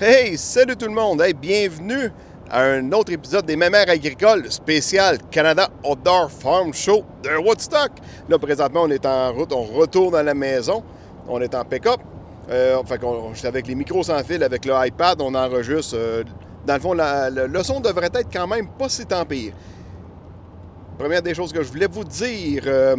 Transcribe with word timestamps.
Hey, 0.00 0.36
salut 0.38 0.76
tout 0.76 0.86
le 0.86 0.92
monde! 0.92 1.22
Bienvenue 1.40 2.12
à 2.50 2.62
un 2.62 2.92
autre 2.92 3.12
épisode 3.12 3.44
des 3.46 3.56
Mémères 3.56 3.88
agricoles 3.90 4.50
spécial 4.50 5.18
Canada 5.30 5.68
Outdoor 5.84 6.30
Farm 6.30 6.72
Show 6.72 7.04
de 7.22 7.36
Woodstock. 7.36 7.90
Là, 8.28 8.38
présentement, 8.38 8.82
on 8.84 8.90
est 8.90 9.04
en 9.04 9.32
route, 9.32 9.52
on 9.52 9.62
retourne 9.64 10.14
à 10.14 10.22
la 10.22 10.34
maison. 10.34 10.82
On 11.28 11.40
est 11.40 11.54
en 11.54 11.64
pick-up. 11.64 12.00
Euh, 12.50 12.82
fait 12.84 13.46
avec 13.46 13.66
les 13.66 13.74
micros 13.74 14.02
sans 14.02 14.22
fil, 14.22 14.42
avec 14.42 14.64
le 14.64 14.72
iPad, 14.86 15.20
on 15.20 15.34
enregistre. 15.34 15.96
euh, 15.96 16.22
dans 16.64 16.74
le 16.74 16.80
fond, 16.80 16.92
la- 16.94 17.28
le, 17.28 17.46
le 17.46 17.62
son 17.62 17.80
devrait 17.80 18.06
être 18.14 18.28
quand 18.32 18.46
même 18.46 18.68
pas 18.68 18.88
si 18.88 19.04
tant 19.04 19.24
pire. 19.24 19.52
Première 20.98 21.22
des 21.22 21.34
choses 21.34 21.52
que 21.52 21.62
je 21.62 21.68
voulais 21.70 21.86
vous 21.90 22.04
dire, 22.04 22.62
euh, 22.66 22.96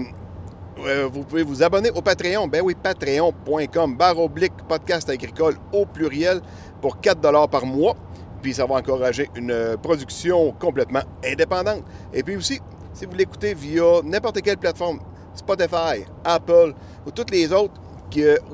euh, 0.86 1.09
vous 1.11 1.23
pouvez 1.23 1.44
vous 1.44 1.63
abonner 1.63 1.89
au 1.91 2.02
Patreon. 2.02 2.47
Ben 2.47 2.61
oui, 2.63 2.75
patreon.com, 2.81 3.95
barre 3.97 4.20
oblique, 4.20 4.53
podcast 4.67 5.09
agricole 5.09 5.55
au 5.73 5.86
pluriel 5.86 6.39
pour 6.81 6.99
4 6.99 7.47
par 7.47 7.65
mois. 7.65 7.95
Puis 8.41 8.53
ça 8.53 8.65
va 8.65 8.75
encourager 8.75 9.29
une 9.35 9.51
euh, 9.51 9.77
production 9.77 10.51
complètement 10.53 11.02
indépendante. 11.25 11.83
Et 12.13 12.23
puis 12.23 12.38
aussi, 12.38 12.61
si 12.93 13.05
vous 13.05 13.13
l'écoutez 13.13 13.53
via 13.53 14.02
n'importe 14.03 14.41
quelle 14.41 14.57
plateforme, 14.57 14.99
Spotify, 15.35 16.05
Apple 16.23 16.73
ou 17.05 17.11
toutes 17.11 17.31
les 17.31 17.52
autres, 17.52 17.79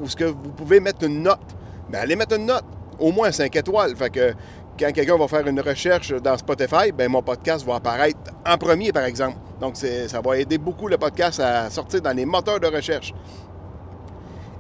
où 0.02 0.08
ce 0.08 0.16
que 0.16 0.26
vous 0.26 0.52
pouvez 0.52 0.80
mettre 0.80 1.06
une 1.06 1.24
note, 1.24 1.56
ben 1.90 2.00
allez 2.00 2.16
mettre 2.16 2.36
une 2.36 2.46
note, 2.46 2.66
au 3.00 3.12
moins 3.12 3.32
5 3.32 3.56
étoiles. 3.56 3.96
Fait 3.96 4.10
que 4.10 4.34
quand 4.78 4.92
quelqu'un 4.92 5.18
va 5.18 5.28
faire 5.28 5.48
une 5.48 5.62
recherche 5.62 6.12
dans 6.14 6.38
Spotify, 6.38 6.92
ben 6.94 7.10
mon 7.10 7.22
podcast 7.22 7.66
va 7.66 7.76
apparaître 7.76 8.18
en 8.46 8.58
premier, 8.58 8.92
par 8.92 9.06
exemple. 9.06 9.38
Donc, 9.60 9.78
ça 9.78 10.22
va 10.22 10.38
aider 10.38 10.58
beaucoup 10.58 10.88
le 10.88 10.98
podcast 10.98 11.40
à 11.40 11.70
sortir 11.70 12.02
dans 12.02 12.12
les 12.12 12.26
moteurs 12.26 12.60
de 12.60 12.68
recherche. 12.68 13.14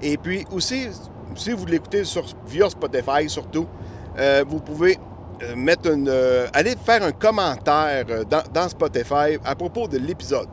Et 0.01 0.17
puis 0.17 0.45
aussi, 0.51 0.87
si 1.35 1.51
vous 1.51 1.65
l'écoutez 1.65 2.03
sur, 2.03 2.25
via 2.47 2.69
Spotify 2.69 3.29
surtout, 3.29 3.67
euh, 4.17 4.43
vous 4.47 4.59
pouvez 4.59 4.97
euh, 5.43 5.55
mettre 5.55 5.91
une, 5.91 6.07
euh, 6.09 6.47
aller 6.53 6.75
faire 6.83 7.03
un 7.03 7.11
commentaire 7.11 8.05
dans, 8.29 8.43
dans 8.53 8.69
Spotify 8.69 9.37
à 9.43 9.55
propos 9.55 9.87
de 9.87 9.97
l'épisode. 9.97 10.47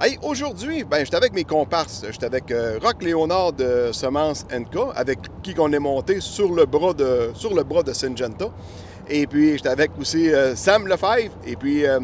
Hey, 0.00 0.16
aujourd'hui, 0.22 0.84
ben, 0.84 1.04
j'étais 1.04 1.16
avec 1.16 1.32
mes 1.32 1.42
comparses. 1.42 2.04
J'étais 2.08 2.26
avec 2.26 2.52
euh, 2.52 2.78
Rock 2.80 3.02
Léonard 3.02 3.52
de 3.52 3.90
Semence 3.92 4.46
NK, 4.48 4.94
avec 4.94 5.18
qui 5.42 5.56
on 5.58 5.72
est 5.72 5.80
monté 5.80 6.20
sur 6.20 6.52
le 6.52 6.66
bras 6.66 6.94
de, 6.94 7.32
sur 7.34 7.52
le 7.52 7.64
bras 7.64 7.82
de 7.82 7.92
Syngenta. 7.92 8.46
Et 9.08 9.26
puis, 9.26 9.56
j'étais 9.56 9.70
avec 9.70 9.90
aussi 9.98 10.32
euh, 10.32 10.54
Sam 10.54 10.86
Lefebvre 10.86 11.34
et 11.44 11.56
puis 11.56 11.84
euh, 11.84 11.98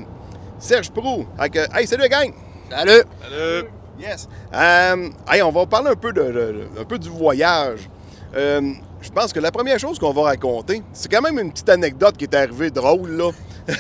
Serge 0.59 0.91
Prou. 0.91 1.25
Hey, 1.39 1.87
salut 1.87 2.03
la 2.03 2.09
gang! 2.09 2.35
Salut! 2.69 3.03
Salut! 3.23 3.84
Yes. 3.99 4.29
Euh, 4.53 5.09
hey, 5.31 5.43
on 5.43 5.51
va 5.53 5.67
parler 5.67 5.91
un 5.91 5.95
peu, 5.97 6.13
de, 6.13 6.23
de- 6.23 6.69
un 6.81 6.85
peu 6.85 6.99
du 6.99 7.09
voyage. 7.09 7.89
Euh, 8.35 8.61
je 9.01 9.11
pense 9.11 9.33
que 9.33 9.39
la 9.41 9.53
première 9.53 9.79
chose 9.79 9.99
qu'on 9.99 10.13
va 10.13 10.23
raconter, 10.23 10.83
c'est 10.93 11.11
quand 11.11 11.23
même 11.23 11.39
une 11.39 11.53
petite 11.53 11.69
anecdote 11.69 12.17
qui 12.17 12.25
est 12.25 12.35
arrivée 12.35 12.71
drôle, 12.71 13.11
là. 13.11 13.31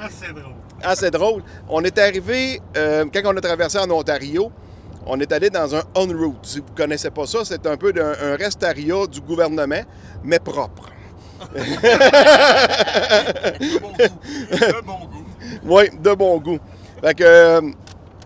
Assez 0.00 0.32
drôle. 0.32 0.54
Assez 0.82 1.10
drôle. 1.10 1.42
On 1.68 1.82
est 1.84 1.96
arrivé, 1.98 2.60
euh, 2.76 3.04
quand 3.12 3.20
on 3.24 3.36
a 3.36 3.40
traversé 3.40 3.78
en 3.78 3.90
Ontario, 3.90 4.50
on 5.06 5.18
est 5.20 5.30
allé 5.32 5.48
dans 5.50 5.74
un 5.76 5.82
on-route. 5.94 6.38
Si 6.44 6.58
vous 6.58 6.64
ne 6.70 6.76
connaissez 6.76 7.10
pas 7.10 7.26
ça, 7.26 7.38
c'est 7.44 7.66
un 7.66 7.76
peu 7.76 7.92
d'un 7.92 8.12
un 8.22 8.36
restaria 8.36 9.06
du 9.06 9.20
gouvernement, 9.20 9.82
mais 10.24 10.38
propre. 10.40 10.90
De 11.54 11.60
bon 13.80 13.90
goût. 13.90 14.04
De 14.50 14.80
bon 14.84 14.98
goût. 14.98 15.24
Oui, 15.64 15.82
de 16.02 16.14
bon 16.14 16.38
goût. 16.38 16.58
Fait 17.02 17.14
que, 17.14 17.24
euh, 17.24 17.60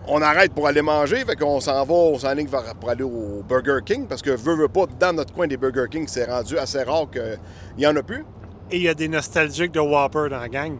on 0.09 0.21
arrête 0.21 0.53
pour 0.53 0.67
aller 0.67 0.81
manger, 0.81 1.23
fait 1.23 1.35
qu'on 1.35 1.59
s'en 1.59 1.83
va, 1.85 1.93
on 1.93 2.17
s'enligne 2.17 2.47
pour 2.47 2.89
aller 2.89 3.03
au 3.03 3.43
Burger 3.47 3.79
King, 3.85 4.07
parce 4.07 4.21
que 4.21 4.31
veut, 4.31 4.55
veut 4.55 4.67
pas, 4.67 4.85
dans 4.99 5.13
notre 5.13 5.33
coin 5.33 5.47
des 5.47 5.57
Burger 5.57 5.85
King, 5.89 6.07
c'est 6.07 6.25
rendu 6.25 6.57
assez 6.57 6.81
rare 6.83 7.07
qu'il 7.11 7.39
n'y 7.77 7.85
en 7.85 7.95
a 7.95 8.01
plus. 8.01 8.25
Et 8.71 8.77
il 8.77 8.83
y 8.83 8.89
a 8.89 8.93
des 8.93 9.07
nostalgiques 9.07 9.71
de 9.71 9.79
Whopper 9.79 10.27
dans 10.29 10.39
la 10.39 10.49
gang. 10.49 10.77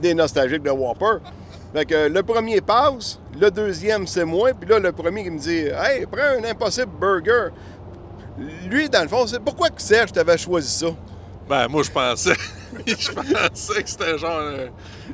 Des 0.00 0.14
nostalgiques 0.14 0.62
de 0.62 0.70
Whopper. 0.70 1.18
Fait 1.74 1.84
que 1.84 2.08
le 2.08 2.22
premier 2.22 2.60
passe, 2.60 3.18
le 3.38 3.50
deuxième 3.50 4.06
c'est 4.06 4.24
moi, 4.24 4.50
puis 4.58 4.68
là, 4.68 4.78
le 4.78 4.92
premier 4.92 5.24
qui 5.24 5.30
me 5.30 5.38
dit 5.38 5.66
Hey, 5.74 6.06
prends 6.06 6.40
un 6.40 6.44
Impossible 6.44 6.92
Burger. 7.00 7.48
Lui, 8.68 8.88
dans 8.88 9.02
le 9.02 9.08
fond, 9.08 9.26
c'est 9.26 9.40
pourquoi 9.40 9.70
que 9.70 9.80
Serge 9.80 10.12
t'avais 10.12 10.38
choisi 10.38 10.70
ça? 10.70 10.86
Ben, 11.48 11.68
moi, 11.68 11.82
je 11.82 11.90
pensais. 11.90 12.34
je 12.86 13.12
pensais 13.12 13.82
que 13.82 13.88
c'était 13.88 14.18
genre 14.18 14.38
euh, 14.40 14.68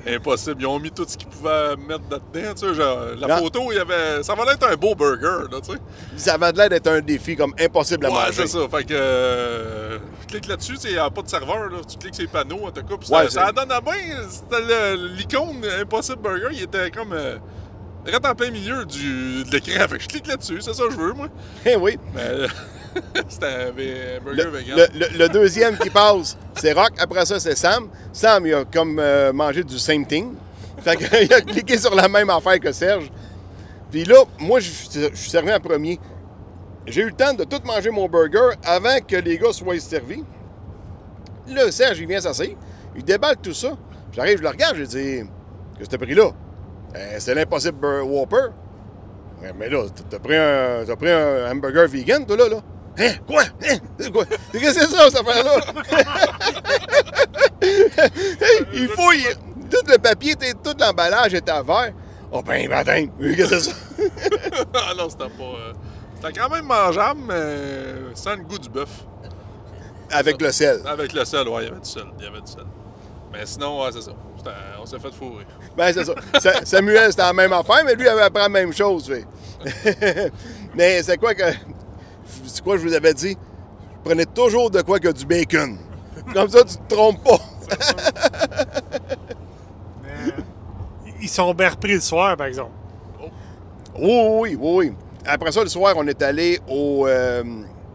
impossible. 0.06 0.56
Ils 0.60 0.66
ont 0.66 0.78
mis 0.78 0.90
tout 0.90 1.04
ce 1.06 1.16
qu'ils 1.16 1.28
pouvaient 1.28 1.76
mettre 1.76 2.04
là-dedans. 2.10 2.54
Tu 2.54 2.66
sais, 2.68 2.74
genre, 2.74 2.98
la 3.18 3.26
Non. 3.28 3.36
photo, 3.38 3.72
il 3.72 3.76
y 3.76 3.78
avait. 3.78 4.22
Ça 4.22 4.34
va 4.34 4.52
être 4.52 4.66
un 4.68 4.76
beau 4.76 4.94
burger, 4.94 5.48
là, 5.50 5.60
tu 5.62 5.72
sais. 5.72 5.78
Ça 6.16 6.34
avait 6.34 6.52
l'air 6.52 6.68
d'être 6.68 6.86
un 6.88 7.00
défi 7.00 7.36
comme 7.36 7.54
impossible 7.60 8.06
à 8.06 8.08
Ouais, 8.10 8.14
manger. 8.14 8.32
c'est 8.32 8.46
ça. 8.46 8.58
Fait 8.70 8.84
que. 8.84 8.94
euh, 8.94 9.98
je 10.22 10.26
clique 10.26 10.46
là-dessus, 10.48 10.76
il 10.84 10.92
n'y 10.92 10.98
a 10.98 11.10
pas 11.10 11.22
de 11.22 11.28
serveur, 11.28 11.68
là. 11.70 11.78
Tu 11.88 11.98
cliques 11.98 12.14
sur 12.14 12.22
les 12.22 12.28
panneaux, 12.28 12.66
en 12.66 12.70
tout 12.70 12.82
cas. 12.82 12.96
Puis 12.98 13.10
Ouais, 13.10 13.28
ça, 13.30 13.50
donne 13.52 13.70
à 13.72 13.80
bien. 13.80 13.92
C'était 14.28 14.96
l'icône 14.96 15.64
Impossible 15.80 16.22
Burger, 16.22 16.48
il 16.52 16.62
était 16.62 16.90
comme. 16.90 17.12
Euh, 17.12 17.36
en 18.24 18.34
plein 18.34 18.50
milieu 18.50 18.84
du, 18.86 19.44
de 19.44 19.50
l'écran. 19.52 19.86
Fait 19.88 19.98
que 19.98 20.02
je 20.02 20.08
clique 20.08 20.26
là-dessus, 20.26 20.60
c'est 20.62 20.72
ça 20.72 20.84
que 20.84 20.92
je 20.92 20.96
veux, 20.96 21.12
moi. 21.12 21.28
Eh 21.66 21.76
oui. 21.76 21.98
Mais. 22.14 22.46
c'était 23.28 23.70
burger 23.72 24.20
Le, 24.44 24.50
vegan. 24.50 24.76
le- 24.76 24.98
le- 24.98 25.18
le 25.18 25.28
deuxième 25.28 25.76
qui 25.78 25.90
passe, 25.90 26.36
c'est 26.56 26.72
Rock. 26.72 26.92
Après 26.98 27.24
ça, 27.26 27.38
c'est 27.40 27.56
Sam. 27.56 27.88
Sam, 28.12 28.46
il 28.46 28.54
a 28.54 28.64
comme 28.64 28.98
euh, 28.98 29.32
mangé 29.32 29.62
du 29.64 29.78
same 29.78 30.06
thing. 30.06 30.32
Fait 30.82 30.96
qu'il 30.96 31.32
a 31.34 31.40
cliqué 31.40 31.78
sur 31.78 31.94
la 31.94 32.08
même 32.08 32.30
affaire 32.30 32.58
que 32.58 32.72
Serge. 32.72 33.10
Puis 33.90 34.04
là, 34.04 34.22
moi, 34.38 34.60
je 34.60 34.70
suis 34.70 34.88
je 35.12 35.16
suis 35.16 35.30
servi 35.30 35.52
en 35.52 35.60
premier. 35.60 35.98
J'ai 36.86 37.02
eu 37.02 37.06
le 37.06 37.12
temps 37.12 37.34
de 37.34 37.44
tout 37.44 37.60
manger 37.64 37.90
mon 37.90 38.08
burger 38.08 38.56
avant 38.64 38.98
que 39.06 39.16
les 39.16 39.36
gars 39.38 39.52
soient 39.52 39.78
servis. 39.78 40.24
Là, 41.48 41.70
Serge, 41.70 41.98
il 42.00 42.06
vient 42.06 42.20
s'asseoir. 42.20 42.48
Il 42.96 43.04
déballe 43.04 43.36
tout 43.42 43.52
ça. 43.54 43.76
J'arrive, 44.12 44.38
je 44.38 44.42
le 44.42 44.48
regarde, 44.48 44.76
je 44.76 44.84
dis 44.84 45.22
Qu'est-ce 45.76 45.88
que 45.88 45.96
t'as 45.96 46.04
pris 46.04 46.14
là 46.14 46.30
Euh, 46.96 47.16
C'est 47.18 47.34
l'impossible 47.34 47.84
Whopper. 48.02 48.46
Mais 49.58 49.68
là, 49.70 49.84
t'as 50.10 50.18
pris 50.18 50.36
un, 50.36 50.84
t'as 50.86 50.96
pris 50.96 51.10
un 51.10 51.50
hamburger 51.50 51.86
vegan, 51.88 52.26
toi, 52.26 52.36
là, 52.36 52.48
là? 52.48 52.56
Hein? 53.00 53.12
Quoi? 53.26 53.42
Hein? 53.68 53.78
C'est 53.98 54.12
Quoi? 54.12 54.24
Qu'est-ce 54.52 54.62
que 54.64 54.72
c'est 54.72 54.86
ça, 54.86 55.10
cette 55.10 55.20
affaire-là? 55.26 55.60
Il 58.72 58.88
faut... 58.88 59.12
il- 59.12 59.36
Tout 59.70 59.86
le 59.88 59.98
papier, 59.98 60.34
tout 60.36 60.74
l'emballage 60.78 61.34
était 61.34 61.50
à 61.52 61.62
verre. 61.62 61.92
Oh 62.32 62.42
ben, 62.42 62.68
baptême! 62.68 63.10
Qu'est-ce 63.20 63.36
que 63.36 63.58
c'est 63.58 63.70
ça? 63.70 63.76
ah 64.74 64.92
non, 64.96 65.08
c'était 65.08 65.24
pas. 65.24 65.42
euh, 65.42 65.72
C'était 66.16 66.38
quand 66.40 66.48
même 66.48 66.64
mangeable, 66.64 67.20
mais 67.26 68.14
sans 68.14 68.36
le 68.36 68.42
goût 68.42 68.58
du 68.58 68.68
bœuf. 68.68 68.90
Avec 70.12 70.40
le 70.40 70.50
sel. 70.52 70.80
Avec 70.86 71.12
le 71.12 71.24
sel, 71.24 71.48
ouais, 71.48 71.62
il 71.62 71.68
y 71.68 71.70
avait 71.70 71.80
du 71.80 71.88
sel. 71.88 72.04
Il 72.18 72.24
y 72.24 72.28
avait 72.28 72.40
du 72.40 72.50
sel. 72.50 72.64
Mais 73.32 73.46
sinon, 73.46 73.82
ouais, 73.82 73.90
c'est 73.92 74.02
ça. 74.02 74.12
On 74.80 74.86
s'est 74.86 74.98
fait 74.98 75.12
fourrer. 75.14 75.46
Ben, 75.76 75.92
c'est 75.92 76.04
ça. 76.04 76.14
Sa- 76.40 76.64
Samuel, 76.64 77.10
c'était 77.10 77.22
la 77.22 77.32
même 77.32 77.52
affaire, 77.52 77.82
mais 77.84 77.94
lui, 77.94 78.04
il 78.04 78.08
avait 78.08 78.22
appris 78.22 78.42
la 78.42 78.48
même 78.48 78.72
chose. 78.72 79.10
mais 80.74 81.02
c'est 81.02 81.16
quoi 81.18 81.34
que... 81.34 81.44
C'est 82.52 82.62
quoi 82.64 82.76
je 82.76 82.82
vous 82.86 82.94
avais 82.94 83.14
dit? 83.14 83.36
Prenez 84.04 84.26
toujours 84.26 84.70
de 84.70 84.82
quoi 84.82 84.98
que 84.98 85.08
du 85.08 85.24
bacon. 85.26 85.78
Comme 86.34 86.48
ça, 86.48 86.64
tu 86.64 86.76
te 86.76 86.94
trompes 86.94 87.22
pas. 87.22 87.38
Mais 90.02 90.34
ils 91.20 91.28
sont 91.28 91.52
bien 91.54 91.68
repris 91.70 91.94
le 91.94 92.00
soir, 92.00 92.36
par 92.36 92.46
exemple. 92.46 92.72
Oui, 93.98 94.08
oui, 94.08 94.56
oui, 94.60 94.72
oui. 94.88 94.92
Après 95.26 95.52
ça, 95.52 95.62
le 95.62 95.68
soir, 95.68 95.94
on 95.96 96.06
est 96.06 96.22
allé 96.22 96.58
au, 96.68 97.06
euh, 97.06 97.42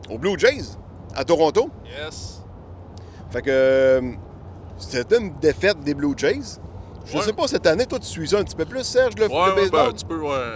au 0.10 0.18
Blue 0.18 0.38
Jays, 0.38 0.64
à 1.16 1.24
Toronto. 1.24 1.70
Yes. 1.86 2.44
Fait 3.32 3.42
que 3.42 3.50
euh, 3.50 4.02
c'était 4.78 5.18
une 5.18 5.34
défaite 5.40 5.80
des 5.82 5.94
Blue 5.94 6.14
Jays. 6.16 6.60
Je 7.06 7.18
Ouais. 7.18 7.24
sais 7.24 7.34
pas, 7.34 7.48
cette 7.48 7.66
année, 7.68 7.86
toi, 7.86 8.00
tu 8.00 8.06
suis 8.08 8.28
ça 8.30 8.40
un 8.40 8.44
petit 8.44 8.56
peu 8.56 8.66
plus, 8.66 8.84
Serge, 8.84 9.14
le, 9.18 9.28
Ouais, 9.28 9.30
le 9.34 9.36
ouais, 9.36 9.50
ben, 9.50 9.56
baseball? 9.62 9.90
un 9.90 9.92
petit 9.94 10.06
peu, 10.06 10.19
ouais. 10.22 10.51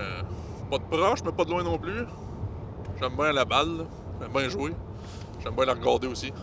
Pas 0.69 0.77
de 0.77 0.83
proche, 0.83 1.19
mais 1.25 1.31
pas 1.31 1.45
de 1.45 1.49
loin 1.51 1.63
non 1.63 1.77
plus. 1.77 2.05
J'aime 3.01 3.15
bien 3.15 3.31
la 3.31 3.45
balle. 3.45 3.85
J'aime 4.21 4.31
bien 4.31 4.49
jouer. 4.49 4.71
J'aime 5.43 5.55
bien 5.55 5.65
la 5.65 5.73
regarder 5.73 6.07
aussi. 6.07 6.33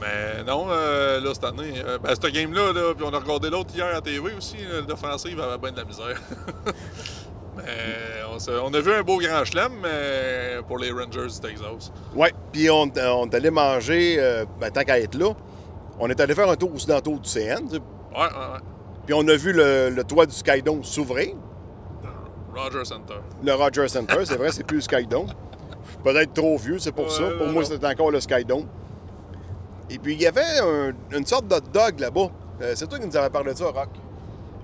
Mais 0.00 0.44
non, 0.46 0.66
euh, 0.70 1.20
là, 1.20 1.30
cette 1.34 1.44
année, 1.44 1.72
euh, 1.84 1.98
ben, 1.98 2.10
cette 2.10 2.32
game-là, 2.32 2.72
là, 2.72 2.94
puis 2.94 3.04
on 3.04 3.12
a 3.12 3.18
regardé 3.18 3.50
l'autre 3.50 3.74
hier 3.74 3.96
à 3.96 4.00
TV 4.00 4.32
aussi, 4.36 4.56
l'offensive 4.88 5.40
avait 5.40 5.58
bien 5.58 5.72
de 5.72 5.78
la 5.78 5.84
misère. 5.84 6.20
mais 7.56 7.64
on, 8.32 8.38
s'est- 8.38 8.52
on 8.62 8.72
a 8.72 8.80
vu 8.80 8.92
un 8.92 9.02
beau 9.02 9.18
grand 9.18 9.44
chelem, 9.44 9.72
mais 9.82 10.58
pour 10.68 10.78
les 10.78 10.92
Rangers 10.92 11.26
du 11.26 11.40
Texas. 11.40 11.90
Ouais, 12.14 12.32
puis 12.52 12.70
on, 12.70 12.82
on 12.96 13.26
est 13.28 13.34
allé 13.34 13.50
manger, 13.50 14.16
euh, 14.20 14.44
ben, 14.60 14.70
tant 14.70 14.82
qu'à 14.84 15.00
être 15.00 15.16
là, 15.16 15.30
on 15.98 16.08
est 16.08 16.20
allé 16.20 16.34
faire 16.36 16.48
un 16.48 16.54
tour 16.56 16.72
aussi 16.72 16.86
dans 16.86 16.94
le 16.96 17.02
tour 17.02 17.18
du 17.18 17.28
CN. 17.28 17.64
Ouais, 17.68 17.78
ouais, 18.12 18.20
ouais. 18.20 18.60
puis 19.04 19.14
on 19.14 19.26
a 19.26 19.34
vu 19.34 19.52
le, 19.52 19.90
le 19.90 20.04
toit 20.04 20.26
du 20.26 20.32
Skydome 20.34 20.84
s'ouvrir. 20.84 21.34
Roger 22.58 22.84
Center. 22.84 23.14
Le 23.42 23.52
Rogers 23.54 23.88
Center, 23.88 24.18
c'est 24.24 24.36
vrai, 24.36 24.50
c'est 24.52 24.64
plus 24.64 24.76
le 24.76 24.82
Skydome. 24.82 25.26
Peut-être 26.04 26.32
trop 26.34 26.56
vieux, 26.58 26.78
c'est 26.78 26.92
pour 26.92 27.04
Ouais, 27.04 27.10
ça. 27.10 27.24
Pour 27.36 27.46
non, 27.46 27.52
moi, 27.52 27.64
c'était 27.64 27.86
encore 27.86 28.10
le 28.10 28.20
Skydome. 28.20 28.66
Et 29.90 29.98
puis, 29.98 30.14
il 30.14 30.20
y 30.20 30.26
avait 30.26 30.42
un- 30.62 30.92
une 31.16 31.24
sorte 31.26 31.48
de 31.48 31.54
hot 31.54 31.60
dog 31.72 31.98
là-bas. 32.00 32.28
Euh, 32.60 32.72
c'est 32.74 32.86
toi 32.86 32.98
qui 32.98 33.06
nous 33.06 33.16
avais 33.16 33.30
parlé 33.30 33.52
de 33.54 33.58
ça, 33.58 33.66
Rock. 33.66 33.88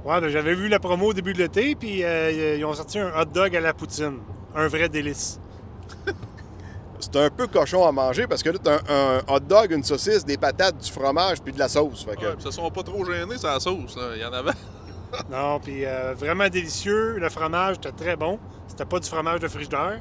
Ouais, 0.04 0.20
ben, 0.20 0.28
j'avais 0.28 0.54
vu 0.54 0.68
la 0.68 0.78
promo 0.78 1.06
au 1.06 1.12
début 1.14 1.32
de 1.32 1.38
l'été, 1.38 1.74
puis 1.74 2.04
euh, 2.04 2.56
ils 2.58 2.64
ont 2.64 2.74
sorti 2.74 2.98
un 2.98 3.08
hot 3.18 3.24
dog 3.24 3.56
à 3.56 3.60
la 3.60 3.72
poutine. 3.72 4.18
Un 4.54 4.68
vrai 4.68 4.88
délice. 4.90 5.40
c'est 7.00 7.16
un 7.16 7.30
peu 7.30 7.46
cochon 7.46 7.86
à 7.86 7.92
manger 7.92 8.26
parce 8.26 8.42
que 8.42 8.50
là, 8.50 8.58
t'as 8.62 8.78
un, 8.88 9.18
un 9.18 9.34
hot 9.34 9.40
dog, 9.40 9.72
une 9.72 9.82
saucisse, 9.84 10.24
des 10.24 10.36
patates, 10.36 10.76
du 10.78 10.90
fromage 10.92 11.40
puis 11.42 11.52
de 11.52 11.58
la 11.58 11.68
sauce. 11.68 12.04
Fait 12.04 12.16
que, 12.16 12.26
Ouais, 12.26 12.34
puis 12.34 12.42
ça 12.44 12.50
sont 12.50 12.70
pas 12.70 12.82
trop 12.82 13.04
gênés, 13.04 13.36
c'est 13.38 13.46
la 13.46 13.60
sauce. 13.60 13.96
là. 13.96 14.02
Il 14.14 14.20
y 14.20 14.24
en 14.24 14.32
avait. 14.32 14.52
Non, 15.30 15.60
puis 15.60 15.84
euh, 15.84 16.14
vraiment 16.14 16.48
délicieux. 16.48 17.18
Le 17.18 17.28
fromage 17.28 17.76
était 17.76 17.92
très 17.92 18.16
bon. 18.16 18.38
C'était 18.66 18.84
pas 18.84 18.98
du 18.98 19.08
fromage 19.08 19.40
de 19.40 19.48
frigidaire. 19.48 20.00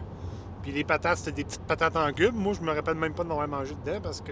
Puis 0.61 0.71
les 0.71 0.83
patates, 0.83 1.17
c'était 1.19 1.31
des 1.33 1.43
petites 1.43 1.63
patates 1.65 1.95
en 1.95 2.11
cubes. 2.13 2.35
Moi, 2.35 2.53
je 2.53 2.61
me 2.61 2.71
rappelle 2.73 2.95
même 2.95 3.13
pas 3.13 3.23
de 3.23 3.27
m'avoir 3.27 3.47
mangé 3.47 3.75
dedans 3.83 3.99
parce 4.01 4.21
que 4.21 4.31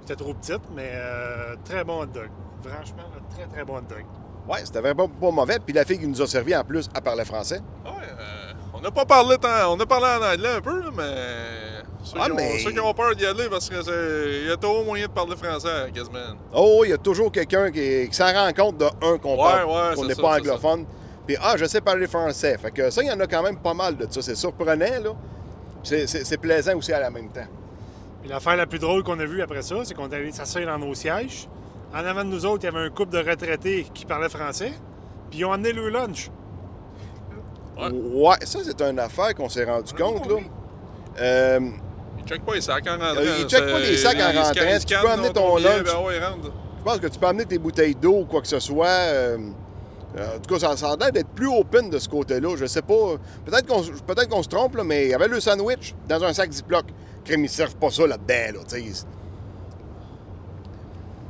c'était 0.00 0.16
trop 0.16 0.34
petite, 0.34 0.62
mais 0.74 0.90
euh, 0.94 1.54
très 1.64 1.84
bon 1.84 2.02
hot 2.02 2.06
dog. 2.06 2.28
Franchement, 2.62 3.04
un 3.16 3.34
très 3.34 3.46
très 3.46 3.64
bon 3.64 3.76
hot 3.76 3.82
dog. 3.82 4.04
ouais, 4.48 4.64
c'était 4.64 4.80
vraiment 4.80 5.08
pas 5.08 5.30
mauvais. 5.30 5.58
Puis 5.64 5.72
la 5.72 5.84
fille 5.84 5.98
qui 5.98 6.06
nous 6.06 6.20
a 6.20 6.26
servi 6.26 6.54
en 6.56 6.64
plus, 6.64 6.88
elle 6.94 7.02
parlait 7.02 7.24
français. 7.24 7.60
Ouais, 7.84 7.90
euh, 8.18 8.35
on 8.76 8.80
n'a 8.80 8.90
pas 8.90 9.04
parlé 9.04 9.36
tant. 9.38 9.72
On 9.74 9.80
a 9.80 9.86
parlé 9.86 10.06
en 10.06 10.32
anglais 10.32 10.56
un 10.56 10.60
peu, 10.60 10.80
là, 10.82 10.90
mais. 10.96 11.04
Ceux, 12.04 12.18
Ah, 12.20 12.26
qui 12.26 12.32
ont, 12.32 12.36
mais- 12.36 12.58
ceux 12.60 12.70
qui 12.70 12.78
ont 12.80 12.94
peur 12.94 13.16
d'y 13.16 13.26
aller 13.26 13.48
parce 13.50 13.68
que 13.68 13.82
c'est. 13.82 14.40
Il 14.42 14.48
y 14.48 14.52
a 14.52 14.56
trop 14.56 14.84
moyen 14.84 15.06
de 15.06 15.10
parler 15.12 15.34
français 15.36 15.90
quasiment. 15.92 16.36
Oh, 16.54 16.82
il 16.84 16.90
y 16.90 16.92
a 16.92 16.98
toujours 16.98 17.32
quelqu'un 17.32 17.70
qui, 17.72 18.08
qui 18.08 18.14
s'en 18.14 18.32
rend 18.32 18.52
compte 18.52 18.78
de 18.78 18.84
un 18.84 19.18
qu'on 19.18 19.32
Ouais, 19.32 19.42
parle, 19.50 19.64
ouais, 19.66 19.94
qu'on 19.96 20.02
c'est 20.02 20.08
n'est 20.08 20.14
pas 20.14 20.36
anglophone. 20.38 20.86
Puis 21.26 21.36
ah, 21.42 21.54
je 21.56 21.64
sais 21.64 21.80
parler 21.80 22.06
français. 22.06 22.56
Fait 22.58 22.70
que 22.70 22.90
ça, 22.90 23.02
il 23.02 23.08
y 23.08 23.10
en 23.10 23.18
a 23.18 23.26
quand 23.26 23.42
même 23.42 23.56
pas 23.58 23.74
mal 23.74 23.96
de 23.96 24.06
ça. 24.08 24.22
C'est 24.22 24.36
surprenant, 24.36 24.76
là. 25.02 25.10
C'est- 25.82 26.06
C'est 26.06 26.24
c'est 26.24 26.36
plaisant 26.38 26.76
aussi 26.76 26.92
à 26.92 27.00
la 27.00 27.10
même 27.10 27.28
temps. 27.30 27.46
Puis 28.20 28.30
l'affaire 28.30 28.56
la 28.56 28.66
plus 28.66 28.78
drôle 28.78 29.02
qu'on 29.02 29.18
a 29.18 29.24
vue 29.24 29.42
après 29.42 29.62
ça, 29.62 29.76
c'est 29.84 29.94
qu'on 29.94 30.08
est 30.08 30.14
allé 30.14 30.30
s'asseoir 30.32 30.66
dans 30.66 30.78
nos 30.86 30.94
sièges. 30.94 31.48
En 31.92 32.04
avant 32.04 32.24
de 32.24 32.28
nous 32.30 32.44
autres, 32.46 32.62
il 32.64 32.66
y 32.66 32.68
avait 32.76 32.86
un 32.86 32.90
couple 32.90 33.12
de 33.12 33.18
retraités 33.28 33.86
qui 33.94 34.04
parlaient 34.04 34.28
français. 34.28 34.72
Puis 35.30 35.40
ils 35.40 35.44
ont 35.44 35.52
amené 35.52 35.72
le 35.72 35.88
lunch. 35.88 36.30
Ouais. 37.78 37.90
Ouais, 37.90 38.36
ça, 38.44 38.58
c'est 38.64 38.80
une 38.82 38.98
affaire 38.98 39.34
qu'on 39.34 39.48
s'est 39.48 39.64
rendu 39.64 39.92
compte, 39.92 40.26
là. 40.28 40.36
Euh, 41.20 41.60
Ils 42.18 42.24
checkent 42.24 42.44
pas 42.44 42.54
les 42.54 42.60
sacs 42.60 42.86
en 42.86 42.92
rentrant. 42.98 43.20
Ils 43.22 43.48
checkent 43.48 43.72
pas 43.72 43.78
les 43.78 43.96
sacs 43.96 44.16
en 44.20 44.26
rentrant. 44.38 44.52
Tu 44.86 44.94
peux 45.02 45.10
amener 45.10 45.30
ton 45.32 45.56
lunch. 45.56 45.84
Ben 45.84 45.90
je 46.78 46.84
pense 46.84 46.98
que 47.00 47.06
tu 47.08 47.18
peux 47.18 47.26
amener 47.26 47.44
tes 47.46 47.58
bouteilles 47.58 47.94
d'eau 47.96 48.20
ou 48.20 48.24
quoi 48.24 48.40
que 48.40 48.46
ce 48.48 48.60
soit. 48.60 48.86
euh, 48.86 49.38
euh, 50.16 50.36
en 50.36 50.38
tout 50.40 50.54
cas, 50.54 50.60
ça, 50.60 50.76
ça 50.76 50.92
a 50.92 50.96
l'air 50.96 51.12
d'être 51.12 51.28
plus 51.30 51.48
open 51.48 51.90
de 51.90 51.98
ce 51.98 52.08
côté-là. 52.08 52.56
Je 52.56 52.64
sais 52.66 52.80
pas. 52.82 53.16
Peut-être 53.44 53.66
qu'on 53.66 53.82
peut 53.82 54.42
se 54.42 54.48
trompe, 54.48 54.76
là, 54.76 54.84
mais 54.84 55.04
il 55.06 55.10
y 55.10 55.14
avait 55.14 55.28
le 55.28 55.40
sandwich 55.40 55.94
dans 56.08 56.22
un 56.24 56.32
sac 56.32 56.50
Ziploc. 56.52 56.84
Crème, 57.24 57.44
ils 57.44 57.48
servent 57.50 57.76
pas 57.76 57.90
ça 57.90 58.06
là-dedans, 58.06 58.60
là. 58.60 58.78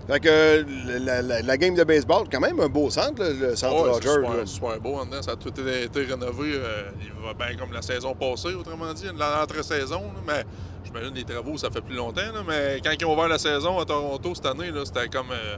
Fait 0.08 0.20
que 0.20 0.28
euh, 0.28 0.64
la, 1.00 1.20
la- 1.20 1.42
la 1.42 1.56
game 1.56 1.74
de 1.74 1.82
baseball, 1.82 2.26
quand 2.30 2.38
même 2.40 2.60
un 2.60 2.68
beau 2.68 2.90
centre, 2.90 3.20
là, 3.22 3.30
le 3.30 3.56
centre 3.56 3.82
Ouais, 3.88 3.98
c'est 4.00 4.08
super, 4.08 4.48
super 4.48 4.80
beau 4.80 4.94
en 4.94 5.04
dedans. 5.06 5.20
Ça 5.22 5.32
a 5.32 5.36
tout 5.36 5.48
été, 5.48 5.82
été 5.84 6.02
rénové. 6.04 6.52
euh, 6.54 6.90
il 7.00 7.10
va 7.26 7.34
bien 7.34 7.56
comme 7.56 7.72
la 7.72 7.82
saison 7.82 8.14
passée, 8.14 8.54
autrement 8.54 8.92
dit, 8.92 9.06
l'entre-saison. 9.18 10.02
Mais 10.26 10.44
j'imagine 10.84 11.12
les 11.14 11.24
travaux, 11.24 11.56
ça 11.58 11.70
fait 11.70 11.80
plus 11.80 11.96
longtemps. 11.96 12.20
là, 12.20 12.42
mais 12.46 12.80
quand 12.84 12.90
ils 12.98 13.04
ont 13.04 13.14
ouvert 13.14 13.26
la 13.28 13.38
saison 13.38 13.78
à 13.80 13.84
Toronto 13.84 14.32
cette 14.34 14.46
année, 14.46 14.70
c'était 14.84 15.08
comme. 15.08 15.30
euh, 15.32 15.56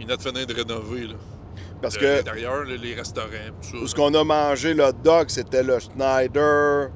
venaient 0.00 0.16
de 0.16 0.20
finir 0.22 0.46
de 0.46 0.54
rénover. 0.54 1.06
Là. 1.06 1.14
Parce 1.80 1.96
que 1.96 2.16
L'intérieur, 2.16 2.64
les 2.64 2.94
restaurants, 2.94 3.28
tout 3.70 3.82
ça. 3.82 3.86
ce 3.86 3.94
qu'on 3.94 4.12
a 4.14 4.24
mangé 4.24 4.74
le 4.74 4.90
dog, 5.04 5.26
c'était 5.28 5.62
le 5.62 5.78
Schneider, 5.78 6.88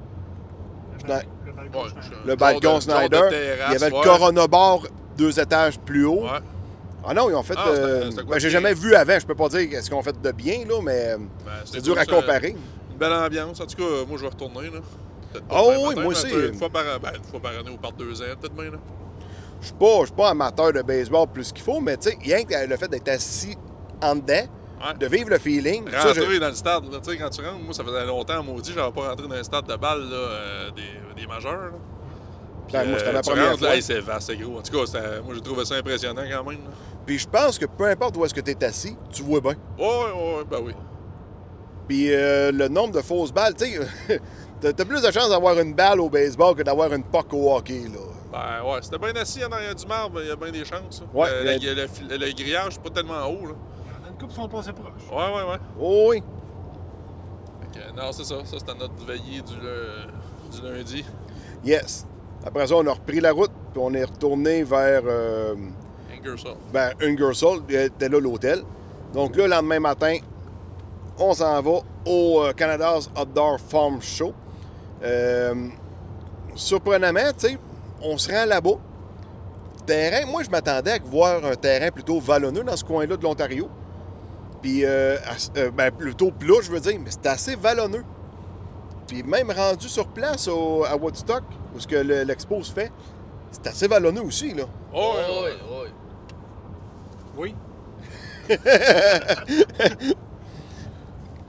Le, 1.06 1.52
balcon 1.52 1.82
Ouais, 1.84 1.88
Schneider. 1.90 2.18
le 2.24 2.28
Genre 2.30 2.36
balcon 2.36 2.78
de- 2.78 3.28
terrasse, 3.28 3.68
il 3.68 3.72
y 3.72 3.76
avait 3.76 3.90
le. 3.90 4.02
Corona 4.02 4.46
Bar 4.48 4.80
deux 5.16 5.38
étages 5.38 5.78
plus 5.78 6.04
haut. 6.06 6.24
Ah 7.06 7.14
non, 7.14 7.30
ils 7.30 7.34
ont 7.34 7.42
fait. 7.42 7.54
Ah, 7.56 7.68
euh, 7.68 8.10
ben, 8.26 8.38
j'ai 8.38 8.50
jamais 8.50 8.74
vu 8.74 8.94
avant. 8.94 9.18
Je 9.18 9.26
peux 9.26 9.34
pas 9.34 9.48
dire 9.48 9.60
ce 9.82 9.86
qu'ils 9.88 9.94
ont 9.94 10.02
fait 10.02 10.20
de 10.20 10.32
bien, 10.32 10.64
là, 10.68 10.80
mais 10.82 11.12
euh, 11.12 11.18
Ben, 11.18 11.52
c'est 11.64 11.80
dur 11.80 11.96
à 11.98 12.04
ça- 12.04 12.12
comparer. 12.12 12.56
Une 12.90 12.96
belle 12.98 13.12
ambiance. 13.12 13.60
En 13.60 13.66
tout 13.66 13.76
cas, 13.76 14.04
moi, 14.06 14.16
je 14.18 14.22
vais 14.22 14.28
retourner. 14.28 14.68
Là. 14.70 14.80
Oh 15.50 15.72
oui, 15.76 15.88
matin, 15.90 16.00
moi 16.02 16.10
aussi. 16.12 16.26
Une 16.30 16.54
fois, 16.54 16.68
par, 16.70 16.82
ben, 17.00 17.12
une 17.16 17.24
fois 17.24 17.40
par 17.40 17.52
année 17.52 17.70
ou 17.70 17.76
par 17.76 17.92
deux 17.92 18.20
ans, 18.22 18.24
peut-être 18.40 18.54
bien. 18.54 18.70
Là. 18.70 18.78
Je 19.60 19.66
suis 19.66 19.74
pas, 19.74 20.00
je 20.00 20.06
suis 20.06 20.14
pas 20.14 20.30
amateur 20.30 20.72
de 20.72 20.82
baseball 20.82 21.26
plus 21.32 21.52
qu'il 21.52 21.62
faut, 21.64 21.80
mais 21.80 21.96
tu 21.96 22.10
sais, 22.10 22.18
rien 22.22 22.44
que 22.44 22.66
le 22.68 22.76
fait 22.76 22.88
d'être 22.88 23.08
assis 23.08 23.56
en 24.02 24.14
dedans, 24.16 24.46
Ouais. 24.80 24.94
de 24.98 25.06
vivre 25.08 25.30
le 25.30 25.38
feeling. 25.38 25.84
ça, 25.90 26.12
je- 26.14 26.20
Rentrer 26.20 26.38
dans 26.38 26.48
le 26.48 26.54
stade, 26.54 26.84
tu 26.88 27.10
sais, 27.10 27.16
quand 27.18 27.30
tu 27.30 27.40
rentres, 27.42 27.58
moi, 27.64 27.74
ça 27.74 27.82
faisait 27.82 28.06
longtemps, 28.06 28.42
maudit, 28.44 28.72
j'avais 28.72 28.92
pas 28.92 29.08
rentré 29.08 29.26
dans 29.26 29.34
un 29.34 29.42
stade 29.42 29.66
de 29.66 29.74
balle 29.76 30.08
là, 30.08 30.14
euh, 30.16 30.70
des, 30.70 31.20
des 31.20 31.26
majeurs. 31.26 31.52
là. 31.52 31.70
Ben, 32.72 32.88
moi, 32.88 32.98
c'était 32.98 33.10
euh, 33.10 33.12
ma 33.14 33.20
tu 33.22 33.30
première 33.30 33.46
rentres, 33.46 33.58
fois. 33.58 33.68
là, 33.68 33.76
hey, 33.76 33.82
c'est 33.82 34.00
vaste, 34.00 34.26
c'est 34.26 34.36
gros. 34.36 34.58
En 34.58 34.62
tout 34.62 34.78
cas, 34.78 34.86
c'était- 34.86 35.20
moi, 35.22 35.34
j'ai 35.34 35.40
trouvé 35.40 35.64
ça 35.64 35.74
impressionnant 35.76 36.22
quand 36.30 36.44
même. 36.44 36.58
là. 36.64 36.70
Puis 37.06 37.18
je 37.18 37.28
pense 37.28 37.58
que 37.58 37.66
peu 37.66 37.84
importe 37.86 38.16
où 38.16 38.24
est-ce 38.24 38.34
que 38.34 38.40
tu 38.40 38.50
es 38.50 38.64
assis, 38.64 38.96
tu 39.10 39.22
vois 39.22 39.40
bien. 39.40 39.54
Ouais, 39.78 39.86
ouais, 39.86 40.36
ouais, 40.38 40.44
ben 40.50 40.58
oui. 40.62 40.72
Puis 41.88 42.12
euh, 42.14 42.52
le 42.52 42.68
nombre 42.68 42.92
de 42.94 43.00
fausses 43.00 43.32
balles, 43.32 43.54
tu 43.54 43.64
sais, 43.66 44.20
t'as 44.60 44.72
t'as 44.74 44.84
plus 44.84 45.00
de 45.00 45.10
chances 45.10 45.30
d'avoir 45.30 45.58
une 45.58 45.72
balle 45.74 46.00
au 46.00 46.10
baseball 46.10 46.54
que 46.54 46.62
d'avoir 46.62 46.92
une 46.92 47.02
puck 47.04 47.32
au 47.32 47.54
hockey, 47.56 47.84
là. 47.84 48.00
Ben 48.30 48.70
ouais, 48.70 48.80
c'était 48.82 48.98
bien 48.98 49.16
assis 49.16 49.42
en 49.42 49.50
arrière 49.50 49.74
du 49.74 49.86
marbre, 49.86 50.20
il 50.20 50.28
y 50.28 50.30
a 50.30 50.36
bien 50.36 50.50
des 50.50 50.64
chances. 50.66 51.00
là. 51.00 51.06
Ouais, 51.18 51.28
mais- 51.44 51.58
le, 51.58 51.74
le- 51.74 51.86
le- 52.10 52.26
le 52.26 52.32
grillage, 52.34 52.74
c'est 52.74 52.82
pas 52.82 52.90
tellement 52.90 53.24
haut. 53.26 53.46
Là. 53.46 53.52
Il 53.86 54.02
y 54.02 54.04
en 54.04 54.06
a 54.06 54.08
une 54.10 54.18
couple 54.18 54.28
qui 54.28 54.34
sont 54.36 54.48
passés 54.48 54.72
proches. 54.74 55.08
Ouais, 55.10 55.34
ouais, 55.34 55.50
ouais. 55.50 55.58
Oh 55.80 56.08
oui. 56.10 56.22
Fait 57.72 57.80
que, 57.80 57.96
non, 57.96 58.12
c'est 58.12 58.24
ça. 58.24 58.44
Ça, 58.44 58.58
c'était 58.58 58.74
notre 58.78 59.02
veillée 59.06 59.40
du, 59.40 59.54
le- 59.54 60.50
du 60.54 60.62
lundi. 60.70 61.04
Yes. 61.64 62.06
Après 62.46 62.66
ça, 62.66 62.76
on 62.76 62.86
a 62.86 62.92
repris 62.92 63.20
la 63.20 63.32
route, 63.32 63.50
puis 63.72 63.80
on 63.82 63.92
est 63.94 64.04
retourné 64.04 64.62
vers. 64.62 65.02
euh, 65.06 65.54
Ingersoll. 66.20 66.54
ben, 66.72 66.90
Ingersoll, 67.02 67.60
était 67.68 68.08
là 68.08 68.20
l'hôtel. 68.20 68.62
Donc 69.12 69.36
là, 69.36 69.44
le 69.44 69.50
lendemain 69.50 69.80
matin, 69.80 70.16
on 71.18 71.32
s'en 71.34 71.60
va 71.62 71.80
au 72.06 72.42
euh, 72.42 72.52
Canada's 72.52 73.10
Outdoor 73.20 73.58
Farm 73.60 74.00
Show. 74.00 74.32
Euh, 75.02 75.54
surprenamment, 76.54 77.32
tu 77.38 77.48
sais, 77.48 77.58
on 78.02 78.16
se 78.18 78.30
rend 78.32 78.44
là-bas. 78.46 78.76
Terrain, 79.86 80.26
moi, 80.26 80.42
je 80.42 80.50
m'attendais 80.50 80.92
à 80.92 80.98
voir 81.04 81.44
un 81.44 81.54
terrain 81.54 81.90
plutôt 81.90 82.20
vallonneux 82.20 82.62
dans 82.62 82.76
ce 82.76 82.84
coin-là 82.84 83.16
de 83.16 83.22
l'Ontario. 83.22 83.68
Puis, 84.60 84.84
euh, 84.84 85.16
euh, 85.56 85.70
ben, 85.70 85.90
plutôt 85.90 86.30
plat, 86.30 86.56
je 86.62 86.70
veux 86.70 86.80
dire, 86.80 86.98
mais 87.02 87.10
c'était 87.10 87.28
assez 87.30 87.54
vallonneux. 87.56 88.04
Puis 89.06 89.22
même 89.22 89.50
rendu 89.50 89.88
sur 89.88 90.06
place 90.08 90.48
au- 90.48 90.84
à 90.84 90.94
Woodstock, 90.96 91.42
où 91.78 91.80
ce 91.80 91.86
que 91.86 91.96
le- 91.96 92.24
l'expo 92.24 92.62
se 92.62 92.72
fait, 92.72 92.92
c'est 93.50 93.66
assez 93.68 93.86
vallonneux 93.88 94.22
aussi, 94.22 94.52
là. 94.54 94.64
Oh, 94.92 95.14
ouais, 95.16 95.42
ouais. 95.44 95.56
ouais. 95.82 95.90
Oui. 97.36 97.54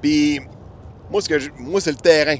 Puis, 0.01 0.39
moi, 1.09 1.21
ce 1.21 1.29
que 1.29 1.39
je- 1.39 1.49
moi, 1.57 1.81
c'est 1.81 1.91
le 1.91 1.97
terrain. 1.97 2.37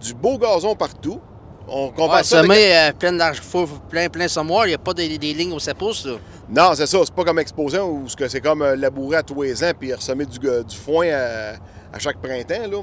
Du 0.00 0.14
beau 0.14 0.38
gazon 0.38 0.74
partout. 0.74 1.20
On 1.66 1.88
compare 1.88 2.16
Ouais, 2.18 2.22
ça 2.24 2.40
avec- 2.40 2.50
semé, 2.50 2.76
euh, 2.76 2.92
plein 2.92 3.12
d'argent, 3.12 3.42
plein, 3.88 4.08
plein 4.08 4.28
sommoir, 4.28 4.66
il 4.66 4.70
n'y 4.70 4.74
a 4.74 4.78
pas 4.78 4.92
des, 4.92 5.16
des 5.18 5.32
lignes 5.32 5.52
au 5.54 5.58
7 5.58 5.76
pouces, 5.76 6.04
là. 6.04 6.16
Non, 6.48 6.72
c'est 6.74 6.86
ça. 6.86 6.98
C'est 7.04 7.14
pas 7.14 7.24
comme 7.24 7.38
exposant 7.38 7.88
où 7.88 8.06
ce 8.08 8.14
que 8.14 8.28
c'est 8.28 8.40
comme 8.42 8.60
euh, 8.62 8.76
labourer 8.76 9.16
à 9.18 9.22
tous 9.22 9.40
les 9.42 9.64
ans 9.64 9.72
puis 9.78 9.94
ressemer 9.94 10.26
du, 10.26 10.38
gu- 10.38 10.62
du 10.64 10.76
foin 10.76 11.06
à, 11.08 11.54
à 11.92 11.98
chaque 11.98 12.18
printemps, 12.20 12.66
là. 12.70 12.78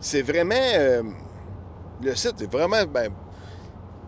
C'est 0.00 0.22
vraiment... 0.22 0.54
euh, 0.56 1.02
le 2.02 2.14
site 2.14 2.40
est 2.42 2.52
vraiment... 2.52 2.84
Ben, 2.92 3.10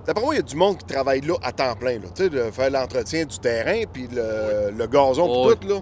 D'après 0.06 0.24
moi, 0.24 0.34
il 0.34 0.38
y 0.38 0.40
a 0.40 0.42
du 0.42 0.56
monde 0.56 0.78
qui 0.78 0.86
travaille 0.86 1.20
là 1.20 1.34
à 1.42 1.52
temps 1.52 1.74
plein, 1.76 1.98
là. 1.98 2.08
Tu 2.14 2.24
sais, 2.24 2.30
de 2.30 2.50
faire 2.50 2.70
l'entretien 2.70 3.26
du 3.26 3.38
terrain 3.38 3.82
puis 3.92 4.08
le, 4.10 4.70
le 4.76 4.86
gazon 4.86 5.46
puis 5.46 5.56
tout, 5.58 5.68
là. 5.68 5.80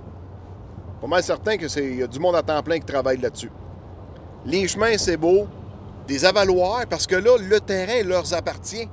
Pas 1.01 1.07
mal 1.07 1.23
certain 1.23 1.57
que 1.57 1.69
c'est... 1.69 1.85
Il 1.85 1.99
y 2.01 2.03
a 2.03 2.07
du 2.09 2.19
monde 2.19 2.35
à 2.35 2.43
temps 2.43 2.63
plein 2.63 2.81
qui 2.81 2.85
travaille 2.85 3.19
là-dessus. 3.19 3.53
Les 4.45 4.67
chemins, 4.67 4.99
c'est 4.99 5.17
beau. 5.17 5.47
Des 6.09 6.25
avaloirs, 6.25 6.87
parce 6.91 7.07
que 7.07 7.15
là, 7.15 7.37
le 7.39 7.61
terrain 7.61 8.03
leur 8.03 8.33
appartient. 8.35 8.89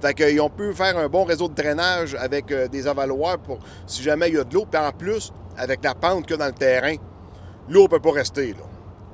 Fait 0.00 0.12
qu'ils 0.12 0.40
ont 0.42 0.50
pu 0.50 0.74
faire 0.74 0.98
un 0.98 1.08
bon 1.08 1.24
réseau 1.24 1.48
de 1.48 1.54
drainage 1.54 2.14
avec 2.14 2.52
euh, 2.52 2.68
des 2.68 2.86
avaloirs 2.86 3.38
pour 3.38 3.58
si 3.86 4.02
jamais 4.02 4.28
il 4.28 4.34
y 4.34 4.38
a 4.38 4.44
de 4.44 4.52
l'eau. 4.52 4.66
Puis 4.70 4.78
en 4.78 4.92
plus, 4.92 5.32
avec 5.56 5.82
la 5.82 5.94
pente 5.94 6.26
qu'il 6.26 6.32
y 6.32 6.34
a 6.34 6.36
dans 6.36 6.46
le 6.46 6.52
terrain, 6.52 6.96
l'eau 7.68 7.84
ne 7.84 7.88
peut 7.88 8.00
pas 8.00 8.12
rester. 8.12 8.48
Là. 8.48 8.64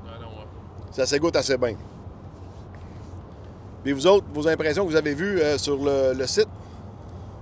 Ah, 0.07 0.19
non, 0.21 0.27
ouais. 0.27 0.47
Ça 0.91 1.07
s'égoutte 1.07 1.37
assez 1.37 1.57
bien. 1.57 1.77
Puis 3.83 3.93
vous 3.93 4.07
autres, 4.07 4.27
vos 4.33 4.47
impressions 4.49 4.85
que 4.85 4.91
vous 4.91 4.97
avez 4.97 5.15
vues 5.15 5.41
euh, 5.41 5.59
sur 5.59 5.77
le, 5.83 6.15
le 6.15 6.27
site? 6.27 6.49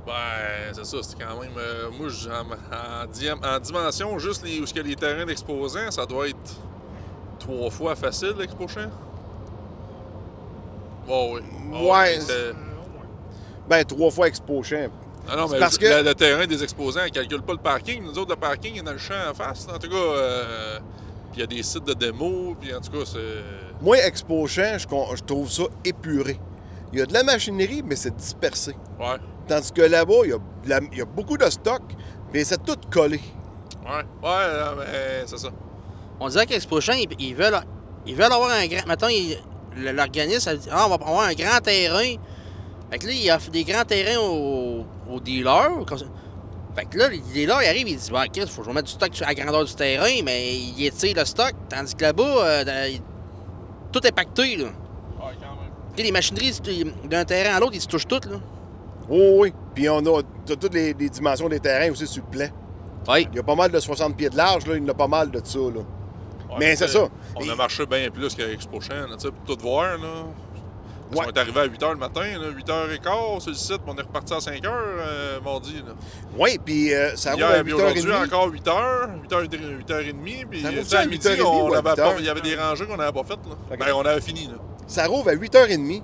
Ben, 0.07 0.13
c'est 0.73 0.85
ça, 0.87 0.97
c'est 1.03 1.19
quand 1.19 1.39
même. 1.41 1.53
euh, 1.59 1.89
moi, 1.99 2.09
en, 2.09 3.03
en 3.05 3.07
di- 3.07 3.31
en 3.31 3.59
dimension, 3.61 4.19
juste 4.19 4.45
les, 4.45 4.59
où 4.61 4.65
y 4.65 4.79
a 4.79 4.83
les 4.83 4.97
terrains 4.97 5.27
d'exposants, 5.27 5.91
ça 5.91 6.07
doit 6.07 6.29
être 6.29 6.37
trois 7.39 7.71
fois 7.71 7.95
facile, 7.95 8.35
l'expo-champ. 8.39 8.91
Oh, 11.09 11.33
oui. 11.35 11.41
Oh, 11.73 11.91
Ouais, 11.93 12.19
oui, 12.19 12.25
Euh, 12.31 12.53
Ben, 13.69 13.85
trois 13.85 14.11
fois 14.11 14.29
Expo 14.29 14.63
Champ. 14.63 14.89
Ah 15.29 15.37
non, 15.37 15.49
mais 15.49 15.59
parce 15.59 15.79
le, 15.81 15.87
que- 15.89 15.95
le- 15.95 16.03
le 16.03 16.15
terrain 16.15 16.47
des 16.47 16.63
exposants, 16.63 17.01
elle 17.05 17.11
calcule 17.11 17.43
pas 17.43 17.53
le 17.53 17.59
parking. 17.59 18.03
Nous 18.03 18.19
autres, 18.19 18.31
le 18.31 18.37
parking 18.41 18.79
est 18.79 18.83
dans 18.83 18.93
le 18.93 18.99
champ 18.99 19.15
en 19.31 19.35
face. 19.35 19.67
En 19.73 19.79
tout 19.79 19.89
cas, 19.89 19.95
euh, 19.97 20.79
puis 21.31 21.37
il 21.37 21.41
y 21.41 21.43
a 21.43 21.47
des 21.47 21.63
sites 21.63 21.85
de 21.85 21.93
démo, 21.95 22.57
puis 22.61 22.75
en 22.75 22.81
tout 22.81 22.91
cas, 22.91 23.05
c'est. 23.05 23.19
Moi, 23.83 23.97
Expo 23.99 24.47
Champ, 24.47 24.77
je, 24.79 25.23
trouve 25.23 25.51
ça 25.51 25.63
épuré. 25.85 26.39
Il 26.93 26.99
y 26.99 27.03
a 27.03 27.07
de 27.07 27.13
la 27.15 27.23
machinerie, 27.23 27.83
mais 27.85 27.97
c'est 27.97 28.15
dispersé. 28.15 28.75
Ouais, 28.99 29.17
Tandis 29.49 29.73
que 29.73 29.83
là-bas, 29.83 30.15
il 30.25 30.31
y, 30.31 30.33
a 30.33 30.39
de 30.39 30.69
la- 30.69 30.81
il 30.93 30.99
y 30.99 31.01
a 31.01 31.05
beaucoup 31.05 31.37
de 31.37 31.49
stock, 31.49 31.83
mais 32.33 32.45
c'est 32.45 32.63
tout 32.63 32.77
collé. 32.91 33.21
ouais, 33.85 34.29
ouais, 34.29 34.75
mais 34.79 35.23
c'est 35.27 35.39
ça. 35.39 35.49
On 36.21 36.29
dirait 36.29 36.47
qu'Expo 36.47 36.81
ils, 36.81 37.09
ils 37.19 37.35
veulent, 37.35 37.61
ils 38.07 38.15
veulent 38.15 38.33
avoir 38.33 38.51
un 38.51 38.67
grand. 38.67 38.87
Mettons, 38.87 39.07
l'organisme, 39.77 40.51
ah, 40.71 40.85
on 40.87 40.89
va 40.91 40.95
avoir 40.97 41.21
un 41.29 41.33
grand 41.33 41.61
terrain 41.63 42.17
Fait 42.91 42.99
que 42.99 43.07
là, 43.07 43.13
il 43.13 43.31
offre 43.31 43.51
des 43.51 43.65
grands 43.65 43.85
terrains 43.85 44.21
aux, 44.21 44.85
aux 45.11 45.21
dealers. 45.21 45.85
comme 45.87 45.99
ça. 45.99 46.05
Fait 46.77 46.85
que 46.85 46.99
là, 46.99 47.09
les 47.09 47.19
dealers, 47.19 47.63
ils 47.63 47.69
arrivent, 47.69 47.89
ils 47.89 47.97
disent, 47.97 48.11
bah, 48.11 48.29
Chris, 48.29 48.47
faut 48.49 48.63
que 48.63 48.69
je 48.69 48.75
mette 48.75 48.85
du 48.87 48.93
stock 48.93 49.15
sur 49.15 49.27
la 49.27 49.35
grandeur 49.35 49.65
du 49.65 49.75
terrain, 49.75 50.23
mais 50.25 50.55
ils 50.55 50.87
étirent 50.87 51.17
le 51.17 51.25
stock. 51.25 51.53
Tandis 51.69 51.95
que 51.95 52.03
là-bas, 52.03 52.25
euh, 52.45 52.65
tout 53.93 54.07
est 54.07 54.13
pacté, 54.13 54.57
là. 54.57 54.65
Ouais, 54.65 54.71
quand 55.19 55.27
même. 55.29 55.71
Tu 55.95 55.97
sais, 55.99 56.03
les 56.05 56.13
machineries, 56.13 56.61
d'un 57.05 57.25
terrain 57.25 57.57
à 57.57 57.61
l'autre, 57.61 57.73
ils 57.75 57.81
se 57.81 57.87
touchent 57.89 58.07
toutes, 58.09 58.27
là. 58.27 58.37
Oh, 59.09 59.39
oui. 59.41 59.53
Puis 59.75 59.89
on 59.89 59.99
a 59.99 60.23
toutes 60.47 60.75
les, 60.75 60.93
les 60.95 61.09
dimensions 61.09 61.49
des 61.49 61.61
terrains 61.61 61.91
aussi 61.91 62.07
sur 62.07 62.23
le 62.25 62.31
plan. 62.31 62.49
Oui. 63.09 63.27
Il 63.33 63.37
y 63.37 63.41
a 63.41 63.43
pas 63.43 63.55
mal 63.57 63.71
de 63.71 63.81
60 63.81 64.17
pieds 64.17 64.31
de 64.31 64.37
large, 64.37 64.67
là. 64.67 64.77
Il 64.77 64.83
y 64.83 64.87
en 64.87 64.89
a 64.89 64.95
pas 64.95 65.09
mal 65.09 65.31
de 65.31 65.41
ça, 65.43 65.59
là. 65.59 65.67
Ouais, 66.51 66.57
Mais 66.59 66.77
c'est 66.77 66.89
ça. 66.89 67.09
On 67.37 67.41
Et- 67.45 67.51
a 67.51 67.55
marché 67.57 67.87
bien 67.87 68.11
plus 68.11 68.35
qu'à 68.35 68.49
Expo 68.51 68.81
Champ, 68.81 68.95
là, 68.95 69.17
tu 69.17 69.27
sais, 69.27 69.31
pour 69.31 69.57
tout 69.57 69.63
voir, 69.63 69.99
là. 69.99 70.25
Ouais. 71.13 71.25
On 71.27 71.29
est 71.31 71.39
arrivé 71.39 71.61
à 71.61 71.67
8h 71.67 71.91
le 71.91 71.97
matin, 71.97 72.21
là, 72.23 72.51
8h15 72.57 73.41
sur 73.41 73.51
le 73.51 73.57
site, 73.57 73.79
puis 73.79 73.89
on 73.89 73.97
est 73.97 74.03
reparti 74.03 74.33
à 74.33 74.39
5h 74.39 74.61
euh, 74.67 75.41
mardi. 75.41 75.75
Là. 75.75 75.93
Oui, 76.39 76.59
puis 76.65 76.95
euh, 76.95 77.17
ça 77.17 77.33
roule 77.33 77.43
à 77.43 77.51
Hier, 77.55 77.65
puis 77.65 77.73
aujourd'hui 77.73 78.03
8h30. 78.03 78.27
encore 78.27 78.49
8h, 78.49 79.29
8h, 79.29 79.85
8h30, 79.87 80.47
puis 80.47 80.63
Ça 80.63 80.69
tu 80.69 80.75
roule-tu 80.77 80.91
sais, 80.91 80.97
à 80.97 81.07
midi, 81.07 81.29
8h30 81.29 81.43
on 81.45 81.69
ou 81.71 81.75
à 81.75 81.79
avait 81.79 81.91
8h? 81.91 81.97
pas- 81.97 82.15
il 82.21 82.25
y 82.25 82.29
avait 82.29 82.41
des 82.41 82.55
rangées 82.57 82.87
qu'on 82.87 82.97
n'avait 82.97 83.13
pas 83.13 83.25
faites. 83.25 83.39
Là. 83.71 83.77
Ben, 83.77 83.93
on 83.95 84.03
avait 84.03 84.21
fini. 84.21 84.47
Là. 84.47 84.55
Ça 84.87 85.07
rouvre 85.07 85.31
à 85.31 85.35
8h30. 85.35 86.03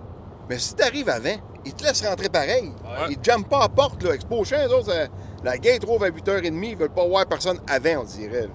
Mais 0.49 0.59
si 0.59 0.75
t'arrives 0.75 1.09
avant, 1.09 1.37
ils 1.65 1.75
te 1.75 1.85
laissent 1.85 2.05
rentrer 2.07 2.29
pareil. 2.29 2.73
Ouais. 2.85 3.07
Ils 3.11 3.19
te 3.19 3.25
jamment 3.31 3.45
pas 3.45 3.59
à 3.59 3.63
la 3.63 3.69
porte, 3.69 4.03
là. 4.03 4.13
Expo 4.15 4.43
eux 4.43 4.73
autres, 4.75 4.87
ça- 4.93 5.07
la 5.45 5.57
gate 5.59 5.85
rouvre 5.85 6.05
à 6.05 6.09
8h30. 6.11 6.71
Ils 6.71 6.77
veulent 6.77 6.91
pas 6.91 7.07
voir 7.07 7.27
personne 7.27 7.61
avant, 7.69 8.01
on 8.01 8.05
dirait. 8.05 8.49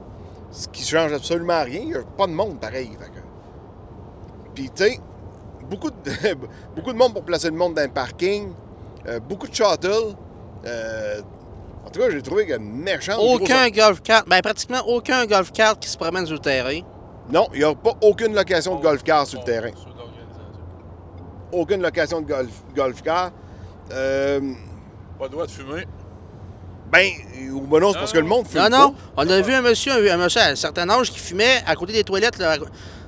Ce 0.52 0.68
qui 0.68 0.84
change 0.84 1.14
absolument 1.14 1.64
rien. 1.64 1.80
Il 1.82 1.88
n'y 1.88 1.96
a 1.96 2.02
pas 2.18 2.28
de 2.28 2.34
monde 2.34 2.60
pareil. 2.60 2.92
Fait 3.00 3.06
que- 3.06 4.52
Puis, 4.54 4.70
tu 4.76 4.84
sais, 4.84 5.00
beaucoup 5.72 5.90
de... 5.90 5.96
beaucoup 6.76 6.94
de 6.94 6.98
monde 6.98 7.14
pour 7.14 7.24
placer 7.24 7.48
le 7.50 7.56
monde 7.56 7.74
dans 7.74 7.82
le 7.82 7.90
parking. 7.94 8.54
euh, 9.08 9.20
beaucoup 9.20 9.48
de 9.48 9.56
shuttle. 9.56 10.16
Euh, 10.66 11.22
En 11.86 11.90
tout 11.90 12.00
cas, 12.00 12.10
j'ai 12.12 12.22
trouvé 12.22 12.46
que 12.46 12.58
méchant. 12.60 13.18
Aucun 13.20 13.70
golf 13.72 14.02
cart, 14.04 14.24
ben 14.28 14.40
pratiquement 14.42 14.82
aucun 14.88 15.26
golf 15.26 15.52
cart 15.52 15.80
qui 15.80 15.90
se 15.90 15.98
promène 15.98 16.26
sur 16.28 16.36
le 16.36 16.40
terrain. 16.42 16.80
Non, 17.32 17.48
il 17.54 17.60
n'y 17.60 17.66
a 17.66 17.74
pas 17.74 17.94
aucune 18.02 18.36
location 18.36 18.76
de 18.76 18.82
golf 18.84 19.02
car 19.04 19.26
sur 19.26 19.40
le 19.40 19.46
terrain. 19.46 19.72
Aucune 21.52 21.82
location 21.82 22.22
de 22.22 22.28
golf, 22.28 22.52
golf 22.76 23.02
car. 23.02 23.32
Euh, 23.92 24.40
Pas 25.20 25.26
le 25.26 25.30
droit 25.32 25.46
de 25.46 25.52
fumer. 25.52 25.86
ben, 26.92 27.10
ou 27.54 27.62
ben 27.62 27.80
non, 27.82 27.92
c'est 27.92 28.00
parce 28.00 28.14
que 28.14 28.20
le 28.20 28.26
monde 28.26 28.48
fume 28.48 28.62
Non, 28.62 28.70
non, 28.70 28.92
pas. 28.92 29.24
on 29.26 29.30
a 29.30 29.42
vu 29.42 29.54
un 29.54 29.62
monsieur, 29.62 29.92
un, 29.92 30.14
un 30.14 30.24
monsieur 30.24 30.42
à 30.42 30.46
un 30.46 30.56
certain 30.56 30.90
âge 30.90 31.12
qui 31.12 31.20
fumait 31.20 31.62
à 31.66 31.76
côté 31.76 31.92
des 31.92 32.04
toilettes, 32.06 32.38
là, 32.38 32.56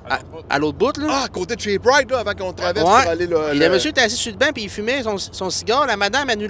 à, 0.08 0.18
à 0.50 0.58
l'autre 0.58 0.76
bout, 0.78 0.96
là. 0.98 1.06
Ah, 1.10 1.22
à 1.24 1.28
côté 1.28 1.56
de 1.56 1.60
chez 1.60 1.78
Pride, 1.78 2.10
là, 2.10 2.18
avant 2.20 2.34
qu'on 2.34 2.52
traverse 2.52 2.84
Ouais. 2.86 3.02
pour 3.02 3.10
aller 3.10 3.26
là. 3.26 3.52
Et 3.54 3.58
le 3.58 3.68
monsieur 3.70 3.90
était 3.90 4.02
assis 4.02 4.16
sur 4.16 4.32
le 4.32 4.38
banc 4.38 4.48
puis 4.52 4.64
il 4.64 4.68
fumait 4.70 5.02
son, 5.02 5.16
son 5.18 5.50
cigare. 5.50 5.86
La 5.86 5.96
madame 5.96 6.28
est 6.30 6.34
venue 6.36 6.48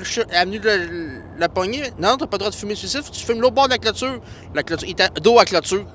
le, 0.58 0.76
le, 0.76 1.08
le 1.38 1.48
pogner. 1.48 1.82
Non, 1.98 2.16
t'as 2.16 2.26
pas 2.26 2.36
le 2.36 2.38
droit 2.38 2.50
de 2.50 2.54
fumer 2.54 2.74
le 2.74 3.00
que 3.02 3.10
tu 3.10 3.24
fumes 3.24 3.40
l'autre 3.40 3.54
bord 3.54 3.66
de 3.66 3.72
la 3.72 3.78
clôture. 3.78 4.20
La 4.54 4.62
clôture, 4.62 4.88
il 4.88 4.92
était 4.92 5.08
dos 5.20 5.38
à 5.38 5.44
clôture. 5.44 5.84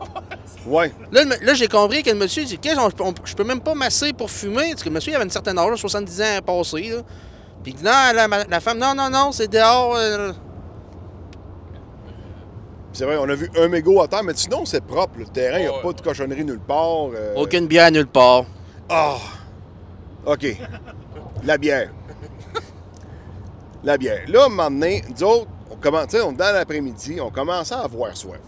Ouais. 0.67 0.91
Là, 1.11 1.23
le- 1.23 1.45
là 1.45 1.53
j'ai 1.53 1.67
compris 1.69 2.03
que 2.03 2.09
le 2.09 2.17
monsieur 2.17 2.43
dit 2.43 2.57
Qu'est-ce 2.59 2.75
Je 3.25 3.33
peux 3.33 3.45
même 3.45 3.61
pas 3.61 3.73
masser 3.73 4.11
pour 4.13 4.29
fumer. 4.29 4.71
Parce 4.71 4.83
que 4.83 4.89
le 4.89 4.95
monsieur 4.95 5.13
il 5.13 5.15
avait 5.15 5.23
une 5.23 5.31
certaine 5.31 5.57
âge, 5.57 5.69
là, 5.71 5.77
70 5.77 6.21
ans 6.21 6.25
passé. 6.45 6.89
Là. 6.89 6.97
Puis 7.63 7.71
il 7.71 7.75
dit 7.75 7.83
Non, 7.83 7.91
la 8.49 8.59
femme, 8.59 8.77
non, 8.77 8.93
non, 8.93 9.09
non, 9.09 9.31
c'est 9.31 9.47
dehors. 9.47 9.95
euh. 9.95 10.31
C'est 12.99 13.05
vrai, 13.05 13.15
on 13.15 13.29
a 13.29 13.33
vu 13.33 13.49
un 13.57 13.69
mégot 13.69 14.01
à 14.01 14.09
terre, 14.09 14.25
mais 14.25 14.33
sinon, 14.35 14.65
c'est 14.65 14.83
propre. 14.83 15.19
Le 15.19 15.25
terrain, 15.25 15.57
il 15.59 15.61
n'y 15.61 15.73
a 15.73 15.81
pas 15.81 15.93
de 15.93 16.01
cochonnerie 16.01 16.43
nulle 16.43 16.59
part. 16.59 17.11
euh, 17.15 17.33
Aucune 17.37 17.65
bière 17.65 17.89
nulle 17.93 18.07
part. 18.07 18.43
Ah! 18.89 19.15
OK. 20.25 20.45
La 21.45 21.57
bière. 21.57 21.93
La 23.85 23.97
bière. 23.97 24.23
Là, 24.27 24.41
à 24.41 24.45
un 24.47 24.49
moment 24.49 24.69
donné, 24.69 25.01
nous 25.09 25.23
autres, 25.23 25.47
on 25.71 25.77
commence, 25.77 26.07
tu 26.07 26.17
sais, 26.17 26.21
on 26.23 26.31
est 26.31 26.35
dans 26.35 26.51
l'après-midi, 26.53 27.21
on 27.21 27.29
commence 27.31 27.71
à 27.71 27.83
avoir 27.83 28.17
soif. 28.17 28.41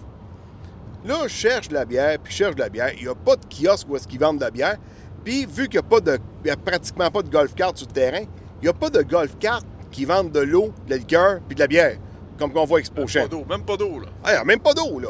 Là, 1.05 1.19
je 1.23 1.33
cherche 1.33 1.69
de 1.69 1.73
la 1.75 1.85
bière, 1.85 2.19
puis 2.21 2.33
je 2.33 2.37
cherche 2.39 2.55
de 2.55 2.59
la 2.59 2.67
bière. 2.67 2.91
Il 2.97 3.03
n'y 3.03 3.09
a 3.09 3.15
pas 3.15 3.37
de 3.37 3.45
kiosque 3.45 3.87
où 3.89 3.95
est-ce 3.95 4.05
qu'ils 4.05 4.19
vendent 4.19 4.39
de 4.39 4.43
la 4.43 4.51
bière. 4.51 4.75
Puis, 5.23 5.45
vu 5.45 5.69
qu'il 5.69 5.79
n'y 5.79 5.85
a, 5.85 5.89
pas 5.89 6.01
de- 6.01 6.19
il 6.43 6.49
y 6.49 6.51
a 6.51 6.57
pratiquement 6.57 7.09
pas 7.09 7.21
de 7.21 7.29
golf 7.29 7.55
cart 7.55 7.71
sur 7.75 7.87
le 7.87 7.93
terrain, 7.93 8.23
il 8.61 8.63
n'y 8.63 8.67
a 8.67 8.73
pas 8.73 8.89
de 8.89 9.01
golf 9.01 9.37
cart 9.39 9.61
qui 9.91 10.03
vendent 10.03 10.33
de 10.33 10.41
l'eau, 10.41 10.71
de 10.87 10.89
la 10.89 10.97
liqueur, 10.97 11.39
puis 11.47 11.55
de 11.55 11.61
la 11.61 11.67
bière, 11.67 11.95
comme 12.41 12.51
qu'on 12.51 12.65
voit 12.65 12.79
Expo 12.79 13.01
Même 13.01 13.07
Champ. 13.07 13.21
pas 13.21 13.27
d'eau. 13.27 13.45
Même 13.47 13.63
pas 13.63 13.77
d'eau. 13.77 13.99
Là. 13.99 14.07
Ah, 14.23 14.43
même 14.43 14.59
pas 14.59 14.73
d'eau, 14.73 14.99
là. 14.99 15.09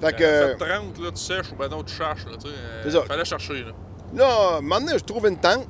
Fait 0.00 0.16
que... 0.16 0.24
Euh, 0.24 0.56
fait 0.56 0.64
30, 0.66 0.98
là, 0.98 1.10
tu 1.10 1.18
sèches 1.22 1.52
ou 1.52 1.56
ben 1.56 1.68
non, 1.68 1.82
tu 1.82 1.94
cherches. 1.94 2.24
Là, 2.24 2.32
tu 2.42 2.48
sais, 2.48 2.54
euh, 2.56 2.80
C'est 2.84 2.90
ça. 2.92 3.02
Fallait 3.02 3.24
chercher. 3.26 3.62
Là. 3.64 3.72
Là, 4.14 4.56
un 4.56 4.60
moment 4.62 4.80
donné, 4.80 4.98
je 4.98 5.04
trouve 5.04 5.28
une 5.28 5.36
tente. 5.36 5.68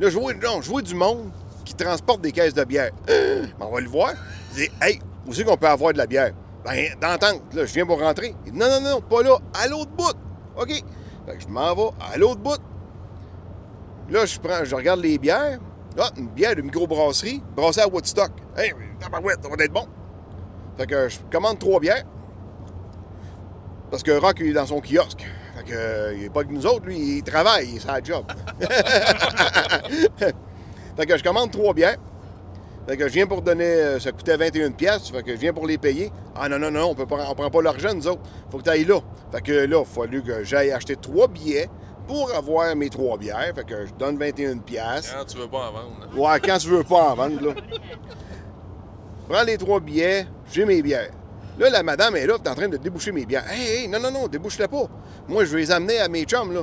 Là, 0.00 0.08
je 0.08 0.18
vois, 0.18 0.32
non, 0.32 0.62
je 0.62 0.70
vois 0.70 0.80
du 0.80 0.94
monde 0.94 1.30
qui 1.66 1.74
transporte 1.74 2.22
des 2.22 2.32
caisses 2.32 2.54
de 2.54 2.64
bière. 2.64 2.90
Euh, 3.10 3.46
on 3.60 3.70
va 3.70 3.80
le 3.80 3.88
voir. 3.88 4.14
Je 4.52 4.62
dis, 4.62 4.70
hey, 4.80 4.98
où 5.26 5.34
c'est 5.34 5.44
qu'on 5.44 5.56
peut 5.58 5.68
avoir 5.68 5.92
de 5.92 5.98
la 5.98 6.06
bière? 6.06 6.32
Ben, 6.64 6.94
dans 7.00 7.08
la 7.08 7.18
tente. 7.18 7.42
Là, 7.52 7.66
je 7.66 7.74
viens 7.74 7.84
pour 7.84 8.00
rentrer. 8.00 8.34
Il 8.46 8.52
dit, 8.52 8.58
non, 8.58 8.68
non, 8.68 8.80
non, 8.80 9.00
pas 9.02 9.22
là, 9.22 9.36
à 9.52 9.68
l'autre 9.68 9.90
bout. 9.90 10.14
OK. 10.56 10.68
Fait 11.26 11.36
que 11.36 11.42
je 11.42 11.48
m'en 11.48 11.74
vais 11.74 11.90
à 12.12 12.16
l'autre 12.16 12.40
bout. 12.40 12.58
Là, 14.08 14.24
je 14.24 14.38
prends, 14.40 14.64
je 14.64 14.74
regarde 14.74 15.00
les 15.00 15.18
bières. 15.18 15.58
Ah, 15.98 16.10
une 16.16 16.28
bière 16.28 16.54
de 16.54 16.62
microbrasserie, 16.62 17.42
brassée 17.54 17.80
à 17.80 17.88
Woodstock. 17.88 18.30
Hey, 18.56 18.72
tabarouette, 18.98 19.42
ça 19.42 19.48
va 19.48 19.64
être 19.64 19.72
bon. 19.72 19.86
Fait 20.78 20.86
que 20.86 21.08
je 21.08 21.18
commande 21.30 21.58
trois 21.58 21.80
bières. 21.80 22.04
Parce 23.90 24.02
que 24.02 24.10
Rock, 24.12 24.36
il 24.40 24.48
est 24.48 24.52
dans 24.52 24.66
son 24.66 24.80
kiosque. 24.80 25.26
Fait 25.56 25.64
que, 25.64 25.72
euh, 25.74 26.14
il 26.14 26.22
n'est 26.22 26.30
pas 26.30 26.44
que 26.44 26.52
nous 26.52 26.66
autres, 26.66 26.86
lui, 26.86 27.18
il 27.18 27.22
travaille, 27.22 27.68
il 27.70 27.76
est 27.76 27.80
sa 27.80 28.02
job. 28.02 28.26
fait 30.96 31.06
que 31.06 31.16
je 31.16 31.22
commande 31.22 31.50
trois 31.50 31.72
bières. 31.72 31.96
Fait 32.86 32.96
que 32.96 33.08
je 33.08 33.12
viens 33.12 33.26
pour 33.26 33.42
donner, 33.42 33.64
euh, 33.64 33.98
ça 33.98 34.12
coûtait 34.12 34.36
21 34.36 34.70
pièces, 34.72 35.08
fait 35.10 35.22
que 35.22 35.32
je 35.32 35.38
viens 35.38 35.52
pour 35.52 35.66
les 35.66 35.78
payer. 35.78 36.12
Ah 36.36 36.48
non, 36.48 36.58
non, 36.58 36.70
non, 36.70 36.90
on 36.90 36.94
peut 36.94 37.06
pas, 37.06 37.26
on 37.28 37.34
prend 37.34 37.50
pas 37.50 37.62
l'argent, 37.62 37.94
nous 37.94 38.06
autres. 38.06 38.22
Faut 38.50 38.58
que 38.58 38.64
tu 38.64 38.70
ailles 38.70 38.84
là. 38.84 39.00
Fait 39.32 39.40
que 39.40 39.52
là, 39.52 39.64
il 39.64 39.74
a 39.74 39.84
fallu 39.84 40.22
que 40.22 40.44
j'aille 40.44 40.70
acheter 40.70 40.94
trois 40.96 41.26
billets 41.26 41.68
pour 42.06 42.32
avoir 42.34 42.76
mes 42.76 42.88
trois 42.88 43.16
bières. 43.18 43.52
Fait 43.54 43.64
que 43.64 43.86
je 43.86 43.92
donne 43.94 44.18
21 44.18 44.58
pièces. 44.58 45.12
Quand 45.16 45.24
tu 45.24 45.38
veux 45.38 45.48
pas 45.48 45.68
en 45.68 45.72
vendre. 45.72 46.08
Ouais, 46.16 46.40
quand 46.40 46.58
tu 46.58 46.68
veux 46.68 46.84
pas 46.84 47.10
en 47.10 47.14
vendre, 47.14 47.40
là. 47.42 47.54
Prends 49.28 49.42
les 49.42 49.58
trois 49.58 49.80
billets, 49.80 50.26
j'ai 50.52 50.64
mes 50.64 50.82
bières. 50.82 51.10
Là, 51.58 51.70
la 51.70 51.82
madame 51.82 52.16
est 52.16 52.26
là, 52.26 52.34
t'es 52.38 52.50
en 52.50 52.54
train 52.54 52.68
de 52.68 52.76
déboucher 52.76 53.12
mes 53.12 53.24
bières. 53.24 53.44
Hey, 53.50 53.66
hey, 53.66 53.88
non, 53.88 53.98
non, 53.98 54.10
non, 54.12 54.28
débouche-les 54.28 54.68
pas. 54.68 54.88
Moi, 55.26 55.44
je 55.44 55.52
vais 55.52 55.60
les 55.62 55.70
amener 55.70 55.98
à 55.98 56.08
mes 56.08 56.24
chums, 56.24 56.52
là. 56.52 56.62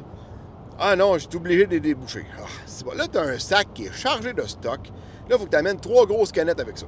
Ah 0.80 0.96
non, 0.96 1.18
j'ai 1.18 1.28
obligé 1.36 1.66
de 1.66 1.72
les 1.72 1.80
déboucher. 1.80 2.26
Ah, 2.40 2.46
c'est 2.66 2.86
bon. 2.86 2.94
Là, 2.96 3.08
t'as 3.12 3.24
un 3.24 3.40
sac 3.40 3.68
qui 3.74 3.86
est 3.86 3.94
chargé 3.94 4.34
de 4.34 4.44
stock. 4.44 4.88
Là, 5.30 5.36
il 5.36 5.38
faut 5.38 5.46
que 5.46 5.50
tu 5.50 5.58
amènes 5.58 5.80
trois 5.80 6.06
grosses 6.06 6.32
canettes 6.32 6.60
avec 6.60 6.78
ça. 6.78 6.86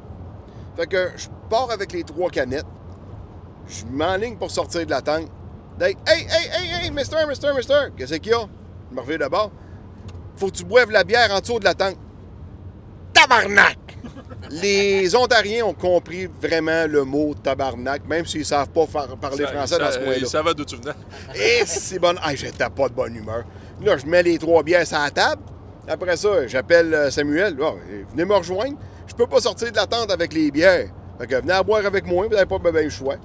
Fait 0.75 0.87
que 0.87 1.11
je 1.15 1.27
pars 1.49 1.69
avec 1.71 1.91
les 1.93 2.03
trois 2.03 2.29
canettes. 2.29 2.65
Je 3.67 3.85
m'enligne 3.85 4.37
pour 4.37 4.51
sortir 4.51 4.85
de 4.85 4.91
la 4.91 5.01
tente. 5.01 5.29
Hey, 5.81 5.97
hey, 6.07 6.27
hey, 6.27 6.83
hey, 6.83 6.91
mister, 6.91 7.25
mister, 7.27 7.53
mister, 7.55 7.89
qu'est-ce 7.97 8.15
qu'il 8.15 8.31
y 8.31 8.35
a? 8.35 8.47
Je 8.91 8.95
me 8.95 9.01
reviens 9.01 9.17
d'abord. 9.17 9.51
Faut 10.37 10.47
que 10.47 10.51
tu 10.51 10.63
boives 10.63 10.91
la 10.91 11.03
bière 11.03 11.31
en 11.31 11.39
dessous 11.39 11.59
de 11.59 11.65
la 11.65 11.73
tente. 11.73 11.97
Tabarnak! 13.13 13.84
Les 14.51 15.15
Ontariens 15.15 15.65
ont 15.65 15.73
compris 15.73 16.27
vraiment 16.41 16.85
le 16.87 17.03
mot 17.03 17.33
tabarnak, 17.33 18.07
même 18.07 18.25
s'ils 18.25 18.41
ne 18.41 18.45
savent 18.45 18.69
pas 18.69 18.85
faire- 18.85 19.15
parler 19.17 19.43
Ça- 19.45 19.47
français 19.51 19.77
dans 19.79 19.85
ça- 19.85 19.91
ce 19.93 19.97
coin-là. 19.99 20.17
Il 20.19 20.27
savait 20.27 20.53
d'où 20.53 20.65
tu 20.65 20.75
venais. 20.75 20.93
Et 21.35 21.65
c'est 21.65 21.99
bon. 21.99 22.15
Ah, 22.21 22.35
j'étais 22.35 22.69
pas 22.69 22.89
de 22.89 22.93
bonne 22.93 23.15
humeur. 23.15 23.43
Là, 23.83 23.97
je 23.97 24.05
mets 24.05 24.23
les 24.23 24.37
trois 24.37 24.63
bières 24.63 24.85
sur 24.87 24.97
la 24.99 25.09
table. 25.11 25.41
Après 25.87 26.17
ça, 26.17 26.47
j'appelle 26.47 26.93
euh, 26.93 27.11
Samuel. 27.11 27.57
Ah, 27.61 27.73
venez 28.11 28.25
me 28.25 28.33
rejoindre. 28.35 28.77
Je 29.07 29.13
peux 29.13 29.27
pas 29.27 29.39
sortir 29.39 29.71
de 29.71 29.75
la 29.75 29.85
tente 29.85 30.11
avec 30.11 30.33
les 30.33 30.49
bières. 30.51 30.87
Fait 31.19 31.27
que 31.27 31.35
venez 31.35 31.53
à 31.53 31.63
boire 31.63 31.85
avec 31.85 32.05
moi, 32.05 32.25
vous 32.25 32.33
n'avez 32.33 32.45
pas 32.45 32.57
bien 32.59 32.81
le 32.83 32.89
choix. 32.89 33.15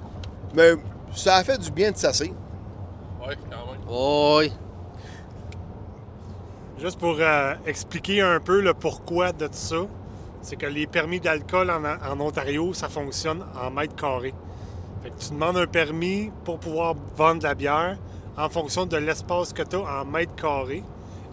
Mais 0.55 0.73
ça 1.15 1.35
a 1.37 1.43
fait 1.43 1.57
du 1.57 1.71
bien 1.71 1.91
de 1.91 1.97
sasser. 1.97 2.33
Ouais, 3.25 3.35
quand 3.49 3.71
même. 3.71 3.81
Oh, 3.89 4.37
oui. 4.39 4.51
Juste 6.79 6.99
pour 6.99 7.15
euh, 7.19 7.53
expliquer 7.65 8.21
un 8.21 8.39
peu 8.39 8.59
le 8.61 8.73
pourquoi 8.73 9.31
de 9.31 9.45
tout 9.47 9.53
ça, 9.53 9.75
c'est 10.41 10.55
que 10.55 10.65
les 10.65 10.87
permis 10.87 11.19
d'alcool 11.19 11.71
en, 11.71 12.19
Ontario, 12.19 12.73
ça 12.73 12.89
fonctionne 12.89 13.43
en 13.61 13.71
mètres 13.71 13.95
carrés. 13.95 14.33
Fait 15.03 15.09
que 15.09 15.19
tu 15.19 15.29
demandes 15.31 15.57
un 15.57 15.67
permis 15.67 16.31
pour 16.43 16.59
pouvoir 16.59 16.95
vendre 17.15 17.39
de 17.39 17.43
la 17.43 17.55
bière 17.55 17.97
en 18.37 18.49
fonction 18.49 18.85
de 18.85 18.97
l'espace 18.97 19.53
que 19.53 19.63
tu 19.63 19.75
as 19.75 20.01
en 20.01 20.05
mètres 20.05 20.35
carrés 20.35 20.83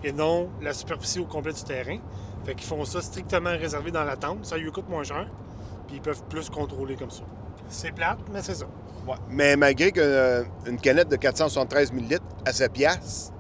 et 0.05 0.13
non 0.13 0.49
la 0.61 0.73
superficie 0.73 1.21
au 1.21 1.25
complet 1.25 1.53
du 1.53 1.63
terrain. 1.63 1.99
Fait 2.45 2.55
qu'ils 2.55 2.67
font 2.67 2.85
ça 2.85 3.01
strictement 3.01 3.51
réservé 3.51 3.91
dans 3.91 4.05
la 4.05 4.17
tente. 4.17 4.47
Ça 4.47 4.57
lui 4.57 4.71
coûte 4.71 4.89
moins 4.89 5.05
cher. 5.05 5.27
Puis 5.87 5.97
ils 5.97 6.03
peuvent 6.03 6.23
plus 6.29 6.49
contrôler 6.49 6.97
comme 6.97 7.11
ça. 7.11 7.23
C'est 7.69 7.93
plate, 7.93 8.19
mais 8.33 8.43
c'est 8.43 8.55
ça. 8.55 8.67
Mais 9.31 9.57
malgré 9.57 9.93
qu'une 9.93 10.81
canette 10.83 11.09
de 11.09 11.17
473 11.17 11.93
ml 11.93 12.21
à 12.45 12.53
7 12.53 12.73
piastres, 12.73 13.33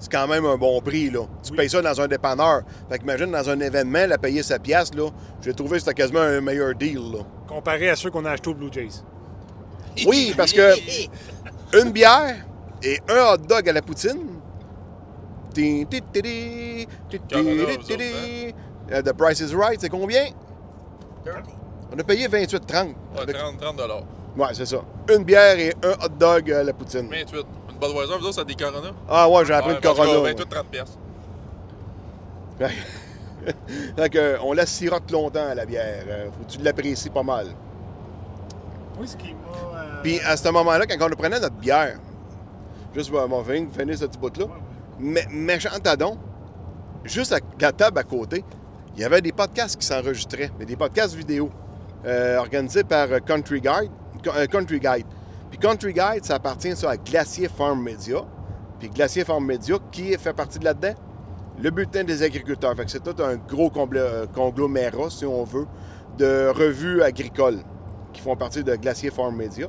c'est 0.00 0.10
quand 0.10 0.26
même 0.26 0.44
un 0.46 0.56
bon 0.56 0.80
prix, 0.80 1.08
là. 1.10 1.20
Tu 1.44 1.52
Oui. 1.52 1.56
payes 1.58 1.70
ça 1.70 1.80
dans 1.80 2.00
un 2.00 2.08
dépanneur. 2.08 2.62
Fait 2.88 2.98
qu'imagine, 2.98 3.30
dans 3.30 3.48
un 3.48 3.60
événement, 3.60 4.06
la 4.08 4.18
payer 4.18 4.42
7 4.42 4.60
piastres, 4.62 4.96
là, 4.98 5.10
j'ai 5.42 5.54
trouvé 5.54 5.74
que 5.74 5.78
c'était 5.84 5.94
quasiment 5.94 6.20
un 6.20 6.40
meilleur 6.40 6.74
deal, 6.74 6.98
là. 7.12 7.18
Comparé 7.46 7.90
à 7.90 7.94
ceux 7.96 8.10
qu'on 8.10 8.24
a 8.24 8.30
achetés 8.32 8.50
au 8.50 8.54
Blue 8.54 8.70
Jays. 8.72 9.02
Oui, 10.06 10.34
parce 10.36 10.52
que 10.52 10.74
une 11.80 11.90
bière 11.90 12.36
et 12.82 12.98
un 13.08 13.34
hot 13.34 13.36
dog 13.38 13.68
à 13.68 13.72
la 13.72 13.82
poutine. 13.82 14.26
The 19.02 19.12
Price 19.16 19.40
is 19.40 19.54
Right, 19.54 19.80
c'est 19.80 19.88
combien? 19.88 20.26
30. 21.24 21.44
On 21.92 21.98
a 21.98 22.02
payé 22.04 22.28
28,30. 22.28 22.88
Ouais, 23.14 23.20
Avec- 23.22 23.36
30, 23.36 23.58
30 23.60 23.76
dollars. 23.76 24.02
Ouais, 24.36 24.48
c'est 24.52 24.66
ça. 24.66 24.82
Une 25.12 25.24
bière 25.24 25.58
et 25.58 25.74
un 25.82 25.92
hot 26.04 26.08
dog 26.18 26.50
à 26.52 26.62
la 26.62 26.72
poutine. 26.72 27.08
28. 27.10 27.46
Budweiser, 27.80 28.18
vous 28.18 28.24
autres, 28.26 28.34
ça 28.34 28.40
a 28.42 28.44
des 28.44 28.54
Corona? 28.54 28.90
Ah 29.08 29.28
ouais, 29.28 29.44
j'ai 29.44 29.54
appris 29.54 29.72
Ouais, 29.72 29.80
parce 29.80 29.98
que 29.98 30.02
Corona. 30.04 30.20
ouais. 30.22 30.30
28, 30.34 30.48
30 30.48 30.66
piastres. 30.66 30.98
fait 33.96 34.10
que, 34.10 34.36
on 34.42 34.52
la 34.52 34.66
sirote 34.66 35.10
longtemps, 35.10 35.54
la 35.54 35.64
bière. 35.66 36.04
Euh, 36.08 36.26
Faut 36.26 36.44
que 36.44 36.50
tu 36.50 36.58
l'apprécies 36.62 37.10
pas 37.10 37.22
mal. 37.22 37.46
Oui, 38.98 39.08
ce 39.08 39.16
qui 39.16 39.32
m'a. 39.32 39.78
euh, 39.80 40.02
Puis 40.02 40.20
à 40.20 40.36
ce 40.36 40.48
moment-là, 40.50 40.86
quand 40.86 41.06
on 41.06 41.16
prenait 41.16 41.40
notre 41.40 41.56
bière, 41.56 41.98
juste 42.94 43.10
pour 43.10 43.26
mon 43.28 43.42
fin, 43.42 43.64
finir 43.76 43.96
ce 43.96 44.04
petit 44.04 44.18
bout-là, 44.18 44.46
mais 44.98 45.26
méchant 45.30 45.70
tadon, 45.82 46.18
juste 47.04 47.32
à 47.32 47.38
la 47.60 47.72
table 47.72 47.98
à 47.98 48.02
côté, 48.02 48.44
il 48.94 49.00
y 49.00 49.04
avait 49.04 49.22
des 49.22 49.32
podcasts 49.32 49.80
qui 49.80 49.86
s'enregistraient, 49.86 50.50
mais 50.58 50.66
des 50.66 50.76
podcasts 50.76 51.14
vidéo, 51.14 51.50
euh, 52.04 52.36
organisés 52.38 52.84
par 52.84 53.10
euh, 53.10 53.18
Country 53.20 53.60
Guide. 53.60 53.90
Euh, 54.26 54.46
Country 54.46 54.78
Guide. 54.80 55.06
Country 55.60 55.92
Guide, 55.92 56.24
ça 56.24 56.36
appartient 56.36 56.74
ça, 56.74 56.90
à 56.90 56.96
Glacier 56.96 57.48
Farm 57.48 57.82
Media. 57.82 58.24
Puis 58.78 58.88
Glacier 58.88 59.24
Farm 59.24 59.44
Media, 59.44 59.76
qui 59.92 60.16
fait 60.16 60.32
partie 60.32 60.58
de 60.58 60.64
là-dedans? 60.64 60.94
Le 61.62 61.70
bulletin 61.70 62.02
des 62.02 62.22
agriculteurs. 62.22 62.74
Fait 62.74 62.86
que 62.86 62.90
c'est 62.90 63.02
tout 63.02 63.22
un 63.22 63.36
gros 63.36 63.70
euh, 63.94 64.26
conglomérat, 64.34 65.10
si 65.10 65.26
on 65.26 65.44
veut, 65.44 65.66
de 66.16 66.48
revues 66.48 67.02
agricoles 67.02 67.58
qui 68.14 68.22
font 68.22 68.36
partie 68.36 68.64
de 68.64 68.74
Glacier 68.76 69.10
Farm 69.10 69.36
Media. 69.36 69.68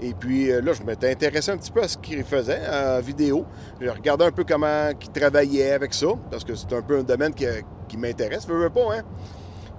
Et 0.00 0.12
puis 0.12 0.50
euh, 0.50 0.60
là, 0.60 0.72
je 0.72 0.82
m'étais 0.82 1.10
intéressé 1.10 1.52
un 1.52 1.56
petit 1.56 1.70
peu 1.70 1.82
à 1.82 1.88
ce 1.88 1.98
qu'ils 1.98 2.24
faisaient 2.24 2.62
en 2.68 3.00
vidéo. 3.00 3.44
J'ai 3.80 3.90
regardé 3.90 4.24
un 4.24 4.32
peu 4.32 4.42
comment 4.42 4.90
ils 4.90 5.08
travaillaient 5.10 5.70
avec 5.70 5.94
ça, 5.94 6.08
parce 6.32 6.42
que 6.42 6.56
c'est 6.56 6.72
un 6.72 6.82
peu 6.82 6.98
un 6.98 7.04
domaine 7.04 7.32
qui, 7.32 7.46
qui 7.86 7.96
m'intéresse. 7.96 8.46
Veux, 8.48 8.58
veux 8.58 8.70
pas, 8.70 8.96
hein? 8.96 9.02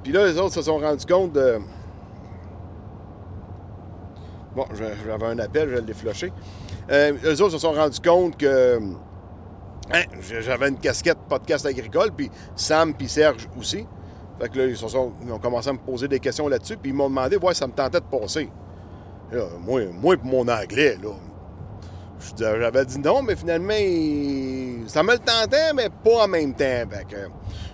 Puis 0.04 0.14
là, 0.14 0.26
les 0.26 0.38
autres 0.38 0.54
se 0.54 0.62
sont 0.62 0.78
rendus 0.78 1.06
compte 1.06 1.34
de. 1.34 1.60
Bon, 4.60 4.66
j'avais 4.76 5.26
un 5.26 5.40
appel, 5.40 5.70
je 5.70 5.76
l'ai 5.78 5.94
flushé. 5.94 6.34
Euh, 6.92 7.14
eux 7.24 7.42
autres 7.42 7.54
se 7.54 7.60
sont 7.60 7.72
rendus 7.72 8.02
compte 8.02 8.36
que. 8.36 8.78
hein, 9.90 10.04
j'avais 10.42 10.68
une 10.68 10.78
casquette 10.78 11.18
podcast 11.30 11.66
agricole, 11.66 12.12
puis 12.12 12.30
Sam 12.58 12.94
puis 12.94 13.08
Serge 13.08 13.48
aussi. 13.58 13.88
Fait 14.38 14.50
que 14.50 14.58
là, 14.58 14.66
ils, 14.66 14.86
ont 14.86 15.40
commencé 15.42 15.70
à 15.70 15.74
me 15.74 15.78
poser 15.78 16.10
des 16.10 16.20
questions 16.20 16.50
là-dessus, 16.50 16.76
puis 16.76 16.92
ils 16.92 16.94
m'ont 16.94 17.08
demandé, 17.08 17.38
ouais, 17.38 17.54
ça 17.54 17.68
me 17.68 17.72
tentait 17.72 18.02
de 18.02 18.06
passer. 18.06 18.50
Moi, 19.62 20.18
pour 20.18 20.26
mon 20.26 20.46
anglais, 20.50 20.98
là, 21.02 21.12
j'avais 22.38 22.86
dit 22.86 23.00
non, 23.00 23.22
mais 23.22 23.38
finalement, 23.38 23.72
ça 24.88 25.04
me 25.04 25.14
le 25.14 25.20
tentait, 25.20 25.72
mais 25.74 25.88
pas 26.04 26.26
en 26.26 26.28
même 26.28 26.54
temps. 26.54 26.84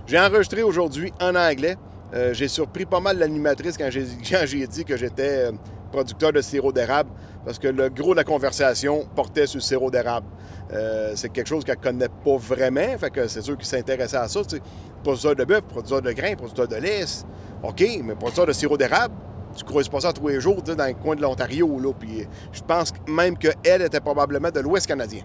J'ai 0.06 0.20
enregistré 0.20 0.62
aujourd'hui 0.62 1.12
en 1.20 1.34
anglais. 1.34 1.78
Euh, 2.14 2.36
j'ai 2.36 2.48
surpris 2.48 2.86
pas 2.86 3.00
mal 3.00 3.18
l'animatrice 3.18 3.76
quand 3.76 3.90
j'ai 3.90 4.68
dit 4.68 4.86
que 4.86 4.96
j'étais 4.96 5.50
producteur 5.92 6.34
de 6.34 6.42
sirop 6.42 6.72
d'érable, 6.72 7.10
parce 7.46 7.60
que 7.60 7.68
le 7.68 7.90
gros 7.90 8.12
de 8.12 8.18
la 8.18 8.24
conversation 8.24 9.08
portait 9.16 9.48
sur 9.48 9.58
le 9.58 9.62
sirop 9.62 9.92
d'érable. 9.92 10.28
Euh, 10.74 11.14
c'est 11.16 11.30
quelque 11.30 11.48
chose 11.48 11.64
qu'elle 11.64 11.78
connaît 11.78 12.10
pas 12.10 12.38
vraiment, 12.38 12.98
fait 12.98 13.10
que 13.12 13.28
c'est 13.28 13.42
sûr 13.42 13.56
qu'il 13.58 13.68
s'intéressait 13.68 14.18
à 14.18 14.28
ça. 14.28 14.42
Producteur 15.04 15.36
de 15.36 15.44
bœuf, 15.46 15.62
producteur 15.62 16.02
de 16.02 16.12
grains, 16.12 16.36
producteur 16.36 16.68
de 16.68 16.76
c'est- 16.76 17.26
OK, 17.64 17.84
mais 18.04 18.16
producteur 18.16 18.46
de 18.48 18.54
sirop 18.54 18.78
d'érable, 18.78 19.14
tu 19.56 19.64
croises 19.64 19.88
pas 19.88 20.02
ça 20.02 20.12
tous 20.12 20.28
les 20.28 20.42
jours 20.42 20.62
dans 20.62 20.86
le 20.88 20.94
coin 20.94 21.16
de 21.16 21.22
l'Ontario. 21.22 21.68
Puis 21.98 22.28
je 22.52 22.62
pense 22.62 22.92
même 23.08 23.38
qu'elle 23.38 23.82
était 23.82 24.02
probablement 24.02 24.50
de 24.52 24.60
l'Ouest 24.60 24.88
canadien. 24.88 25.22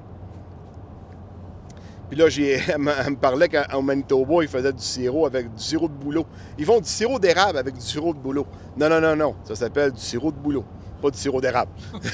Puis 2.10 2.18
là, 2.18 2.28
j'ai, 2.28 2.60
elle, 2.68 2.78
me, 2.78 3.14
parlait 3.14 3.48
qu'au 3.48 3.80
Manitoba, 3.80 4.42
ils 4.42 4.48
faisaient 4.48 4.72
du 4.72 4.82
sirop 4.82 5.26
avec 5.26 5.54
du 5.54 5.62
sirop 5.62 5.86
de 5.86 5.94
bouleau. 5.94 6.26
Ils 6.58 6.66
font 6.66 6.80
du 6.80 6.88
sirop 6.88 7.20
d'érable 7.20 7.56
avec 7.56 7.74
du 7.74 7.80
sirop 7.80 8.12
de 8.12 8.18
bouleau. 8.18 8.46
Non, 8.76 8.88
non, 8.88 9.00
non, 9.00 9.14
non. 9.14 9.36
Ça 9.44 9.54
s'appelle 9.54 9.92
du 9.92 10.00
sirop 10.00 10.32
de 10.32 10.36
bouleau, 10.36 10.64
pas 11.00 11.10
du 11.10 11.18
sirop 11.18 11.40
d'érable. 11.40 11.70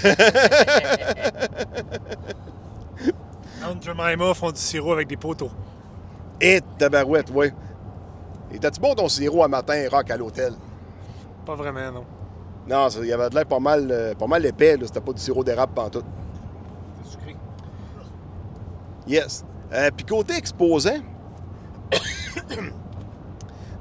Aunt 3.65 3.81
Jemima 3.81 4.35
font 4.35 4.53
du 4.53 4.61
sirop 4.61 4.93
avec 4.93 5.09
des 5.09 5.17
poteaux. 5.17 5.51
Et 6.43 6.61
tabarouette, 6.79 7.31
oui. 7.35 7.47
Et 8.53 8.59
t'as-tu 8.59 8.79
bon 8.81 8.95
ton 8.95 9.09
sirop 9.09 9.43
à 9.43 9.49
matin, 9.49 9.83
rock, 9.91 10.11
à 10.11 10.17
l'hôtel? 10.19 10.53
Pas 11.47 11.55
vraiment, 11.55 11.91
non. 11.91 12.05
Non, 12.69 12.89
il 13.01 13.07
y 13.07 13.13
avait 13.13 13.31
de 13.31 13.35
l'air 13.35 13.47
pas 13.47 13.61
mal, 13.61 13.89
euh, 13.91 14.15
pas 14.15 14.27
mal 14.27 14.45
épais, 14.45 14.77
là. 14.77 14.87
C'était 14.87 15.01
pas 15.01 15.13
du 15.13 15.23
sirop 15.23 15.43
d'érable 15.43 15.73
pantoute. 15.73 16.05
C'est 17.03 17.13
sucré. 17.13 17.35
Yes. 19.07 19.43
Euh, 19.73 19.91
Puis 19.97 20.07
côté 20.07 20.35
exposant, 20.37 20.99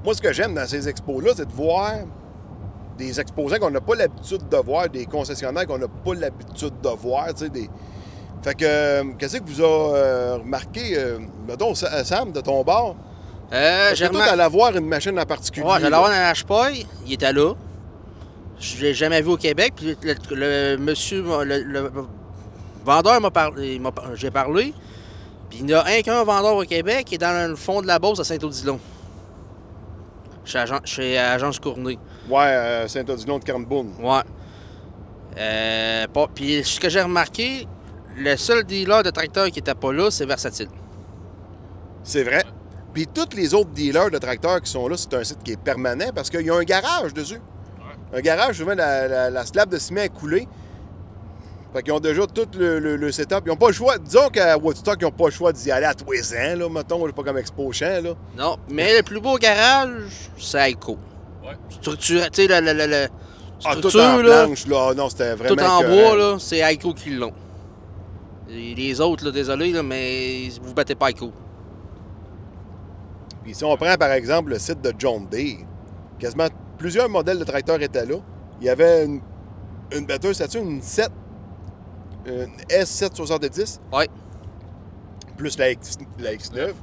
moi, 0.03 0.13
ce 0.13 0.21
que 0.21 0.33
j'aime 0.33 0.53
dans 0.53 0.67
ces 0.67 0.87
expos-là, 0.87 1.31
c'est 1.35 1.47
de 1.47 1.53
voir 1.53 1.91
des 2.97 3.19
exposants 3.19 3.57
qu'on 3.59 3.71
n'a 3.71 3.81
pas 3.81 3.95
l'habitude 3.95 4.47
de 4.49 4.57
voir, 4.57 4.89
des 4.89 5.05
concessionnaires 5.05 5.67
qu'on 5.67 5.77
n'a 5.77 5.87
pas 5.87 6.13
l'habitude 6.13 6.73
de 6.81 6.89
voir, 6.89 7.27
tu 7.33 7.43
sais, 7.45 7.49
des... 7.49 7.69
Fait 8.41 8.53
que, 8.53 8.65
euh, 8.65 9.03
qu'est-ce 9.17 9.37
que 9.37 9.43
vous 9.49 9.61
a 9.61 9.65
euh, 9.95 10.37
remarqué, 10.37 10.97
euh, 10.97 11.17
mettons, 11.47 11.73
Sa- 11.73 12.03
Sam, 12.03 12.31
de 12.31 12.41
ton 12.41 12.63
bar? 12.63 12.95
Euh, 13.51 13.91
j'ai 13.95 14.05
remar- 14.07 14.27
t'allais 14.27 14.47
voir 14.49 14.75
une 14.77 14.87
machine 14.87 15.19
en 15.19 15.25
particulier. 15.25 15.65
Ouais, 15.65 15.79
j'allais 15.81 15.95
avoir 15.95 16.11
un 16.11 16.31
HPOI, 16.31 16.69
il 17.07 17.13
était 17.13 17.33
là. 17.33 17.53
Je 18.59 18.81
l'ai 18.81 18.93
jamais 18.93 19.21
vu 19.21 19.29
au 19.29 19.37
Québec. 19.37 19.73
Puis 19.75 19.97
le, 20.03 20.15
le 20.31 20.77
monsieur, 20.77 21.23
le, 21.43 21.63
le 21.63 21.91
vendeur 22.85 23.19
m'a 23.19 23.31
parlé, 23.31 23.81
j'ai 24.13 24.31
parlé. 24.31 24.73
Puis 25.49 25.59
il 25.61 25.69
y 25.69 25.75
en 25.75 25.79
a 25.79 25.85
un 25.89 26.01
qu'un 26.01 26.23
vendeur 26.23 26.55
au 26.55 26.63
Québec 26.63 27.05
qui 27.05 27.15
est 27.15 27.19
dans 27.19 27.49
le 27.49 27.55
fond 27.55 27.81
de 27.81 27.87
la 27.87 27.99
Beauce 27.99 28.19
à 28.19 28.23
Saint-Odilon. 28.23 28.79
Chez, 30.43 30.59
Agent- 30.59 30.85
chez 30.85 31.17
Agence 31.17 31.59
Cournée. 31.59 31.97
Ouais, 32.29 32.43
euh, 32.45 32.87
Saint-Odilon 32.87 33.39
de 33.39 33.43
Cairnbourne. 33.43 33.93
Ouais. 33.99 34.21
Euh, 35.37 36.07
pas- 36.07 36.27
puis 36.33 36.63
ce 36.63 36.79
que 36.79 36.89
j'ai 36.89 37.01
remarqué, 37.01 37.67
le 38.17 38.35
seul 38.37 38.63
dealer 38.63 39.03
de 39.03 39.09
tracteur 39.09 39.47
qui 39.49 39.59
était 39.59 39.73
pas 39.75 39.91
là, 39.91 40.09
c'est 40.11 40.25
Versatile. 40.25 40.69
C'est 42.03 42.23
vrai. 42.23 42.43
Puis 42.93 43.07
tous 43.07 43.35
les 43.35 43.53
autres 43.53 43.71
dealers 43.71 44.09
de 44.11 44.17
tracteurs 44.17 44.61
qui 44.61 44.71
sont 44.71 44.87
là, 44.87 44.95
c'est 44.97 45.13
un 45.15 45.23
site 45.23 45.43
qui 45.43 45.51
est 45.53 45.59
permanent 45.61 46.11
parce 46.13 46.29
qu'il 46.29 46.45
y 46.45 46.49
a 46.49 46.55
un 46.55 46.63
garage 46.63 47.13
dessus. 47.13 47.41
Un 48.13 48.21
garage, 48.21 48.57
souvent, 48.59 48.75
la, 48.75 49.07
la- 49.07 49.29
la 49.29 49.45
slab 49.45 49.67
de 49.69 49.77
ciment 49.77 50.01
est 50.01 50.09
coulée. 50.13 50.47
Fait 51.75 51.83
qu'ils 51.83 51.91
ont 51.91 51.99
déjà 51.99 52.25
tout 52.25 52.47
le, 52.57 52.79
le- 52.79 52.95
le 52.95 53.11
setup. 53.11 53.41
Ils 53.45 53.49
n'ont 53.49 53.57
pas 53.57 53.67
le 53.67 53.73
choix. 53.73 53.97
Disons 53.97 54.29
qu'à 54.29 54.57
Woodstock, 54.57 54.95
ils 55.01 55.03
n'ont 55.03 55.11
pas 55.11 55.25
le 55.25 55.31
choix 55.31 55.51
d'y 55.51 55.69
aller 55.71 55.85
à 55.85 55.93
tous 55.93 56.09
les 56.09 56.33
ans, 56.33 56.55
là, 56.57 56.69
mettons. 56.69 57.11
pas 57.11 57.23
comme 57.23 57.37
Expo 57.37 57.69
Champ, 57.73 58.01
là. 58.01 58.13
Non, 58.37 58.55
mais 58.69 58.95
le 58.95 59.03
plus 59.03 59.19
beau 59.19 59.37
garage, 59.37 60.29
c'est 60.37 60.71
Aiko. 60.71 60.97
Ouais. 61.43 61.57
Structure, 61.69 62.31
tu 62.31 62.43
sais, 62.43 62.47
le, 62.47 62.65
le, 62.65 62.71
le- 62.73 62.87
le- 62.87 63.07
Ah, 63.65 63.73
tout 63.73 63.89
structure, 63.89 64.01
en 64.01 64.17
là, 64.21 64.45
planche, 64.45 64.67
là. 64.67 64.93
Non, 64.93 65.09
c'était 65.09 65.35
vraiment 65.35 65.55
tout 65.55 65.61
en 65.63 65.81
bois, 65.83 66.15
là, 66.15 66.37
c'est 66.39 66.59
Aiko 66.59 66.93
qui 66.93 67.09
l'ont. 67.09 67.33
Et 68.49 68.73
Les 68.73 69.01
autres, 69.01 69.25
là, 69.25 69.31
désolé, 69.31 69.73
là, 69.73 69.83
mais 69.83 70.47
vous 70.61 70.73
battez 70.73 70.95
pas 70.95 71.09
Aiko. 71.09 71.33
Puis 73.43 73.53
si 73.53 73.63
on 73.65 73.75
prend, 73.75 73.95
par 73.95 74.11
exemple, 74.11 74.51
le 74.51 74.59
site 74.59 74.81
de 74.81 74.93
John 74.97 75.27
Day, 75.27 75.57
quasiment 76.19 76.47
plusieurs 76.77 77.09
modèles 77.09 77.37
de 77.39 77.43
tracteurs 77.43 77.81
étaient 77.81 78.05
là. 78.05 78.15
Il 78.61 78.67
y 78.67 78.69
avait 78.69 79.05
une, 79.05 79.19
une 79.91 80.05
batteuse, 80.05 80.37
c'est 80.37 80.53
une 80.55 80.81
7, 80.81 81.09
une 82.25 82.51
S770, 82.69 83.79
Ouais. 83.93 84.07
plus 85.37 85.57
la, 85.57 85.71
X, 85.71 85.97
la 86.19 86.33
X9. 86.33 86.73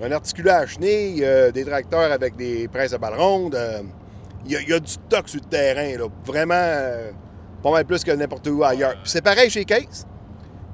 Un 0.00 0.12
articulé 0.12 0.50
à 0.50 0.66
chenille, 0.66 1.24
euh, 1.24 1.50
des 1.50 1.64
tracteurs 1.64 2.12
avec 2.12 2.36
des 2.36 2.68
presses 2.68 2.92
à 2.92 2.98
balles 2.98 3.18
rondes. 3.18 3.54
euh, 3.54 3.82
il, 4.46 4.52
y 4.52 4.56
a, 4.56 4.60
il 4.60 4.68
y 4.68 4.72
a 4.72 4.78
du 4.78 4.86
stock 4.90 5.28
sur 5.28 5.40
le 5.42 5.48
terrain, 5.48 5.98
là. 5.98 6.06
Vraiment, 6.24 6.54
euh, 6.54 7.10
pas 7.62 7.70
mal 7.72 7.84
plus 7.84 8.04
que 8.04 8.12
n'importe 8.12 8.46
où 8.46 8.62
ailleurs. 8.62 8.94
C'est 9.04 9.20
pareil 9.22 9.50
chez 9.50 9.64
Case. 9.64 10.06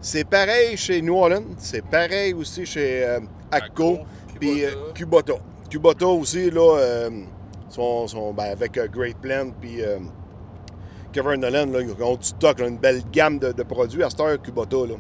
C'est 0.03 0.25
pareil 0.25 0.77
chez 0.77 1.01
New 1.01 1.17
Orleans. 1.17 1.55
C'est 1.57 1.83
pareil 1.85 2.35
aussi 2.35 2.67
chez 2.67 3.05
euh, 3.07 3.21
Acco. 3.51 4.01
Puis 4.39 4.65
euh, 4.67 4.71
Kubota. 4.95 5.35
Kubota 5.71 6.07
aussi, 6.07 6.51
là, 6.51 6.77
euh, 6.79 7.11
sont, 7.71 8.07
sont, 8.07 8.35
ben, 8.35 8.45
avec 8.53 8.77
euh, 8.77 8.87
Great 8.87 9.17
Plan, 9.17 9.51
puis 9.59 9.83
euh, 9.83 9.99
Kevin 11.15 11.41
Nolan, 11.41 11.67
là, 11.67 11.81
ils 11.81 12.03
ont 12.03 12.17
du 12.17 12.25
stock, 12.25 12.59
là, 12.59 12.67
une 12.67 12.77
belle 12.79 13.01
gamme 13.13 13.39
de, 13.39 13.53
de 13.53 13.63
produits. 13.63 14.03
À 14.03 14.11
cette 14.11 14.21
heure, 14.21 14.43
Kubota, 14.43 14.77
là. 14.79 14.95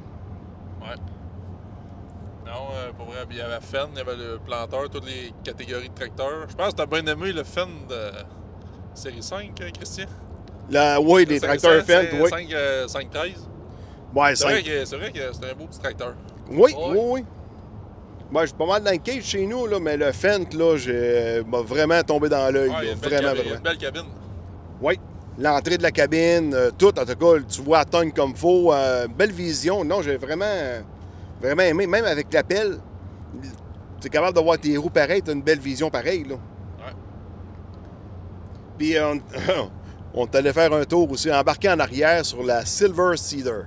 Non, 2.46 2.52
euh, 2.76 2.92
pour 2.96 3.06
vrai, 3.06 3.24
il 3.30 3.36
y 3.36 3.40
avait 3.40 3.60
Fenn, 3.60 3.88
il 3.94 3.98
y 3.98 4.00
avait 4.00 4.14
le 4.16 4.38
planteur, 4.38 4.88
toutes 4.90 5.06
les 5.06 5.32
catégories 5.42 5.88
de 5.88 5.94
tracteurs. 5.94 6.46
Je 6.48 6.54
pense 6.54 6.70
que 6.70 6.76
t'as 6.76 6.86
bien 6.86 7.04
aimé 7.06 7.32
le 7.32 7.42
Fenn 7.42 7.68
de 7.88 8.10
série 8.94 9.22
5, 9.22 9.60
euh, 9.60 9.70
Christian. 9.76 10.06
La, 10.70 11.00
oui, 11.00 11.26
des 11.26 11.40
tracteurs 11.40 11.82
c'est 11.84 12.12
oui. 12.20 12.28
5, 12.30 12.52
euh, 12.52 12.86
5-13. 12.86 13.48
Ouais, 14.14 14.36
C'est 14.36 14.44
vrai, 14.44 14.62
que, 14.62 14.84
c'est 14.84 14.96
vrai 14.96 15.10
que 15.10 15.18
c'est 15.32 15.50
un 15.50 15.54
beau 15.54 15.66
petit 15.66 15.80
tracteur. 15.80 16.14
Oui, 16.48 16.72
Ouais. 16.72 16.74
oui, 16.90 16.98
oui. 17.10 17.24
Moi, 18.30 18.42
je 18.42 18.46
suis 18.48 18.56
pas 18.56 18.66
mal 18.66 18.82
dans 18.84 18.90
le 18.92 18.98
cage 18.98 19.24
chez 19.24 19.46
nous, 19.46 19.66
là, 19.66 19.80
mais 19.80 19.96
le 19.96 20.12
Fendt, 20.12 20.56
là, 20.56 20.76
j'ai- 20.76 21.42
m'a 21.44 21.60
vraiment 21.60 22.02
tombé 22.02 22.28
dans 22.28 22.52
l'œil. 22.52 22.70
Ouais, 22.70 22.94
vraiment, 22.94 23.28
cabine, 23.28 23.42
vraiment. 23.42 23.56
une 23.56 23.62
belle 23.62 23.78
cabine. 23.78 24.06
Oui. 24.80 25.00
L'entrée 25.38 25.76
de 25.78 25.82
la 25.82 25.90
cabine, 25.90 26.54
euh, 26.54 26.70
tout, 26.76 26.96
en 26.98 27.04
tout 27.04 27.16
cas, 27.16 27.42
tu 27.48 27.60
vois 27.62 27.78
à 27.80 27.84
tonne 27.84 28.12
comme 28.12 28.36
faut. 28.36 28.72
euh, 28.72 29.06
belle 29.08 29.32
vision. 29.32 29.84
Non, 29.84 30.00
j'ai 30.00 30.16
vraiment, 30.16 30.44
vraiment 31.40 31.62
aimé. 31.62 31.86
Même 31.88 32.04
avec 32.04 32.32
l'appel, 32.32 32.78
tu 34.00 34.06
es 34.06 34.10
capable 34.10 34.36
de 34.36 34.40
voir 34.42 34.58
tes 34.58 34.76
roues 34.76 34.90
pareilles, 34.90 35.22
tu 35.22 35.30
as 35.30 35.34
une 35.34 35.42
belle 35.42 35.58
vision 35.58 35.90
pareille. 35.90 36.24
Là. 36.24 36.36
Puis 38.78 38.94
on, 39.00 39.20
on 40.14 40.26
est 40.26 40.34
allé 40.36 40.52
faire 40.52 40.72
un 40.72 40.84
tour 40.84 41.10
aussi, 41.10 41.32
embarqué 41.32 41.68
en 41.70 41.78
arrière 41.80 42.24
sur 42.24 42.42
la 42.42 42.64
Silver 42.64 43.16
Cedar. 43.16 43.64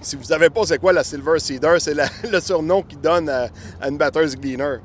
Si 0.00 0.16
vous 0.16 0.22
ne 0.22 0.26
savez 0.26 0.50
pas 0.50 0.62
c'est 0.64 0.78
quoi 0.78 0.92
la 0.92 1.04
Silver 1.04 1.38
Cedar, 1.38 1.80
c'est 1.80 1.94
la- 1.94 2.08
le 2.30 2.40
surnom 2.40 2.82
qu'ils 2.82 3.00
donnent 3.00 3.28
à, 3.28 3.48
à 3.80 3.88
une 3.88 3.98
batteuse 3.98 4.36
gleaner. 4.36 4.78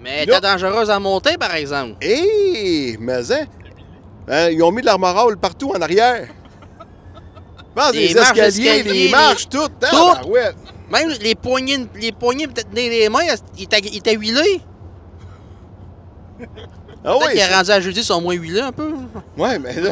Mais 0.00 0.24
était 0.24 0.40
dangereuse 0.40 0.90
à 0.90 0.98
monter, 0.98 1.36
par 1.38 1.54
exemple. 1.54 1.96
Hé, 2.00 2.96
mais 2.98 3.32
hein, 3.32 3.44
hein, 4.28 4.48
ils 4.50 4.62
ont 4.62 4.70
mis 4.72 4.80
de 4.80 4.86
l'armorale 4.86 5.36
partout 5.36 5.70
en 5.74 5.80
arrière. 5.80 6.28
Bon, 7.74 7.82
Les 7.92 8.08
les, 8.08 8.14
marches 8.14 8.38
escaliers, 8.38 8.82
les 8.82 9.08
marches, 9.10 9.48
tout. 9.48 9.66
tout. 9.80 10.28
Ouais. 10.28 10.50
Même 10.90 11.08
les 11.20 11.34
poignées, 11.34 11.86
les 11.94 12.12
poignées 12.12 12.46
tenir 12.48 12.90
les 12.90 13.08
mains, 13.08 13.20
ils 13.56 13.62
étaient 13.64 13.78
il 13.80 13.96
était 13.96 14.14
huilés. 14.14 14.60
Ah 17.04 17.14
Peut-être 17.18 17.32
oui, 17.32 17.38
c'est- 17.40 17.54
rendu 17.54 17.70
à 17.70 17.80
jeudi, 17.80 18.00
ils 18.00 18.04
sont 18.04 18.20
moins 18.20 18.34
huilés 18.34 18.60
un 18.60 18.72
peu. 18.72 18.92
Ouais, 19.36 19.58
mais 19.58 19.74
là, 19.80 19.90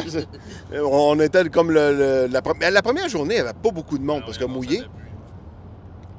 on 0.83 1.19
était 1.19 1.49
comme 1.49 1.71
le, 1.71 1.91
le- 1.93 2.27
la, 2.31 2.41
pre- 2.41 2.69
la 2.69 2.81
première 2.81 3.09
journée, 3.09 3.35
il 3.35 3.41
n'y 3.41 3.47
avait 3.49 3.57
pas 3.59 3.71
beaucoup 3.71 3.97
de 3.97 4.03
monde 4.03 4.21
parce 4.25 4.37
que 4.37 4.45
mouillé. 4.45 4.83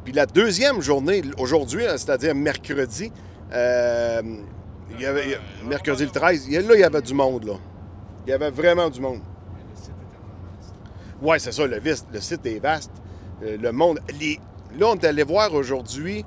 Puis 0.05 0.13
la 0.13 0.27
deuxième 0.27 0.83
journée, 0.83 1.23
aujourd'hui, 1.39 1.87
hein, 1.87 1.95
c'est-à-dire 1.97 2.35
mercredi, 2.35 3.11
euh, 3.55 4.21
il 4.97 5.01
y 5.01 5.07
avait, 5.07 5.25
il 5.25 5.31
y 5.31 5.35
a- 5.35 5.39
mercredi 5.69 6.05
le 6.05 6.11
13, 6.11 6.45
il 6.49 6.55
y 6.55 6.57
a- 6.59 6.61
là, 6.61 6.75
il 6.75 6.81
y 6.81 6.85
avait 6.85 7.01
du 7.03 7.15
monde, 7.15 7.45
là. 7.45 7.55
Il 8.27 8.31
y 8.31 8.33
avait 8.33 8.51
vraiment 8.51 8.89
du 8.89 9.01
monde. 9.01 9.21
Oui, 11.21 11.37
c'est 11.39 11.53
ça, 11.53 11.67
le, 11.67 11.79
vis- 11.79 12.05
le 12.13 12.21
site 12.21 12.45
est 12.47 12.59
vaste. 12.59 12.91
Euh, 13.45 13.57
le 13.61 13.73
monde. 13.73 14.01
les- 14.21 14.41
là, 14.79 14.87
on 14.89 14.95
est 14.95 15.05
allé 15.05 15.23
voir 15.23 15.53
aujourd'hui. 15.55 16.25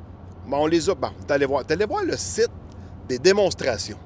Bon, 0.47 0.63
on 0.63 0.67
les 0.67 0.89
a. 0.89 0.95
Bon, 0.95 1.10
on 1.19 1.25
est 1.27 1.31
allé 1.31 1.45
voir. 1.45 1.63
On 1.65 1.67
est 1.67 1.71
allé 1.73 1.86
voir 1.86 2.03
le 2.03 2.15
site 2.17 2.51
des 3.08 3.19
démonstrations. 3.19 3.97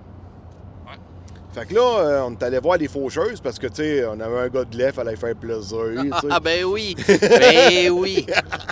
Fait 1.52 1.66
que 1.66 1.74
là, 1.74 1.82
euh, 1.82 2.22
on 2.28 2.32
est 2.34 2.44
allé 2.44 2.60
voir 2.60 2.78
les 2.78 2.88
faucheuses 2.88 3.42
parce 3.42 3.58
que, 3.58 3.66
tu 3.68 3.76
sais, 3.78 4.06
on 4.06 4.20
avait 4.20 4.40
un 4.40 4.48
gars 4.50 4.66
de 4.66 4.78
lait, 4.78 4.92
fallait 4.92 5.16
faire 5.16 5.36
plaisir. 5.36 5.80
sais. 6.22 6.28
Ah 6.30 6.40
ben 6.40 6.64
oui, 6.64 6.96
ben 7.08 7.90
oui. 7.90 8.26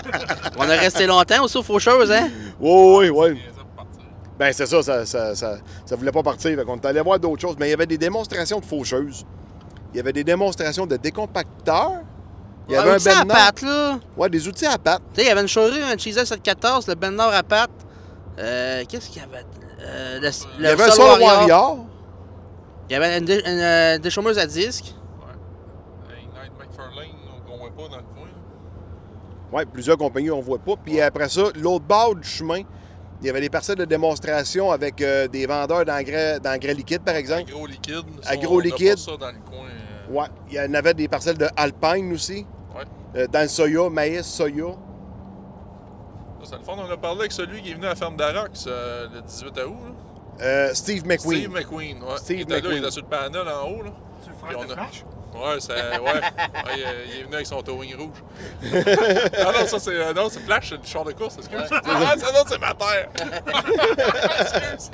On 0.60 0.62
a 0.62 0.75
resté 0.75 1.08
longtemps 1.08 1.43
aussi 1.43 1.58
aux 1.58 1.63
faucheuses, 1.63 2.12
hein? 2.12 2.30
Oui, 2.60 3.10
oui, 3.10 3.10
oui. 3.10 3.41
Ben, 4.39 4.54
c'est 4.54 4.65
ça, 4.67 4.84
ça, 4.84 5.06
ça, 5.06 5.36
ça, 5.36 5.58
ça 5.86 5.95
voulait 5.95 6.12
pas 6.12 6.21
partir. 6.23 6.56
Fait 6.58 6.63
qu'on 6.65 6.76
est 6.76 6.86
allé 6.86 7.02
voir 7.02 7.19
d'autres 7.19 7.41
choses. 7.41 7.56
Mais 7.60 7.67
il 7.67 7.71
y 7.71 7.73
avait 7.73 7.88
des 7.88 7.97
démonstrations 7.97 8.60
de 8.60 8.65
faucheuses. 8.65 9.26
Il 9.93 9.97
y 9.97 10.00
avait 10.00 10.13
des 10.13 10.23
démonstrations 10.23 10.86
de 10.86 10.95
décompacteurs. 10.97 12.02
Il 12.69 12.73
y 12.73 12.76
avait 12.76 12.91
un 12.91 12.95
outils 12.97 13.10
à 13.10 13.26
patte, 13.26 13.62
là. 13.62 14.00
Ouais, 14.17 14.30
des 14.30 14.47
outils 14.47 14.65
à 14.65 14.78
pattes. 14.78 15.02
Tu 15.13 15.21
sais, 15.21 15.26
il 15.26 15.30
y 15.30 15.32
avait 15.32 15.41
une 15.41 15.47
chorée, 15.47 15.82
un 15.82 15.97
Cheezer 15.97 16.28
714, 16.28 16.88
le 16.88 16.95
Ben 16.95 17.12
Nord 17.12 17.34
à 17.34 17.41
patte. 17.41 17.71
Euh, 18.38 18.84
Qu'est-ce 18.88 19.10
qu'il 19.10 19.21
y 19.21 19.26
avait? 19.26 19.45
Euh, 19.82 20.19
le, 20.19 20.30
Il 20.60 20.63
y 20.65 20.67
avait 20.67 20.84
un 20.84 20.91
Soul 20.91 21.21
Warrior. 21.21 21.86
Il 22.89 22.93
y 22.93 22.95
avait 22.95 23.17
une, 23.17 23.26
dé- 23.26 23.41
une, 23.45 23.60
euh, 23.60 23.97
déchaumeuse 23.97 24.38
à 24.38 24.45
disque. 24.45 24.93
Ignite 26.10 26.52
McFarlane, 26.60 27.08
qu'on 27.47 27.58
voit 27.58 27.69
pas 27.69 27.89
dans 27.89 27.97
le 27.97 28.04
coin. 28.04 28.28
Oui, 29.54 29.63
plusieurs 29.71 29.97
compagnies, 29.97 30.30
on 30.32 30.41
voit 30.41 30.60
pas. 30.60 30.73
Puis 30.84 31.00
après 31.02 31.30
ça, 31.30 31.43
l'autre 31.56 31.86
bord 31.86 32.15
du 32.15 32.28
chemin, 32.28 32.62
il 33.21 33.27
y 33.27 33.30
avait 33.30 33.41
des 33.41 33.49
parcelles 33.49 33.77
de 33.77 33.86
démonstration 33.86 34.71
avec 34.71 35.01
euh, 35.01 35.27
des 35.27 35.45
vendeurs 35.47 35.84
d'engrais 35.86 36.39
d'engrais 36.39 36.73
liquides, 36.73 37.01
par 37.03 37.15
exemple. 37.15 37.49
Agro 37.51 37.65
liquide. 37.65 38.06
Ça, 38.21 38.30
Agro 38.32 38.60
liquide. 38.60 38.97
ça 38.97 39.17
dans 39.17 39.27
le 39.32 39.39
coin. 39.49 39.65
euh, 39.67 40.13
Ouais, 40.13 40.27
il 40.49 40.56
y 40.56 40.60
en 40.62 40.73
avait 40.73 40.93
des 40.93 41.08
parcelles 41.08 41.38
de 41.38 41.47
Alpine 41.56 42.13
aussi. 42.13 42.45
Ouais. 42.75 42.84
Euh, 43.15 43.27
dans 43.27 43.41
le 43.41 43.47
soya, 43.47 43.89
maïs, 43.89 44.25
soya. 44.25 44.65
Ça, 46.43 46.51
c'est 46.51 46.58
le 46.58 46.63
fun. 46.63 46.73
On 46.77 46.89
a 46.91 46.97
parlé 46.97 47.21
avec 47.21 47.32
celui 47.32 47.62
qui 47.62 47.71
est 47.71 47.73
venu 47.73 47.86
à 47.86 47.89
la 47.89 47.95
ferme 47.95 48.15
d'Arox 48.15 48.65
euh, 48.67 49.08
le 49.13 49.21
18 49.21 49.47
août. 49.47 49.58
Là. 49.60 50.45
Euh, 50.45 50.73
Steve 50.73 51.06
McQueen. 51.06 51.39
Steve 51.41 51.51
McQueen. 51.51 52.03
Ouais. 52.03 52.17
Steve 52.17 52.38
il 52.38 52.41
était 52.43 52.53
là, 52.53 52.58
McQueen. 52.60 52.77
il 52.77 52.84
était 52.84 52.91
sur 52.91 53.01
le 53.01 53.08
panel 53.10 53.41
en 53.47 53.69
haut. 53.69 53.84
Là. 53.84 53.91
Tu 54.23 54.30
le 54.30 54.36
frère 54.36 54.60
de 54.65 54.71
a- 54.71 54.75
Flash? 54.75 55.03
Ouais, 55.36 55.60
c'est, 55.60 55.74
ouais. 55.74 56.00
Ouais, 56.02 56.22
il, 56.76 56.82
est- 56.82 57.08
il 57.13 57.20
est 57.20 57.24
venu 57.24 57.36
avec 57.36 57.46
son 57.48 57.62
towing 57.62 57.96
rouge. 57.96 58.24
ah 59.38 59.52
non, 59.60 59.68
ça 59.68 59.80
c'est. 59.80 59.92
euh, 59.96 60.13
non, 60.13 60.30
c'est 60.30 60.40
Flash, 60.40 60.70
c'est 60.70 60.76
le 60.78 60.84
char 60.86 61.04
de 61.04 61.12
course, 61.12 61.38
excuse. 61.38 61.60
Ah, 61.72 62.16
ça, 62.18 62.32
non, 62.32 62.44
c'est 62.48 62.60
ma 62.60 62.74
terre. 62.74 63.10
excuse. 64.40 64.92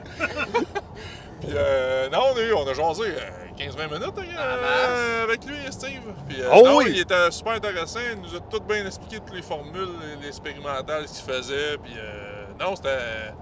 Puis, 1.42 1.52
euh, 1.56 2.10
non, 2.10 2.20
on 2.34 2.38
a, 2.38 2.42
eu, 2.42 2.54
on 2.54 2.66
a 2.68 2.74
jasé 2.74 3.04
euh, 3.04 3.30
15-20 3.60 3.94
minutes 4.00 4.14
hein, 4.18 4.24
euh, 4.40 5.24
avec 5.24 5.44
lui, 5.46 5.56
Steve. 5.72 6.00
Puis, 6.30 6.42
euh, 6.42 6.50
Oh 6.54 6.62
non, 6.66 6.78
oui! 6.78 6.86
il 6.90 7.00
était 7.02 7.32
super 7.32 7.54
intéressant. 7.54 8.00
Il 8.14 8.22
nous 8.22 8.36
a 8.36 8.40
tout 8.40 8.62
bien 8.62 8.86
expliqué 8.86 9.18
toutes 9.20 9.36
les 9.36 9.42
formules, 9.42 9.90
les 10.22 10.28
expérimentales, 10.30 11.06
ce 11.08 11.22
qu'il 11.22 11.34
faisait. 11.34 11.78
Puis, 11.84 11.94
euh, 11.98 12.46
non, 12.60 12.76
c'était. 12.78 13.34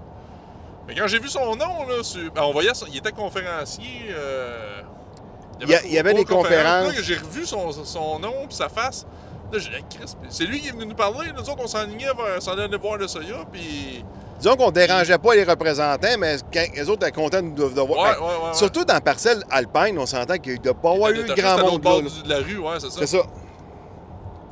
Mais 0.88 0.96
quand 0.96 1.06
j'ai 1.06 1.20
vu 1.20 1.28
son 1.28 1.54
nom, 1.54 1.86
là, 1.86 2.02
sur- 2.02 2.30
ben, 2.32 2.42
on 2.42 2.52
voyait, 2.52 2.74
son- 2.74 2.86
il 2.86 2.96
était 2.96 3.12
conférencier. 3.12 4.12
Il 5.62 5.68
y 5.70 5.74
a- 5.74 5.84
il 5.84 5.92
y 5.92 5.98
avait 5.98 6.14
des 6.14 6.24
de 6.24 6.28
conférences. 6.28 6.92
J'ai 7.02 7.16
revu 7.16 7.46
son, 7.46 7.70
son 7.72 8.18
nom 8.18 8.46
puis 8.48 8.56
sa 8.56 8.68
face. 8.68 9.06
Là, 9.52 9.58
j'ai 9.58 9.68
dit, 9.70 9.76
Hey, 9.76 9.84
Chris, 9.98 10.12
c'est 10.30 10.44
lui 10.44 10.60
qui 10.60 10.68
est 10.68 10.72
venu 10.72 10.86
nous 10.86 10.94
parler. 10.94 11.30
Nous 11.34 11.40
autres, 11.42 11.58
on 11.62 11.66
s'enlignait 11.66 12.06
vers 12.06 12.40
s'en 12.40 12.52
aller 12.58 12.76
voir 12.78 12.96
le 12.96 13.06
Soya. 13.06 13.44
Puis. 13.52 14.04
Disons 14.40 14.56
qu'on 14.56 14.70
dérangeait 14.72 15.18
pas 15.18 15.34
les 15.36 15.44
représentants, 15.44 16.08
mais 16.18 16.36
quand 16.52 16.64
les 16.74 16.88
autres 16.88 17.06
étaient 17.06 17.12
contents 17.20 17.42
de 17.42 17.46
nous 17.46 17.68
de 17.70 17.80
voir. 17.80 17.88
ouais, 17.90 18.14
Ben, 18.18 18.20
ouais. 18.26 18.48
ouais. 18.48 18.54
Surtout 18.54 18.84
dans 18.84 18.94
la 18.94 19.00
parcelle 19.00 19.42
alpine, 19.50 19.96
on 19.98 20.06
s'entend 20.06 20.36
qu'il 20.38 20.54
ne 20.54 20.58
doit 20.58 20.74
pas 20.74 20.94
eu 21.12 21.22
de 21.22 21.34
grand 21.34 21.58
monde 21.58 21.80
bord 21.80 22.02
là. 22.02 22.08
du- 22.08 22.22
de 22.22 22.28
la 22.28 22.36
rue, 22.38 22.58
ouais, 22.58 22.80
c'est 22.80 22.90
ça. 22.90 22.96
C'est 23.00 23.06
ça. 23.06 23.22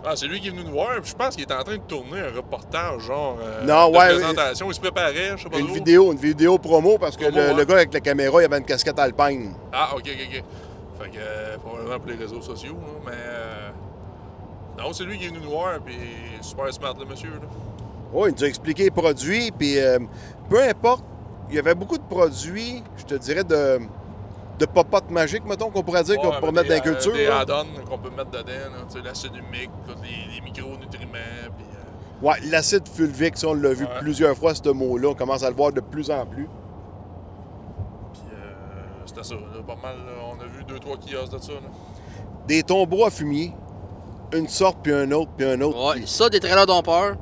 Ah, 0.02 0.12
c'est 0.16 0.26
lui 0.28 0.40
qui 0.40 0.48
est 0.48 0.50
venu 0.50 0.64
nous 0.64 0.70
voir. 0.72 0.92
Je 1.02 1.12
pense 1.14 1.34
qu'il 1.34 1.44
était 1.44 1.52
en 1.54 1.62
train 1.62 1.74
de 1.76 1.82
tourner 1.82 2.20
un 2.20 2.34
reportage, 2.34 3.02
genre. 3.02 3.36
euh, 3.42 3.64
Non, 3.66 3.90
de 3.90 3.96
ouais, 3.98 4.08
présentation. 4.14 4.70
Il 4.70 4.74
se 4.74 4.80
préparait, 4.80 5.32
je 5.36 5.42
sais 5.42 5.48
pas 5.50 5.58
Une 5.58 5.66
trop. 5.66 5.74
vidéo, 5.74 6.12
une 6.12 6.18
vidéo 6.18 6.56
promo 6.58 6.96
parce 6.96 7.16
que 7.18 7.24
le, 7.26 7.54
le 7.54 7.64
gars 7.66 7.74
avec 7.74 7.92
la 7.92 8.00
caméra, 8.00 8.40
il 8.40 8.44
avait 8.46 8.58
une 8.58 8.64
casquette 8.64 8.98
alpine. 8.98 9.52
Ah, 9.72 9.90
ok, 9.94 10.02
ok, 10.06 10.28
ok. 10.36 10.44
Fait 11.00 11.08
que, 11.10 11.16
euh, 11.18 11.56
probablement 11.58 11.98
pour 11.98 12.08
les 12.10 12.16
réseaux 12.16 12.42
sociaux, 12.42 12.74
là, 12.74 12.92
mais. 13.06 13.12
euh, 13.16 13.70
Non, 14.78 14.92
c'est 14.92 15.04
lui 15.04 15.18
qui 15.18 15.26
est 15.26 15.28
venu 15.28 15.40
nous 15.42 15.50
voir, 15.50 15.78
puis 15.84 15.96
super 16.40 16.72
smart, 16.72 16.94
le 16.98 17.04
monsieur, 17.06 17.30
là. 17.30 17.46
Oui, 18.12 18.30
il 18.30 18.34
nous 18.36 18.44
a 18.44 18.48
expliqué 18.48 18.84
les 18.84 18.90
produits, 18.90 19.50
puis 19.52 19.78
euh, 19.78 19.98
peu 20.48 20.62
importe, 20.62 21.04
il 21.48 21.56
y 21.56 21.58
avait 21.58 21.74
beaucoup 21.74 21.98
de 21.98 22.02
produits, 22.02 22.82
je 22.96 23.04
te 23.04 23.14
dirais, 23.14 23.44
de, 23.44 23.78
de 24.58 24.66
popotes 24.66 25.10
magiques, 25.10 25.44
mettons, 25.44 25.70
qu'on 25.70 25.82
pourrait 25.82 26.02
dire, 26.04 26.16
qu'on 26.16 26.32
pourrait 26.32 26.52
mettre 26.52 26.68
dans 26.68 26.74
la 26.74 26.80
culture. 26.80 27.12
Des 27.12 27.26
add-ons 27.26 27.66
qu'on 27.88 27.98
peut 27.98 28.10
mettre 28.10 28.30
dedans, 28.30 28.44
là, 28.94 29.00
l'acide 29.04 29.34
humique, 29.36 29.70
les, 30.02 30.34
les 30.34 30.40
micronutriments, 30.42 31.50
puis. 31.56 31.66
Ouais, 32.22 32.34
l'acide 32.50 32.86
fulvique, 32.86 33.38
ça, 33.38 33.48
on 33.48 33.54
l'a 33.54 33.72
vu 33.72 33.84
Ouais. 33.84 33.90
plusieurs 34.00 34.36
fois, 34.36 34.54
ce 34.54 34.68
mot-là. 34.68 35.08
On 35.08 35.14
commence 35.14 35.42
à 35.42 35.48
le 35.48 35.56
voir 35.56 35.72
de 35.72 35.80
plus 35.80 36.10
en 36.10 36.26
plus. 36.26 36.48
Puis 38.12 38.22
euh, 38.34 38.52
c'était 39.06 39.22
ça, 39.22 39.34
là, 39.36 39.62
pas 39.66 39.76
mal. 39.76 39.96
là. 39.96 40.12
On 40.70 40.74
a 40.74 40.74
vu 40.74 40.80
deux, 40.80 40.86
trois 40.86 40.96
kiosques 40.96 41.32
de 41.32 41.42
ça. 41.42 41.52
Là. 41.52 41.58
Des 42.46 42.62
tombeaux 42.62 43.04
à 43.04 43.10
fumier, 43.10 43.52
une 44.32 44.48
sorte, 44.48 44.78
puis 44.82 44.92
un 44.92 45.10
autre, 45.12 45.30
puis 45.36 45.46
un 45.46 45.60
autre. 45.60 45.94
Ouais, 45.94 46.02
ça, 46.06 46.28
des 46.28 46.40
trailers 46.40 46.66
dompeurs. 46.66 47.16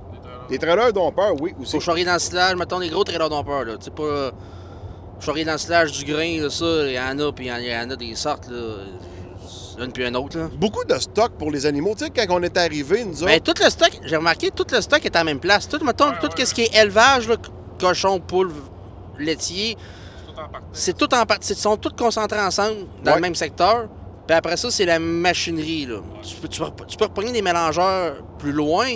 Des 0.49 0.59
trailers 0.59 0.93
dont 0.95 1.13
peur, 1.13 1.35
oui, 1.41 1.55
aussi. 1.61 1.73
Faut 1.73 1.81
charrier 1.81 2.07
dans 2.07 2.15
le 2.15 2.19
silage, 2.19 2.57
mettons 2.57 2.79
des 2.81 2.89
gros 2.89 3.05
trailers 3.05 3.29
dompeurs, 3.29 3.65
là. 3.65 3.77
Tu 3.77 3.85
sais, 3.87 3.91
pas. 3.91 4.03
euh, 4.03 4.31
Charrier 5.21 5.45
dans 5.45 5.53
le 5.53 5.59
silage 5.59 5.93
du 5.93 6.05
grain, 6.05 6.41
là, 6.41 6.49
ça, 6.49 6.65
il 6.87 6.93
y 6.93 6.99
en 7.01 7.19
a, 7.19 7.33
puis 7.33 7.47
il 7.47 7.49
y 7.49 7.53
en- 7.53 7.57
il 7.57 7.67
y 7.67 7.77
en 7.77 7.91
a 7.91 7.97
des 7.97 8.15
sortes, 8.15 8.49
là. 8.49 9.85
Une 9.85 9.93
puis 9.93 10.07
une 10.07 10.17
autre, 10.17 10.39
là. 10.39 10.49
Beaucoup 10.57 10.85
de 10.85 10.95
stock 10.99 11.33
pour 11.33 11.51
les 11.51 11.67
animaux. 11.67 11.95
Tu 11.99 12.05
sais, 12.05 12.11
quand 12.11 12.25
on 12.31 12.43
est 12.43 12.57
arrivé, 12.57 13.05
nous 13.05 13.15
autres, 13.23 13.27
Ben, 13.27 13.41
tout 13.41 13.55
le 13.63 13.69
stock, 13.69 13.91
j'ai 14.05 14.17
remarqué, 14.17 14.51
tout 14.53 14.65
le 14.73 14.81
stock 14.81 15.05
est 15.05 15.15
à 15.17 15.21
la 15.21 15.25
même 15.25 15.41
place. 15.41 15.69
Tout, 15.69 15.85
mettons, 15.85 16.09
Ouais, 16.11 16.19
tout 16.21 16.29
ouais, 16.39 16.47
ce 16.47 16.55
qui 16.55 16.63
est 16.63 16.75
élevage, 16.83 17.29
là, 17.29 17.37
cochon, 17.81 18.21
poule, 18.21 18.53
laitier, 19.19 19.77
C'est 20.73 20.97
tout 20.97 21.13
en 21.15 21.25
partie. 21.25 21.53
Ils 21.53 21.57
sont 21.59 21.77
tous 21.77 21.91
concentrés 21.97 22.41
ensemble 22.41 22.87
dans 23.03 23.11
Ouais. 23.13 23.17
le 23.17 23.23
même 23.23 23.35
secteur. 23.35 23.89
Puis 24.27 24.37
après 24.37 24.57
ça, 24.57 24.71
c'est 24.71 24.85
la 24.85 24.99
machinerie, 24.99 25.87
là. 25.87 26.01
Tu 26.23 26.37
peux, 26.37 26.49
tu, 26.49 26.61
peux, 26.61 26.85
tu 26.87 26.97
peux 26.97 27.05
reprendre 27.05 27.33
des 27.33 27.41
mélangeurs 27.43 28.23
plus 28.39 28.53
loin, 28.53 28.87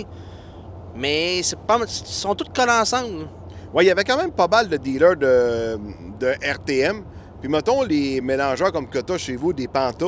mais 0.95 1.41
c'est 1.43 1.57
pas, 1.59 1.79
ils 1.81 1.89
sont 1.89 2.35
tous 2.35 2.45
collés 2.55 2.71
ensemble. 2.71 3.27
Ouais, 3.73 3.83
il 3.83 3.87
y 3.87 3.91
avait 3.91 4.03
quand 4.03 4.17
même 4.17 4.31
pas 4.31 4.47
mal 4.47 4.69
de 4.69 4.77
dealers 4.77 5.15
de, 5.17 5.79
de 6.19 6.27
RTM. 6.47 7.03
Puis 7.41 7.49
mettons 7.49 7.81
les 7.83 8.21
mélangeurs 8.21 8.71
comme 8.71 8.87
que 8.87 8.99
t'as 8.99 9.17
chez 9.17 9.35
vous, 9.35 9.51
des 9.53 9.67
Panta, 9.67 10.05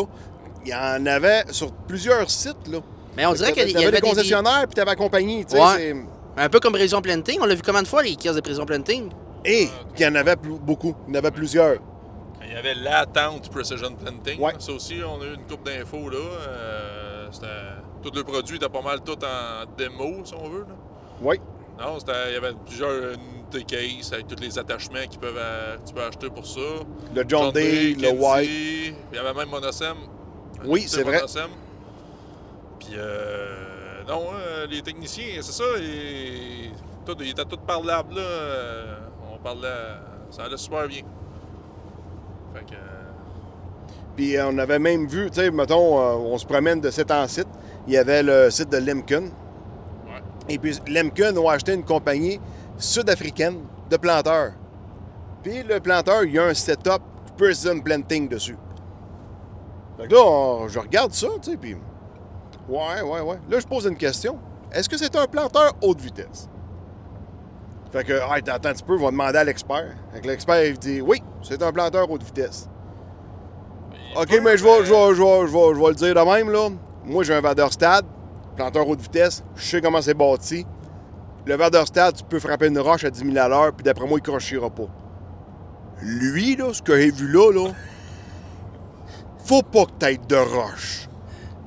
il 0.63 0.69
y 0.69 0.75
en 0.75 1.05
avait 1.07 1.43
sur 1.51 1.71
plusieurs 1.71 2.29
sites. 2.29 2.67
Là. 2.71 2.79
Mais 3.17 3.25
on 3.25 3.33
dirait 3.33 3.51
qu'il 3.51 3.69
y 3.71 3.77
avait 3.77 3.91
des 3.91 4.01
des, 4.01 4.07
concessionnaires, 4.07 4.65
puis 4.67 4.75
t'avais 4.75 4.91
la 4.91 4.95
compagnie. 4.95 5.43
Ouais. 5.53 5.95
un 6.37 6.49
peu 6.49 6.59
comme 6.59 6.73
Prison 6.73 7.01
Planting. 7.01 7.39
On 7.41 7.45
l'a 7.45 7.55
vu 7.55 7.61
combien 7.65 7.81
de 7.81 7.87
fois, 7.87 8.03
les 8.03 8.15
kiosques 8.15 8.35
de 8.35 8.41
Prison 8.41 8.65
Planting? 8.65 9.09
Et 9.45 9.69
qu'il 9.95 10.05
y 10.05 10.09
en 10.09 10.15
avait 10.15 10.35
plus- 10.35 10.57
beaucoup. 10.59 10.95
Il 11.07 11.13
y 11.13 11.15
en 11.17 11.19
avait 11.19 11.31
plusieurs. 11.31 11.77
Il 12.47 12.51
y 12.53 12.55
avait 12.55 12.75
la 12.75 13.05
tente 13.05 13.49
Precision 13.49 13.95
Planting. 13.95 14.39
Ouais. 14.39 14.53
Ça 14.59 14.71
aussi, 14.71 14.95
on 15.05 15.21
a 15.21 15.25
eu 15.25 15.35
une 15.35 15.45
coupe 15.47 15.65
d'infos 15.65 16.09
là. 16.09 16.17
Euh, 16.17 17.27
c'était- 17.31 17.47
tout 18.03 18.11
le 18.15 18.23
produit 18.23 18.57
était 18.57 18.69
pas 18.69 18.81
mal 18.81 19.01
tout 19.01 19.17
en 19.23 19.65
démo, 19.77 20.23
si 20.23 20.33
on 20.35 20.47
veut. 20.49 20.59
Là. 20.61 20.75
Oui. 21.21 21.39
Non, 21.79 21.99
c'était- 21.99 22.29
il 22.29 22.33
y 22.33 22.37
avait 22.37 22.53
plusieurs 22.65 23.13
unités 23.13 23.63
case 23.63 24.13
avec 24.13 24.27
tous 24.27 24.41
les 24.41 24.57
attachements 24.59 25.05
qui 25.09 25.17
peuvent, 25.17 25.35
euh, 25.37 25.77
tu 25.85 25.93
peux 25.93 26.01
acheter 26.03 26.29
pour 26.29 26.45
ça. 26.45 26.59
Le 27.13 27.23
John 27.27 27.51
Day, 27.51 27.95
le 27.99 28.09
White. 28.11 28.49
Il 29.11 29.15
y 29.15 29.19
avait 29.19 29.33
même 29.33 29.49
Monosem. 29.49 29.97
Oui, 30.65 30.85
c'est 30.87 31.03
vrai. 31.03 31.15
Monosem. 31.17 31.49
Puis, 32.79 32.93
euh, 32.95 34.03
non, 34.07 34.27
hein, 34.31 34.67
les 34.69 34.81
techniciens, 34.81 35.41
c'est 35.41 35.51
ça. 35.51 35.63
Ils, 35.79 36.71
tout, 37.05 37.15
ils 37.19 37.31
étaient 37.31 37.43
tous 37.45 37.57
parlables, 37.57 38.15
là. 38.15 38.21
Euh, 39.45 39.53
parlait. 39.53 39.99
Ça 40.31 40.43
allait 40.43 40.57
super 40.57 40.87
bien. 40.87 41.01
Fait 42.53 42.65
que. 42.65 42.73
euh, 42.73 43.11
Puis 44.15 44.37
euh, 44.37 44.49
on 44.49 44.57
avait 44.57 44.79
même 44.79 45.07
vu, 45.07 45.29
tu 45.29 45.39
sais, 45.41 45.51
mettons, 45.51 45.97
on 45.97 46.37
se 46.37 46.45
promène 46.45 46.81
de 46.81 46.89
site 46.89 47.11
en 47.11 47.27
site. 47.27 47.47
Il 47.87 47.93
y 47.93 47.97
avait 47.97 48.23
le 48.23 48.49
site 48.49 48.69
de 48.71 48.77
Lemken. 48.77 49.25
Ouais. 49.25 50.21
Et 50.49 50.57
puis 50.57 50.77
Lemken 50.87 51.37
a 51.37 51.51
acheté 51.51 51.73
une 51.73 51.83
compagnie 51.85 52.39
sud-africaine 52.77 53.59
de 53.89 53.97
planteurs. 53.97 54.53
Puis 55.43 55.61
le 55.63 55.79
planteur, 55.79 56.23
il 56.23 56.33
y 56.33 56.39
a 56.39 56.45
un 56.45 56.53
setup 56.53 57.01
Precision 57.37 57.79
Planting 57.81 58.27
dessus. 58.29 58.57
Fait 59.97 60.07
que 60.07 60.13
là, 60.13 60.21
on- 60.25 60.67
je 60.67 60.79
regarde 60.79 61.11
ça, 61.13 61.27
tu 61.41 61.51
sais, 61.51 61.57
puis... 61.57 61.75
Ouais, 62.67 63.01
ouais, 63.03 63.21
ouais. 63.21 63.37
Là, 63.49 63.59
je 63.59 63.67
pose 63.67 63.85
une 63.85 63.97
question. 63.97 64.39
Est-ce 64.71 64.89
que 64.89 64.97
c'est 64.97 65.15
un 65.15 65.27
planteur 65.27 65.73
haute 65.81 66.01
vitesse? 66.01 66.49
Fait 67.95 68.03
que, 68.03 68.11
hey, 68.11 68.43
attends 68.49 68.67
un 68.67 68.73
petit 68.73 68.83
peu, 68.83 68.95
on 68.95 69.05
va 69.05 69.11
demander 69.11 69.37
à 69.37 69.43
l'expert. 69.45 69.95
Fait 70.13 70.19
que 70.19 70.27
l'expert, 70.27 70.65
il 70.65 70.77
dit, 70.77 70.99
oui, 70.99 71.23
c'est 71.41 71.63
un 71.63 71.71
planteur 71.71 72.11
haute 72.11 72.23
vitesse. 72.23 72.67
OK, 74.17 74.37
mais 74.43 74.57
je 74.57 74.65
vais, 74.65 74.83
je, 74.83 74.91
vais, 74.91 75.15
je, 75.15 75.23
vais, 75.23 75.47
je, 75.47 75.53
vais, 75.53 75.75
je 75.75 75.79
vais 75.79 75.87
le 75.87 75.95
dire 75.95 76.13
de 76.13 76.19
même, 76.19 76.51
là. 76.51 76.67
Moi, 77.05 77.23
j'ai 77.23 77.33
un 77.33 77.39
Vaderstad, 77.39 78.05
planteur 78.57 78.85
haute 78.85 78.99
vitesse. 78.99 79.45
Je 79.55 79.65
sais 79.65 79.79
comment 79.79 80.01
c'est 80.01 80.13
bâti. 80.13 80.65
Le 81.45 81.55
Vaderstad, 81.55 82.15
tu 82.17 82.25
peux 82.25 82.39
frapper 82.39 82.67
une 82.67 82.79
roche 82.79 83.05
à 83.05 83.09
10 83.09 83.31
000 83.31 83.37
à 83.37 83.47
l'heure, 83.47 83.71
puis 83.71 83.85
d'après 83.85 84.05
moi, 84.05 84.19
il 84.19 84.21
crochira 84.21 84.69
pas. 84.69 84.89
Lui, 86.01 86.57
là, 86.57 86.73
ce 86.73 86.81
que 86.81 86.99
j'ai 86.99 87.11
vu 87.11 87.31
là, 87.31 87.49
là, 87.53 87.71
faut 89.45 89.61
pas 89.61 89.85
que 89.85 89.91
t'aies 89.91 90.19
de 90.27 90.35
roche. 90.35 91.07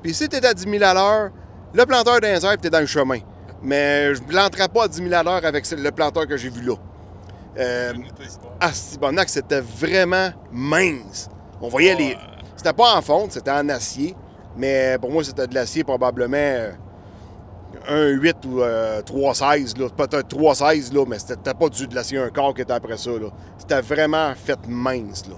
Puis 0.03 0.13
si 0.13 0.29
t'es 0.29 0.45
à 0.45 0.53
10 0.53 0.69
000 0.69 0.83
à 0.83 0.93
l'heure, 0.93 1.31
le 1.73 1.85
planteur 1.87 2.21
d'un 2.21 2.57
t'es 2.57 2.69
dans 2.69 2.81
le 2.81 2.85
chemin. 2.85 3.19
Mais 3.61 4.15
je 4.15 4.21
ne 4.21 4.27
planterai 4.27 4.67
pas 4.69 4.85
à 4.85 4.87
10 4.87 4.97
000 4.97 5.13
à 5.13 5.23
l'heure 5.23 5.45
avec 5.45 5.69
le 5.69 5.91
planteur 5.91 6.27
que 6.27 6.37
j'ai 6.37 6.49
vu 6.49 6.61
là. 6.61 6.75
Euh, 7.57 7.93
Astibonac, 8.59 9.29
c'était 9.29 9.61
vraiment 9.61 10.29
mince. 10.51 11.29
On 11.61 11.67
voyait 11.67 11.95
les. 11.95 12.17
C'était 12.55 12.73
pas 12.73 12.95
en 12.95 13.01
fonte, 13.01 13.31
c'était 13.33 13.51
en 13.51 13.67
acier. 13.69 14.15
Mais 14.57 14.97
pour 14.99 15.11
moi, 15.11 15.23
c'était 15.23 15.47
de 15.47 15.55
l'acier 15.55 15.83
probablement 15.83 16.37
euh, 16.37 16.71
1,8 17.89 18.47
ou 18.47 18.61
euh, 18.61 19.01
3,16. 19.01 19.79
là. 19.79 19.89
Peut-être 19.89 20.35
3,16, 20.35 20.93
là, 20.93 21.05
mais 21.07 21.19
c'était 21.19 21.53
pas 21.53 21.69
du, 21.69 21.87
de 21.87 21.95
l'acier 21.95 22.17
un 22.17 22.29
quart 22.29 22.53
qui 22.53 22.61
était 22.61 22.73
après 22.73 22.97
ça. 22.97 23.11
C'était 23.57 23.81
vraiment 23.81 24.33
fait 24.35 24.59
mince. 24.67 25.27
Là. 25.27 25.35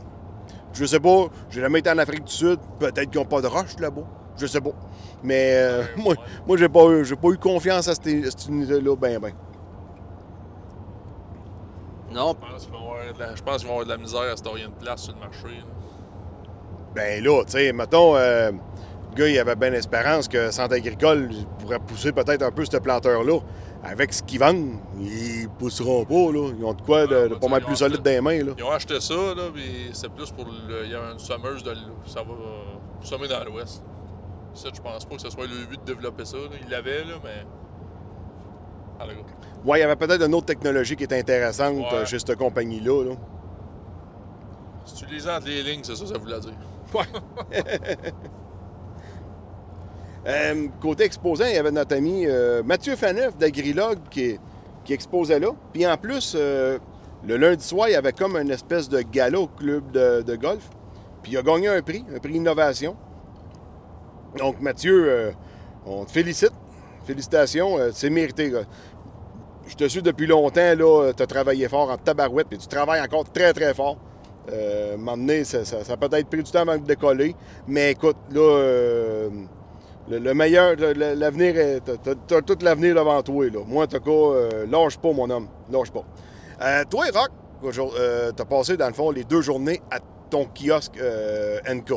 Je 0.74 0.86
sais 0.86 1.00
pas, 1.00 1.28
j'ai 1.50 1.62
jamais 1.62 1.80
été 1.80 1.90
en 1.90 1.98
Afrique 1.98 2.24
du 2.26 2.34
Sud. 2.34 2.60
Peut-être 2.80 3.10
qu'ils 3.10 3.20
n'ont 3.20 3.26
pas 3.26 3.42
de 3.42 3.48
roche 3.48 3.78
là-bas. 3.80 4.04
Je 4.42 4.48
sais 4.48 4.60
pas. 4.62 4.72
Mais 5.24 5.52
euh, 5.56 5.84
moi, 5.98 6.16
moi 6.48 6.58
j'ai 6.58 6.68
pas, 6.68 6.84
eu- 6.90 7.06
j'ai 7.06 7.16
pas 7.16 7.28
eu 7.30 7.38
confiance 7.38 7.88
à 7.88 7.94
cette, 7.96 8.06
cette 8.26 8.48
unité-là, 8.48 8.96
ben, 8.96 9.20
ben. 9.20 9.32
Non, 12.12 12.36
Je 12.42 12.52
pense 12.52 12.64
qu'ils 12.64 12.72
vont 12.74 12.80
avoir 12.92 13.14
de 13.14 13.20
la, 13.20 13.36
je 13.36 13.42
pense 13.44 13.58
qu'ils 13.58 13.68
vont 13.68 13.74
avoir 13.74 13.86
de 13.86 13.92
la 13.92 13.98
misère 13.98 14.22
à 14.34 14.36
se 14.36 14.44
tailler 14.44 14.66
une 14.66 14.72
place 14.72 15.04
sur 15.04 15.14
le 15.14 15.20
marché. 15.20 15.48
là. 15.48 15.66
Ben 16.94 17.24
là, 17.24 17.44
tu 17.46 17.52
sais, 17.54 17.72
mettons, 17.72 18.18
euh, 18.18 18.52
le 18.52 19.16
gars, 19.16 19.28
il 19.30 19.40
avait 19.40 19.56
bien 19.56 19.72
espérance 19.72 20.28
que 20.28 20.52
Centre 20.52 20.74
agricole 20.76 21.30
pourrait 21.60 21.80
pousser 21.80 22.12
peut-être 22.12 22.42
un 22.42 22.52
peu 22.52 22.66
ce 22.66 22.78
planteur-là. 22.78 23.40
Avec 23.84 24.14
ce 24.14 24.22
qu'ils 24.22 24.40
vendent, 24.40 24.74
ils 25.00 25.48
pousseront 25.58 26.04
pas, 26.06 26.32
là. 26.32 26.50
Ils 26.56 26.64
ont 26.66 26.74
de 26.74 26.82
quoi 26.84 27.08
de, 27.08 27.30
pas 27.34 27.48
mal 27.48 27.64
plus 27.64 27.76
solide 27.78 28.02
dans 28.04 28.12
les 28.12 28.22
mains, 28.22 28.44
là. 28.44 28.52
Ils 28.58 28.64
ont 28.64 28.70
acheté 28.72 29.00
ça, 29.00 29.14
là, 29.16 29.44
puis 29.54 29.90
c'est 29.94 30.12
plus 30.12 30.30
pour 30.32 30.46
le. 30.46 30.86
Il 30.86 30.92
y 30.92 30.96
a 30.96 31.14
une 31.14 31.18
sommeuse 31.20 31.64
de. 31.64 31.74
Ça 32.06 32.22
va 32.22 32.32
euh, 32.34 32.76
sommer 33.04 33.28
dans 33.28 33.44
l'ouest. 33.46 33.82
Ça, 34.54 34.70
je 34.74 34.82
pense 34.82 35.06
pas 35.06 35.16
que 35.16 35.22
ce 35.22 35.30
soit 35.30 35.46
le 35.48 35.66
but 35.66 35.80
de 35.80 35.86
développer 35.86 36.26
ça. 36.26 36.38
Là. 36.38 36.44
Ils 36.62 36.70
l'avaient, 36.70 37.04
là, 37.04 37.16
mais. 37.24 37.46
Ah, 39.00 39.06
le 39.08 39.14
gars. 39.14 39.20
Ouais, 39.66 39.80
il 39.80 39.82
y 39.82 39.84
avait 39.84 39.96
peut-être 39.96 40.24
une 40.26 40.34
autre 40.36 40.48
technologie 40.48 40.96
qui 40.96 41.04
est 41.04 41.14
intéressante 41.14 41.78
Ouais. 41.78 41.94
euh, 41.94 42.06
chez 42.06 42.20
cette 42.20 42.36
compagnie-là, 42.36 43.04
là. 43.06 43.16
Si 44.86 45.06
tu 45.06 45.30
entre 45.30 45.48
les 45.48 45.64
lignes, 45.64 45.84
c'est 45.84 45.96
ça 45.96 46.04
que 46.04 46.10
ça 46.10 46.18
voulait 46.18 46.40
dire. 46.40 46.54
Euh, 50.28 50.68
côté 50.80 51.04
exposant, 51.06 51.46
il 51.48 51.56
y 51.56 51.58
avait 51.58 51.72
notre 51.72 51.96
ami 51.96 52.28
euh, 52.28 52.62
Mathieu 52.62 52.96
Faneuf 52.96 53.36
d'Agrilog 53.38 53.98
qui, 54.12 54.38
qui 54.84 54.94
exposait 54.94 55.40
là. 55.40 55.48
Puis 55.74 55.88
en 55.88 55.98
plus, 55.98 56.34
euh, 56.38 56.78
le 57.26 57.38
lundi 57.38 57.64
soir, 57.66 57.90
il 57.90 57.94
y 57.94 57.96
avait 57.96 58.14
comme 58.14 58.36
une 58.38 58.52
espèce 58.52 58.88
de 58.88 59.02
gala 59.02 59.40
au 59.40 59.48
club 59.48 59.90
de, 59.90 60.22
de 60.22 60.36
golf. 60.36 60.70
Puis 61.24 61.32
il 61.32 61.38
a 61.40 61.42
gagné 61.42 61.70
un 61.70 61.82
prix, 61.82 62.06
un 62.16 62.20
prix 62.20 62.34
innovation. 62.36 62.96
Donc 64.38 64.60
Mathieu, 64.62 65.06
euh, 65.08 65.32
on 65.86 66.06
te 66.06 66.12
félicite. 66.12 66.54
Félicitations, 67.06 67.78
euh, 67.78 67.90
c'est 67.94 68.10
mérité. 68.10 68.52
Je 69.68 69.76
te 69.76 69.88
suis 69.88 70.02
depuis 70.02 70.28
longtemps, 70.28 70.76
là, 70.78 71.12
tu 71.16 71.24
as 71.24 71.28
travaillé 71.28 71.68
fort 71.68 71.90
en 71.90 71.98
tabarouette, 71.98 72.48
puis 72.48 72.58
tu 72.58 72.68
travailles 72.68 73.02
encore 73.02 73.30
très 73.32 73.54
très 73.54 73.74
fort. 73.74 73.98
Euh, 74.52 74.98
donné, 74.98 75.44
ça, 75.44 75.64
ça- 75.66 75.78
a 75.94 75.98
peut-être 75.98 76.28
pris 76.28 76.42
du 76.44 76.52
temps 76.52 76.62
avant 76.62 76.78
de 76.78 76.86
décoller. 76.86 77.36
Mais 77.68 77.92
écoute, 77.92 78.18
là, 78.32 78.42
euh, 78.42 79.30
le, 80.10 80.18
le 80.20 80.34
meilleur, 80.34 80.76
le- 80.76 80.94
le- 80.94 81.14
l'avenir, 81.14 81.56
t'as, 81.86 82.16
t'as 82.28 82.42
tout 82.42 82.58
l'avenir 82.62 82.96
devant 82.96 83.22
toi. 83.22 83.46
Moi, 83.68 83.84
en 83.84 83.88
tout 83.88 84.00
cas, 84.00 84.12
euh, 84.12 84.66
lâche 84.70 84.98
pas, 84.98 85.14
mon 85.14 85.30
homme. 85.30 85.48
Lâche 85.72 85.92
pas. 85.92 86.04
Euh, 86.64 86.84
toi, 86.90 87.06
Rock, 87.14 87.30
euh, 87.98 88.32
t'as 88.36 88.46
passé, 88.46 88.78
dans 88.78 88.88
le 88.88 88.94
fond, 88.94 89.12
les 89.12 89.24
deux 89.24 89.42
journées 89.42 89.80
à 89.92 90.00
ton 90.30 90.46
kiosque 90.48 90.98
euh, 91.00 91.60
NK. 91.68 91.94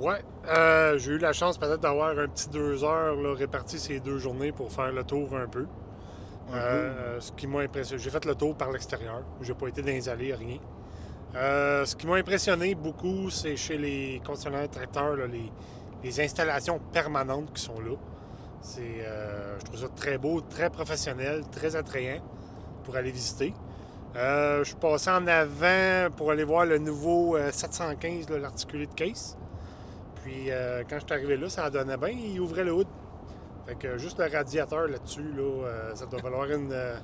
Ouais. 0.00 0.22
Euh, 0.46 0.96
j'ai 0.98 1.12
eu 1.12 1.18
la 1.18 1.32
chance 1.32 1.58
peut-être 1.58 1.80
d'avoir 1.80 2.16
un 2.18 2.28
petit 2.28 2.48
deux 2.48 2.84
heures 2.84 3.16
là, 3.16 3.34
réparti 3.34 3.78
ces 3.78 3.98
deux 4.00 4.18
journées 4.18 4.52
pour 4.52 4.70
faire 4.72 4.92
le 4.92 5.02
tour 5.02 5.36
un 5.36 5.48
peu. 5.48 5.66
Euh, 6.54 7.20
ce 7.20 7.32
qui 7.32 7.46
m'a 7.46 7.60
impressionné. 7.60 8.02
J'ai 8.02 8.10
fait 8.10 8.24
le 8.24 8.34
tour 8.34 8.54
par 8.54 8.70
l'extérieur. 8.70 9.22
J'ai 9.42 9.54
pas 9.54 9.66
été 9.68 9.82
dans 9.82 9.88
les 9.88 10.08
allées, 10.08 10.34
rien. 10.34 10.58
Euh, 11.34 11.84
ce 11.84 11.94
qui 11.94 12.06
m'a 12.06 12.14
impressionné 12.14 12.74
beaucoup, 12.74 13.28
c'est 13.28 13.56
chez 13.56 13.76
les 13.76 14.22
concessionnaires 14.24 14.70
tracteurs, 14.70 15.16
là, 15.16 15.26
les, 15.26 15.52
les 16.02 16.20
installations 16.20 16.80
permanentes 16.92 17.52
qui 17.52 17.62
sont 17.62 17.80
là. 17.80 17.96
C'est, 18.60 19.04
je 19.58 19.64
trouve 19.64 19.78
ça 19.78 19.88
très 19.94 20.16
beau, 20.16 20.40
très 20.40 20.70
professionnel, 20.70 21.42
très 21.52 21.76
attrayant 21.76 22.20
pour 22.84 22.96
aller 22.96 23.10
visiter. 23.10 23.52
Je 24.14 24.62
suis 24.64 24.74
passé 24.76 25.10
en 25.10 25.26
avant 25.26 26.10
pour 26.16 26.30
aller 26.30 26.44
voir 26.44 26.64
le 26.64 26.78
nouveau 26.78 27.36
euh, 27.36 27.50
715, 27.52 28.30
là, 28.30 28.38
l'articulé 28.38 28.86
de 28.86 28.94
case. 28.94 29.36
Puis 30.22 30.50
euh, 30.50 30.82
quand 30.88 30.96
je 30.98 31.04
suis 31.04 31.14
arrivé 31.14 31.36
là, 31.36 31.48
ça 31.48 31.66
en 31.66 31.70
donnait 31.70 31.96
bien. 31.96 32.10
Il 32.10 32.40
ouvrait 32.40 32.64
le 32.64 32.72
hood. 32.72 32.86
Fait 33.66 33.74
que 33.74 33.98
juste 33.98 34.18
le 34.18 34.30
radiateur 34.30 34.88
là-dessus, 34.88 35.32
là, 35.36 35.42
euh, 35.42 35.94
ça 35.94 36.06
doit 36.06 36.20
valoir 36.20 36.50
une, 36.50 36.72
euh, 36.72 36.96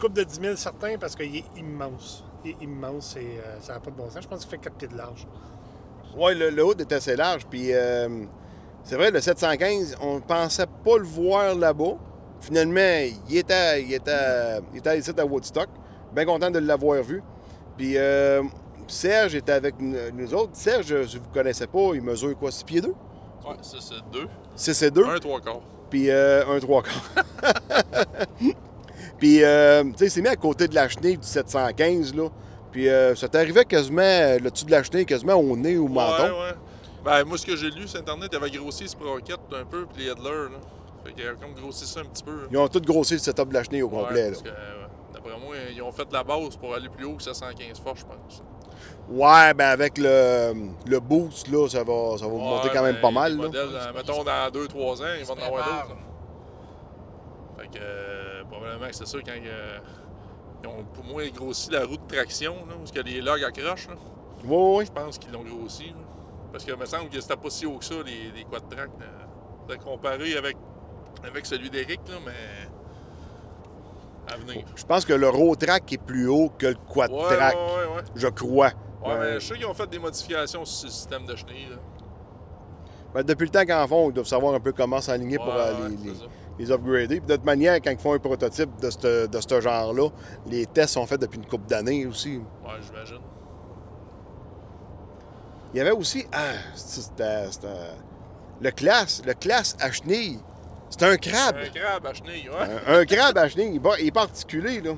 coupe 0.00 0.12
de 0.12 0.24
10 0.24 0.40
000 0.40 0.56
certain 0.56 0.96
parce 0.98 1.14
qu'il 1.14 1.36
est 1.36 1.44
immense. 1.56 2.24
Il 2.44 2.50
est 2.50 2.62
immense 2.62 3.16
et 3.16 3.40
ça 3.60 3.74
n'a 3.74 3.80
pas 3.80 3.90
de 3.90 3.96
bon 3.96 4.10
sens. 4.10 4.22
Je 4.22 4.28
pense 4.28 4.40
qu'il 4.40 4.50
fait 4.50 4.58
4 4.58 4.76
pieds 4.76 4.88
de 4.88 4.96
large. 4.96 5.26
Ouais, 6.16 6.34
le, 6.34 6.62
hood 6.62 6.80
est 6.80 6.92
assez 6.92 7.16
large. 7.16 7.46
Puis 7.46 7.70
c'est 8.84 8.96
vrai, 8.96 9.10
le 9.10 9.20
715, 9.20 9.96
on 10.00 10.20
pensait 10.20 10.66
pas 10.84 10.98
le 10.98 11.04
voir 11.04 11.54
là-bas. 11.54 11.96
Finalement, 12.40 13.04
il 13.28 13.36
était, 13.36 13.82
il 13.82 13.92
était, 13.92 14.60
il 14.72 14.78
était 14.78 14.98
ici 14.98 15.12
à 15.16 15.24
Woodstock. 15.24 15.68
Bien 16.12 16.24
content 16.24 16.50
de 16.50 16.60
l'avoir 16.60 17.02
vu. 17.02 17.22
Puis 17.76 17.96
Serge 18.88 19.34
était 19.34 19.52
avec 19.52 19.74
nous 19.80 20.34
autres. 20.34 20.50
Serge, 20.54 21.06
si 21.06 21.18
vous 21.18 21.28
ne 21.28 21.34
connaissez 21.34 21.66
pas, 21.66 21.90
il 21.94 22.02
mesure 22.02 22.36
quoi, 22.36 22.50
6 22.50 22.64
pieds 22.64 22.80
2? 22.80 22.88
Ouais, 22.88 22.94
ça, 23.62 23.78
c'est 23.80 24.10
deux. 24.12 24.28
6 24.56 24.82
et 24.82 24.90
2? 24.90 25.04
Un, 25.04 25.18
trois 25.18 25.40
quarts. 25.40 25.60
Puis 25.90 26.10
euh, 26.10 26.44
un 26.48 26.58
3 26.58 26.82
quarts. 26.82 27.24
Puis, 29.18 29.42
euh, 29.42 29.82
tu 29.84 29.92
sais, 29.96 30.04
il 30.06 30.10
s'est 30.10 30.22
mis 30.22 30.28
à 30.28 30.36
côté 30.36 30.68
de 30.68 30.74
la 30.74 30.88
chenille 30.88 31.18
du 31.18 31.26
715, 31.26 32.14
là. 32.14 32.28
Puis 32.70 32.88
euh, 32.88 33.14
ça 33.14 33.28
t'arrivait 33.28 33.64
quasiment, 33.64 34.02
euh, 34.02 34.38
le 34.38 34.50
dessus 34.50 34.64
de 34.64 34.70
la 34.70 34.82
chenille, 34.82 35.06
quasiment 35.06 35.34
au 35.34 35.56
nez 35.56 35.76
au 35.76 35.88
menton? 35.88 36.22
Ouais, 36.24 36.30
ouais. 36.30 36.54
Ben, 37.04 37.24
moi, 37.24 37.38
ce 37.38 37.46
que 37.46 37.56
j'ai 37.56 37.70
lu 37.70 37.88
sur 37.88 37.98
Internet, 37.98 38.28
il 38.32 38.36
avait 38.36 38.50
grossi 38.50 38.84
ce 38.84 38.90
sprocket 38.90 39.38
un 39.52 39.64
peu, 39.64 39.86
puis 39.86 40.04
les 40.04 40.10
headlers, 40.10 40.50
là. 40.50 40.58
Fait 41.04 41.12
qu'il 41.12 41.26
a 41.26 41.32
comme 41.32 41.54
grossi 41.54 41.86
ça 41.86 42.00
un 42.00 42.04
petit 42.04 42.22
peu. 42.22 42.46
Ils 42.50 42.56
ont 42.58 42.68
tout 42.68 42.80
grossi 42.80 43.14
le 43.14 43.20
setup 43.20 43.48
de 43.48 43.54
la 43.54 43.64
chenille 43.64 43.82
au 43.82 43.88
Ouais, 43.88 44.02
complet, 44.02 44.30
parce 44.30 44.42
d'après 45.14 45.38
moi, 45.40 45.56
ils 45.74 45.82
ont 45.82 45.92
fait 45.92 46.06
la 46.12 46.22
base 46.22 46.56
pour 46.56 46.74
aller 46.74 46.88
plus 46.88 47.06
haut 47.06 47.14
que 47.14 47.22
715 47.22 47.80
force, 47.80 48.00
je 48.00 48.04
pense. 48.04 48.42
Ouais, 49.10 49.54
ben 49.54 49.68
avec 49.68 49.96
le, 49.96 50.52
le 50.86 51.00
boost, 51.00 51.48
là, 51.48 51.66
ça 51.68 51.82
va, 51.82 52.18
ça 52.18 52.26
va 52.26 52.32
monter 52.34 52.68
quand 52.72 52.82
même 52.82 52.96
mais 52.96 53.00
pas 53.00 53.10
mal. 53.10 53.36
Là. 53.36 53.42
modèles, 53.44 53.68
euh, 53.72 53.92
mettons, 53.94 54.22
dans 54.22 54.50
2-3 54.50 55.02
ans, 55.02 55.06
ils 55.18 55.24
vont 55.24 55.32
en 55.34 55.46
avoir 55.46 55.64
d'autres. 55.64 55.96
Fait 57.58 57.68
que, 57.68 57.78
euh, 57.82 58.42
probablement 58.50 58.88
que 58.88 58.94
c'est 58.94 59.06
ça 59.06 59.18
quand 59.24 59.32
euh, 59.32 59.78
ils 60.62 60.68
ont, 60.68 60.84
pour 60.92 61.04
moi, 61.04 61.22
grossi 61.34 61.70
la 61.70 61.86
roue 61.86 61.96
de 61.96 62.06
traction, 62.14 62.54
là, 62.68 62.74
parce 62.78 62.90
que 62.92 63.00
les 63.00 63.20
logs 63.22 63.42
accrochent, 63.42 63.88
là. 63.88 63.94
Ouais, 64.44 64.76
ouais. 64.76 64.84
Je 64.86 64.92
pense 64.92 65.18
qu'ils 65.18 65.32
l'ont 65.32 65.42
grossi. 65.42 65.86
là. 65.86 65.94
Parce 66.52 66.64
que 66.64 66.72
me 66.72 66.84
semble 66.86 67.08
que 67.08 67.20
c'était 67.20 67.36
pas 67.36 67.50
si 67.50 67.64
haut 67.66 67.78
que 67.78 67.84
ça, 67.84 67.94
les, 68.04 68.30
les 68.36 68.44
quad 68.44 68.62
track. 68.68 68.90
comparer 69.82 70.36
avec, 70.36 70.56
avec 71.24 71.46
celui 71.46 71.70
d'Eric, 71.70 72.00
là, 72.08 72.16
mais. 72.26 72.68
À 74.32 74.36
venir. 74.36 74.64
Je 74.76 74.84
pense 74.84 75.06
que 75.06 75.14
le 75.14 75.28
road 75.30 75.58
track 75.58 75.90
est 75.94 75.98
plus 76.02 76.28
haut 76.28 76.50
que 76.58 76.66
le 76.66 76.74
quad 76.74 77.10
Ouais, 77.10 77.34
track, 77.34 77.54
ouais, 77.54 77.60
ouais, 77.60 77.96
ouais. 77.96 78.02
je 78.14 78.28
crois. 78.28 78.70
Ouais, 79.04 79.18
mais 79.18 79.34
je 79.40 79.46
sais 79.46 79.54
qu'ils 79.54 79.66
ont 79.66 79.74
fait 79.74 79.86
des 79.88 79.98
modifications 79.98 80.64
sur 80.64 80.88
ce 80.88 80.94
système 80.94 81.24
de 81.24 81.36
chenille. 81.36 81.68
Là. 81.70 81.76
Ben, 83.14 83.22
depuis 83.22 83.44
le 83.44 83.50
temps 83.50 83.64
qu'en 83.64 83.86
font, 83.86 84.10
ils 84.10 84.12
doivent 84.12 84.26
savoir 84.26 84.54
un 84.54 84.60
peu 84.60 84.72
comment 84.72 85.00
s'aligner 85.00 85.36
pour 85.38 85.46
Ouais, 85.48 85.54
euh, 85.56 85.82
ouais, 85.84 85.88
les, 85.90 85.96
c'est 85.96 86.04
les- 86.04 86.14
ça. 86.14 86.24
les 86.58 86.70
upgrader. 86.72 87.20
Puis 87.20 87.26
de 87.28 87.36
toute 87.36 87.44
manière, 87.44 87.76
quand 87.76 87.90
ils 87.90 87.98
font 87.98 88.12
un 88.12 88.18
prototype 88.18 88.70
de 88.80 88.90
ce 88.90 89.26
de 89.26 89.60
genre-là, 89.60 90.08
les 90.46 90.66
tests 90.66 90.94
sont 90.94 91.06
faits 91.06 91.20
depuis 91.20 91.38
une 91.38 91.46
couple 91.46 91.66
d'années 91.68 92.06
aussi. 92.06 92.36
Ouais, 92.38 92.72
j'imagine. 92.86 93.20
Il 95.74 95.78
y 95.78 95.80
avait 95.80 95.90
aussi. 95.92 96.26
Ah, 96.32 96.52
c'était. 96.74 97.50
c'était- 97.50 97.68
Le 98.60 98.70
classe, 98.72 99.22
le 99.24 99.34
classe 99.34 99.76
à 99.80 99.90
chenilles. 99.92 100.40
C'était 100.90 101.04
un 101.06 101.16
crabe. 101.16 101.56
Un 101.56 101.68
crabe 101.68 102.06
à 102.06 102.14
chenille, 102.14 102.48
ouais. 102.48 102.56
Un, 102.86 103.00
un 103.00 103.04
crabe 103.04 103.38
à 103.38 103.48
chenilles. 103.48 103.80
Il 104.00 104.06
est 104.06 104.16
articulé, 104.16 104.80
là. 104.80 104.92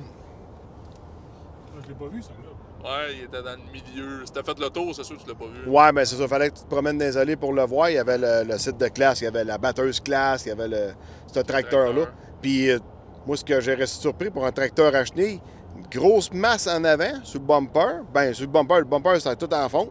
Je 1.83 1.87
l'ai 1.87 1.93
pas 1.93 2.07
vu, 2.07 2.21
ça. 2.23 2.29
là. 2.29 2.49
Ouais, 2.83 3.15
il 3.15 3.23
était 3.25 3.41
dans 3.43 3.51
le 3.51 3.71
milieu. 3.71 4.23
T'as 4.33 4.43
fait 4.43 4.59
le 4.59 4.69
tour, 4.69 4.93
c'est 4.95 5.03
sûr 5.03 5.17
que 5.17 5.21
tu 5.23 5.27
l'as 5.29 5.35
pas 5.35 5.45
vu. 5.45 5.69
Ouais, 5.69 5.91
mais 5.93 6.05
c'est 6.05 6.15
ça. 6.15 6.27
Fallait 6.27 6.49
que 6.49 6.55
tu 6.55 6.63
te 6.63 6.67
promènes 6.69 6.97
dans 6.97 7.05
les 7.05 7.17
allées 7.17 7.35
pour 7.35 7.53
le 7.53 7.63
voir. 7.63 7.89
Il 7.89 7.95
y 7.95 7.99
avait 7.99 8.17
le, 8.17 8.43
le 8.51 8.57
site 8.57 8.77
de 8.77 8.87
classe, 8.87 9.21
il 9.21 9.25
y 9.25 9.27
avait 9.27 9.43
la 9.43 9.57
batteuse 9.57 9.99
classe, 9.99 10.45
il 10.45 10.49
y 10.49 10.51
avait 10.51 10.67
le, 10.67 10.91
ce 11.27 11.39
tracteur-là. 11.39 11.93
Tracteur. 12.03 12.13
Puis, 12.41 12.69
euh, 12.71 12.79
moi, 13.27 13.37
ce 13.37 13.45
que 13.45 13.59
j'ai 13.61 13.75
resté 13.75 14.01
surpris 14.01 14.29
pour 14.31 14.45
un 14.45 14.51
tracteur 14.51 14.93
à 14.95 15.05
chenilles, 15.05 15.39
une 15.77 15.87
grosse 15.99 16.31
masse 16.33 16.67
en 16.67 16.83
avant, 16.83 17.23
sur 17.23 17.39
le 17.39 17.45
bumper. 17.45 18.01
Ben, 18.13 18.33
sur 18.33 18.45
le 18.45 18.51
bumper, 18.51 18.79
le 18.79 18.85
bumper, 18.85 19.19
c'était 19.21 19.35
tout 19.35 19.53
en 19.53 19.69
fond. 19.69 19.89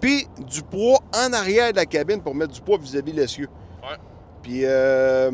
Puis, 0.00 0.26
du 0.38 0.62
poids 0.62 0.98
en 1.14 1.32
arrière 1.32 1.70
de 1.72 1.76
la 1.76 1.86
cabine 1.86 2.20
pour 2.22 2.34
mettre 2.34 2.52
du 2.52 2.60
poids 2.60 2.76
vis-à-vis 2.78 3.12
l'essieu. 3.12 3.48
Ouais. 3.82 3.96
Puis, 4.42 4.60
euh, 4.64 5.30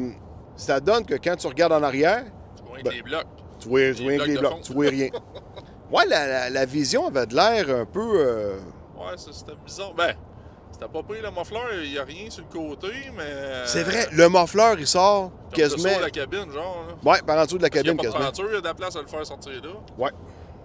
ça 0.56 0.78
donne 0.78 1.04
que 1.04 1.14
quand 1.14 1.36
tu 1.36 1.46
regardes 1.46 1.72
en 1.72 1.82
arrière, 1.82 2.24
Tu 2.56 2.62
vois 2.64 2.78
Ben, 2.84 2.92
les 2.92 3.02
blocs. 3.02 3.26
tu 3.58 3.68
vois, 3.68 3.80
tu 3.94 4.02
vois 4.02 4.12
Les 4.12 4.16
rien 4.18 4.24
que 4.26 4.30
les 4.30 4.38
blocs 4.38 4.60
tu 4.62 4.72
vois 4.72 4.88
rien. 4.88 5.08
Ouais, 5.92 6.06
la, 6.08 6.26
la- 6.26 6.50
la 6.50 6.64
vision 6.64 7.06
avait 7.06 7.26
de 7.26 7.34
l'air 7.34 7.68
un 7.76 7.84
peu. 7.84 8.14
euh, 8.16 8.58
Ouais, 8.96 9.14
c'était 9.16 9.54
bizarre. 9.64 9.92
Ben, 9.94 10.14
c'était 10.72 10.88
pas 10.88 11.02
pris 11.02 11.20
le 11.20 11.30
muffler, 11.30 11.58
il 11.84 11.92
y 11.92 11.98
a 11.98 12.04
rien 12.04 12.30
sur 12.30 12.44
le 12.44 12.50
côté, 12.52 12.88
mais. 13.16 13.66
C'est 13.66 13.82
vrai, 13.82 14.06
le 14.12 14.28
muffleur, 14.28 14.78
il 14.78 14.86
sort 14.86 15.30
Comme 15.30 15.50
quasiment. 15.50 15.82
dessous 15.90 15.96
de 15.98 16.04
la 16.04 16.10
cabine, 16.10 16.50
genre. 16.52 16.84
Là. 16.88 17.10
Ouais, 17.10 17.18
par 17.26 17.38
en 17.38 17.44
dessous 17.44 17.58
de 17.58 17.62
la 17.62 17.68
Parce 17.68 17.82
qu'il 17.82 17.86
y 17.88 17.90
a 17.90 17.94
cabine, 17.94 17.96
pas 17.96 18.02
de 18.02 18.08
quasiment. 18.08 18.24
peinture, 18.30 18.46
il 18.50 18.54
y 18.54 18.56
a 18.56 18.60
de 18.60 18.66
la 18.66 18.74
place 18.74 18.96
à 18.96 19.00
le 19.02 19.06
faire 19.08 19.26
sortir 19.26 19.52
là. 19.62 19.70
Ouais. 19.98 20.10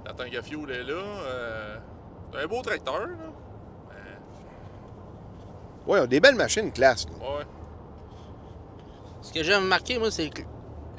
La 0.05 0.13
tank 0.13 0.33
à 0.35 0.41
fuel 0.41 0.71
est 0.71 0.83
là. 0.83 0.93
Euh... 0.93 1.77
C'est 2.31 2.43
un 2.43 2.47
beau 2.47 2.61
tracteur, 2.61 2.99
là. 2.99 3.07
Ouais, 5.85 5.99
ils 5.99 6.01
ont 6.03 6.07
des 6.07 6.19
belles 6.19 6.35
machines, 6.35 6.71
classe. 6.71 7.05
là. 7.05 7.13
Ouais. 7.37 7.45
Ce 9.21 9.31
que 9.33 9.43
j'aime 9.43 9.65
marquer, 9.65 9.97
moi, 9.97 10.11
c'est 10.11 10.29
que 10.29 10.41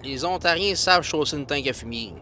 les 0.03 0.25
Ontariens 0.25 0.75
savent 0.75 1.03
chausser 1.03 1.37
une 1.37 1.47
tank 1.47 1.67
à 1.67 1.73
fumier. 1.73 2.15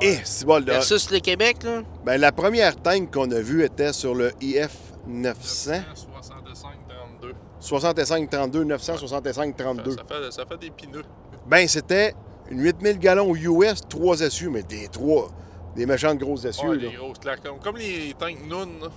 Eh, 0.00 0.18
c'est 0.24 0.44
bon, 0.46 0.64
là. 0.64 0.74
Versus 0.74 1.10
le 1.10 1.18
Québec, 1.18 1.62
là? 1.64 1.82
Ben, 2.04 2.18
la 2.20 2.30
première 2.32 2.76
tank 2.80 3.12
qu'on 3.12 3.30
a 3.32 3.40
vue 3.40 3.64
était 3.64 3.92
sur 3.92 4.14
le 4.14 4.32
IF 4.40 4.76
900. 5.06 5.72
65 5.94 6.74
32. 7.20 7.34
65 7.60 8.30
32, 8.30 8.64
965 8.64 9.54
Ça, 9.58 9.64
32. 9.64 9.90
ça 9.96 10.04
fait, 10.08 10.30
ça 10.32 10.46
fait 10.46 10.58
des 10.58 10.70
pneus. 10.70 11.02
Ben, 11.46 11.66
c'était 11.66 12.14
une 12.50 12.60
8000 12.62 12.98
gallons 12.98 13.34
US, 13.34 13.80
3 13.88 14.20
essieux, 14.22 14.50
mais 14.50 14.62
des 14.62 14.88
3. 14.88 15.28
Des 15.74 15.86
méchantes 15.86 16.18
grosses 16.18 16.44
essieux, 16.44 16.70
Ouais, 16.70 16.76
là. 16.76 16.90
grosses 16.96 17.18
claques. 17.18 17.40
Comme, 17.62 17.76
les 17.76 18.14
tanks 18.18 18.38
Noon, 18.48 18.68
là. 18.82 18.88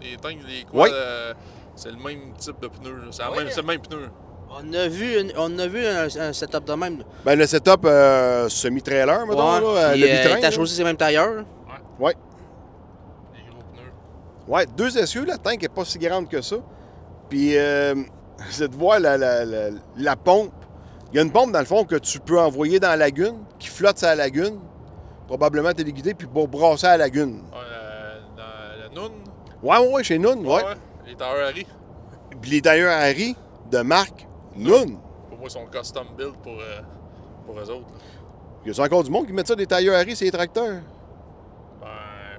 Les 0.00 0.16
tanks, 0.16 0.38
les 0.46 0.64
quoi, 0.64 0.84
Ouais. 0.84 0.90
euh, 0.92 1.34
c'est 1.76 1.90
le 1.90 1.96
même 1.96 2.32
type 2.38 2.60
de 2.60 2.68
pneu. 2.68 2.92
là. 2.96 3.02
C'est 3.10 3.22
la 3.22 3.30
Ouais. 3.30 3.38
même- 3.38 3.48
c'est 3.50 3.60
le 3.60 3.66
même 3.66 3.80
pneu. 3.80 4.08
On 4.50 4.72
a 4.72 4.88
vu, 4.88 5.20
une- 5.20 5.32
on 5.36 5.58
a 5.58 5.66
vu 5.66 5.86
un, 5.86 6.06
un 6.20 6.32
setup 6.32 6.64
de 6.64 6.72
même. 6.74 7.02
Ben, 7.24 7.38
le 7.38 7.46
setup 7.46 7.84
euh, 7.84 8.48
semi-trailer, 8.48 9.26
mettons, 9.26 9.38
là, 9.60 9.60
euh, 9.62 9.92
puis, 9.92 10.00
le 10.00 10.06
euh, 10.08 10.22
bitrin. 10.22 10.40
T'as 10.40 10.50
chaussé 10.50 10.76
ces 10.76 10.84
mêmes 10.84 10.96
tailleurs. 10.96 11.44
Ouais. 12.00 12.14
Les 13.34 13.42
gros 13.50 13.62
pneus. 13.74 13.92
Ouais, 14.48 14.66
deux 14.76 14.96
essieux, 14.98 15.24
la 15.24 15.36
tank 15.38 15.62
est 15.62 15.68
pas 15.68 15.84
si 15.84 15.98
grande 15.98 16.28
que 16.28 16.40
ça. 16.40 16.56
Puis, 17.28 17.56
euh, 17.58 17.94
c'est 18.50 18.68
de 18.68 18.74
voir 18.76 19.00
la, 19.00 19.16
la- 19.18 19.44
la- 19.44 19.70
la 19.96 20.16
pompe. 20.16 20.52
Il 21.12 21.16
y 21.16 21.18
a 21.18 21.22
une 21.22 21.32
pompe, 21.32 21.52
dans 21.52 21.58
le 21.60 21.64
fond, 21.64 21.84
que 21.84 21.96
tu 21.96 22.18
peux 22.20 22.38
envoyer 22.40 22.78
dans 22.80 22.88
la 22.88 22.96
lagune, 22.96 23.36
qui 23.58 23.68
flotte 23.68 23.98
sur 23.98 24.08
la 24.08 24.14
lagune, 24.14 24.58
probablement 25.26 25.72
téléguidée, 25.72 26.14
puis 26.14 26.26
pour 26.26 26.48
brasser 26.48 26.86
à 26.86 26.90
la 26.90 27.04
lagune. 27.04 27.36
Ouais, 27.52 27.58
euh, 27.64 28.18
dans 28.36 28.82
la 28.82 28.88
Noon. 28.94 29.12
Ouais, 29.62 29.78
ouais, 29.78 29.92
ouais, 29.94 30.04
chez 30.04 30.18
Noon, 30.18 30.38
ouais. 30.44 30.62
Les 31.06 31.14
tailleurs 31.14 31.48
Harry. 31.48 31.66
Puis 32.42 32.50
les 32.50 32.60
tailleurs 32.62 32.92
Harry 32.92 33.34
de 33.70 33.78
marque 33.80 34.27
Noon. 34.58 34.98
Pour 35.28 35.38
moi, 35.38 35.46
ils 35.48 35.50
sont 35.50 35.66
custom 35.66 36.06
build 36.16 36.34
pour, 36.42 36.52
euh, 36.54 36.80
pour 37.46 37.58
eux 37.58 37.70
autres. 37.70 37.86
y 38.66 38.80
a 38.80 38.84
encore 38.84 39.04
du 39.04 39.10
monde 39.10 39.26
qui 39.26 39.32
met 39.32 39.44
ça 39.44 39.54
des 39.54 39.66
tailleurs 39.66 39.96
Harry 39.96 40.14
sur 40.16 40.24
les 40.24 40.30
tracteurs? 40.32 40.80
Ben, 41.80 41.86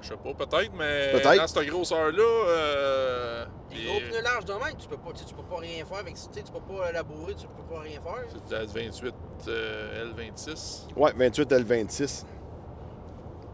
je 0.02 0.08
sais 0.08 0.16
pas, 0.16 0.34
peut-être, 0.34 0.72
mais 0.76 1.10
Peut-être. 1.12 1.36
dans 1.40 1.46
cette 1.46 1.68
grosseur-là, 1.68 2.22
euh, 2.22 3.44
les- 3.72 3.84
gros 3.86 4.00
pneus 4.10 4.22
larges 4.22 4.44
de 4.44 4.52
même, 4.52 4.76
tu 4.78 4.86
peux 4.88 4.96
pas, 4.96 5.10
tu 5.12 5.18
sais, 5.20 5.24
tu 5.24 5.34
peux 5.34 5.42
pas 5.42 5.56
rien 5.58 5.84
faire 5.84 5.98
avec 5.98 6.16
ça. 6.16 6.28
Tu 6.32 6.38
sais, 6.38 6.44
tu 6.44 6.52
peux 6.52 6.60
pas 6.60 6.92
labourer, 6.92 7.34
tu 7.34 7.46
peux 7.46 7.74
pas 7.74 7.80
rien 7.80 8.00
faire. 8.00 8.24
c'est 8.46 8.54
la 8.54 8.64
28 8.66 9.14
euh, 9.48 10.04
L26. 10.14 10.86
Ouais, 10.96 11.12
28 11.16 11.50
L26. 11.52 12.24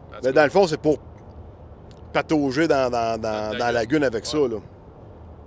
En 0.09 0.15
tout 0.15 0.21
Mais 0.23 0.33
dans 0.33 0.43
le 0.43 0.49
fond, 0.49 0.67
c'est 0.67 0.81
pour 0.81 0.97
patauger 2.13 2.67
dans, 2.67 2.89
dans, 2.89 3.19
dans, 3.19 3.21
Dans 3.21 3.51
la 3.53 3.57
dans 3.59 3.65
la 3.65 3.71
lagune 3.71 4.03
avec 4.03 4.25
ça, 4.25 4.37
là. 4.37 4.57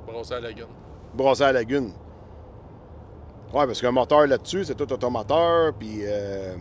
brasser 0.07 0.35
à 0.35 0.41
la 0.41 0.53
gun. 0.53 0.67
brasser 1.15 1.43
à 1.43 1.47
la 1.47 1.53
lagune. 1.61 1.93
Ouais, 3.53 3.67
parce 3.67 3.81
qu'un 3.81 3.91
moteur 3.91 4.27
là-dessus, 4.27 4.65
c'est 4.65 4.75
tout 4.77 4.91
automoteur, 4.93 5.73
puis 5.79 6.01
euh, 6.05 6.55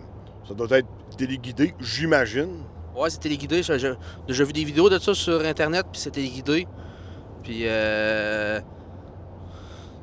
ça 0.48 0.54
doit 0.56 0.68
être 0.78 0.88
téléguidé, 1.18 1.76
j'imagine. 1.80 2.64
Ouais, 2.96 3.10
c'est 3.10 3.20
téléguidé. 3.20 3.62
J'ai 3.64 4.44
vu 4.44 4.54
des 4.54 4.64
vidéos 4.64 4.90
de 4.90 4.98
ça 4.98 5.14
sur 5.14 5.40
Internet, 5.46 5.86
puis 5.92 6.02
c'est 6.02 6.12
téléguidé. 6.12 6.68
Puis, 7.44 7.62
euh. 7.66 8.60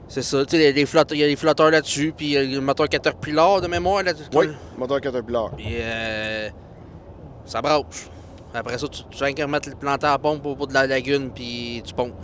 C'est 0.09 0.23
ça, 0.23 0.47
tu 0.47 0.57
sais, 0.57 0.85
flotte- 0.87 1.11
il 1.13 1.19
y 1.19 1.25
a 1.25 1.27
des 1.27 1.35
flotteurs 1.35 1.71
là-dessus, 1.73 2.15
puis 2.17 2.27
il 2.27 2.33
y 2.33 2.37
a 2.37 2.45
le 2.45 2.61
moteur 2.61 2.89
Caterpillar 2.89 3.61
de 3.61 3.67
mémoire 3.67 4.05
là 4.05 4.13
Oui, 4.35 4.47
moteur 4.79 5.01
Caterpillar. 5.01 5.51
Puis, 5.57 5.67
euh. 5.81 6.49
Ça 7.45 7.61
broche. 7.61 8.09
Après 8.55 8.79
ça, 8.79 8.87
tu, 8.89 9.03
tu 9.11 9.19
viens 9.19 9.33
qu'à 9.33 9.47
mettre 9.49 9.69
le 9.69 9.75
planter 9.75 10.07
à 10.07 10.17
pompe 10.19 10.47
au 10.47 10.55
bout 10.55 10.67
de 10.67 10.73
la 10.75 10.87
lagune, 10.87 11.31
puis 11.31 11.83
tu 11.85 11.93
pompes. 11.93 12.15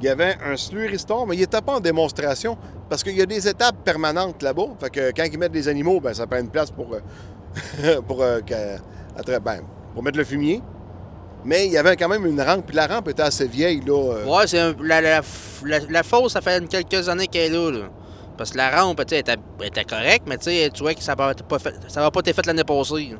Il 0.00 0.06
y 0.06 0.08
avait 0.08 0.36
un 0.44 0.56
slurry-store, 0.56 1.26
mais 1.26 1.36
il 1.36 1.40
n'était 1.40 1.60
pas 1.60 1.74
en 1.74 1.80
démonstration, 1.80 2.58
parce 2.88 3.02
qu'il 3.02 3.16
y 3.16 3.22
a 3.22 3.26
des 3.26 3.46
étapes 3.46 3.76
permanentes 3.84 4.42
là-bas. 4.42 4.68
Fait 4.80 4.90
que 4.90 5.12
quand 5.12 5.24
ils 5.24 5.38
mettent 5.38 5.52
des 5.52 5.68
animaux, 5.68 6.00
ben, 6.00 6.12
ça 6.12 6.26
prend 6.26 6.40
une 6.40 6.50
place 6.50 6.70
pour, 6.70 6.94
euh, 6.94 8.00
pour, 8.08 8.22
euh, 8.22 8.40
ben, 9.42 9.60
pour 9.94 10.02
mettre 10.02 10.18
le 10.18 10.24
fumier. 10.24 10.60
Mais 11.44 11.66
il 11.66 11.72
y 11.72 11.78
avait 11.78 11.96
quand 11.96 12.08
même 12.08 12.24
une 12.26 12.40
rampe, 12.40 12.66
puis 12.66 12.74
la 12.74 12.86
rampe 12.86 13.08
était 13.08 13.22
assez 13.22 13.46
vieille, 13.46 13.82
là. 13.86 14.14
euh. 14.14 14.24
Ouais, 14.24 14.46
c'est 14.46 14.74
la, 14.80 15.00
la, 15.00 15.20
la, 15.90 16.02
fosse, 16.02 16.32
ça 16.32 16.40
fait 16.40 16.66
quelques 16.66 17.08
années 17.08 17.26
qu'elle 17.26 17.52
est 17.52 17.56
là, 17.56 17.70
là. 17.70 17.84
Parce 18.36 18.50
que 18.50 18.56
la 18.56 18.80
rampe, 18.80 19.04
tu 19.06 19.14
était, 19.14 19.36
était 19.62 19.84
correcte, 19.84 20.24
mais 20.26 20.38
tu 20.38 20.82
vois 20.82 20.94
que 20.94 21.02
ça 21.02 21.14
n'a 21.14 22.10
pas, 22.10 22.20
été 22.20 22.32
fait 22.32 22.46
l'année 22.46 22.64
passée. 22.64 23.14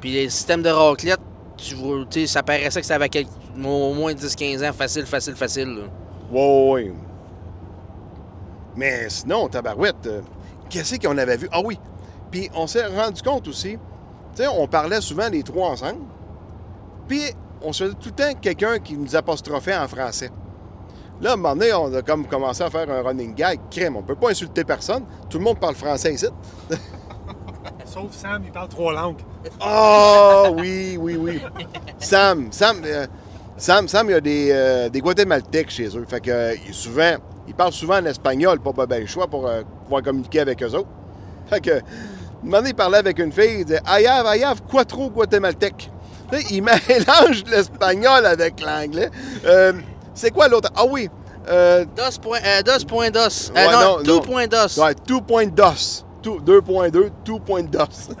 Puis 0.00 0.12
les 0.12 0.30
systèmes 0.30 0.62
de 0.62 0.70
raclette, 0.70 1.20
tu 1.56 1.74
vois, 1.74 2.04
ça 2.26 2.42
paraissait 2.42 2.80
que 2.80 2.86
ça 2.86 2.96
avait 2.96 3.10
au 3.64 3.94
moins 3.94 4.12
10-15 4.12 4.68
ans, 4.68 4.72
facile, 4.72 5.06
facile, 5.06 5.34
facile. 5.34 5.68
là. 5.68 5.84
Ouais. 6.30 6.92
Mais 8.76 9.08
sinon, 9.08 9.48
tabarouette, 9.48 10.06
euh, 10.06 10.20
qu'est-ce 10.68 10.96
qu'on 10.98 11.16
avait 11.16 11.36
vu? 11.36 11.48
Ah 11.50 11.60
oui, 11.64 11.78
puis 12.30 12.50
on 12.54 12.66
s'est 12.66 12.86
rendu 12.86 13.22
compte 13.22 13.48
aussi, 13.48 13.78
tu 14.34 14.42
sais, 14.42 14.48
on 14.48 14.66
parlait 14.66 15.00
souvent 15.00 15.28
les 15.28 15.42
trois 15.42 15.70
ensemble, 15.70 16.02
puis 17.08 17.22
on 17.62 17.72
se 17.72 17.84
faisait 17.84 17.96
tout 17.96 18.10
le 18.10 18.14
temps 18.14 18.38
quelqu'un 18.40 18.78
qui 18.78 18.96
nous 18.96 19.16
apostrophait 19.16 19.76
en 19.76 19.88
français. 19.88 20.30
Là, 21.22 21.30
à 21.30 21.32
un 21.32 21.36
moment 21.36 21.56
donné, 21.56 21.72
on 21.72 21.92
a 21.94 22.02
comme 22.02 22.26
commencé 22.26 22.62
à 22.62 22.68
faire 22.68 22.90
un 22.90 23.02
running 23.02 23.34
gag. 23.34 23.58
Crème, 23.70 23.96
on 23.96 24.02
peut 24.02 24.14
pas 24.16 24.30
insulter 24.30 24.64
personne. 24.64 25.04
Tout 25.30 25.38
le 25.38 25.44
monde 25.44 25.58
parle 25.58 25.74
français 25.74 26.12
ici. 26.12 26.26
Sauf 27.86 28.12
Sam, 28.12 28.42
il 28.44 28.52
parle 28.52 28.68
trois 28.68 28.92
langues. 28.92 29.20
Ah 29.60 30.44
oui, 30.52 30.96
oui, 31.00 31.16
oui. 31.16 31.40
Sam, 31.98 32.48
Sam, 32.50 32.82
euh, 32.84 33.06
Sam, 33.56 33.88
Sam, 33.88 34.08
il 34.08 34.12
y 34.12 34.14
a 34.14 34.20
des, 34.20 34.48
euh, 34.50 34.88
des 34.88 35.00
Guatémaltèques 35.00 35.70
chez 35.70 35.86
eux. 35.96 36.04
Fait 36.08 36.20
que 36.20 36.30
euh, 36.30 36.54
il- 36.66 36.74
souvent, 36.74 37.14
ils 37.46 37.54
parlent 37.54 37.72
souvent 37.72 37.96
en 37.98 38.04
espagnol, 38.04 38.58
pas 38.60 38.72
ben, 38.72 38.86
ben 38.86 39.00
le 39.02 39.06
choix 39.06 39.28
pour 39.28 39.46
euh, 39.46 39.62
pouvoir 39.84 40.02
communiquer 40.02 40.40
avec 40.40 40.62
eux 40.62 40.74
autres. 40.74 40.88
Fait 41.48 41.60
que, 41.60 41.70
un 41.70 41.80
moment 42.42 42.56
donné, 42.58 42.70
il 42.70 42.74
parlait 42.74 42.98
avec 42.98 43.18
une 43.20 43.32
fille, 43.32 43.60
il 43.60 43.64
disait 43.64 43.80
I 43.86 44.04
have 44.06 44.60
quattro 44.70 45.08
Guatémaltèques. 45.10 45.90
Là, 46.32 46.38
il 46.50 46.62
mélange 46.88 47.44
l'espagnol 47.48 48.26
avec 48.26 48.60
l'anglais. 48.60 49.10
Euh, 49.44 49.72
c'est 50.12 50.32
quoi 50.32 50.48
l'autre? 50.48 50.70
Ah 50.74 50.84
oui, 50.90 51.08
euh, 51.48 51.84
DOS 51.96 52.18
point, 52.20 52.38
euh, 52.44 52.62
DOS 52.62 52.84
point 52.84 53.10
DOS. 53.10 53.52
Ouais, 53.54 53.66
non, 53.70 53.80
non, 53.80 53.96
tout 54.02 54.10
non. 54.16 54.20
point 54.22 54.46
DOS. 54.48 54.76
ouais, 54.78 54.94
two 55.06 55.20
point 55.20 55.46
dos. 55.46 56.02
Two- 56.26 56.40
2.2, 56.40 57.10
two 57.24 57.38
point 57.38 57.70
dos. 57.70 58.10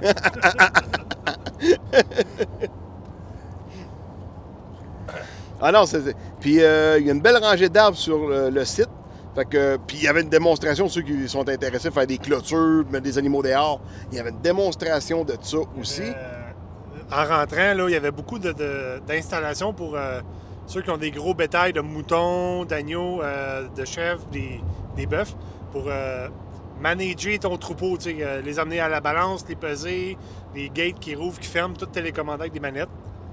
Ah 5.60 5.72
non, 5.72 5.86
c'est. 5.86 6.14
Puis 6.40 6.62
euh, 6.62 6.98
il 7.00 7.06
y 7.06 7.10
a 7.10 7.12
une 7.14 7.20
belle 7.22 7.42
rangée 7.42 7.68
d'arbres 7.68 7.96
sur 7.96 8.26
le, 8.28 8.50
le 8.50 8.64
site. 8.64 8.88
Fait 9.34 9.44
que. 9.46 9.78
Puis 9.86 9.98
il 9.98 10.04
y 10.04 10.08
avait 10.08 10.20
une 10.20 10.28
démonstration, 10.28 10.88
ceux 10.88 11.02
qui 11.02 11.28
sont 11.28 11.48
intéressés 11.48 11.88
à 11.88 11.90
faire 11.90 12.06
des 12.06 12.18
clôtures, 12.18 12.84
mettre 12.90 13.04
des 13.04 13.16
animaux 13.18 13.42
dehors. 13.42 13.80
Il 14.12 14.18
y 14.18 14.20
avait 14.20 14.30
une 14.30 14.40
démonstration 14.40 15.24
de 15.24 15.34
ça 15.40 15.58
aussi. 15.80 16.02
Euh, 16.02 16.52
en 17.10 17.24
rentrant, 17.24 17.74
là, 17.74 17.84
il 17.88 17.92
y 17.92 17.96
avait 17.96 18.10
beaucoup 18.10 18.38
de- 18.38 18.52
de- 18.52 19.00
d'installations 19.06 19.72
pour 19.72 19.96
euh, 19.96 20.20
ceux 20.66 20.82
qui 20.82 20.90
ont 20.90 20.96
des 20.98 21.10
gros 21.10 21.32
bétails 21.34 21.72
de 21.72 21.80
moutons, 21.80 22.64
d'agneaux, 22.64 23.22
de 23.76 23.84
chèvres, 23.84 24.24
des, 24.32 24.60
des 24.96 25.06
bœufs, 25.06 25.36
pour 25.72 25.84
manager 26.80 27.38
ton 27.40 27.56
troupeau, 27.56 27.96
tu 27.96 28.10
sais, 28.10 28.16
euh, 28.20 28.40
les 28.42 28.58
amener 28.58 28.80
à 28.80 28.88
la 28.88 29.00
balance, 29.00 29.44
les 29.48 29.56
peser, 29.56 30.16
les 30.54 30.68
gates 30.68 30.98
qui 31.00 31.14
rouvrent, 31.14 31.38
qui 31.38 31.48
ferment, 31.48 31.74
tout 31.74 31.86
télécommandé 31.86 32.42
avec 32.42 32.52
des 32.52 32.60
manettes. 32.60 32.88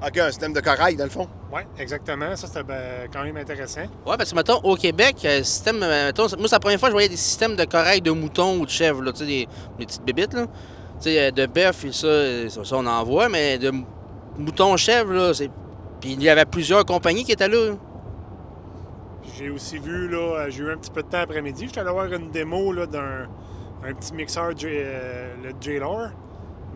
OK, 0.05 0.17
un 0.17 0.29
système 0.29 0.51
de 0.51 0.59
corail, 0.59 0.97
dans 0.97 1.05
le 1.05 1.09
fond. 1.09 1.29
Oui, 1.53 1.61
exactement. 1.79 2.35
Ça, 2.35 2.47
c'était 2.47 2.63
ben, 2.63 3.07
quand 3.11 3.23
même 3.23 3.37
intéressant. 3.37 3.81
Ouais, 4.05 4.17
parce 4.17 4.31
que, 4.31 4.35
mettons, 4.35 4.59
au 4.63 4.75
Québec, 4.75 5.15
euh, 5.23 5.43
système, 5.43 5.81
euh, 5.81 6.07
mettons, 6.07 6.23
moi, 6.37 6.47
c'est 6.47 6.55
la 6.55 6.59
première 6.59 6.79
fois 6.79 6.89
que 6.89 6.91
je 6.91 6.95
voyais 6.95 7.09
des 7.09 7.15
systèmes 7.15 7.55
de 7.55 7.63
corail 7.63 8.01
de 8.01 8.11
moutons 8.11 8.57
ou 8.59 8.65
de 8.65 8.71
chèvres, 8.71 9.01
là, 9.01 9.13
tu 9.13 9.19
sais, 9.19 9.25
des, 9.25 9.47
des 9.79 9.85
petites 9.85 10.03
bébites, 10.03 10.33
là. 10.33 10.45
Tu 11.01 11.09
sais, 11.09 11.21
euh, 11.27 11.31
de 11.31 11.45
bœuf, 11.45 11.85
et 11.85 11.91
ça, 11.93 12.07
euh, 12.07 12.49
ça, 12.49 12.65
ça, 12.65 12.75
on 12.75 12.85
en 12.85 13.03
voit, 13.05 13.29
mais 13.29 13.57
de 13.57 13.69
mou- 13.69 13.85
moutons 14.37 14.75
chèvres, 14.75 15.13
là, 15.13 15.33
c'est. 15.33 15.49
Puis 16.01 16.13
il 16.13 16.23
y 16.23 16.27
avait 16.27 16.43
plusieurs 16.45 16.83
compagnies 16.83 17.23
qui 17.23 17.31
étaient 17.31 17.47
là. 17.47 17.75
J'ai 19.37 19.49
aussi 19.49 19.77
vu, 19.79 20.07
là, 20.09 20.17
euh, 20.17 20.49
j'ai 20.49 20.63
eu 20.63 20.71
un 20.71 20.77
petit 20.77 20.91
peu 20.91 21.01
de 21.03 21.07
temps 21.07 21.19
après-midi. 21.21 21.65
J'étais 21.67 21.79
allé 21.79 21.91
voir 21.91 22.05
une 22.11 22.29
démo 22.31 22.71
là, 22.73 22.85
d'un 22.85 23.27
un 23.85 23.93
petit 23.93 24.13
mixeur, 24.13 24.55
J- 24.55 24.67
euh, 24.69 25.33
le 25.43 25.51
JLR. 25.59 26.11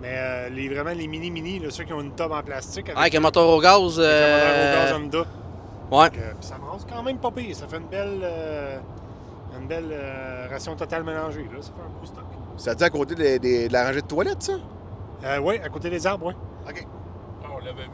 Mais 0.02 0.14
euh, 0.16 0.50
les, 0.50 0.70
vraiment 0.70 0.92
les 0.92 1.08
mini-mini, 1.08 1.60
là, 1.60 1.70
ceux 1.72 1.84
qui 1.84 1.94
ont 1.94 2.02
une 2.02 2.14
tube 2.14 2.32
en 2.32 2.44
plastique 2.44 2.90
avec, 2.90 3.00
Avec 3.00 3.16
un 3.16 3.20
moteur 3.20 3.48
au 3.48 3.60
gaz. 3.60 4.00
avec 4.00 4.12
un 4.12 4.48
moteur 4.48 4.84
au 4.84 4.86
gaz 4.86 4.94
Honda. 4.94 5.20
Ouais. 5.90 6.10
Donc, 6.10 6.18
euh, 6.20 6.32
puis 6.40 6.48
ça 6.48 6.56
brasse 6.58 6.86
quand 6.88 7.02
même 7.04 7.18
pas 7.18 7.32
pire. 7.32 7.56
Ça 7.56 7.68
fait 7.68 7.78
une 7.78 7.88
belle, 7.88 8.20
euh, 8.22 8.78
une 9.60 9.68
belle 9.68 9.90
euh, 9.92 10.48
ration 10.52 10.76
totale 10.76 11.04
mélangée. 11.04 11.44
Là. 11.52 11.62
Ça 11.62 11.72
fait 11.76 11.82
un 11.82 12.00
beau 12.00 12.06
stock. 12.06 12.24
Ça 12.58 12.76
dit 12.76 12.84
à 12.84 12.90
côté 12.90 13.16
des- 13.16 13.40
des- 13.40 13.68
de 13.70 13.74
la 13.74 13.86
rangée 13.88 14.02
de 14.02 14.08
toilettes, 14.08 14.44
ça? 14.44 14.54
Euh, 15.24 15.40
oui, 15.40 15.60
à 15.64 15.70
côté 15.70 15.90
des 15.90 16.06
arbres, 16.06 16.28
oui. 16.28 16.34
OK. 16.70 16.86
Ah, 17.44 17.48
on 17.56 17.60
l'avait 17.66 17.84
vu, 17.84 17.90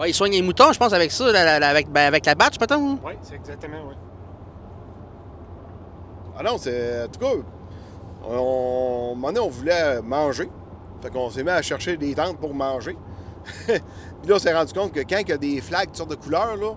ouais. 0.00 0.10
Ils 0.10 0.14
soignent 0.14 0.32
les 0.32 0.42
moutons, 0.42 0.72
je 0.72 0.78
pense, 0.78 0.92
avec 0.92 1.10
ça, 1.10 1.30
la- 1.32 1.44
la- 1.44 1.58
la- 1.58 1.68
avec, 1.68 1.90
ben, 1.90 2.06
avec 2.06 2.24
la 2.26 2.34
batch, 2.34 2.58
mettons. 2.60 2.98
Oui, 3.04 3.12
c'est 3.22 3.34
exactement, 3.34 3.78
oui. 3.88 3.94
Ah 6.38 6.42
non, 6.42 6.56
c'est. 6.58 7.04
En 7.04 7.08
tout 7.08 7.18
cas, 7.20 7.26
on, 8.28 8.32
on, 8.34 9.12
un 9.12 9.14
moment 9.14 9.28
donné, 9.28 9.40
on 9.40 9.48
voulait 9.48 10.00
manger. 10.02 10.48
Fait 11.02 11.10
qu'on 11.10 11.30
s'est 11.30 11.42
mis 11.44 11.50
à 11.50 11.62
chercher 11.62 11.96
des 11.96 12.14
tentes 12.14 12.38
pour 12.38 12.54
manger. 12.54 12.96
Puis 13.66 13.74
là, 14.28 14.34
on 14.36 14.38
s'est 14.38 14.54
rendu 14.54 14.72
compte 14.72 14.92
que 14.92 15.00
quand 15.00 15.18
il 15.20 15.28
y 15.28 15.32
a 15.32 15.36
des 15.38 15.60
flags 15.60 15.90
de 15.90 15.96
sortes 15.96 16.10
de 16.10 16.16
couleurs, 16.16 16.56
là, 16.56 16.72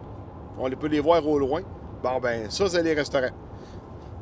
on 0.58 0.70
peut 0.72 0.88
les 0.88 1.00
voir 1.00 1.26
au 1.28 1.38
loin. 1.40 1.62
Bon, 2.04 2.20
ben, 2.20 2.50
ça, 2.50 2.68
c'est 2.70 2.82
les 2.84 2.94
restaurants. 2.94 3.30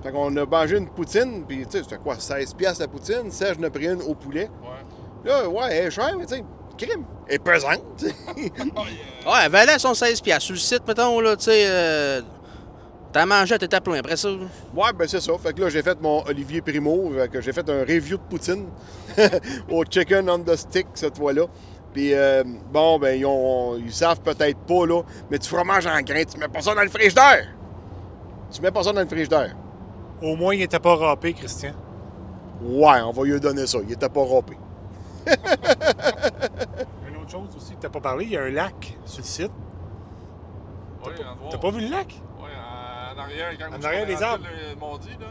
Fait 0.03 0.11
qu'on 0.11 0.35
a 0.37 0.45
mangé 0.45 0.77
une 0.77 0.89
poutine, 0.89 1.43
puis 1.45 1.65
tu 1.65 1.71
sais, 1.77 1.83
c'était 1.83 1.97
quoi, 1.97 2.15
16 2.17 2.53
piastres 2.53 2.81
la 2.81 2.87
poutine. 2.87 3.29
Serge 3.31 3.57
en 3.59 3.63
a 3.63 3.69
pris 3.69 3.87
une 3.87 4.01
au 4.01 4.15
poulet. 4.15 4.49
Ouais. 4.61 5.29
Là, 5.29 5.49
ouais, 5.49 5.63
elle 5.71 5.87
est 5.87 5.91
chère, 5.91 6.15
mais 6.17 6.25
tu 6.25 6.35
sais, 6.35 6.43
crime. 6.85 7.03
Elle 7.27 7.35
est 7.35 7.39
pesante, 7.39 7.81
Ouais, 8.37 9.39
elle 9.45 9.51
valait 9.51 9.77
son 9.79 9.93
16 9.93 10.21
piastres. 10.21 10.45
Sur 10.45 10.53
le 10.53 10.59
site, 10.59 10.87
mettons, 10.87 11.19
là, 11.19 11.35
tu 11.35 11.45
sais. 11.45 11.65
Euh, 11.67 12.21
T'as 13.11 13.25
mangé, 13.25 13.57
t'étais 13.57 13.81
plein 13.81 13.95
après 13.99 14.17
ça. 14.17 14.29
Ouais, 14.29 14.93
ben 14.95 15.07
c'est 15.07 15.19
ça. 15.19 15.33
Fait 15.39 15.51
que 15.51 15.61
là, 15.61 15.69
j'ai 15.69 15.81
fait 15.81 15.99
mon 15.99 16.23
Olivier 16.27 16.61
Primo, 16.61 17.11
fait 17.11 17.27
que 17.27 17.41
j'ai 17.41 17.51
fait 17.51 17.67
un 17.67 17.79
review 17.79 18.17
de 18.17 18.21
poutine 18.29 18.67
au 19.71 19.83
chicken 19.83 20.29
on 20.29 20.39
the 20.39 20.55
stick 20.55 20.85
cette 20.93 21.17
fois-là. 21.17 21.45
Puis 21.91 22.13
euh, 22.13 22.43
bon, 22.71 22.99
ben 22.99 23.19
ils, 23.19 23.25
ont, 23.25 23.77
ils 23.77 23.91
savent 23.91 24.21
peut-être 24.21 24.59
pas, 24.59 24.85
là, 24.85 25.01
mais 25.31 25.39
du 25.39 25.47
fromage 25.47 25.87
en 25.87 25.99
grain, 26.01 26.23
tu 26.23 26.37
mets 26.37 26.47
pas 26.47 26.61
ça 26.61 26.75
dans 26.75 26.83
le 26.83 26.89
frigidaire. 26.89 27.47
Tu 28.51 28.61
mets 28.61 28.69
pas 28.69 28.83
ça 28.83 28.93
dans 28.93 29.01
le 29.01 29.07
frigidaire. 29.07 29.55
Au 30.21 30.35
moins, 30.35 30.53
il 30.53 30.59
n'était 30.59 30.79
pas 30.79 30.95
râpé, 30.95 31.33
Christian. 31.33 31.71
Ouais, 32.61 33.01
on 33.03 33.11
va 33.11 33.23
lui 33.23 33.39
donner 33.39 33.65
ça. 33.65 33.79
Il 33.87 33.91
était 33.91 34.09
pas 34.09 34.23
râpé. 34.23 34.55
Une 37.07 37.17
autre 37.17 37.29
chose 37.31 37.49
aussi 37.55 37.75
que 37.75 37.81
tu 37.81 37.89
pas 37.89 37.99
parlé, 37.99 38.25
il 38.25 38.31
y 38.31 38.37
a 38.37 38.43
un 38.43 38.49
lac 38.49 38.97
sur 39.05 39.19
le 39.19 39.23
site. 39.25 39.51
Voir. 41.01 41.15
T'as 41.49 41.57
pas 41.57 41.71
vu 41.71 41.81
le 41.81 41.89
lac? 41.89 42.07
Ouais, 42.39 42.49
en 43.15 43.19
arrière, 43.19 43.51
quand 43.57 43.65
En 43.75 43.79
on 43.79 43.83
arrière 43.83 44.03
est 44.03 44.05
des 44.07 44.13
rentré 44.15 44.25
arbres. 44.29 44.45
Le, 44.45 44.73
le 44.73 44.79
mardi, 44.79 45.09
là. 45.19 45.27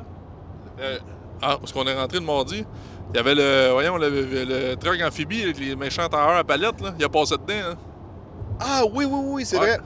Euh, 0.81 0.99
ah, 1.43 1.57
parce 1.61 1.73
qu'on 1.73 1.87
est 1.87 1.95
rentré 1.99 2.19
le 2.21 2.25
mardi. 2.25 2.65
Il 3.11 3.17
y 3.17 3.19
avait 3.21 3.35
le, 3.35 3.71
voyons, 3.73 3.97
le, 3.97 4.09
le 4.11 4.75
truck 4.77 5.01
amphibie 5.03 5.43
avec 5.43 5.59
les 5.59 5.75
méchants 5.77 6.09
tailleurs 6.09 6.37
à 6.37 6.45
palette, 6.45 6.81
là. 6.81 6.95
Il 6.99 7.05
a 7.05 7.09
passé 7.09 7.37
dedans, 7.37 7.71
hein. 7.73 7.75
Ah 8.61 8.83
oui, 8.93 9.05
oui, 9.05 9.21
oui, 9.25 9.45
c'est 9.47 9.59
Ouais. 9.59 9.77
vrai. 9.77 9.79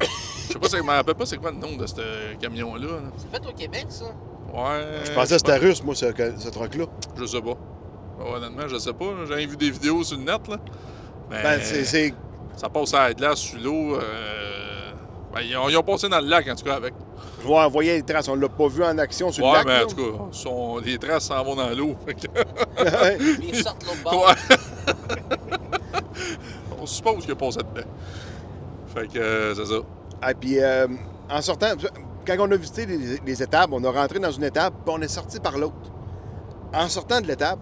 Je 0.00 0.52
sais 0.54 0.58
pas, 0.58 0.68
c'est- 0.68 0.78
je 0.78 0.82
me 0.82 0.88
rappelle 0.90 1.14
pas 1.14 1.26
c'est 1.26 1.36
quoi 1.36 1.50
le 1.50 1.58
nom 1.58 1.76
de 1.76 1.86
ce 1.86 2.34
camion-là. 2.40 2.86
là. 2.86 2.98
C'est 3.16 3.30
fait 3.30 3.46
au 3.48 3.52
Québec, 3.52 3.86
ça. 3.90 4.04
Ouais. 4.06 5.04
Je 5.04 5.12
pensais 5.12 5.34
que 5.34 5.38
c'était 5.38 5.56
russe, 5.58 5.82
moi, 5.84 5.94
ce, 5.94 6.06
ce 6.38 6.48
truc-là. 6.48 6.86
Je 7.16 7.24
sais 7.26 7.40
pas. 7.42 7.54
Ouais, 8.18 8.30
honnêtement, 8.36 8.66
je 8.68 8.78
sais 8.78 8.92
pas. 8.92 9.04
là. 9.04 9.24
J'ai 9.28 9.46
vu 9.46 9.56
des 9.56 9.70
vidéos 9.70 10.02
sur 10.04 10.16
le 10.18 10.24
net, 10.24 10.46
là. 10.48 10.56
Mais 11.30 11.42
Ben, 11.42 11.60
c'est- 11.62 11.84
c'est. 11.84 12.14
ça 12.56 12.68
passe 12.68 12.94
à 12.94 13.08
la 13.08 13.14
glace 13.14 13.38
sur 13.38 13.58
l'eau. 13.60 13.96
euh, 13.96 14.00
Ben, 15.34 15.40
ils, 15.42 15.56
ont, 15.56 15.68
ils 15.68 15.76
ont 15.76 15.82
passé 15.82 16.08
dans 16.08 16.20
le 16.20 16.26
lac, 16.26 16.48
en 16.48 16.54
tout 16.56 16.64
cas, 16.64 16.76
avec. 16.76 16.94
Je 17.42 17.46
vais 17.46 17.54
envoyer 17.54 17.94
les 17.96 18.02
traces. 18.02 18.28
On 18.28 18.34
l'a 18.34 18.48
pas 18.48 18.66
vu 18.68 18.82
en 18.82 18.96
action 18.98 19.30
sur 19.30 19.44
ouais, 19.44 19.50
le 19.52 19.56
lac. 19.58 19.66
mais 19.66 19.78
là. 19.78 19.84
en 19.84 19.86
tout 19.88 19.96
cas, 19.96 20.24
sont- 20.32 20.78
les 20.78 20.98
traces 20.98 21.24
s'en 21.26 21.44
vont 21.44 21.54
dans 21.54 21.68
l'eau. 21.70 21.94
Ils 23.42 23.56
sortent 23.62 23.84
l'autre 23.84 24.02
bord. 24.02 24.26
Ouais. 24.26 24.56
On 26.80 26.86
suppose 26.86 27.22
qu'il 27.24 27.32
a 27.32 27.36
passé 27.36 27.58
dedans. 27.58 27.86
Fait 28.94 29.06
que 29.08 29.18
euh, 29.18 29.54
c'est 29.54 29.66
ça. 29.66 29.80
Ah, 30.22 30.34
puis 30.34 30.58
euh, 30.60 30.86
en 31.30 31.42
sortant, 31.42 31.68
quand 32.26 32.36
on 32.38 32.50
a 32.50 32.56
visité 32.56 32.86
les, 32.86 33.18
les 33.24 33.42
étapes, 33.42 33.70
on 33.72 33.82
a 33.84 33.90
rentré 33.90 34.18
dans 34.18 34.30
une 34.30 34.44
étape, 34.44 34.72
puis 34.84 34.94
on 34.96 35.00
est 35.02 35.08
sorti 35.08 35.38
par 35.40 35.58
l'autre. 35.58 35.74
En 36.74 36.88
sortant 36.88 37.20
de 37.20 37.26
l'étape, 37.26 37.58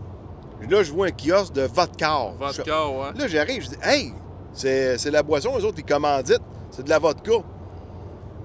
là, 0.70 0.82
je 0.82 0.92
vois 0.92 1.06
un 1.06 1.10
kiosque 1.10 1.52
de 1.52 1.62
vodka. 1.62 2.32
Vodka, 2.38 2.88
ouais. 2.88 3.12
Là, 3.18 3.26
j'arrive, 3.28 3.62
je 3.62 3.68
dis, 3.68 3.76
hey, 3.82 4.12
c'est 4.52 4.96
c'est 4.98 5.10
la 5.10 5.22
boisson, 5.22 5.50
eux 5.58 5.64
autres, 5.64 5.78
ils 5.78 5.84
commanditent, 5.84 6.40
c'est 6.70 6.82
de 6.84 6.88
la 6.90 6.98
vodka. 6.98 7.32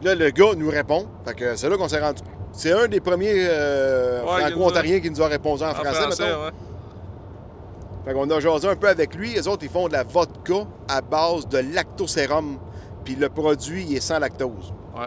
Là, 0.03 0.15
le 0.15 0.29
gars 0.31 0.53
nous 0.57 0.69
répond. 0.69 1.07
Fait 1.25 1.33
que 1.35 1.55
c'est 1.55 1.69
là 1.69 1.77
qu'on 1.77 1.87
s'est 1.87 1.99
rendu. 2.01 2.21
C'est 2.53 2.71
un 2.73 2.87
des 2.87 2.99
premiers 2.99 3.33
euh, 3.35 4.21
Ouais, 4.23 4.41
franco-ontariens 4.51 4.99
qui 4.99 5.09
nous 5.09 5.21
a 5.21 5.27
répondu 5.27 5.63
en, 5.63 5.69
En 5.69 5.73
français, 5.73 5.91
français, 6.01 6.23
mettons. 6.27 6.43
ouais. 6.45 6.51
Fait 8.05 8.13
qu'on 8.13 8.29
a 8.29 8.39
jasé 8.39 8.67
un 8.67 8.75
peu 8.75 8.89
avec 8.89 9.13
lui. 9.15 9.33
Les 9.33 9.47
autres, 9.47 9.63
ils 9.63 9.69
font 9.69 9.87
de 9.87 9.93
la 9.93 10.03
vodka 10.03 10.65
à 10.89 11.01
base 11.01 11.47
de 11.47 11.59
lactosérum. 11.59 12.57
Puis 13.05 13.15
le 13.15 13.29
produit, 13.29 13.85
il 13.89 13.95
est 13.97 13.99
sans 14.01 14.19
lactose. 14.19 14.73
Ouais. 14.97 15.05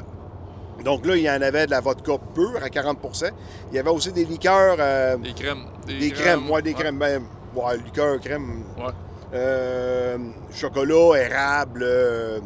Donc 0.83 1.07
là, 1.07 1.17
il 1.17 1.23
y 1.23 1.31
en 1.31 1.41
avait 1.41 1.67
de 1.67 1.71
la 1.71 1.81
vodka 1.81 2.15
pure 2.35 2.59
à 2.63 2.69
40% 2.69 3.31
Il 3.71 3.77
y 3.77 3.79
avait 3.79 3.91
aussi 3.91 4.13
des 4.13 4.25
liqueurs, 4.25 4.77
euh, 4.79 5.17
Des 5.17 5.33
crèmes. 5.33 5.65
des 5.87 6.11
crèmes, 6.11 6.51
ouais, 6.51 6.63
des 6.63 6.75
crèmes, 6.75 6.99
ben, 6.99 7.23
ouais, 7.55 7.77
liqueurs, 7.79 8.19
crème, 8.21 8.65
Ouais. 8.79 8.93
euh, 9.35 10.19
chocolat, 10.53 11.15
érable, 11.23 11.81
euh, 11.83 12.41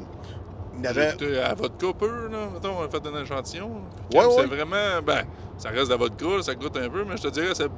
il 0.79 0.85
y 0.85 0.87
avait... 0.87 1.41
à 1.43 1.55
vodka 1.55 1.87
pure, 1.99 2.29
là. 2.31 2.39
Mettons, 2.53 2.74
on 2.79 2.85
a 2.85 2.89
fait 2.89 3.05
un 3.07 3.22
échantillon. 3.22 3.70
Ouais, 4.14 4.20
C'est 4.37 4.47
vraiment. 4.47 5.03
Ben, 5.05 5.22
ça 5.57 5.70
reste 5.70 5.87
de 5.87 5.91
la 5.91 5.97
vodka, 5.97 6.43
ça 6.43 6.55
goûte 6.55 6.76
un 6.76 6.89
peu, 6.89 7.05
mais 7.05 7.16
je 7.16 7.22
te 7.22 7.29
dirais 7.29 7.53
c'est 7.55 7.68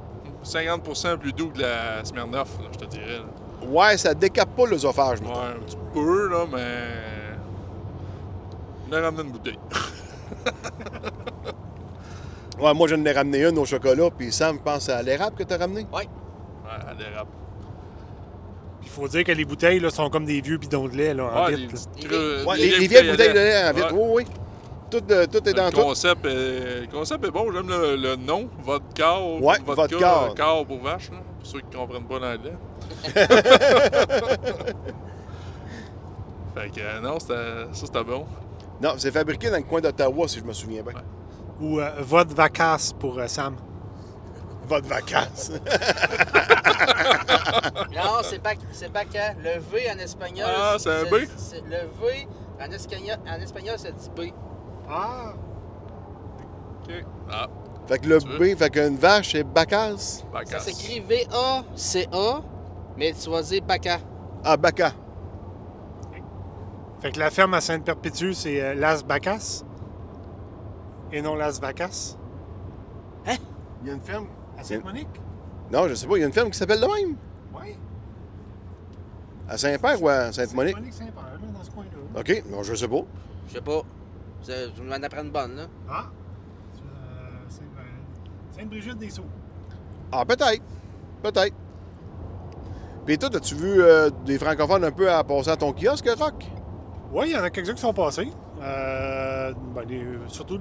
50% 0.44 1.16
plus 1.18 1.32
doux 1.32 1.48
que 1.51 1.61
la 1.61 2.05
Smirnoff, 2.05 2.59
là, 2.59 2.66
je 2.72 2.78
te 2.78 2.84
dirais. 2.86 3.18
là. 3.18 3.66
Ouais, 3.68 3.96
ça 3.96 4.12
décape 4.14 4.55
pas 4.57 4.66
l'œsophage, 4.66 5.20
Ouais, 5.20 5.28
un 5.28 5.61
petit 5.64 5.76
peu, 5.94 6.28
là, 6.28 6.44
mais. 6.53 6.59
On 8.90 8.92
a 8.92 9.01
ramené 9.01 9.22
une 9.22 9.30
bouteille. 9.30 9.59
Ouais, 12.61 12.74
moi, 12.74 12.87
je 12.89 12.95
n'ai 12.95 13.11
ramené 13.12 13.43
une 13.47 13.57
au 13.59 13.64
chocolat, 13.64 14.11
puis 14.11 14.31
Sam, 14.31 14.59
pense 14.59 14.91
à 14.91 15.03
l'érable 15.03 15.35
que 15.35 15.45
tu 15.45 15.55
as 15.55 15.57
ramené. 15.57 15.87
Ouais, 15.95 16.07
à 16.68 16.93
l'érable. 16.93 17.31
Il 18.83 18.89
faut 18.91 19.09
dire 19.09 19.24
que 19.24 19.33
les 19.33 19.47
bouteilles 19.47 19.81
là, 19.81 19.89
sont 19.89 20.11
comme 20.11 20.26
des 20.26 20.43
vieux 20.43 20.59
bidons 20.59 20.87
de 20.89 20.95
lait 20.97 21.14
là, 21.14 21.24
en 21.24 21.47
Ouais, 21.47 21.55
vitre, 21.55 21.74
les, 21.97 22.03
là. 22.03 22.09
creux- 22.09 22.45
Ouais, 22.47 22.57
les, 22.59 22.78
les 22.81 22.87
vieilles 22.89 23.11
bouteilles 23.11 23.33
de 23.33 23.39
lait 23.39 23.66
en 23.68 23.72
vitre, 23.72 23.95
Ouais. 23.95 24.03
oui, 24.03 24.24
oui. 24.26 24.33
Tout, 24.91 25.03
euh, 25.11 25.26
tout 25.26 25.49
est 25.49 25.55
dans 25.55 25.66
le 25.66 25.72
tout. 25.72 25.81
concept, 25.81 26.26
est, 26.26 26.81
le 26.83 26.87
concept 26.93 27.24
est 27.24 27.31
bon, 27.31 27.51
j'aime 27.53 27.68
le, 27.68 27.97
le 27.97 28.16
nom, 28.16 28.51
vodka. 28.62 29.18
Ouais, 29.20 29.57
vodka, 29.64 29.83
vodka. 29.97 30.22
euh, 30.24 30.35
Car 30.35 30.66
pour 30.66 30.83
vache, 30.83 31.11
là, 31.12 31.18
pour 31.39 31.47
ceux 31.47 31.61
qui 31.61 31.66
ne 31.70 31.76
comprennent 31.76 32.05
pas 32.05 32.18
l'anglais. 32.18 32.57
fait 36.55 36.70
que 36.70 36.81
euh, 36.81 37.01
non, 37.01 37.18
ça 37.20 37.35
c'était 37.72 38.05
bon. 38.05 38.26
Non, 38.81 38.95
c'est 38.97 39.11
fabriqué 39.11 39.51
dans 39.51 39.57
le 39.59 39.62
coin 39.62 39.81
d'Ottawa, 39.81 40.26
si 40.28 40.39
je 40.39 40.45
me 40.45 40.53
souviens 40.53 40.83
bien. 40.83 40.95
Ou 41.61 41.78
euh, 41.81 41.91
Vod 42.01 42.33
Vacas 42.33 42.93
pour 42.99 43.18
euh, 43.18 43.26
Sam. 43.26 43.57
Votre 44.66 44.87
vacances. 44.89 45.51
Non, 47.95 48.20
c'est 48.22 48.41
bac, 48.43 48.59
c'est. 48.72 48.89
Le 48.89 49.61
V 49.61 49.91
en 49.95 49.99
espagnol. 49.99 50.47
Ah, 50.49 50.76
c'est 50.78 50.91
un 50.91 51.05
B? 51.05 51.16
c'est- 51.37 51.61
Le 51.62 51.89
V 52.01 52.26
en 52.61 52.70
espagnol, 52.72 53.16
en 53.26 53.41
espagnol 53.41 53.74
c'est 53.78 53.95
dit 53.95 54.11
B. 54.16 54.20
Ah! 54.89 55.33
OK. 56.83 56.95
Ah, 57.31 57.47
fait 57.87 57.99
que 57.99 58.09
le? 58.09 58.18
B, 58.18 58.57
fait 58.57 58.70
qu'une 58.70 58.97
vache, 58.97 59.33
c'est 59.33 59.43
bacasse. 59.45 60.18
Ça 60.20 60.26
bacasse. 60.33 60.64
s'écrit 60.64 61.01
V-A-C-A, 61.01 62.41
mais 62.97 63.12
tu 63.12 63.31
vas 63.31 63.43
dire 63.43 63.62
baca. 63.62 63.99
Ah, 64.45 64.57
baca. 64.57 64.93
Fait 67.01 67.12
que 67.12 67.18
la 67.18 67.30
ferme 67.30 67.55
à 67.55 67.61
Sainte-Perpétue, 67.61 68.32
c'est 68.32 68.62
euh, 68.62 68.74
Las 68.74 69.05
Vacas 69.05 69.64
et 71.12 71.22
non 71.22 71.34
Las 71.34 71.61
Vacas. 71.61 72.16
Il 73.82 73.88
y 73.88 73.90
a 73.90 73.94
une 73.94 74.01
ferme. 74.01 74.26
À 74.59 74.62
Sainte-Monique? 74.62 75.09
Non, 75.72 75.88
je 75.88 75.94
sais 75.94 76.07
pas, 76.07 76.16
il 76.16 76.20
y 76.20 76.24
a 76.24 76.26
une 76.26 76.32
ferme 76.32 76.51
qui 76.51 76.59
s'appelle 76.59 76.80
de 76.80 76.86
même. 76.86 77.16
Oui. 77.55 77.78
À 79.48 79.57
Saint-Père 79.57 80.03
ou 80.03 80.09
à 80.09 80.30
Sainte-Monique? 80.30 80.76
Saint-Père, 80.92 81.14
là, 81.24 81.46
dans 81.55 81.64
ce 81.64 81.70
coin-là. 81.70 82.20
OK, 82.20 82.42
non, 82.51 82.62
je 82.62 82.74
sais 82.74 82.88
pas. 82.88 83.03
Je 83.48 83.53
sais 83.55 83.61
pas. 83.62 83.80
Tu 84.44 84.82
m'en 84.82 84.92
apprends 84.92 85.22
une 85.22 85.30
bonne, 85.30 85.57
là. 85.57 85.66
Ah! 85.88 86.05
Euh, 86.84 87.48
Sainte-Brigitte 88.55 88.98
des 88.98 89.09
Sceaux. 89.09 89.24
Ah, 90.12 90.26
peut-être. 90.26 90.62
Peut-être. 91.22 91.55
Puis 93.07 93.16
toi, 93.16 93.30
as-tu 93.34 93.55
vu 93.55 93.82
euh, 93.82 94.11
des 94.26 94.38
francophones 94.38 94.84
un 94.84 94.92
peu 94.92 95.11
à 95.11 95.24
passer 95.24 95.51
à 95.51 95.57
ton 95.57 95.72
kiosque, 95.72 96.09
Rock? 96.18 96.44
Oui, 97.12 97.24
il 97.26 97.32
y 97.32 97.36
en 97.36 97.42
a 97.42 97.50
quelques-uns 97.50 97.74
qui 97.74 97.80
sont 97.80 97.92
passés. 97.92 98.28
Euh, 98.62 99.52
ben, 99.74 99.84
surtout 100.28 100.58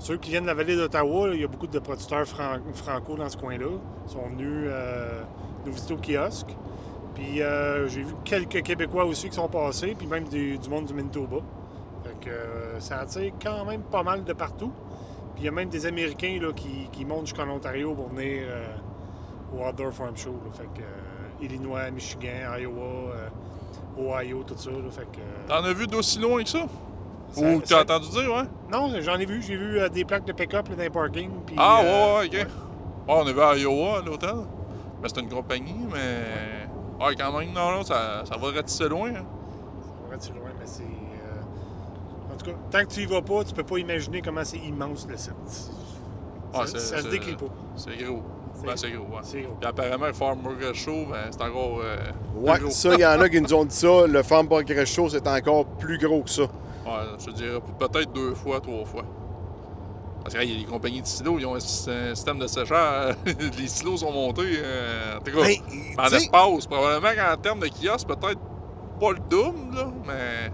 ceux 0.00 0.16
qui 0.16 0.30
viennent 0.30 0.42
de 0.42 0.48
la 0.48 0.54
vallée 0.54 0.74
d'Ottawa. 0.74 1.28
Il 1.32 1.40
y 1.40 1.44
a 1.44 1.46
beaucoup 1.46 1.68
de 1.68 1.78
producteurs 1.78 2.26
fran- 2.26 2.58
franco 2.74 3.14
dans 3.14 3.28
ce 3.28 3.36
coin-là. 3.36 3.66
Ils 4.06 4.10
sont 4.10 4.26
venus 4.28 4.64
euh, 4.66 5.22
nous 5.64 5.72
visiter 5.72 5.94
au 5.94 5.98
kiosque. 5.98 6.56
Puis 7.14 7.42
euh, 7.42 7.86
j'ai 7.86 8.02
vu 8.02 8.14
quelques 8.24 8.62
Québécois 8.62 9.04
aussi 9.04 9.28
qui 9.28 9.36
sont 9.36 9.48
passés, 9.48 9.94
puis 9.96 10.08
même 10.08 10.24
du, 10.24 10.58
monde 10.68 10.86
du 10.86 10.94
Manitoba. 10.94 11.36
Fait 12.02 12.28
que 12.28 12.80
ça 12.80 12.98
attire 13.00 13.32
quand 13.40 13.64
même 13.64 13.82
pas 13.82 14.02
mal 14.02 14.24
de 14.24 14.32
partout. 14.32 14.72
Puis 15.34 15.42
il 15.42 15.44
y 15.44 15.48
a 15.48 15.52
même 15.52 15.68
des 15.68 15.86
Américains 15.86 16.38
là, 16.42 16.48
qui, 16.52 17.04
montent 17.04 17.26
jusqu'en 17.26 17.48
Ontario 17.48 17.94
pour 17.94 18.08
venir 18.08 18.46
au 19.54 19.64
Outdoor 19.64 19.92
Farm 19.92 20.16
Show. 20.16 20.34
Fait 20.54 20.64
que 20.74 21.44
Illinois, 21.44 21.88
Michigan, 21.92 22.56
Iowa, 22.58 23.14
Ohio, 23.98 24.42
tout 24.46 24.54
ça. 24.56 24.70
là. 24.70 24.76
Fait 24.90 25.02
que, 25.02 25.18
euh, 25.18 25.46
T'en 25.48 25.64
as 25.64 25.72
vu 25.72 25.86
d'aussi 25.86 26.18
loin 26.18 26.42
que 26.42 26.48
ça? 26.48 26.64
ça- 27.32 27.40
Ou 27.42 27.60
t'as 27.60 27.82
entendu 27.82 28.08
dire, 28.10 28.32
ouais? 28.32 28.44
Non, 28.72 28.90
j'en 29.00 29.16
ai 29.16 29.26
vu. 29.26 29.42
J'ai 29.42 29.56
vu 29.56 29.78
euh, 29.80 29.88
des 29.88 30.04
plaques 30.04 30.24
de 30.24 30.32
pick-up 30.32 30.68
là, 30.68 30.76
dans 30.76 30.82
les 30.82 30.90
parkings. 30.90 31.30
puis, 31.46 31.56
Ah, 31.58 31.80
euh, 31.82 32.22
ouais, 32.22 32.28
ouais, 32.28 32.40
ok. 32.42 32.46
Ouais, 33.08 33.14
on 33.24 33.26
est 33.26 33.32
vu 33.32 33.40
à 33.40 33.56
Iowa, 33.56 33.98
à 33.98 34.02
l'hôtel. 34.02 34.34
Mais 35.02 35.08
c'est 35.08 35.20
une 35.20 35.28
compagnie, 35.28 35.74
mais. 35.92 37.04
Ouais, 37.04 37.14
quand 37.16 37.38
même, 37.38 37.52
non, 37.52 37.70
non, 37.72 37.82
ça, 37.82 38.22
ça 38.26 38.36
va 38.36 38.50
ratisser 38.52 38.88
loin. 38.88 39.08
hein. 39.10 39.24
Ça 40.04 40.08
va 40.10 40.14
être 40.16 40.34
loin, 40.34 40.50
mais 40.58 40.66
c'est. 40.66 40.82
euh, 40.82 42.32
En 42.32 42.36
tout 42.36 42.46
cas, 42.46 42.56
tant 42.70 42.80
que 42.84 42.92
tu 42.92 43.00
y 43.00 43.06
vas 43.06 43.22
pas, 43.22 43.42
tu 43.44 43.54
peux 43.54 43.64
pas 43.64 43.78
imaginer 43.78 44.20
comment 44.22 44.44
c'est 44.44 44.58
immense 44.58 45.06
le 45.08 45.16
site. 45.16 45.32
Ah, 46.52 46.66
ça, 46.66 46.78
ça 46.78 46.98
se 47.02 47.08
décrit 47.08 47.36
pas. 47.36 47.46
C'est 47.76 47.96
gros. 47.96 48.22
C'est- 48.60 48.66
Ben, 48.66 48.76
c'est 48.76 48.90
gros, 48.90 49.04
ouais. 49.16 49.20
C'est 49.22 49.40
gros. 49.42 49.54
Puis 49.60 49.68
apparemment, 49.68 50.06
le 50.06 50.12
Farm 50.12 50.38
Burger 50.40 50.74
Show, 50.74 51.06
ben, 51.10 51.18
c'est 51.30 51.42
encore. 51.42 51.80
euh, 51.82 51.96
Ouais, 52.36 52.52
plus 52.54 52.62
gros. 52.64 52.70
ça, 52.70 52.94
il 52.94 53.00
y 53.00 53.06
en 53.06 53.20
a 53.20 53.28
qui 53.28 53.40
nous 53.40 53.54
ont 53.54 53.64
dit 53.64 53.74
ça. 53.76 54.06
Le 54.06 54.22
Farm 54.22 54.46
Burger 54.48 54.86
Show, 54.86 55.08
c'est 55.08 55.26
encore 55.26 55.64
plus 55.66 55.98
gros 55.98 56.22
que 56.22 56.30
ça. 56.30 56.42
Ouais, 56.42 56.48
je 57.18 57.24
te 57.26 57.30
dirais 57.30 57.60
peut-être 57.78 58.12
deux 58.12 58.34
fois, 58.34 58.60
trois 58.60 58.84
fois. 58.84 59.02
Parce 60.22 60.34
qu'il 60.34 60.52
y 60.52 60.56
a 60.56 60.58
des 60.60 60.66
compagnies 60.70 61.00
de 61.00 61.06
silos, 61.06 61.38
ils 61.38 61.46
ont 61.46 61.54
un, 61.54 61.60
sy- 61.60 61.90
un 61.90 62.14
système 62.14 62.38
de 62.38 62.46
séchage. 62.46 63.14
les 63.58 63.66
silos 63.68 63.96
sont 63.98 64.12
montés. 64.12 64.42
euh, 64.62 65.16
en 65.16 65.20
tout 65.20 65.32
cas, 65.32 65.42
Ben, 65.44 65.54
en 65.98 66.04
espace. 66.16 66.66
Probablement 66.66 67.08
qu'en 67.16 67.36
termes 67.40 67.60
de 67.60 67.68
kiosque, 67.68 68.06
peut-être 68.06 68.40
pas 69.00 69.12
le 69.12 69.18
double, 69.30 69.74
là, 69.76 69.86
mais. 70.06 70.50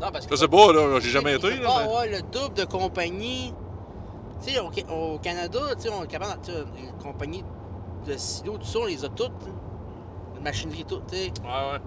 Non, 0.00 0.08
parce 0.12 0.24
Je 0.24 0.28
que 0.30 0.36
sais 0.36 0.48
pas, 0.48 0.72
là, 0.72 0.98
j'ai 1.00 1.10
jamais 1.10 1.32
il 1.32 1.36
été. 1.36 1.48
peut 1.56 1.62
Là, 1.62 1.68
pas 1.68 1.76
mais- 1.78 1.84
avoir 1.84 2.04
le 2.06 2.20
double 2.22 2.54
de 2.54 2.64
compagnies. 2.64 3.54
Tu 4.46 4.52
sais, 4.52 4.60
au, 4.60 4.70
Ca- 4.72 4.92
au 4.94 5.18
Canada, 5.18 5.58
tu 5.76 5.82
sais, 5.82 5.88
on 5.90 6.04
est 6.04 6.06
capable, 6.06 6.40
tu 6.42 6.50
les 6.52 6.88
compagnies 7.02 7.44
de 8.06 8.14
silos, 8.16 8.58
tout 8.58 8.64
ça, 8.66 8.78
on 8.80 8.86
les 8.86 9.04
a 9.04 9.08
toutes. 9.08 9.26
hein. 9.46 9.54
La 10.36 10.40
machinerie, 10.40 10.84
tout, 10.86 11.00
tu 11.10 11.16
sais. 11.16 11.32
Ouais, 11.42 11.72
ouais. 11.72 11.80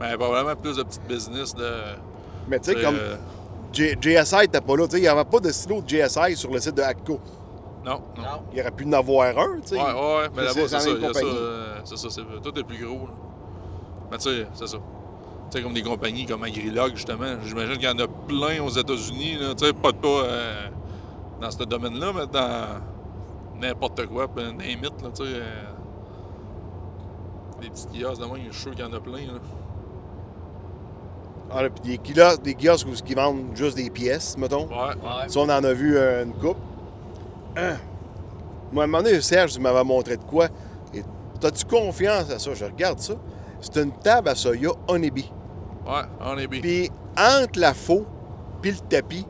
Mais 0.00 0.16
probablement 0.16 0.56
plus 0.56 0.76
de 0.76 0.82
petites 0.82 1.06
business 1.06 1.54
de. 1.54 1.70
mais 2.48 2.58
tu 2.58 2.70
sais, 2.72 2.76
de- 2.76 2.82
comme 2.82 2.96
J- 3.72 3.94
JSI 4.00 4.36
n'était 4.36 4.60
pas 4.60 4.76
là. 4.76 4.84
Tu 4.86 4.92
sais, 4.92 4.98
il 4.98 5.02
n'y 5.02 5.08
avait 5.08 5.24
pas 5.24 5.40
de 5.40 5.50
silo 5.52 5.80
de 5.82 5.88
JSI 5.88 6.36
sur 6.36 6.50
le 6.50 6.58
site 6.60 6.74
de 6.74 6.82
Atco. 6.82 7.20
Non, 7.84 8.00
non. 8.16 8.22
Non. 8.22 8.28
Il 8.52 8.60
aurait 8.60 8.70
pu 8.72 8.84
en 8.86 8.92
avoir 8.94 9.28
un, 9.38 9.60
tu 9.60 9.68
sais. 9.68 9.76
Ouais, 9.76 9.82
ouais, 9.82 9.92
ouais, 9.92 10.28
mais 10.34 10.42
là-bas, 10.44 10.54
c'est 10.54 10.68
ça. 10.68 10.88
euh, 10.88 11.74
C'est 11.84 11.96
ça, 11.98 12.08
c'est- 12.10 12.20
tout 12.42 12.58
est 12.58 12.62
plus 12.64 12.84
gros. 12.84 13.06
Là. 13.06 13.12
Mais 14.10 14.18
tu 14.18 14.24
sais, 14.30 14.46
c'est 14.54 14.66
ça. 14.66 14.78
Tu 15.50 15.58
sais, 15.58 15.62
comme 15.62 15.72
des 15.74 15.82
compagnies 15.82 16.26
comme 16.26 16.42
Agrilog, 16.44 16.94
justement. 16.94 17.36
J'imagine 17.44 17.74
qu'il 17.74 17.84
y 17.84 17.88
en 17.88 17.98
a 17.98 18.06
plein 18.08 18.62
aux 18.62 18.70
États-Unis. 18.70 19.36
là. 19.40 19.54
Tu 19.54 19.66
sais, 19.66 19.72
pas, 19.72 19.92
pas 19.92 20.08
euh, 20.08 20.66
dans 21.40 21.50
ce 21.50 21.64
domaine-là, 21.64 22.12
mais 22.14 22.26
dans 22.26 22.80
n'importe 23.60 24.06
quoi, 24.06 24.26
ben, 24.26 24.56
name 24.56 24.84
it, 24.84 25.02
là, 25.02 25.08
tu 25.14 25.24
sais. 25.24 25.30
euh, 25.34 25.64
des 27.60 27.68
petits 27.70 27.86
kiosques, 28.00 28.20
de 28.22 28.26
moi, 28.26 28.38
je 28.46 28.52
suis 28.52 28.62
sûr 28.62 28.70
qu'il 28.72 28.80
y 28.84 28.88
en 28.88 28.92
a 28.92 29.00
plein. 29.00 29.18
Là. 29.26 29.38
Ah, 31.52 31.62
là, 31.62 31.70
puis 31.70 31.82
des 31.82 31.98
kiosques, 31.98 32.42
des 32.42 32.54
kiosques 32.54 32.86
où 32.86 32.92
ils 33.08 33.16
vendent 33.16 33.54
juste 33.54 33.76
des 33.76 33.90
pièces, 33.90 34.36
mettons. 34.38 34.66
Ouais, 34.68 34.94
Ouais. 35.02 35.28
Ça, 35.28 35.40
on 35.40 35.44
en 35.48 35.64
a 35.64 35.72
vu 35.72 35.96
euh, 35.96 36.24
une 36.24 36.32
coupe. 36.34 36.56
Hein? 37.56 37.76
Moi, 38.72 38.84
à 38.84 38.86
un 38.86 38.86
moment 38.86 39.02
donné, 39.02 39.20
Serge 39.20 39.54
il 39.56 39.60
m'avait 39.60 39.82
montré 39.84 40.16
de 40.16 40.22
quoi. 40.22 40.46
Et 40.94 41.02
t'as-tu 41.40 41.64
confiance 41.64 42.30
à 42.30 42.38
ça? 42.38 42.54
Je 42.54 42.64
regarde 42.64 43.00
ça. 43.00 43.14
C'est 43.60 43.82
une 43.82 43.90
table 43.92 44.28
à 44.28 44.34
soya 44.36 44.70
honeybee. 44.86 45.30
ouais, 45.86 46.02
on 46.20 46.38
est 46.38 46.46
bien. 46.46 46.60
Puis 46.60 46.88
entre 47.18 47.58
la 47.58 47.74
faux 47.74 48.06
puis 48.62 48.70
le 48.70 48.78
tapis, 48.88 49.26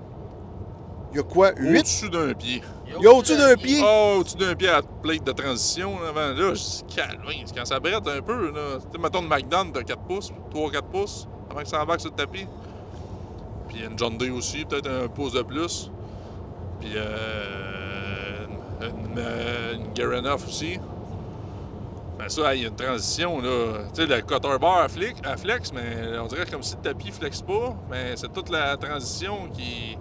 il 1.13 1.17
y 1.17 1.21
a 1.21 1.23
quoi? 1.23 1.53
8? 1.57 1.79
Au-dessus 1.79 2.11
d'un 2.11 2.33
pied. 2.35 2.63
Il 2.99 3.03
y 3.03 3.07
a 3.07 3.13
au-dessus 3.13 3.37
d'un 3.37 3.57
pied? 3.57 3.81
Oh, 3.83 4.17
au-dessus 4.19 4.37
d'un 4.37 4.55
pied 4.55 4.69
à 4.69 4.77
la 4.77 4.83
plate 4.83 5.25
de 5.25 5.33
transition. 5.33 6.01
Là, 6.01 6.09
avant, 6.09 6.35
là 6.35 6.55
je 6.55 6.61
dis, 6.61 6.85
calme, 6.95 7.23
quand 7.57 7.65
ça 7.65 7.81
brette 7.81 8.07
un 8.07 8.21
peu. 8.21 8.51
Là. 8.51 8.79
Tu 8.93 9.01
mettons 9.01 9.23
de 9.23 9.29
McDonald's 9.29 9.73
de 9.73 9.83
4 9.83 10.01
pouces, 10.03 10.33
3-4 10.53 10.83
pouces, 10.83 11.29
avant 11.51 11.61
que 11.61 11.69
ça 11.69 11.83
embarque 11.83 12.01
sur 12.01 12.11
le 12.11 12.17
tapis. 12.17 12.47
Puis 13.69 13.79
il 13.79 13.83
y 13.83 13.85
a 13.85 13.91
une 13.91 13.99
John 13.99 14.17
Day 14.19 14.31
aussi, 14.31 14.65
peut-être 14.65 14.91
un 14.91 15.09
pouce 15.09 15.33
de 15.33 15.43
plus. 15.43 15.91
Puis 16.81 16.93
euh, 16.97 18.47
une, 18.81 19.19
euh, 19.19 19.75
une 19.75 19.93
Garenoff 19.93 20.47
aussi. 20.47 20.79
Mais 22.19 22.29
ça, 22.29 22.55
il 22.55 22.63
y 22.63 22.65
a 22.67 22.69
une 22.69 22.77
transition, 22.77 23.41
là. 23.41 23.85
Tu 23.95 24.03
sais, 24.03 24.07
le 24.07 24.21
cutter 24.21 24.59
bar 24.61 24.79
à 24.79 24.89
flex, 24.89 25.21
à 25.25 25.37
flex, 25.37 25.73
mais 25.73 26.19
on 26.19 26.27
dirait 26.27 26.45
comme 26.45 26.63
si 26.63 26.75
le 26.75 26.83
tapis 26.83 27.13
flex 27.13 27.41
pas. 27.41 27.75
Mais 27.91 28.15
c'est 28.17 28.31
toute 28.33 28.51
la 28.51 28.77
transition 28.77 29.49
qui, 29.55 29.97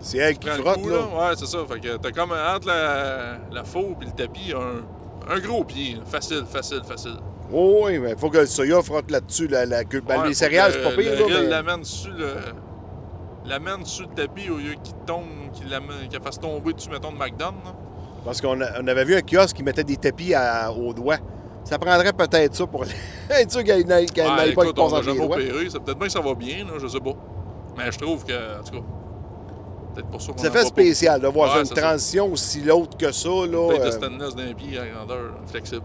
C'est 0.00 0.18
elle 0.18 0.38
qui 0.38 0.48
frotte, 0.48 0.80
coup, 0.82 0.88
là. 0.88 0.96
Ouais, 1.28 1.34
c'est 1.36 1.46
ça. 1.46 1.58
Fait 1.70 1.78
que 1.80 1.96
t'as 1.96 2.10
comme 2.10 2.32
entre 2.32 2.66
la, 2.66 3.36
la 3.52 3.64
faux 3.64 3.96
et 4.00 4.04
le 4.06 4.12
tapis, 4.12 4.52
un, 4.54 5.32
un 5.34 5.38
gros 5.40 5.64
pied. 5.64 5.94
là. 5.96 6.00
Facile, 6.06 6.44
facile, 6.50 6.80
facile. 6.86 7.16
Oh, 7.52 7.82
oui, 7.86 7.98
mais 7.98 8.12
il 8.12 8.18
faut 8.18 8.30
que 8.30 8.38
le 8.38 8.46
soya 8.46 8.80
frotte 8.82 9.10
là-dessus. 9.10 9.48
La, 9.48 9.66
la, 9.66 9.82
ben, 9.84 10.20
Ouais, 10.22 10.28
les 10.28 10.34
céréales, 10.34 10.72
c'est 10.72 10.82
pas 10.82 10.90
pire, 10.90 11.12
le 11.28 11.34
là, 11.34 11.40
mais... 11.42 11.48
l'amène 11.48 11.84
sur 11.84 12.12
le. 12.12 12.34
L'amène 13.46 13.84
sur 13.84 14.08
le 14.08 14.14
tapis 14.14 14.50
au 14.50 14.56
lieu 14.58 14.74
qu'il 14.82 14.94
tombe, 15.06 15.24
qu'il 15.52 15.66
qu'il 16.10 16.20
fasse 16.22 16.38
tomber 16.38 16.72
dessus, 16.72 16.90
mettons, 16.90 17.12
de 17.12 17.16
McDonald's. 17.18 17.64
là. 17.64 17.72
Parce 18.24 18.40
qu'on 18.40 18.60
avait 18.60 19.04
vu 19.04 19.16
un 19.16 19.22
kiosque 19.22 19.56
qui 19.56 19.62
mettait 19.62 19.84
des 19.84 19.96
tapis 19.96 20.34
à- 20.34 20.70
aux 20.70 20.92
doigts. 20.92 21.16
Ça 21.64 21.78
prendrait 21.78 22.12
peut-être 22.12 22.54
ça 22.54 22.66
pour 22.66 22.84
être 23.30 23.50
sûr 23.50 23.64
qu'il 23.64 23.86
n'aille 23.86 24.06
pas 24.06 24.12
qu'il 24.64 24.72
on 24.76 24.88
va 24.88 25.02
jamais 25.02 25.20
opérer. 25.24 25.68
C'est 25.70 25.80
peut-être 25.80 25.98
bien 25.98 26.06
que 26.06 26.12
ça 26.12 26.20
va 26.20 26.34
bien, 26.34 26.64
là, 26.64 26.72
je 26.80 26.86
sais 26.86 27.00
pas. 27.00 27.12
Mais 27.76 27.90
je 27.90 27.98
trouve 27.98 28.24
que, 28.24 28.32
en 28.32 28.62
tout 28.62 28.72
cas, 28.72 28.84
peut-être 29.94 30.08
pour 30.08 30.20
ça 30.22 30.32
qu'on 30.32 30.38
Ça 30.38 30.48
en 30.48 30.52
fait 30.52 30.64
spécial 30.66 31.20
de 31.20 31.28
voir 31.28 31.52
Ouais, 31.54 31.60
une 31.60 31.66
ça. 31.66 31.74
transition 31.74 32.32
aussi 32.32 32.60
l'autre 32.60 32.96
que 32.96 33.10
ça. 33.12 33.28
Là, 33.28 33.68
Peut-être 33.68 33.82
de 33.82 33.86
euh, 33.88 33.90
stainless 33.90 34.34
d'un 34.36 34.54
pied 34.54 34.78
à 34.78 34.86
grandeur, 34.86 35.32
flexible. 35.46 35.82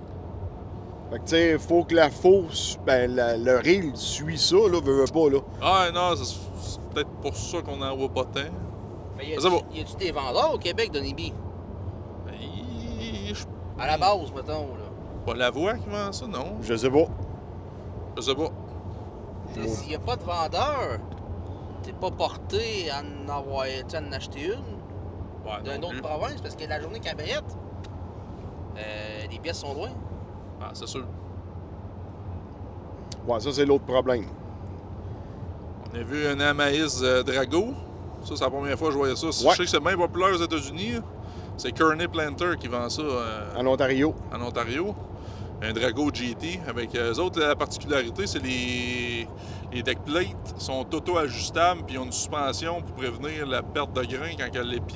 Fait 1.12 1.20
que, 1.20 1.24
tu 1.24 1.30
sais, 1.32 1.58
faut 1.60 1.84
que 1.84 1.94
la 1.96 2.10
fausse, 2.10 2.78
ben, 2.86 3.14
la- 3.16 3.38
le 3.38 3.58
reel 3.58 3.92
suit 3.96 4.38
ça, 4.40 4.56
là, 4.56 4.80
veut, 4.84 5.02
veut 5.02 5.06
pas, 5.06 5.30
là. 5.30 5.40
Ah, 5.62 5.88
non, 5.94 6.16
c'est 6.16 6.80
peut-être 6.94 7.10
pour 7.22 7.36
ça 7.36 7.62
qu'on 7.62 7.78
n'en 7.78 7.96
voit 7.96 8.10
pas 8.10 8.24
tant. 8.24 8.50
Mais 9.18 9.28
y 9.30 9.34
a-tu 9.34 9.48
y 9.74 9.82
a-tu 9.82 9.96
des 9.98 10.12
vendeurs 10.12 10.54
au 10.56 10.58
Québec 10.58 10.92
de 10.92 11.00
Nibi? 11.00 11.32
Et 12.32 13.34
Je 13.34 13.46
À 13.80 13.88
la 13.88 13.98
base, 13.98 14.32
mettons, 14.36 14.68
là. 14.76 14.90
pas 15.26 15.34
la 15.36 15.50
voix 15.52 15.74
qui 15.76 15.88
vend 15.90 16.12
ça, 16.12 16.26
non. 16.28 16.58
Je 16.62 16.76
sais 16.76 16.90
pas. 16.90 17.06
Je 18.18 18.22
sais 18.22 18.36
pas. 18.36 18.50
Tu 19.54 19.62
sais, 19.62 19.68
S'il 19.70 19.90
n'y 19.90 19.96
a 19.96 20.00
pas 20.00 20.16
de 20.16 20.24
vendeur, 20.24 21.00
t'es 21.86 21.94
pas 21.94 22.10
porté 22.12 22.90
à 22.90 23.02
en 23.02 23.30
avoir, 23.30 23.66
à 23.66 23.98
en 24.00 24.12
acheter 24.12 24.46
une 24.46 24.76
Ouais, 25.46 25.62
d'une 25.64 25.84
autre 25.84 25.90
plus. 25.94 26.02
province 26.02 26.42
parce 26.42 26.56
que 26.56 26.68
la 26.68 26.82
journée 26.82 27.00
cabarette, 27.00 27.44
euh, 28.78 28.80
les 29.32 29.38
pièces 29.40 29.60
sont 29.60 29.76
loin. 29.76 29.90
Ah, 30.60 30.72
c'est 30.74 30.88
sûr. 30.88 31.06
Ouais, 33.28 33.40
ça, 33.40 33.52
c'est 33.52 33.66
l'autre 33.66 33.86
problème. 33.86 34.26
On 35.94 36.00
a 36.00 36.04
vu 36.04 36.26
un 36.28 36.40
Amaïs 36.40 37.00
euh, 37.04 37.22
Drago. 37.22 37.74
Ça, 38.24 38.36
c'est 38.36 38.44
la 38.44 38.50
première 38.50 38.78
fois 38.78 38.88
que 38.88 38.94
je 38.94 38.98
voyais 38.98 39.16
ça. 39.16 39.28
Ouais. 39.28 39.32
Je 39.34 39.50
sais 39.58 39.64
que 39.64 39.70
c'est 39.70 39.80
même 39.80 39.98
populaire 40.00 40.34
aux 40.34 40.44
États-Unis. 40.44 41.00
C'est 41.58 41.72
Kearney 41.72 42.08
Planter 42.08 42.58
qui 42.60 42.68
vend 42.68 42.90
ça 42.90 43.02
euh, 43.04 43.56
En 43.56 43.66
Ontario. 43.68 44.16
en 44.34 44.42
Ontario. 44.42 44.96
Un 45.62 45.74
Drago 45.74 46.10
GT. 46.14 46.60
Avec 46.68 46.96
eux 46.96 47.20
autres, 47.20 47.40
la 47.40 47.56
particularité, 47.56 48.28
c'est 48.28 48.44
les, 48.44 49.28
les 49.74 49.82
deck 49.84 50.00
plates 50.06 50.54
sont 50.58 50.86
auto-ajustables 50.94 51.84
puis 51.86 51.96
ils 51.96 52.00
ont 52.00 52.06
une 52.06 52.12
suspension 52.12 52.82
pour 52.82 52.96
prévenir 52.96 53.46
la 53.48 53.64
perte 53.64 53.94
de 53.94 54.02
grains 54.04 54.32
quand 54.38 54.50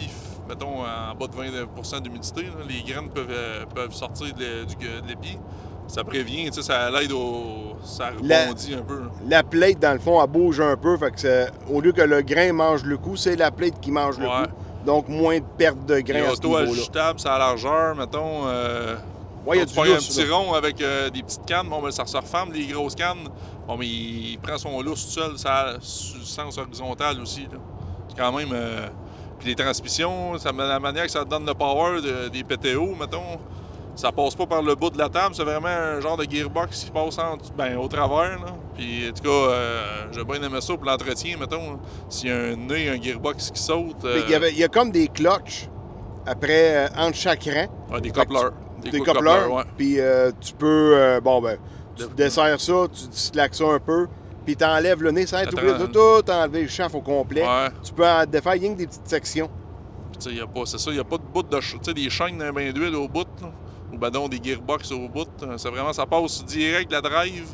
f- 0.06 0.48
mettons, 0.48 0.82
en 0.84 1.16
bas 1.16 1.28
de 1.28 1.82
20% 1.82 2.02
d'humidité. 2.02 2.44
Les 2.68 2.82
graines 2.92 3.10
peuvent, 3.10 3.28
euh, 3.32 3.66
peuvent 3.74 3.94
sortir 3.94 4.28
de 4.36 4.66
de 5.02 5.08
l'épi. 5.08 5.38
Ça 5.88 6.04
prévient, 6.04 6.46
tu 6.52 6.54
sais, 6.54 6.62
ça 6.62 6.92
l'aide 6.92 7.12
au. 7.12 7.76
Ça 7.84 8.12
La- 8.22 8.44
rebondit 8.44 8.76
un 8.76 8.82
peu. 8.84 9.02
La 9.28 9.42
plate, 9.42 9.80
dans 9.80 9.94
le 9.94 10.00
fond, 10.00 10.22
elle 10.22 10.30
bouge 10.30 10.60
un 10.62 10.78
peu. 10.78 10.96
Fait 10.98 11.10
que 11.10 11.48
au 11.74 11.82
lieu 11.82 11.94
que 11.94 12.02
le 12.02 12.22
grain 12.22 12.54
mange 12.54 12.84
le 12.84 12.98
coup, 12.98 13.16
c'est 13.16 13.36
la 13.36 13.50
plate 13.50 13.80
qui 13.80 13.92
mange 13.92 14.20
le 14.20 14.28
coup. 14.28 14.52
Donc, 14.86 15.08
moins 15.10 15.40
de 15.40 15.44
perte 15.58 15.84
de 15.88 15.98
Il 15.98 16.04
grain 16.04 16.20
est 16.20 16.26
à 16.28 16.36
ce 16.36 16.42
niveau-là. 16.44 16.64
auto-ajustable, 16.66 17.20
c'est 17.20 17.28
à 17.30 17.40
largeur, 17.40 17.96
mettons. 17.96 18.42
Euh, 18.46 18.96
Ouais, 19.46 19.58
il 19.58 19.60
y 19.60 19.62
a 19.62 19.66
du 19.66 19.72
un 19.80 19.98
petit 19.98 20.26
là. 20.26 20.36
rond 20.36 20.54
avec 20.54 20.82
euh, 20.82 21.10
des 21.10 21.24
petites 21.24 21.46
cannes, 21.46 21.68
bon, 21.70 21.82
ben, 21.82 21.92
ça 21.92 22.06
se 22.06 22.18
referme. 22.18 22.52
Les 22.54 22.68
grosses 22.68 22.96
cannes, 22.96 23.28
bon, 23.68 23.78
mais 23.78 23.88
il 23.88 24.38
prend 24.42 24.58
son 24.58 24.82
lousse 24.82 25.06
tout 25.08 25.22
seul, 25.22 25.38
ça, 25.38 25.76
sur 25.80 26.20
le 26.20 26.26
sens 26.26 26.58
horizontal 26.58 27.20
aussi. 27.22 27.44
là. 27.44 27.58
C'est 28.10 28.18
quand 28.18 28.32
même. 28.32 28.50
euh, 28.54 28.88
Puis 29.40 29.48
les 29.48 29.56
transmissions, 29.56 30.38
ça, 30.38 30.52
la 30.52 30.80
manière 30.80 31.06
que 31.06 31.12
ça 31.12 31.24
donne 31.24 31.46
le 31.46 31.54
power 31.54 32.02
de- 32.02 32.28
des 32.28 32.44
PTO, 32.44 32.94
mettons, 33.00 33.40
ça 33.96 34.12
passe 34.12 34.36
pas 34.36 34.46
par 34.46 34.62
le 34.62 34.76
bout 34.76 34.90
de 34.90 34.98
la 34.98 35.08
table, 35.10 35.34
c'est 35.34 35.44
vraiment 35.46 35.68
un 35.70 36.02
genre 36.02 36.18
de 36.18 36.26
gearbox 36.30 36.84
qui 36.84 36.92
passe 36.92 37.18
en, 37.20 37.38
ben, 37.58 37.78
au 37.78 37.88
travers. 37.88 38.38
Là. 38.40 38.54
Puis 38.76 39.08
en 39.10 39.14
tout 39.14 39.24
cas, 39.24 39.30
euh, 39.30 39.82
j'ai 40.12 40.24
bien 40.26 40.42
aimé 40.44 40.60
ça 40.62 40.74
pour 40.76 40.84
l'entretien, 40.86 41.38
mettons. 41.38 41.74
hein. 41.76 41.80
S'il 42.10 42.30
y 42.30 42.32
a 42.34 42.36
un 42.36 42.56
nez, 42.58 42.90
un 42.90 43.02
gearbox 43.02 43.52
qui 43.52 43.62
saute. 43.62 44.04
Euh, 44.04 44.22
Il 44.28 44.58
y, 44.58 44.64
a 44.64 44.68
comme 44.68 44.92
des 44.92 45.08
cloches 45.08 45.68
après, 46.26 46.90
entre 46.98 47.16
chaque 47.18 47.46
rang. 47.46 48.00
des 48.02 48.12
coupleurs. 48.12 48.52
Des, 48.82 49.00
coupleurs. 49.00 49.66
Puis 49.78 50.00
euh, 50.00 50.32
tu 50.40 50.54
peux, 50.54 50.94
euh, 50.96 51.22
bon 51.22 51.42
ben, 51.42 51.58
tu 51.96 52.04
De- 52.04 52.14
desserres 52.14 52.60
ça, 52.60 52.86
tu 52.92 53.02
slackes 53.12 53.56
ça 53.56 53.66
un 53.66 53.80
peu, 53.80 54.08
puis 54.46 54.56
t'enlèves 54.56 55.02
le 55.04 55.12
nez 55.12 55.26
sans 55.26 55.38
être 55.40 55.54
obligé 55.54 55.78
de 55.78 55.86
tout 55.88 56.32
enlever 56.32 56.62
le 56.64 56.68
chaff 56.68 56.94
au 56.96 57.02
complet. 57.02 57.42
Ouais. 57.44 57.70
Tu 57.84 57.94
peux 57.94 58.06
en 58.08 58.26
défaire 58.26 58.54
rien 58.54 58.74
que 58.74 58.78
des 58.78 58.88
petites 58.88 59.08
sections. 59.08 59.50
Puis, 60.12 60.18
tu 60.20 60.30
sais, 60.30 60.36
y 60.36 60.42
a 60.42 60.48
pas, 60.48 60.62
c'est 60.66 60.78
ça, 60.80 60.92
il 60.92 60.96
n'y 60.96 61.00
a 61.00 61.04
pas 61.04 61.18
de 61.18 61.24
bout 61.24 61.44
de. 61.44 61.58
Tu 61.60 61.78
sais, 61.82 61.94
des 61.94 62.10
chaînes 62.10 62.38
d'un 62.38 62.52
bain 62.52 62.72
d'huile 62.72 62.96
au 62.96 63.08
bout, 63.08 63.28
là, 63.42 63.50
ou 63.94 63.98
ben 63.98 64.10
non, 64.12 64.28
des 64.28 64.40
gearbox 64.42 64.92
au 64.92 65.08
bout. 65.10 65.28
hein. 65.44 65.56
C'est 65.58 65.70
vraiment, 65.70 65.94
ça 65.94 66.06
passe 66.06 66.44
direct 66.46 66.92
la 66.92 67.02
drive. 67.02 67.48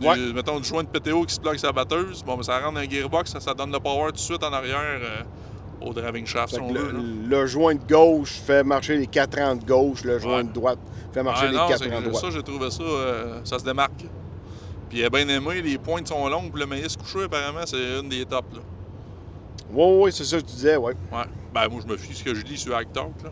Du, 0.00 0.06
Ouais. 0.06 0.14
Mettons, 0.34 0.60
du 0.60 0.68
joint 0.68 0.82
de 0.84 0.88
PTO 0.88 1.24
qui 1.24 1.32
se 1.34 1.40
plug 1.40 1.56
sa 1.56 1.72
batteuse. 1.72 2.22
Bon, 2.22 2.36
ben, 2.36 2.42
ça 2.42 2.58
rentre 2.58 2.74
dans 2.74 2.80
un 2.80 2.88
gearbox, 2.88 3.32
ça, 3.32 3.40
ça 3.40 3.54
donne 3.54 3.72
le 3.72 3.80
power 3.80 4.08
tout 4.08 4.12
de 4.12 4.18
suite 4.18 4.42
en 4.44 4.52
arrière 4.52 4.76
euh, 4.78 5.22
au 5.80 5.92
driving 5.92 6.26
shaft, 6.26 6.54
si 6.54 6.60
on 6.60 6.72
le, 6.72 6.80
veut. 6.80 6.92
là. 6.92 7.00
le 7.28 7.46
joint 7.46 7.74
de 7.74 7.86
gauche 7.86 8.32
fait 8.32 8.62
marcher 8.64 8.96
les 8.96 9.06
quatre 9.06 9.38
rangs 9.38 9.56
de 9.56 9.64
gauche, 9.64 10.04
le 10.04 10.18
joint 10.18 10.38
Ouais. 10.38 10.44
de 10.44 10.52
droite 10.52 10.78
fait 11.12 11.22
marcher 11.22 11.46
Ouais, 11.46 11.50
les 11.52 11.56
non, 11.56 11.68
quatre 11.68 11.84
c'est- 11.84 11.90
rangs 11.90 12.00
de 12.00 12.08
droite. 12.08 12.22
ça, 12.24 12.30
j'ai 12.30 12.42
trouvé 12.42 12.70
ça, 12.70 12.82
euh, 12.82 13.40
ça 13.44 13.58
se 13.58 13.64
démarque. 13.64 14.04
Puis 14.88 14.98
il 15.00 15.04
a 15.04 15.10
bien 15.10 15.28
aimé, 15.28 15.60
les 15.62 15.78
pointes 15.78 16.08
sont 16.08 16.28
longues, 16.28 16.50
puis 16.52 16.60
le 16.60 16.66
maïs 16.66 16.96
couché, 16.96 17.24
apparemment, 17.24 17.64
c'est 17.66 17.98
une 18.00 18.08
des 18.08 18.24
tops. 18.24 18.54
Là. 18.54 18.60
Oui, 19.72 19.84
oui, 20.04 20.12
c'est 20.12 20.24
ça 20.24 20.36
que 20.36 20.42
tu 20.42 20.52
disais, 20.54 20.76
oui. 20.76 20.92
Ouais. 21.12 21.24
Ben, 21.52 21.68
moi, 21.68 21.80
je 21.84 21.90
me 21.92 21.96
fie 21.96 22.14
ce 22.14 22.22
que 22.22 22.34
je 22.34 22.44
lis 22.44 22.56
sur 22.58 22.74
Actalk. 22.76 23.10
Là. 23.24 23.30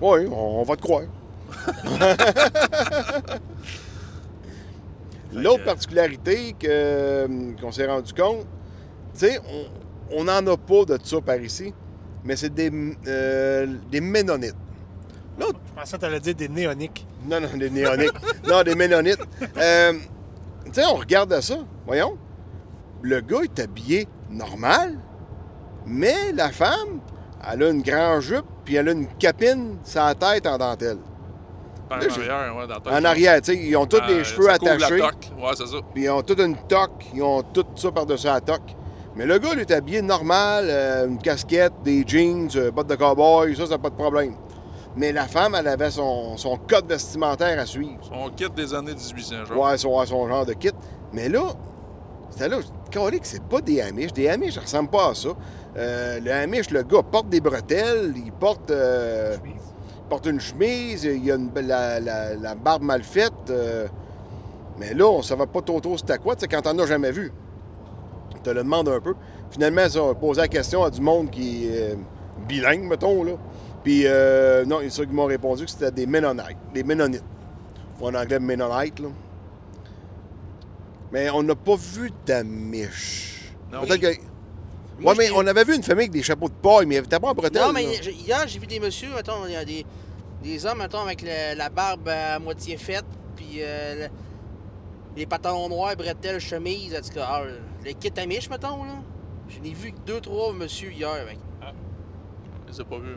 Oui, 0.00 0.26
on, 0.30 0.60
on 0.60 0.62
va 0.64 0.76
te 0.76 0.82
croire. 0.82 1.02
L'autre 5.32 5.64
particularité 5.64 6.54
que, 6.58 7.26
qu'on 7.60 7.70
s'est 7.70 7.86
rendu 7.86 8.12
compte, 8.12 8.46
tu 9.14 9.26
sais, 9.26 9.40
on 10.12 10.24
n'en 10.24 10.46
a 10.46 10.56
pas 10.56 10.84
de 10.86 10.98
ça 11.02 11.20
par 11.20 11.36
ici, 11.40 11.72
mais 12.24 12.36
c'est 12.36 12.52
des, 12.54 12.70
euh, 13.06 13.66
des 13.90 14.00
Ménonites. 14.00 14.56
L'autre, 15.38 15.58
Je 15.68 15.80
pensais 15.80 15.96
que 15.96 16.00
tu 16.00 16.06
allais 16.06 16.20
dire 16.20 16.34
des 16.34 16.48
néoniques. 16.48 17.06
non, 17.26 17.40
non, 17.40 17.48
des 17.56 17.70
Néonites. 17.70 18.12
non, 18.48 18.62
des 18.62 18.74
Ménonites. 18.74 19.20
Euh, 19.56 19.92
tu 20.66 20.72
sais, 20.74 20.84
on 20.86 20.96
regarde 20.96 21.40
ça, 21.40 21.58
voyons. 21.86 22.16
Le 23.02 23.20
gars 23.20 23.40
est 23.44 23.58
habillé 23.60 24.06
normal, 24.28 24.98
mais 25.86 26.32
la 26.34 26.50
femme, 26.50 27.00
elle 27.50 27.62
a 27.62 27.70
une 27.70 27.80
grande 27.82 28.20
jupe, 28.20 28.44
puis 28.64 28.74
elle 28.76 28.88
a 28.88 28.92
une 28.92 29.06
capine 29.18 29.78
sur 29.84 30.02
la 30.02 30.14
tête 30.14 30.46
en 30.46 30.58
dentelle. 30.58 30.98
En 31.90 31.96
Là, 31.96 32.02
j'ai- 32.08 32.28
arrière, 32.30 32.54
ouais, 32.56 32.66
dans 32.68 32.74
la 32.74 32.80
tête. 32.80 32.92
En 32.92 33.04
arrière, 33.04 33.40
tu 33.40 33.52
sais, 33.52 33.58
ils 33.64 33.74
ont 33.76 33.86
tous 33.86 34.00
les 34.06 34.20
Euh, 34.20 34.24
cheveux 34.24 34.50
attachés. 34.50 35.00
Ouais, 35.02 35.08
c'est 35.56 35.66
ça. 35.66 35.76
Puis 35.94 36.04
ils 36.04 36.10
ont 36.10 36.22
toute 36.22 36.38
une 36.40 36.56
toque, 36.68 37.04
ils 37.14 37.22
ont 37.22 37.42
tout 37.42 37.64
ça 37.76 37.90
par-dessus 37.90 38.26
la 38.26 38.40
toque. 38.40 38.76
Mais 39.16 39.26
le 39.26 39.38
gars, 39.38 39.50
il 39.54 39.60
est 39.60 39.70
habillé 39.72 40.02
normal, 40.02 40.66
euh, 40.68 41.06
une 41.08 41.18
casquette, 41.18 41.72
des 41.84 42.04
jeans, 42.06 42.48
euh, 42.56 42.70
bottes 42.70 42.86
de 42.86 42.94
cowboy, 42.94 43.56
ça, 43.56 43.64
ça 43.64 43.70
n'a 43.72 43.78
pas 43.78 43.90
de 43.90 43.94
problème. 43.96 44.34
Mais 44.96 45.12
la 45.12 45.26
femme, 45.26 45.54
elle 45.58 45.66
avait 45.68 45.90
son, 45.90 46.36
son 46.36 46.56
code 46.56 46.86
vestimentaire 46.88 47.58
à 47.58 47.66
suivre. 47.66 47.98
On 48.12 48.30
quitte 48.30 48.54
des 48.54 48.72
années 48.74 48.94
1800, 48.94 49.46
genre. 49.46 49.64
Ouais, 49.64 49.76
son, 49.78 50.04
son 50.06 50.28
genre 50.28 50.46
de 50.46 50.52
kit. 50.54 50.70
Mais 51.12 51.28
là, 51.28 51.42
c'était 52.30 52.48
là, 52.48 52.56
que 52.90 53.18
c'est 53.22 53.42
pas 53.44 53.60
des 53.60 53.80
Amish. 53.80 54.12
Des 54.12 54.28
Amish, 54.28 54.54
ça 54.54 54.60
ressemble 54.60 54.90
pas 54.90 55.10
à 55.10 55.14
ça. 55.14 55.28
Euh, 55.76 56.20
le 56.20 56.32
Amish, 56.32 56.70
le 56.70 56.82
gars 56.82 57.02
porte 57.02 57.28
des 57.28 57.40
bretelles, 57.40 58.12
il 58.16 58.32
porte, 58.32 58.70
euh, 58.70 59.36
chemise. 59.36 59.62
il 59.98 60.08
porte 60.08 60.26
une 60.26 60.40
chemise, 60.40 61.04
il 61.04 61.30
a 61.30 61.34
une, 61.36 61.50
la, 61.54 62.00
la- 62.00 62.34
la 62.34 62.54
barbe 62.54 62.82
mal 62.82 63.02
faite. 63.04 63.32
euh, 63.50 63.86
mais 64.78 64.94
là, 64.94 65.06
on 65.08 65.22
savait 65.22 65.46
pas 65.46 65.60
trop 65.62 65.78
trop 65.80 65.98
c'était 65.98 66.18
quoi, 66.18 66.34
tu 66.34 66.40
sais, 66.40 66.48
quand 66.48 66.62
t'en 66.62 66.76
as 66.78 66.86
jamais 66.86 67.12
vu. 67.12 67.30
Tu 68.42 68.50
te 68.50 68.54
le 68.54 68.62
demandes 68.62 68.88
un 68.88 69.00
peu. 69.00 69.14
Finalement, 69.50 69.88
ça, 69.88 70.02
on 70.02 70.10
a 70.10 70.14
posé 70.14 70.40
la 70.40 70.48
question 70.48 70.82
à 70.82 70.90
du 70.90 71.00
monde 71.00 71.30
qui 71.30 71.66
est 71.66 71.92
euh, 71.92 71.96
bilingue, 72.48 72.84
mettons, 72.84 73.22
là. 73.24 73.32
Puis, 73.84 74.02
euh, 74.06 74.64
non, 74.64 74.78
c'est 74.82 74.90
ça 74.90 75.06
qui 75.06 75.12
m'ont 75.12 75.26
répondu 75.26 75.64
que 75.64 75.70
c'était 75.70 75.90
des 75.90 76.06
Mennonites, 76.06 76.56
des 76.74 76.82
Ménonites. 76.82 77.24
Ou 78.00 78.06
en 78.08 78.14
anglais, 78.14 78.38
Mennonite, 78.38 78.98
là. 79.00 79.08
Mais 81.12 81.28
on 81.30 81.42
n'a 81.42 81.54
pas 81.54 81.76
vu 81.76 82.10
d'Amish. 82.26 83.52
Non. 83.72 83.80
Peut-être 83.82 84.00
que... 84.00 84.20
Moi, 85.00 85.12
ouais, 85.14 85.18
mais 85.18 85.30
on 85.34 85.46
avait 85.46 85.64
vu 85.64 85.74
une 85.74 85.82
famille 85.82 86.02
avec 86.04 86.12
des 86.12 86.22
chapeaux 86.22 86.48
de 86.48 86.54
paille, 86.54 86.84
mais 86.86 87.00
t'as 87.02 87.18
pas 87.18 87.28
en 87.28 87.34
bretelles. 87.34 87.62
Non, 87.62 87.72
mais 87.72 87.84
là. 87.84 88.10
hier, 88.10 88.44
j'ai 88.46 88.58
vu 88.58 88.66
des 88.66 88.78
messieurs, 88.78 89.08
mettons, 89.16 89.46
il 89.46 89.52
y 89.52 89.56
a 89.56 89.64
des, 89.64 89.84
des 90.42 90.66
hommes, 90.66 90.78
mettons, 90.78 91.00
avec 91.00 91.22
le- 91.22 91.56
la 91.56 91.70
barbe 91.70 92.06
à 92.08 92.38
moitié 92.38 92.76
faite, 92.76 93.06
puis 93.34 93.60
euh, 93.60 94.08
les 95.16 95.26
pantalons 95.26 95.68
noirs, 95.68 95.96
bretelles, 95.96 96.40
chemise, 96.40 96.94
en 96.94 97.00
tout 97.00 97.14
cas, 97.14 97.26
ah, 97.28 97.42
le 97.84 97.92
kit 97.92 98.12
amiche, 98.18 98.48
mettons, 98.48 98.84
là. 98.84 98.94
J'en 99.48 99.62
ai 99.64 99.72
vu 99.74 99.92
que 99.92 99.98
deux, 100.06 100.20
trois 100.20 100.52
messieurs 100.52 100.92
hier. 100.92 101.08
Avec. 101.10 101.38
Je 102.66 102.72
les 102.72 102.80
ai 102.80 102.84
pas 102.84 102.98
vus. 102.98 103.16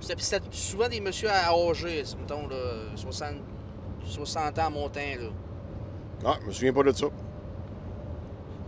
C'était- 0.00 0.40
souvent 0.50 0.88
des 0.88 1.00
messieurs 1.00 1.28
à 1.30 1.52
âgés, 1.52 2.02
mettons, 2.18 2.48
là, 2.48 2.56
60, 2.94 3.36
60 4.04 4.58
ans 4.58 4.70
montant, 4.70 5.00
là. 5.00 5.28
Ah, 6.26 6.36
je 6.42 6.46
me 6.46 6.52
souviens 6.52 6.72
pas 6.72 6.82
de 6.82 6.92
ça. 6.92 7.06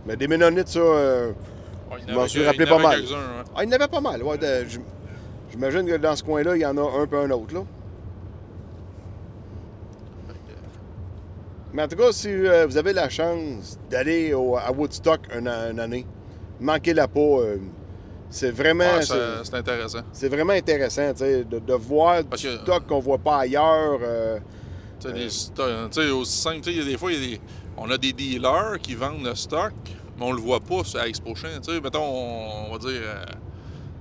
Mais 0.05 0.15
des 0.15 0.27
Ménonites, 0.27 0.67
ça. 0.67 0.79
euh, 0.79 1.33
Je 2.07 2.13
m'en 2.13 2.27
suis 2.27 2.45
rappelé 2.45 2.65
pas 2.65 2.77
mal. 2.77 3.01
ouais. 3.01 3.07
Ah, 3.55 3.63
il 3.63 3.67
y 3.69 3.69
en 3.69 3.75
avait 3.75 3.87
pas 3.87 4.01
mal. 4.01 4.21
Ouais, 4.23 4.37
J'imagine 5.49 5.85
que 5.87 5.95
dans 5.97 6.15
ce 6.15 6.23
coin-là, 6.23 6.55
il 6.55 6.61
y 6.61 6.65
en 6.65 6.77
a 6.77 7.01
un 7.01 7.07
peu 7.07 7.19
un 7.19 7.31
autre. 7.31 7.53
Là. 7.55 7.61
Fait 10.27 10.33
que, 10.33 10.51
Mais 11.73 11.83
en 11.83 11.87
tout 11.87 11.95
cas, 11.97 12.11
si 12.11 12.29
euh, 12.29 12.65
vous 12.65 12.77
avez 12.77 12.93
la 12.93 13.09
chance 13.09 13.77
d'aller 13.89 14.31
à 14.33 14.71
Woodstock 14.71 15.21
une, 15.35 15.47
une 15.47 15.79
année, 15.79 16.05
manquez-la 16.59 17.07
pas. 17.07 17.19
euh, 17.19 17.57
c'est 18.29 18.51
vraiment, 18.51 18.83
ouais, 18.83 19.01
c'est- 19.03 19.53
intéressant. 19.55 19.99
c'est 20.11 20.27
vraiment 20.27 20.51
intéressant 20.53 21.13
tu 21.13 21.19
sais, 21.19 21.43
de, 21.45 21.59
de 21.59 21.73
voir 21.73 22.23
Parce 22.25 22.41
du 22.41 22.47
que- 22.49 22.57
stock 22.57 22.85
qu'on 22.87 22.99
voit 22.99 23.17
pas 23.19 23.37
ailleurs. 23.39 23.99
euh, 24.01 24.39
Tu 24.99 25.29
sais, 25.29 26.09
aussi 26.09 26.37
simple, 26.37 26.59
il 26.69 26.77
y 26.77 26.81
a 26.81 26.85
des 26.85 26.97
fois, 26.97 27.11
y 27.11 27.15
a 27.15 27.19
des- 27.19 27.41
on 27.77 27.89
a 27.91 27.97
des 27.97 28.11
dealers 28.13 28.79
qui 28.81 28.95
vendent 28.95 29.23
le 29.23 29.35
stock, 29.35 29.71
mais 30.17 30.25
on 30.25 30.31
le 30.33 30.41
voit 30.41 30.59
pas 30.59 30.83
sur 30.83 31.01
Expo. 31.03 31.33
Tu 31.35 31.41
sais, 31.61 31.79
mettons, 31.81 32.01
on, 32.03 32.67
on 32.69 32.71
va 32.71 32.77
dire. 32.79 33.01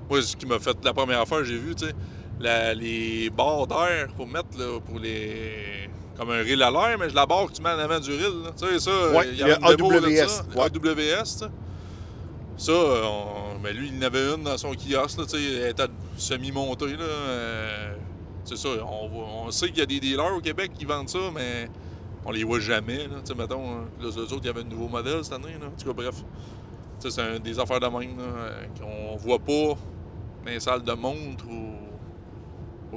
moi, 0.08 0.22
ce 0.22 0.34
qui 0.36 0.46
m'a 0.46 0.58
fait 0.58 0.76
la 0.84 0.92
première 0.94 1.26
fois, 1.28 1.44
j'ai 1.44 1.58
vu, 1.58 1.74
tu 1.74 1.86
sais, 1.86 1.92
la- 2.40 2.72
les 2.74 3.28
barres 3.30 3.66
d'air 3.66 4.08
pour 4.16 4.26
mettre, 4.26 4.56
là, 4.58 4.80
pour 4.80 4.98
les. 4.98 5.85
Comme 6.18 6.30
un 6.30 6.42
reel 6.42 6.62
à 6.62 6.70
l'air, 6.70 6.96
mais 6.98 7.10
je 7.10 7.14
la 7.14 7.26
barre 7.26 7.46
que 7.46 7.52
tu 7.52 7.62
mets 7.62 7.70
en 7.70 7.78
avant 7.78 8.00
du 8.00 8.10
reel. 8.10 8.42
là. 8.44 8.50
Tu 8.58 8.66
sais, 8.66 8.78
ça, 8.80 9.10
Ouais, 9.12 9.28
il 9.28 9.34
y 9.34 9.38
de 9.38 9.44
AWS, 9.52 10.28
ça, 10.28 10.42
ouais. 10.54 10.64
AWS, 10.64 11.22
tu 11.22 11.26
sais. 11.26 11.46
Ça, 12.58 12.72
on- 12.72 13.58
ben 13.62 13.76
lui, 13.76 13.90
il 13.92 13.98
en 13.98 14.06
avait 14.06 14.34
une 14.34 14.42
dans 14.44 14.56
son 14.56 14.72
kiosque, 14.72 15.18
là, 15.18 15.24
tu 15.26 15.36
sais, 15.36 15.42
elle 15.42 15.70
était 15.70 15.86
semi-montée, 16.16 16.96
là. 16.96 17.02
euh, 17.04 17.94
c'est 18.44 18.56
ça, 18.56 18.68
on, 18.82 19.08
voit- 19.08 19.26
on 19.46 19.50
sait 19.50 19.68
qu'il 19.68 19.78
y 19.78 19.82
a 19.82 19.86
des 19.86 20.00
dealers 20.00 20.34
au 20.36 20.40
Québec 20.40 20.70
qui 20.78 20.84
vendent 20.86 21.08
ça, 21.08 21.18
mais 21.34 21.68
on 22.24 22.30
les 22.30 22.44
voit 22.44 22.60
jamais, 22.60 22.98
là. 23.08 23.16
Tu 23.24 23.32
sais, 23.32 23.34
mettons, 23.34 23.70
hein, 23.72 23.84
là, 24.00 24.08
eux 24.08 24.18
autres, 24.22 24.38
il 24.42 24.46
y 24.46 24.48
avait 24.48 24.60
un 24.62 24.64
nouveau 24.64 24.88
modèle 24.88 25.22
cette 25.22 25.34
année, 25.34 25.56
là. 25.60 25.66
En 25.66 25.78
tout 25.78 25.86
cas, 25.86 25.92
bref. 25.92 26.14
Tu 27.00 27.10
sais, 27.10 27.22
c'est 27.22 27.40
des 27.42 27.58
affaires 27.60 27.80
de 27.80 27.86
même, 27.86 28.16
là, 28.16 28.24
euh, 28.24 28.64
qu'on 28.80 29.16
voit 29.16 29.38
pas 29.38 29.52
dans 30.44 30.50
les 30.50 30.60
salles 30.60 30.82
de 30.82 30.92
montre 30.92 31.44
ou 31.46 31.74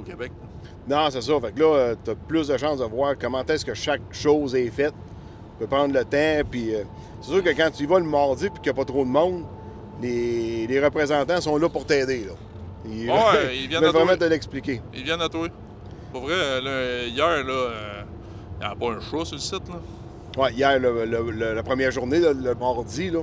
au 0.00 0.02
Québec. 0.02 0.32
là. 0.40 0.48
Non, 0.88 1.08
c'est 1.10 1.20
ça. 1.22 1.32
Fait 1.40 1.52
que 1.52 1.60
là, 1.60 1.94
tu 2.04 2.10
as 2.10 2.14
plus 2.14 2.48
de 2.48 2.56
chances 2.56 2.78
de 2.78 2.84
voir 2.84 3.14
comment 3.20 3.44
est-ce 3.44 3.64
que 3.64 3.74
chaque 3.74 4.02
chose 4.10 4.54
est 4.54 4.70
faite. 4.70 4.94
Tu 5.58 5.60
peux 5.60 5.66
prendre 5.66 5.94
le 5.94 6.04
temps. 6.04 6.48
Puis 6.50 6.74
euh, 6.74 6.82
c'est 7.20 7.30
sûr 7.32 7.42
que 7.44 7.50
quand 7.50 7.70
tu 7.70 7.84
y 7.84 7.86
vas 7.86 7.98
le 7.98 8.04
mardi 8.06 8.46
et 8.46 8.50
qu'il 8.50 8.62
n'y 8.64 8.68
a 8.70 8.74
pas 8.74 8.84
trop 8.84 9.04
de 9.04 9.10
monde, 9.10 9.44
les, 10.00 10.66
les 10.66 10.80
représentants 10.84 11.40
sont 11.40 11.56
là 11.58 11.68
pour 11.68 11.84
t'aider. 11.86 12.24
là. 12.24 12.32
Ils, 12.86 13.08
Ouais, 13.10 13.56
ils 13.62 13.68
viennent 13.68 13.84
à 13.84 13.90
toi. 13.90 14.02
vraiment 14.04 14.16
te 14.18 14.24
l'expliquer. 14.24 14.80
Ils 14.94 15.04
viennent 15.04 15.20
à 15.20 15.28
toi. 15.28 15.46
Pour 16.12 16.22
vrai, 16.22 16.34
euh, 16.34 16.60
là, 16.60 17.06
hier, 17.06 17.44
là, 17.44 17.52
euh, 17.52 18.02
il 18.60 18.66
n'y 18.66 18.72
a 18.72 18.74
pas 18.74 18.86
un 18.92 19.00
chat 19.00 19.24
sur 19.26 19.36
le 19.36 19.40
site, 19.40 19.68
là. 19.68 20.42
Ouais, 20.42 20.52
hier, 20.52 20.78
le- 20.78 21.04
le- 21.04 21.30
le- 21.30 21.54
la 21.54 21.62
première 21.62 21.90
journée, 21.90 22.18
là, 22.18 22.32
le 22.32 22.54
mardi, 22.54 23.10
là. 23.10 23.20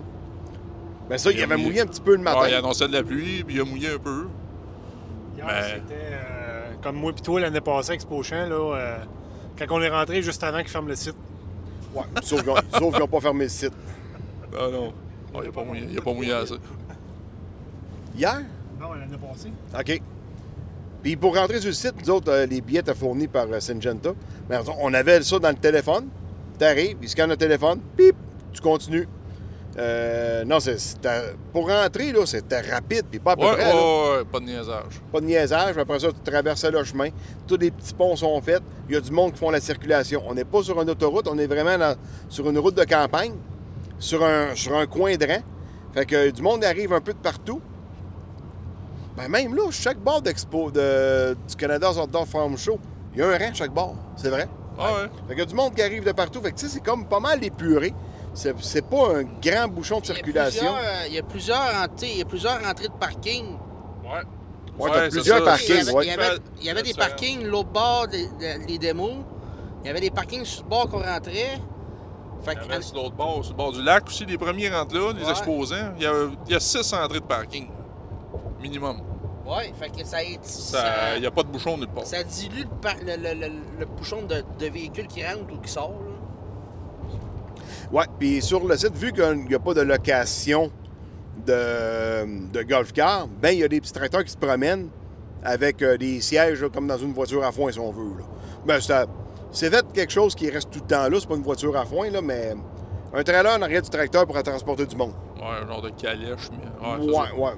Ben 1.10 1.18
ça, 1.18 1.32
il, 1.32 1.42
avait 1.42 1.56
mouillé. 1.56 1.68
mouillé 1.70 1.82
un 1.82 1.86
petit 1.86 2.02
peu 2.02 2.16
le 2.16 2.22
matin. 2.22 2.42
Ouais, 2.42 2.52
il 2.52 2.56
annonçait 2.56 2.88
de 2.88 2.94
la 2.94 3.02
pluie, 3.04 3.44
puis 3.46 3.56
il 3.56 3.62
a 3.62 3.66
mouillé 3.66 3.90
un 3.94 3.98
peu. 3.98 4.28
Hier, 5.36 5.46
Mais- 5.48 5.62
c'était 5.64 5.94
euh, 6.14 6.37
comme 6.88 6.96
moi 7.02 7.12
et 7.12 7.22
toi 7.22 7.42
l'année 7.42 7.60
passée 7.60 7.90
avec 7.90 8.02
Expo 8.02 8.24
Champ, 8.24 8.48
là, 8.48 8.76
euh, 8.76 8.98
quand 9.58 9.66
on 9.72 9.82
est 9.82 9.90
rentré 9.90 10.22
juste 10.22 10.42
avant 10.42 10.60
qu'ils 10.60 10.70
ferment 10.70 10.88
le 10.88 10.96
site. 10.96 11.16
Ouais, 11.94 12.04
sauf 12.22 12.42
qu'ils 12.42 13.00
n'ont 13.00 13.08
pas 13.08 13.20
fermé 13.20 13.44
le 13.44 13.50
site. 13.50 13.74
Ah 14.58 14.70
non. 14.72 14.94
Oh, 15.34 15.40
il 15.42 15.48
n'a 15.48 15.52
pas 15.52 15.64
mouillé, 15.66 15.88
il 15.92 15.98
a 15.98 16.02
pas 16.02 16.14
mouillé 16.14 16.32
assez. 16.32 16.54
Hier? 18.16 18.42
Non, 18.80 18.94
l'année 18.94 19.18
passée. 19.18 19.52
OK. 19.78 20.02
Puis 21.04 21.16
pour 21.18 21.36
rentrer 21.36 21.60
sur 21.60 21.68
le 21.68 21.74
site, 21.74 21.94
nous 22.02 22.10
autres, 22.10 22.32
euh, 22.32 22.46
les 22.46 22.62
billets 22.62 22.80
étaient 22.80 22.96
fournis 22.96 23.28
par 23.28 23.48
euh, 23.52 23.60
Syngenta. 23.60 24.12
Mais 24.50 24.58
on 24.80 24.94
avait 24.94 25.22
ça 25.24 25.40
dans 25.40 25.50
le 25.50 25.56
téléphone. 25.56 26.08
T'arrives, 26.58 26.98
ils 27.02 27.10
scannent 27.10 27.32
le 27.32 27.38
téléphone, 27.38 27.82
pip, 27.98 28.16
tu 28.54 28.62
continues. 28.62 29.10
Euh, 29.80 30.44
non, 30.44 30.60
c'est- 30.60 30.80
c'était- 30.80 31.36
pour 31.54 31.70
rentrer, 31.70 32.12
là, 32.12 32.26
c'était 32.26 32.62
rapide, 32.62 33.04
puis 33.12 33.20
pas 33.20 33.34
à 33.34 33.36
peu 33.36 33.44
Ouais, 33.44 33.52
près. 33.54 33.72
ouais, 33.74 34.26
pas 34.32 34.40
de 34.40 34.46
niaisage. 34.46 35.02
Pas 35.12 35.20
de 35.20 35.26
niaisage. 35.26 35.78
Après 35.78 36.00
ça, 36.00 36.08
tu 36.12 36.20
traversais 36.32 36.72
le 36.72 36.84
chemin. 36.84 37.10
Tous 37.48 37.58
les 37.58 37.70
petits 37.70 37.94
ponts 37.94 38.16
sont 38.16 38.42
faits. 38.42 38.64
Il 38.90 38.96
y 38.96 38.98
a 38.98 39.02
du 39.02 39.12
monde 39.12 39.34
qui 39.34 39.38
font 39.40 39.52
la 39.52 39.60
circulation. 39.60 40.24
On 40.28 40.34
n'est 40.34 40.46
pas 40.46 40.64
sur 40.64 40.82
une 40.82 40.90
autoroute, 40.90 41.28
on 41.28 41.38
est 41.38 41.46
vraiment 41.46 41.78
dans- 41.78 41.96
sur 42.28 42.50
une 42.50 42.58
route 42.58 42.76
de 42.76 42.86
campagne, 42.86 43.34
sur 44.00 44.24
un, 44.26 44.56
sur 44.56 44.76
un 44.76 44.88
coin 44.88 45.16
de 45.16 45.26
rang. 45.28 45.42
Fait 45.94 46.06
que 46.06 46.32
du 46.32 46.42
monde 46.42 46.64
arrive 46.64 46.92
un 46.94 47.02
peu 47.02 47.14
de 47.14 47.20
partout. 47.20 47.62
Ben 49.16 49.28
même 49.30 49.56
là, 49.56 49.64
chaque 49.72 49.98
bord 49.98 50.22
d'expo 50.22 50.70
de, 50.72 51.36
du 51.48 51.56
Canada's 51.56 51.98
Outdoor 51.98 52.28
Farm 52.28 52.58
Show, 52.58 52.80
il 53.14 53.20
y 53.20 53.24
a 53.24 53.28
un 53.30 53.38
rang 53.38 53.54
chaque 53.54 53.72
bord. 53.72 53.96
C'est 54.16 54.30
vrai. 54.30 54.48
Ah 54.80 54.92
ouais. 54.94 55.36
Fait 55.36 55.42
a 55.42 55.46
du 55.46 55.56
monde 55.56 55.74
qui 55.74 55.82
arrive 55.82 56.04
de 56.06 56.12
partout. 56.12 56.40
Fait 56.42 56.52
que 56.52 56.58
tu 56.58 56.68
sais, 56.68 56.74
c'est 56.74 56.84
comme 56.84 57.06
pas 57.06 57.20
mal 57.20 57.44
épuré. 57.44 57.94
C'est 58.38 58.54
c'est 58.62 58.84
pas 58.88 59.18
un 59.18 59.24
grand 59.24 59.68
bouchon 59.68 60.00
de 60.00 60.06
Il 60.06 60.14
circulation. 60.14 60.76
euh, 60.76 61.08
Il 61.08 61.14
y 61.16 61.18
a 61.18 61.24
plusieurs, 61.24 61.60
il 62.04 62.18
y 62.20 62.22
a 62.22 62.26
plusieurs 62.26 62.60
entrées 62.70 62.88
de 62.88 62.94
parking. 62.94 63.46
Ouais. 64.04 65.10
Plusieurs 65.10 65.40
ça. 65.40 65.44
parkings, 65.44 65.68
Il 65.76 65.76
y 65.76 65.80
avait, 65.82 65.94
ouais. 65.94 66.06
il 66.06 66.08
y 66.08 66.12
avait- 66.14 66.38
il 66.60 66.66
y 66.66 66.70
avait 66.70 66.84
des 66.84 66.94
parkings 66.94 67.44
l'autre 67.46 67.70
bord 67.70 68.08
des, 68.08 68.28
des- 68.68 68.78
démos. 68.78 69.16
Il 69.84 69.88
y 69.88 69.90
avait 69.90 70.02
des 70.02 70.12
parkings 70.12 70.46
sur 70.46 70.64
le 70.64 70.70
bord 70.70 70.88
qu'on 70.88 71.00
rentrait. 71.02 71.60
Fait 72.46 72.54
Il 72.54 72.60
que, 72.60 72.66
y 72.70 72.74
avait 72.74 72.82
sur 72.84 72.96
l'autre 72.98 73.16
bord, 73.16 73.44
sur 73.44 73.54
le 73.54 73.58
bord 73.58 73.72
du 73.72 73.82
lac 73.82 74.06
aussi, 74.06 74.24
les 74.28 74.38
premiers 74.38 74.70
rentrent 74.70 74.94
là, 74.96 75.14
les 75.14 75.24
Ouais. 75.24 75.32
exposants. 75.32 75.94
Il 75.98 76.04
y, 76.04 76.06
a, 76.06 76.14
il 76.46 76.52
y 76.54 76.56
a 76.56 76.60
six 76.60 76.94
entrées 76.94 77.20
de 77.20 77.26
parking. 77.26 77.68
Minimum. 78.62 79.02
ouais, 79.48 79.74
fait 79.80 79.90
que 79.90 80.06
ça, 80.08 80.18
ça, 80.44 80.78
Ça- 80.78 81.16
Il 81.16 81.22
n'y 81.22 81.28
a 81.28 81.32
pas 81.32 81.42
de 81.44 81.48
bouchon 81.48 81.76
nulle 81.78 81.88
part. 81.88 82.06
ça 82.06 82.22
dilue 82.24 82.66
le, 83.04 83.16
le- 83.16 83.34
le- 83.48 83.54
le 83.80 83.86
bouchon 83.88 84.22
de, 84.24 84.44
de 84.60 84.66
véhicules 84.68 85.08
qui 85.08 85.26
rentrent 85.26 85.52
ou 85.54 85.58
qui 85.58 85.72
sortent. 85.72 85.94
Ouais, 87.92 88.06
puis 88.20 88.42
sur 88.42 88.66
le 88.68 88.76
site, 88.78 88.96
vu 88.96 89.12
qu'il 89.14 89.46
n'y 89.48 89.56
a 89.56 89.60
pas 89.60 89.74
de 89.74 89.82
location 89.82 90.72
de, 91.46 92.52
de 92.52 92.64
golf 92.64 92.92
car, 92.92 93.28
ben 93.28 93.52
il 93.52 93.60
y 93.60 93.64
a 93.64 93.68
des 93.68 93.80
petits 93.80 93.94
tracteurs 93.94 94.24
qui 94.24 94.32
se 94.32 94.38
promènent 94.38 94.90
avec 95.44 95.82
euh, 95.82 95.98
des 95.98 96.20
sièges 96.20 96.62
là, 96.62 96.70
comme 96.70 96.88
dans 96.88 96.98
une 96.98 97.14
voiture 97.14 97.44
à 97.46 97.52
foin, 97.52 97.72
si 97.72 97.80
on 97.80 97.92
veut. 97.92 98.18
Là. 98.18 98.26
Ben, 98.66 98.82
c'est, 98.82 99.06
c'est 99.52 99.70
fait 99.70 99.86
quelque 99.94 100.12
chose 100.12 100.36
qui 100.36 100.50
reste 100.50 100.70
tout 100.72 100.80
le 100.80 100.88
temps 100.88 101.08
là. 101.08 101.18
C'est 101.20 101.28
pas 101.28 101.36
une 101.36 101.44
voiture 101.44 101.76
à 101.78 101.86
foin, 101.86 102.10
là, 102.10 102.22
mais 102.22 102.56
un 103.14 103.24
trailer 103.24 103.58
en 103.58 103.62
arrière 103.62 103.82
du 103.82 103.90
tracteur 103.90 104.26
pour 104.26 104.42
transporter 104.44 104.86
du 104.86 104.96
monde. 104.96 105.14
Ouais, 105.38 105.64
un 105.64 105.68
genre 105.68 105.82
de 105.82 105.90
calèche. 105.92 106.50
Mais... 106.52 106.88
Ouais, 106.88 107.06
Ouais, 107.06 107.32
ouais. 107.38 107.52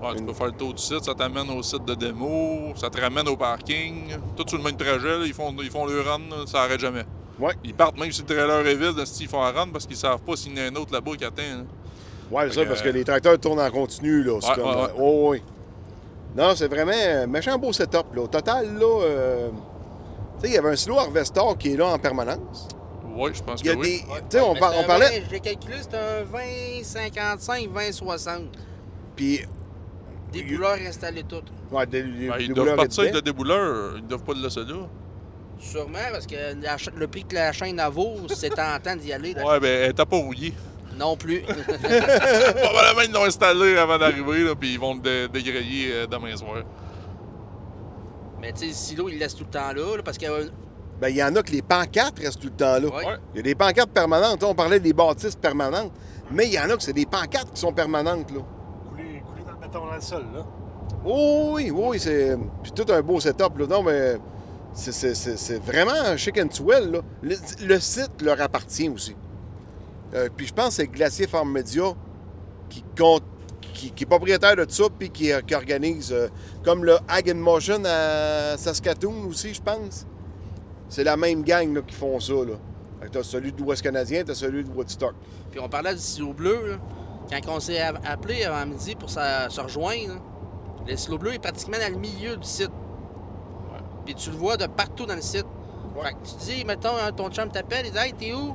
Ouais, 0.00 0.14
tu 0.16 0.22
peux 0.22 0.32
faire 0.32 0.46
le 0.46 0.52
tour 0.52 0.74
du 0.74 0.82
site, 0.82 1.02
ça 1.04 1.12
t'amène 1.14 1.50
au 1.50 1.60
site 1.60 1.84
de 1.84 1.94
démo, 1.94 2.72
ça 2.76 2.88
te 2.88 3.00
ramène 3.00 3.26
au 3.28 3.36
parking. 3.36 4.16
Tout 4.36 4.44
sur 4.46 4.58
le 4.58 4.62
même 4.62 4.76
trajet, 4.76 5.18
là, 5.18 5.24
ils, 5.24 5.32
font, 5.32 5.52
ils 5.60 5.70
font 5.70 5.86
le 5.86 6.00
run, 6.00 6.46
ça 6.46 6.62
arrête 6.62 6.78
jamais. 6.78 7.04
Ouais. 7.38 7.52
Ils 7.64 7.74
partent 7.74 7.98
même 7.98 8.10
si 8.10 8.20
le 8.22 8.26
trailer 8.26 8.66
est 8.66 8.74
vide, 8.74 9.04
s'ils 9.06 9.28
font 9.28 9.42
un 9.42 9.52
run 9.52 9.68
parce 9.68 9.86
qu'ils 9.86 9.96
savent 9.96 10.20
pas 10.22 10.34
s'il 10.36 10.56
y 10.56 10.60
en 10.60 10.64
a 10.64 10.66
un 10.70 10.74
autre 10.76 10.92
là-bas 10.92 11.12
qui 11.16 11.24
atteint. 11.24 11.42
là. 11.58 11.62
Ouais, 12.30 12.48
c'est 12.48 12.56
ça, 12.56 12.64
que, 12.64 12.68
parce 12.68 12.82
que 12.82 12.88
les 12.90 13.04
tracteurs 13.04 13.38
tournent 13.38 13.60
en 13.60 13.70
continu, 13.70 14.22
là. 14.22 14.38
C'est 14.42 14.48
Ouais, 14.50 14.54
comme. 14.56 14.64
ouais, 14.82 14.88
oh, 14.98 15.28
oui. 15.30 15.42
Non, 16.36 16.54
c'est 16.54 16.68
vraiment 16.68 16.92
un 16.92 17.26
méchant 17.26 17.56
beau 17.58 17.72
setup, 17.72 18.14
là. 18.14 18.22
Au 18.22 18.26
total, 18.28 18.76
là. 18.78 19.00
euh, 19.02 19.48
tu 20.40 20.42
sais, 20.42 20.48
il 20.48 20.54
y 20.54 20.58
avait 20.58 20.70
un 20.70 20.76
slow 20.76 20.98
harvester 20.98 21.40
qui 21.58 21.72
est 21.72 21.76
là 21.76 21.86
en 21.86 21.98
permanence. 21.98 22.68
Ouais, 23.16 23.32
je 23.32 23.42
pense 23.42 23.60
Il 23.62 23.66
y 23.66 23.70
a 23.70 23.74
que 23.74 23.78
oui. 23.80 24.04
des. 24.06 24.14
Tu 24.28 24.36
sais, 24.36 24.40
on, 24.40 24.54
par- 24.54 24.72
parlait. 24.86 25.20
20, 25.20 25.26
J'ai 25.30 25.40
calculé, 25.40 25.76
c'est 25.80 25.96
un 25.96 26.22
20, 26.24 26.38
55, 26.82 27.68
20, 27.70 27.92
60. 27.92 28.42
Puis, 29.16 29.40
Des 30.32 30.42
bouleurs 30.42 30.76
installés 30.86 31.24
toutes. 31.24 31.50
ouais, 31.72 31.86
des, 31.86 32.02
des- 32.02 32.28
Ben, 32.28 32.36
des 32.36 32.44
ils 32.44 32.48
bouleurs 32.50 32.64
doivent 32.66 32.76
partir 32.76 33.00
avec 33.04 33.14
le 33.14 33.22
débouleur, 33.22 33.92
ils 33.96 34.06
doivent 34.06 34.22
pas 34.22 34.34
le 34.34 34.42
laisser 34.42 34.60
là. 34.60 34.86
Sûrement, 35.58 35.98
parce 36.12 36.26
que 36.26 36.34
la 36.62 36.76
le 36.96 37.06
prix 37.08 37.24
que 37.24 37.34
la 37.34 37.52
chaîne 37.52 37.78
à 37.80 37.88
vaut, 37.88 38.14
c'est 38.34 38.50
tentant 38.54 38.96
d'y 38.96 39.12
aller. 39.12 39.34
là. 39.34 39.44
Ouais, 39.44 39.60
ben, 39.60 39.84
elle 39.86 39.94
t'a 39.94 40.06
pas 40.06 40.16
rouillé. 40.16 40.52
Non 40.98 41.16
plus. 41.16 41.42
Probablement, 41.42 43.02
ils 43.06 43.12
l'ont 43.12 43.24
installé 43.24 43.76
avant 43.76 43.98
d'arriver, 43.98 44.44
là, 44.44 44.54
puis 44.54 44.72
ils 44.74 44.80
vont 44.80 44.94
le 44.94 45.00
dé- 45.00 45.28
dégrailler 45.28 45.92
euh, 45.92 46.06
demain 46.06 46.36
soir. 46.36 46.62
Mais 48.40 48.52
tu 48.52 48.60
sais, 48.60 48.66
le 48.66 48.72
silo, 48.72 49.08
il 49.08 49.14
le 49.14 49.18
laisse 49.20 49.34
tout 49.34 49.44
le 49.44 49.50
temps 49.50 49.72
là, 49.72 49.96
là, 49.96 50.02
parce 50.04 50.16
qu'il 50.18 50.28
y 50.28 50.30
a 50.30 50.34
un- 50.34 50.48
Ben, 51.00 51.08
il 51.08 51.16
y 51.16 51.22
en 51.22 51.34
a 51.36 51.42
que 51.42 51.50
les 51.52 51.62
pancartes 51.62 52.18
restent 52.18 52.40
tout 52.40 52.48
le 52.48 52.52
temps 52.56 52.74
là. 52.80 52.88
Ouais. 52.88 53.06
Ouais. 53.06 53.16
Il 53.34 53.36
y 53.38 53.40
a 53.40 53.42
des 53.42 53.54
pancartes 53.54 53.90
permanentes. 53.90 54.42
On 54.42 54.54
parlait 54.54 54.80
des 54.80 54.92
bâtisses 54.92 55.36
permanentes. 55.36 55.92
Mais 56.30 56.46
il 56.46 56.52
y 56.52 56.58
en 56.58 56.68
a 56.70 56.76
que 56.76 56.82
c'est 56.82 56.92
des 56.92 57.06
pancartes 57.06 57.52
qui 57.54 57.60
sont 57.60 57.72
permanentes, 57.72 58.30
là. 58.32 58.40
Couler, 58.90 59.22
couler 59.26 59.44
dans 59.46 59.52
le 59.52 59.58
béton 59.58 59.86
dans 59.86 59.94
le 59.94 60.00
sol, 60.00 60.24
là. 60.34 60.44
Oh 61.04 61.50
oui, 61.54 61.70
oui, 61.70 61.98
c'est. 62.00 62.36
Puis 62.62 62.72
tout 62.72 62.84
un 62.92 63.00
beau 63.02 63.18
setup, 63.20 63.56
là. 63.58 63.66
Non, 63.68 63.82
mais. 63.82 64.16
C'est, 64.72 65.58
vraiment 65.64 65.90
un 65.92 66.16
swell, 66.16 66.90
là. 66.90 67.00
Le, 67.22 67.80
site 67.80 68.22
leur 68.22 68.40
appartient 68.40 68.88
aussi. 68.88 69.16
Euh, 70.14 70.28
puis 70.34 70.46
je 70.46 70.54
pense 70.54 70.68
que 70.68 70.74
c'est 70.74 70.86
Glacier 70.86 71.26
Farm 71.26 71.50
Media 71.52 71.92
qui, 72.68 72.84
compte, 72.96 73.24
qui, 73.74 73.92
est 74.00 74.06
propriétaire 74.06 74.56
de 74.56 74.66
ça, 74.68 74.84
puis 74.96 75.10
qui, 75.10 75.30
qui 75.46 75.54
organise. 75.54 76.12
euh, 76.12 76.28
comme 76.64 76.84
le 76.84 76.96
Ag 77.08 77.30
in 77.30 77.34
Motion 77.34 77.82
à 77.84 78.56
Saskatoon 78.56 79.26
aussi, 79.28 79.54
je 79.54 79.62
pense. 79.62 80.06
C'est 80.88 81.04
la 81.04 81.16
même 81.16 81.42
gang 81.42 81.84
qui 81.84 81.94
font 81.94 82.18
ça, 82.20 82.34
là. 82.34 82.54
T'as 83.12 83.22
celui 83.22 83.52
de 83.52 83.60
l'Ouest 83.60 83.82
canadien, 83.82 84.22
t'as 84.24 84.34
celui 84.34 84.64
de 84.64 84.70
Woodstock. 84.70 85.14
Puis 85.50 85.60
on 85.60 85.68
parlait 85.68 85.94
du 85.94 86.00
silo 86.00 86.32
bleu. 86.32 86.78
Quand 87.30 87.56
on 87.56 87.60
s'est 87.60 87.80
appelé 87.80 88.44
avant 88.44 88.66
midi 88.66 88.94
pour 88.96 89.08
se 89.08 89.60
rejoindre, 89.60 90.20
le 90.86 90.96
silo 90.96 91.18
bleu 91.18 91.34
est 91.34 91.38
pratiquement 91.38 91.78
dans 91.78 91.92
le 91.92 91.98
milieu 91.98 92.36
du 92.36 92.46
site. 92.46 92.70
Puis 94.08 94.14
tu 94.14 94.30
le 94.30 94.36
vois 94.38 94.56
de 94.56 94.66
partout 94.66 95.04
dans 95.04 95.14
le 95.16 95.20
site. 95.20 95.44
Ouais. 95.94 96.04
Fait 96.04 96.12
que 96.14 96.16
tu 96.26 96.34
dis, 96.46 96.64
mettons, 96.64 96.96
hein, 96.96 97.12
ton 97.12 97.28
chum 97.28 97.50
t'appelle, 97.50 97.84
il 97.84 97.92
dit 97.92 97.98
Hey, 97.98 98.14
t'es 98.14 98.32
où? 98.32 98.54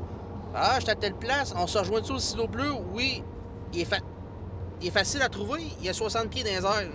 Ah, 0.55 0.73
je 0.77 0.81
suis 0.81 0.89
à 0.89 0.95
telle 0.95 1.13
place. 1.13 1.53
On 1.55 1.67
se 1.67 1.77
rejoint-tu 1.77 2.11
au 2.11 2.17
silo 2.17 2.47
bleu? 2.47 2.71
Oui. 2.91 3.23
Il 3.71 3.81
est, 3.81 3.85
fa- 3.85 3.97
il 4.81 4.87
est 4.87 4.91
facile 4.91 5.21
à 5.21 5.29
trouver. 5.29 5.61
Il 5.79 5.85
y 5.85 5.89
a 5.89 5.93
60 5.93 6.27
pieds 6.29 6.41
dans 6.43 6.49
les 6.49 6.55
airs. 6.65 6.89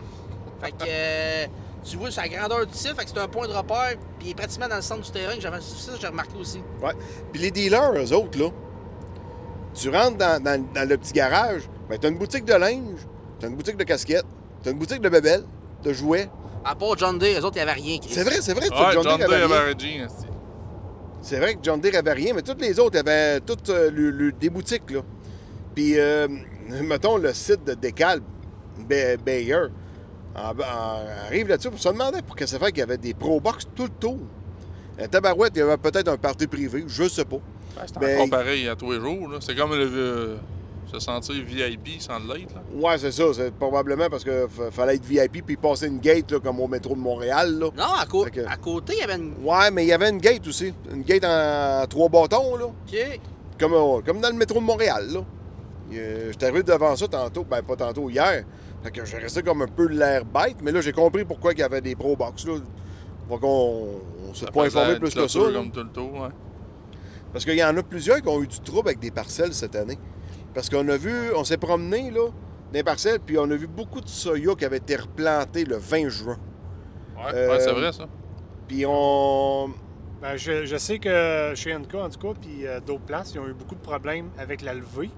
Fait 0.60 0.72
que 0.72 0.84
euh, 0.88 1.46
tu 1.84 1.96
vois 1.98 2.10
sa 2.10 2.26
grandeur 2.26 2.66
du 2.66 2.74
site, 2.74 2.96
fait 2.98 3.04
que 3.04 3.10
c'est 3.10 3.18
un 3.20 3.28
point 3.28 3.46
de 3.46 3.52
repère. 3.52 3.94
Puis 4.18 4.26
il 4.26 4.30
est 4.30 4.34
pratiquement 4.34 4.66
dans 4.66 4.74
le 4.74 4.82
centre 4.82 5.02
du 5.02 5.10
terrain. 5.12 5.36
que 5.36 5.40
j'avais- 5.40 5.60
Ça, 5.60 5.92
j'ai 6.00 6.08
remarqué 6.08 6.36
aussi. 6.36 6.60
Ouais. 6.82 6.94
Puis 7.32 7.40
les 7.40 7.52
dealers, 7.52 7.92
eux 7.94 8.12
autres, 8.12 8.36
là, 8.40 8.48
tu 9.72 9.88
rentres 9.90 10.16
dans, 10.16 10.42
dans- 10.42 10.64
dans 10.74 10.88
le 10.88 10.96
petit 10.96 11.12
garage, 11.12 11.68
ben, 11.88 11.96
t'as 11.96 12.08
une 12.08 12.18
boutique 12.18 12.44
de 12.44 12.54
linge, 12.54 13.06
t'as 13.38 13.46
une 13.46 13.54
boutique 13.54 13.76
de 13.76 13.84
casquettes, 13.84 14.26
t'as 14.64 14.72
une 14.72 14.78
boutique 14.78 15.00
de 15.00 15.08
bébelles, 15.08 15.44
de 15.84 15.92
jouets. 15.92 16.28
À 16.64 16.74
part 16.74 16.96
John 16.98 17.18
Day, 17.18 17.34
les 17.34 17.44
autres, 17.44 17.56
il 17.56 17.64
n'y 17.64 17.70
avait 17.70 17.80
rien. 17.80 17.98
Chris. 17.98 18.10
C'est 18.12 18.24
vrai, 18.24 18.36
c'est 18.40 18.52
vrai 18.54 18.68
que 18.68 18.74
Ouais, 18.74 18.92
John, 18.92 19.02
John 19.04 19.18
Deere 19.18 19.24
avait 19.32 19.36
rien. 19.44 19.56
avait 19.56 19.74
un 19.74 19.78
jean, 19.78 20.04
esti. 20.04 20.26
C'est 21.22 21.38
vrai 21.38 21.54
que 21.54 21.60
John 21.62 21.80
Deere 21.80 21.96
avait 21.96 22.12
rien, 22.12 22.32
mais 22.34 22.42
toutes 22.42 22.60
les 22.60 22.78
autres 22.78 22.98
avaient 22.98 23.40
toutes 23.40 23.68
euh, 23.70 23.90
le- 23.90 24.10
le- 24.10 24.32
des 24.32 24.50
boutiques, 24.50 24.90
là. 24.90 25.00
Puis, 25.74 25.98
euh, 25.98 26.28
mettons, 26.82 27.16
le 27.16 27.32
site 27.32 27.64
de 27.64 27.74
Decal, 27.74 28.20
Ba- 28.88 29.16
Bayer, 29.24 29.66
arrive 30.34 31.48
là-dessus 31.48 31.70
pour 31.70 31.78
se 31.80 31.88
demander 31.88 32.22
pour 32.22 32.36
que 32.36 32.46
ça 32.46 32.58
fait 32.58 32.66
qu'il 32.68 32.78
y 32.78 32.82
avait 32.82 32.98
des 32.98 33.14
Pro 33.14 33.40
Box 33.40 33.66
tout 33.74 33.84
le 33.84 33.88
tour. 33.90 34.18
Un 35.00 35.06
tabarouette, 35.08 35.52
il 35.54 35.58
y 35.60 35.62
avait 35.62 35.76
peut-être 35.76 36.08
un 36.08 36.16
party 36.16 36.46
privé, 36.46 36.84
je 36.86 37.08
sais 37.08 37.24
pas. 37.24 37.38
C'est 37.86 37.98
Ben, 37.98 38.16
encore 38.18 38.30
pareil 38.40 38.68
à 38.68 38.74
tous 38.74 38.90
les 38.92 39.00
jours. 39.00 39.28
là. 39.28 39.38
C'est 39.40 39.54
comme 39.54 39.72
le, 39.74 39.88
euh, 39.92 40.36
se 40.90 40.98
sentir 40.98 41.34
VIP 41.44 42.00
sans 42.00 42.18
l'être. 42.18 42.54
là. 42.54 42.62
Ouais, 42.74 42.98
c'est 42.98 43.12
ça. 43.12 43.24
C'est 43.34 43.52
probablement 43.54 44.08
parce 44.10 44.24
qu'il 44.24 44.46
fallait 44.70 44.96
être 44.96 45.04
VIP 45.04 45.44
puis 45.44 45.56
passer 45.56 45.86
une 45.86 45.98
gate 46.00 46.30
là, 46.32 46.40
comme 46.40 46.58
au 46.60 46.66
métro 46.68 46.94
de 46.94 47.00
Montréal. 47.00 47.58
Là. 47.58 47.68
Non, 47.76 47.94
à, 47.98 48.06
co- 48.06 48.24
Fait 48.24 48.30
que- 48.30 48.46
à 48.48 48.56
côté, 48.56 48.94
il 48.96 49.00
y 49.00 49.02
avait 49.02 49.16
une. 49.16 49.34
Ouais, 49.44 49.70
mais 49.70 49.84
il 49.84 49.88
y 49.88 49.92
avait 49.92 50.10
une 50.10 50.18
gate 50.18 50.46
aussi. 50.46 50.72
Une 50.92 51.02
gate 51.02 51.24
en 51.24 51.84
trois 51.88 52.08
bâtons, 52.08 52.56
là. 52.56 52.66
OK. 52.66 53.20
Comme, 53.60 53.74
euh, 53.74 54.00
comme 54.04 54.20
dans 54.20 54.28
le 54.30 54.36
métro 54.36 54.58
de 54.60 54.64
Montréal, 54.64 55.06
là. 55.12 55.20
Euh, 55.92 56.28
J'étais 56.32 56.46
arrivé 56.46 56.62
devant 56.62 56.94
ça 56.96 57.08
tantôt. 57.08 57.44
Ben, 57.44 57.62
pas 57.62 57.76
tantôt, 57.76 58.08
hier. 58.10 58.44
Fait 58.82 58.90
que 58.90 59.04
j'ai 59.04 59.16
resté 59.18 59.42
comme 59.42 59.62
un 59.62 59.66
peu 59.66 59.88
l'air 59.88 60.24
bête, 60.24 60.56
mais 60.62 60.70
là, 60.70 60.80
j'ai 60.80 60.92
compris 60.92 61.24
pourquoi 61.24 61.52
il 61.52 61.58
y 61.58 61.62
avait 61.62 61.80
des 61.80 61.96
Pro 61.96 62.14
Box, 62.16 62.46
là. 62.46 62.54
Faut 63.28 63.38
qu'on 63.38 64.00
on 64.30 64.34
s'est 64.34 64.46
pas 64.46 64.64
informé 64.66 64.98
plus 64.98 65.14
que 65.14 65.26
ça. 65.28 65.38
comme 65.52 65.70
tout 65.70 65.80
le 65.80 65.88
tour. 65.90 66.12
ouais. 66.14 66.28
Parce 67.32 67.44
qu'il 67.44 67.56
y 67.56 67.64
en 67.64 67.76
a 67.76 67.82
plusieurs 67.82 68.22
qui 68.22 68.28
ont 68.28 68.42
eu 68.42 68.46
du 68.46 68.58
trouble 68.60 68.88
avec 68.88 69.00
des 69.00 69.10
parcelles 69.10 69.52
cette 69.52 69.76
année. 69.76 69.98
Parce 70.58 70.70
qu'on 70.70 70.88
a 70.88 70.96
vu, 70.96 71.32
on 71.36 71.44
s'est 71.44 71.56
promené, 71.56 72.10
là, 72.10 72.26
dans 72.30 72.32
les 72.72 72.82
parcelles, 72.82 73.20
puis 73.20 73.38
on 73.38 73.48
a 73.48 73.54
vu 73.54 73.68
beaucoup 73.68 74.00
de 74.00 74.08
soya 74.08 74.56
qui 74.56 74.64
avaient 74.64 74.78
été 74.78 74.96
replantés 74.96 75.64
le 75.64 75.76
20 75.76 76.08
juin. 76.08 76.36
Ouais, 77.16 77.30
Euh, 77.32 77.50
ouais, 77.52 77.60
c'est 77.60 77.70
vrai 77.70 77.92
ça. 77.92 78.08
Puis 78.66 78.84
on. 78.84 79.68
Ben, 80.20 80.36
je, 80.36 80.66
je 80.66 80.76
sais 80.76 80.98
que 80.98 81.52
chez 81.54 81.72
NK, 81.78 81.94
en 81.94 82.08
tout 82.08 82.18
cas, 82.18 82.36
puis 82.40 82.66
euh, 82.66 82.80
d'autres 82.80 83.04
places, 83.04 83.34
ils 83.34 83.38
ont 83.38 83.46
eu 83.46 83.52
beaucoup 83.54 83.76
de 83.76 83.80
problèmes 83.80 84.30
avec 84.36 84.62
la 84.62 84.74
levée. 84.74 85.10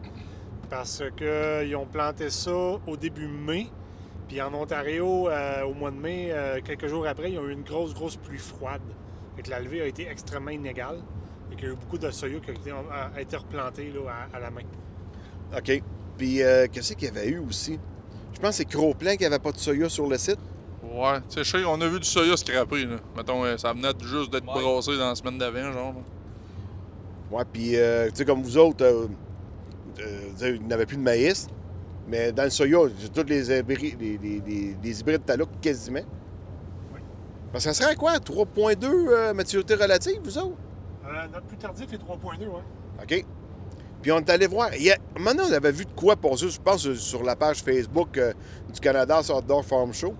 Parce 0.68 1.02
qu'ils 1.16 1.74
ont 1.74 1.86
planté 1.86 2.28
ça 2.28 2.52
au 2.86 2.96
début 2.98 3.26
mai. 3.26 3.68
Puis 4.28 4.42
en 4.42 4.52
Ontario, 4.52 5.30
euh, 5.30 5.62
au 5.62 5.72
mois 5.72 5.90
de 5.90 5.96
mai, 5.96 6.32
euh, 6.32 6.60
quelques 6.62 6.88
jours 6.88 7.06
après, 7.06 7.32
ils 7.32 7.38
ont 7.38 7.48
eu 7.48 7.52
une 7.52 7.62
grosse, 7.64 7.94
grosse 7.94 8.16
pluie 8.16 8.36
froide. 8.36 8.82
Fait 9.36 9.42
que 9.44 9.48
la 9.48 9.60
levée 9.60 9.80
a 9.80 9.86
été 9.86 10.06
extrêmement 10.06 10.50
inégale. 10.50 10.98
Et 11.50 11.56
qu'il 11.56 11.64
y 11.64 11.70
a 11.70 11.72
eu 11.72 11.76
beaucoup 11.76 11.96
de 11.96 12.10
soya 12.10 12.38
qui 12.40 12.50
ont 12.50 12.54
été, 12.54 12.70
a 12.70 13.18
été 13.22 13.38
replanté 13.38 13.90
là, 13.90 14.00
à, 14.34 14.36
à 14.36 14.40
la 14.40 14.50
main. 14.50 14.60
OK. 15.56 15.82
Puis 16.18 16.42
euh, 16.42 16.66
qu'est-ce 16.70 16.94
qu'il 16.94 17.08
y 17.08 17.10
avait 17.10 17.28
eu 17.28 17.38
aussi? 17.38 17.78
Je 18.32 18.38
pense 18.38 18.50
que 18.50 18.56
c'est 18.56 18.64
Cro-Plein 18.66 19.16
qui 19.16 19.24
avait 19.24 19.38
pas 19.38 19.52
de 19.52 19.58
soya 19.58 19.88
sur 19.88 20.06
le 20.08 20.16
site. 20.18 20.38
Ouais, 20.82 21.20
tu 21.28 21.44
sais, 21.44 21.64
on 21.64 21.80
a 21.80 21.88
vu 21.88 21.98
du 22.00 22.06
soya 22.06 22.36
scrappé. 22.36 22.84
Là. 22.84 22.96
Mettons, 23.16 23.44
euh, 23.44 23.56
ça 23.56 23.72
venait 23.72 23.88
juste 24.02 24.32
d'être 24.32 24.46
Ouais. 24.54 24.62
brassé 24.62 24.96
dans 24.96 25.08
la 25.08 25.14
semaine 25.14 25.38
d'avant, 25.38 25.72
genre. 25.72 25.92
là. 25.94 27.36
Ouais, 27.36 27.44
puis, 27.52 27.76
euh, 27.76 28.08
tu 28.08 28.16
sais, 28.16 28.24
comme 28.24 28.42
vous 28.42 28.56
autres, 28.58 28.84
euh, 28.84 29.06
euh, 30.42 30.58
n'avait 30.66 30.86
plus 30.86 30.96
de 30.96 31.02
maïs. 31.02 31.46
Mais 32.08 32.32
dans 32.32 32.44
le 32.44 32.50
soya, 32.50 32.78
j'ai 32.98 33.08
tous 33.08 33.28
les, 33.28 33.50
hybrides- 33.56 34.00
les, 34.00 34.18
les- 34.18 34.42
les- 34.44 34.76
les 34.82 35.00
hybrides 35.00 35.24
Taluk 35.24 35.48
quasiment. 35.60 36.00
Parce 37.52 37.64
que 37.64 37.72
ça 37.72 37.82
serait 37.84 37.94
quoi? 37.96 38.18
3.2 38.18 39.08
euh, 39.10 39.34
maturité 39.34 39.74
relative, 39.74 40.20
vous 40.24 40.38
autres? 40.38 40.56
Euh, 41.04 41.26
notre 41.32 41.46
plus 41.46 41.56
tardif 41.56 41.92
est 41.92 41.98
3.2, 41.98 42.46
ouais. 42.46 42.62
OK? 43.02 43.24
Puis 44.02 44.10
on 44.12 44.18
est 44.18 44.30
allé 44.30 44.46
voir. 44.46 44.74
Il 44.74 44.82
y 44.82 44.90
a, 44.90 44.96
maintenant, 45.18 45.44
on 45.48 45.52
avait 45.52 45.72
vu 45.72 45.84
de 45.84 45.90
quoi 45.94 46.16
passer, 46.16 46.48
je 46.48 46.60
pense, 46.60 46.90
sur- 46.94 47.22
la 47.22 47.36
page 47.36 47.62
Facebook 47.62 48.16
euh, 48.16 48.32
du 48.72 48.80
Canada 48.80 49.20
Outdoor 49.20 49.64
Farm 49.64 49.92
Show. 49.92 50.14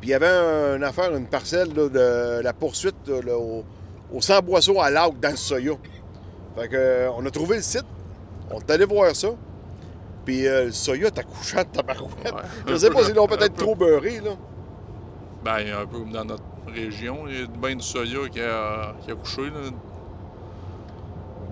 Puis 0.00 0.08
il 0.08 0.10
y 0.10 0.14
avait 0.14 0.26
un- 0.28 0.76
une 0.76 0.84
affaire, 0.84 1.14
une 1.14 1.26
parcelle 1.28 1.72
là, 1.74 1.88
de 1.88 2.42
la 2.42 2.52
poursuite 2.52 3.08
là, 3.08 3.36
au, 3.36 3.64
au 4.12 4.20
sans-boisseau 4.20 4.80
à 4.80 4.90
l'arc 4.90 5.18
dans 5.20 5.30
le 5.30 5.36
soya. 5.36 5.72
Fait 6.56 6.68
que, 6.68 6.76
euh, 6.76 7.10
on 7.16 7.24
a 7.26 7.30
trouvé 7.30 7.56
le 7.56 7.62
site. 7.62 7.84
On 8.50 8.58
est 8.58 8.70
allé 8.70 8.84
voir 8.84 9.14
ça. 9.14 9.28
Puis 10.24 10.46
euh, 10.48 10.64
le 10.66 10.72
soya 10.72 11.06
est 11.06 11.18
accouchant 11.18 11.62
de 11.62 11.68
tabarouette. 11.68 12.24
Ouais. 12.24 12.40
Je 12.66 12.76
sais 12.76 12.90
pas 12.90 13.04
s'ils 13.04 13.14
l'ont 13.14 13.26
peut-être 13.28 13.54
peu. 13.54 13.62
trop 13.62 13.74
beurré, 13.76 14.20
là. 14.20 14.32
Ben, 15.44 15.60
il 15.60 15.68
y 15.68 15.70
a 15.70 15.78
un 15.80 15.86
peu 15.86 15.98
comme 15.98 16.10
dans 16.10 16.24
notre 16.24 16.42
région. 16.66 17.28
Il 17.28 17.40
y 17.40 17.42
a 17.44 17.46
bien 17.46 17.76
du 17.76 17.82
soya 17.84 18.28
qui 18.28 18.40
a, 18.40 18.94
qui 19.04 19.12
a 19.12 19.14
couché. 19.14 19.42
Là. 19.42 19.70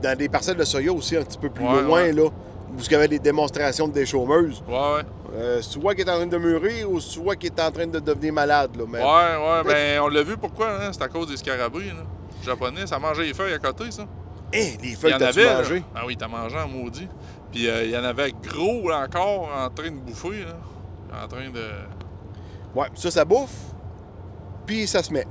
Dans 0.04 0.16
des 0.18 0.28
parcelles 0.28 0.56
de 0.58 0.64
soya 0.64 0.92
aussi 0.92 1.16
un 1.16 1.22
petit 1.22 1.38
peu 1.38 1.48
plus 1.48 1.64
Ouais, 1.64 1.80
loin, 1.82 2.02
ouais. 2.02 2.12
là, 2.12 2.24
où 2.26 2.78
il 2.78 2.92
y 2.92 2.94
avait 2.94 3.08
des 3.08 3.18
démonstrations 3.18 3.88
de 3.88 3.92
des 3.94 4.04
chômeuses. 4.04 4.62
Ouais, 4.68 4.74
ouais. 4.74 5.02
Euh, 5.34 5.62
soit 5.62 5.94
qui 5.94 6.02
est 6.02 6.10
en 6.10 6.16
train 6.16 6.26
de 6.26 6.36
mûrir 6.36 6.90
ou 6.90 7.00
soit 7.00 7.36
qui 7.36 7.46
est 7.46 7.58
en 7.60 7.70
train 7.70 7.86
de 7.86 7.98
devenir 7.98 8.32
malade. 8.34 8.76
Là. 8.76 8.84
Mais, 8.86 8.98
Ouais, 8.98 9.04
ouais, 9.06 9.62
ben 9.64 10.00
on 10.02 10.08
l'a 10.08 10.22
vu 10.22 10.36
pourquoi, 10.36 10.72
hein? 10.80 10.90
C'est 10.92 11.02
à 11.02 11.08
cause 11.08 11.28
des 11.28 11.36
scarabées, 11.38 11.86
là. 11.86 12.04
Japonais, 12.44 12.86
ça 12.86 12.98
mangeait 12.98 13.24
les 13.24 13.32
feuilles 13.34 13.54
à 13.54 13.58
côté, 13.58 13.90
ça. 13.90 14.02
Hein, 14.02 14.06
les 14.52 14.76
Il 14.82 14.90
y 14.92 14.94
feuilles, 14.94 15.18
là. 15.18 15.56
mangé? 15.58 15.82
Ah 15.96 16.02
oui, 16.06 16.16
t'as 16.18 16.28
mangé 16.28 16.56
en 16.58 16.68
maudit. 16.68 17.08
Puis 17.50 17.66
euh, 17.68 17.84
il 17.84 17.90
y 17.90 17.96
en 17.96 18.04
avait 18.04 18.32
gros 18.46 18.88
là, 18.90 19.00
encore 19.08 19.48
en 19.56 19.70
train 19.70 19.90
de 19.90 19.96
bouffer, 19.96 20.44
là. 20.44 21.22
En 21.24 21.26
train 21.28 21.48
de. 21.48 21.62
Ouais, 22.78 22.86
ça, 22.94 23.10
ça 23.10 23.24
bouffe. 23.24 23.54
Puis 24.66 24.86
ça 24.86 25.02
se 25.02 25.12
met. 25.12 25.26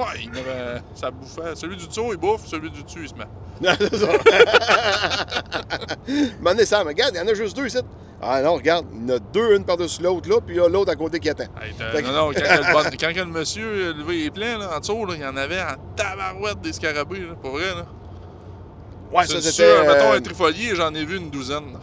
Ouais, 0.00 0.06
il 0.18 0.24
y 0.24 0.28
en 0.28 0.32
avait... 0.32 0.80
ça 0.94 1.10
bouffait. 1.10 1.54
Celui 1.54 1.76
du 1.76 1.86
dessous, 1.86 2.08
il 2.12 2.16
bouffe, 2.18 2.46
celui 2.46 2.70
du 2.70 2.82
dessus, 2.82 3.00
il 3.02 3.08
se 3.08 3.14
met. 3.14 3.26
Non, 3.60 3.72
c'est 3.78 3.96
ça. 3.96 4.06
Ça, 6.66 6.84
mais 6.84 6.90
regarde, 6.90 7.12
il 7.14 7.18
y 7.18 7.20
en 7.20 7.28
a 7.28 7.34
juste 7.34 7.56
deux 7.56 7.66
ici. 7.66 7.78
Ah 8.22 8.42
non, 8.42 8.54
regarde, 8.54 8.86
il 8.92 9.08
y 9.08 9.12
en 9.12 9.16
a 9.16 9.18
deux, 9.18 9.56
une 9.56 9.64
par-dessus 9.64 10.02
l'autre, 10.02 10.28
là, 10.28 10.40
puis 10.44 10.56
il 10.56 10.58
y 10.58 10.60
a 10.64 10.68
l'autre 10.68 10.90
à 10.92 10.96
côté 10.96 11.18
qui 11.20 11.30
attend. 11.30 11.44
Hey, 11.62 11.72
que- 11.74 12.02
Non, 12.02 12.12
non, 12.12 12.32
quand, 12.32 12.42
le 12.42 12.72
bon- 12.72 12.90
quand 13.00 13.16
le 13.16 13.24
monsieur 13.26 13.92
levé 13.94 14.24
les 14.24 14.30
plans, 14.30 14.58
là, 14.58 14.76
en 14.76 14.80
dessous, 14.80 15.06
là, 15.06 15.14
il 15.16 15.22
y 15.22 15.26
en 15.26 15.36
avait 15.36 15.60
en 15.60 15.74
tabarouette 15.96 16.60
des 16.60 16.72
scarabées, 16.74 17.20
là, 17.20 17.34
pour 17.40 17.52
vrai, 17.52 17.74
là. 17.74 17.86
Ouais, 19.10 19.24
C'est 19.26 19.40
ça, 19.40 19.50
sûr, 19.50 19.64
c'était. 19.64 19.86
mettons 19.88 20.12
euh, 20.12 20.16
un 20.16 20.20
trifolier, 20.20 20.74
j'en 20.76 20.94
ai 20.94 21.04
vu 21.04 21.16
une 21.16 21.30
douzaine. 21.30 21.78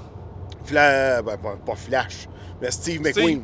Fla- 0.66 1.22
ben, 1.24 1.38
pas, 1.38 1.56
pas 1.66 1.76
Flash, 1.76 2.30
mais 2.62 2.70
Steve 2.72 3.02
McQueen. 3.02 3.42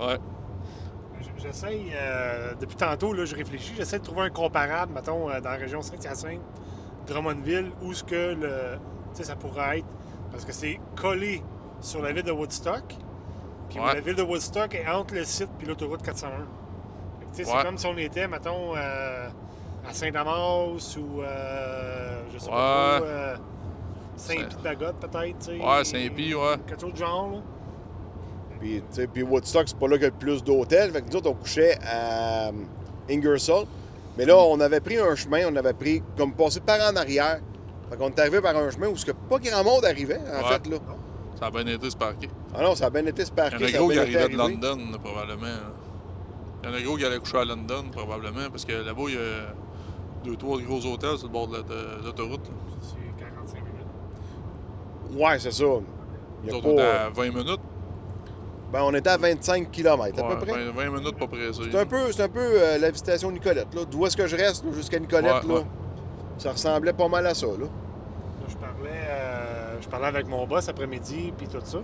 Ouais. 0.00 0.18
J'essaye, 1.44 1.92
euh, 1.94 2.54
depuis 2.58 2.76
tantôt, 2.76 3.12
là, 3.12 3.24
je 3.26 3.34
réfléchis, 3.36 3.74
j'essaie 3.76 3.98
de 3.98 4.04
trouver 4.04 4.22
un 4.22 4.30
comparable, 4.30 4.92
mettons, 4.94 5.28
euh, 5.28 5.40
dans 5.40 5.50
la 5.50 5.56
région 5.56 5.82
Saint-Hyacinthe, 5.82 6.40
Drummondville, 7.06 7.70
où 7.82 7.92
ce 7.92 8.02
que 8.02 8.34
le, 8.34 8.78
tu 9.14 9.18
sais, 9.18 9.24
ça 9.24 9.36
pourrait 9.36 9.78
être, 9.80 9.86
parce 10.32 10.44
que 10.44 10.52
c'est 10.52 10.80
collé 10.96 11.42
sur 11.80 12.00
la 12.00 12.12
ville 12.12 12.22
de 12.22 12.32
Woodstock, 12.32 12.94
puis 13.68 13.78
Ouais. 13.78 13.94
la 13.94 14.00
ville 14.00 14.14
de 14.14 14.22
Woodstock 14.22 14.74
est 14.74 14.88
entre 14.88 15.14
le 15.14 15.24
site 15.24 15.50
puis 15.58 15.66
l'autoroute 15.66 16.02
401. 16.02 16.30
Fait 16.30 17.26
que, 17.26 17.36
tu 17.36 17.44
sais, 17.44 17.50
Ouais. 17.50 17.58
C'est 17.58 17.64
comme 17.66 17.76
si 17.78 17.86
on 17.86 17.98
était, 17.98 18.26
mettons, 18.26 18.74
euh, 18.76 19.28
à 19.86 19.92
Saint-Damas 19.92 20.96
ou, 20.96 21.20
euh, 21.20 22.22
je 22.32 22.38
sais 22.38 22.46
Ouais. 22.46 22.52
pas 22.56 22.96
trop, 22.96 23.06
euh, 23.06 23.36
Saint-Pie-de-Bagotte 24.16 24.96
peut-être, 25.00 25.38
tu 25.40 25.44
sais. 25.44 25.58
Ouais, 25.60 25.84
Saint-Pie, 25.84 26.34
ouais. 26.34 26.56
Quelque 26.66 26.80
chose 26.80 26.92
de 26.92 26.98
genre, 26.98 27.30
là. 27.32 27.38
Puis, 28.64 28.82
puis 29.12 29.22
Woodstock, 29.22 29.64
c'est 29.68 29.76
pas 29.78 29.86
là 29.88 29.96
qu'il 29.96 30.04
y 30.04 30.06
a 30.06 30.10
le 30.10 30.16
plus 30.18 30.42
d'hôtels. 30.42 30.90
Fait 30.90 31.02
que 31.02 31.10
nous 31.10 31.16
autres, 31.16 31.28
on 31.30 31.34
couchait 31.34 31.76
à 31.86 32.48
euh, 32.48 32.52
Ingersoll. 33.10 33.66
Mais 34.16 34.24
là, 34.24 34.38
on 34.38 34.58
avait 34.60 34.80
pris 34.80 34.96
un 34.96 35.14
chemin, 35.14 35.42
on 35.50 35.56
avait 35.56 35.74
pris 35.74 36.02
comme 36.16 36.32
passé 36.32 36.60
par 36.60 36.78
en 36.90 36.96
arrière. 36.96 37.40
Fait 37.90 37.96
qu'on 37.98 38.08
est 38.08 38.18
arrivé 38.18 38.40
par 38.40 38.56
un 38.56 38.70
chemin 38.70 38.88
où 38.88 38.96
ce 38.96 39.04
que 39.04 39.12
pas 39.12 39.38
grand 39.38 39.62
monde 39.64 39.84
arrivait, 39.84 40.18
en 40.18 40.38
Ouais. 40.46 40.52
fait, 40.54 40.66
là. 40.70 40.76
Ça 41.38 41.46
a 41.46 41.50
bien 41.50 41.66
été 41.66 41.90
se 41.90 41.96
parquer. 41.96 42.28
Ah 42.54 42.62
non, 42.62 42.74
ça 42.74 42.86
a 42.86 42.90
bien 42.90 43.04
été 43.04 43.24
se 43.24 43.30
Il 43.32 43.38
y 43.38 43.40
en 43.42 43.50
parquer, 43.50 43.64
a 43.74 43.78
gros 43.78 43.88
qui 43.88 43.98
arrivaient 43.98 44.28
de. 44.30 44.36
London, 44.36 44.78
là, 44.92 44.98
probablement. 45.02 45.42
là. 45.42 45.72
Il 46.62 46.70
y 46.70 46.72
en 46.72 46.76
a 46.76 46.80
gros 46.80 46.96
qui 46.96 47.04
allaient 47.04 47.18
coucher 47.18 47.38
à 47.38 47.44
London, 47.44 47.84
probablement, 47.92 48.48
parce 48.50 48.64
que 48.64 48.72
là-bas, 48.72 49.02
il 49.08 49.14
y 49.14 49.18
a 49.18 49.52
deux, 50.24 50.36
trois 50.36 50.58
gros 50.62 50.86
hôtels 50.86 51.18
sur 51.18 51.26
le 51.26 51.32
bord 51.32 51.48
de 51.48 51.58
de 51.58 52.04
l'autoroute. 52.06 52.50
C'est 52.80 53.22
45 53.22 53.56
minutes. 53.58 55.20
Ouais, 55.22 55.38
c'est 55.38 55.52
ça. 55.52 55.64
Il 56.44 56.48
y 56.48 56.52
Nous 56.52 56.54
a 56.54 56.58
autres, 56.58 56.68
on 56.68 56.76
pas- 56.76 56.82
était 56.82 56.90
à 56.90 57.10
20 57.10 57.30
minutes. 57.34 57.60
Ben, 58.74 58.82
on 58.82 58.92
était 58.92 59.10
à 59.10 59.16
25 59.16 59.70
km, 59.70 60.18
à 60.18 60.26
Ouais, 60.28 60.34
peu 60.36 60.46
près. 60.46 60.64
20, 60.64 60.72
20 60.72 60.90
minutes 60.98 61.16
pas 61.16 61.28
pressé. 61.28 61.62
C'est 61.70 61.78
un 61.78 61.86
peu, 61.86 62.10
c'est 62.10 62.22
un 62.24 62.28
peu 62.28 62.40
euh, 62.40 62.76
la 62.78 62.90
visitation 62.90 63.30
Nicolette, 63.30 63.72
là. 63.72 63.82
D'où 63.88 64.04
est-ce 64.04 64.16
que 64.16 64.26
je 64.26 64.34
reste, 64.34 64.64
jusqu'à 64.74 64.98
Nicolette, 64.98 65.44
Ouais, 65.44 65.48
là? 65.48 65.54
ouais. 65.60 65.66
Ça 66.38 66.50
ressemblait 66.50 66.92
pas 66.92 67.06
mal 67.06 67.24
à 67.24 67.34
ça, 67.34 67.46
là. 67.46 67.52
Là, 67.60 67.66
je 68.48 68.56
parlais, 68.56 68.90
euh, 68.90 69.76
je 69.80 69.88
parlais 69.88 70.06
avec 70.08 70.26
mon 70.26 70.44
boss 70.44 70.68
après-midi, 70.68 71.32
puis 71.38 71.46
tout 71.46 71.60
ça. 71.62 71.78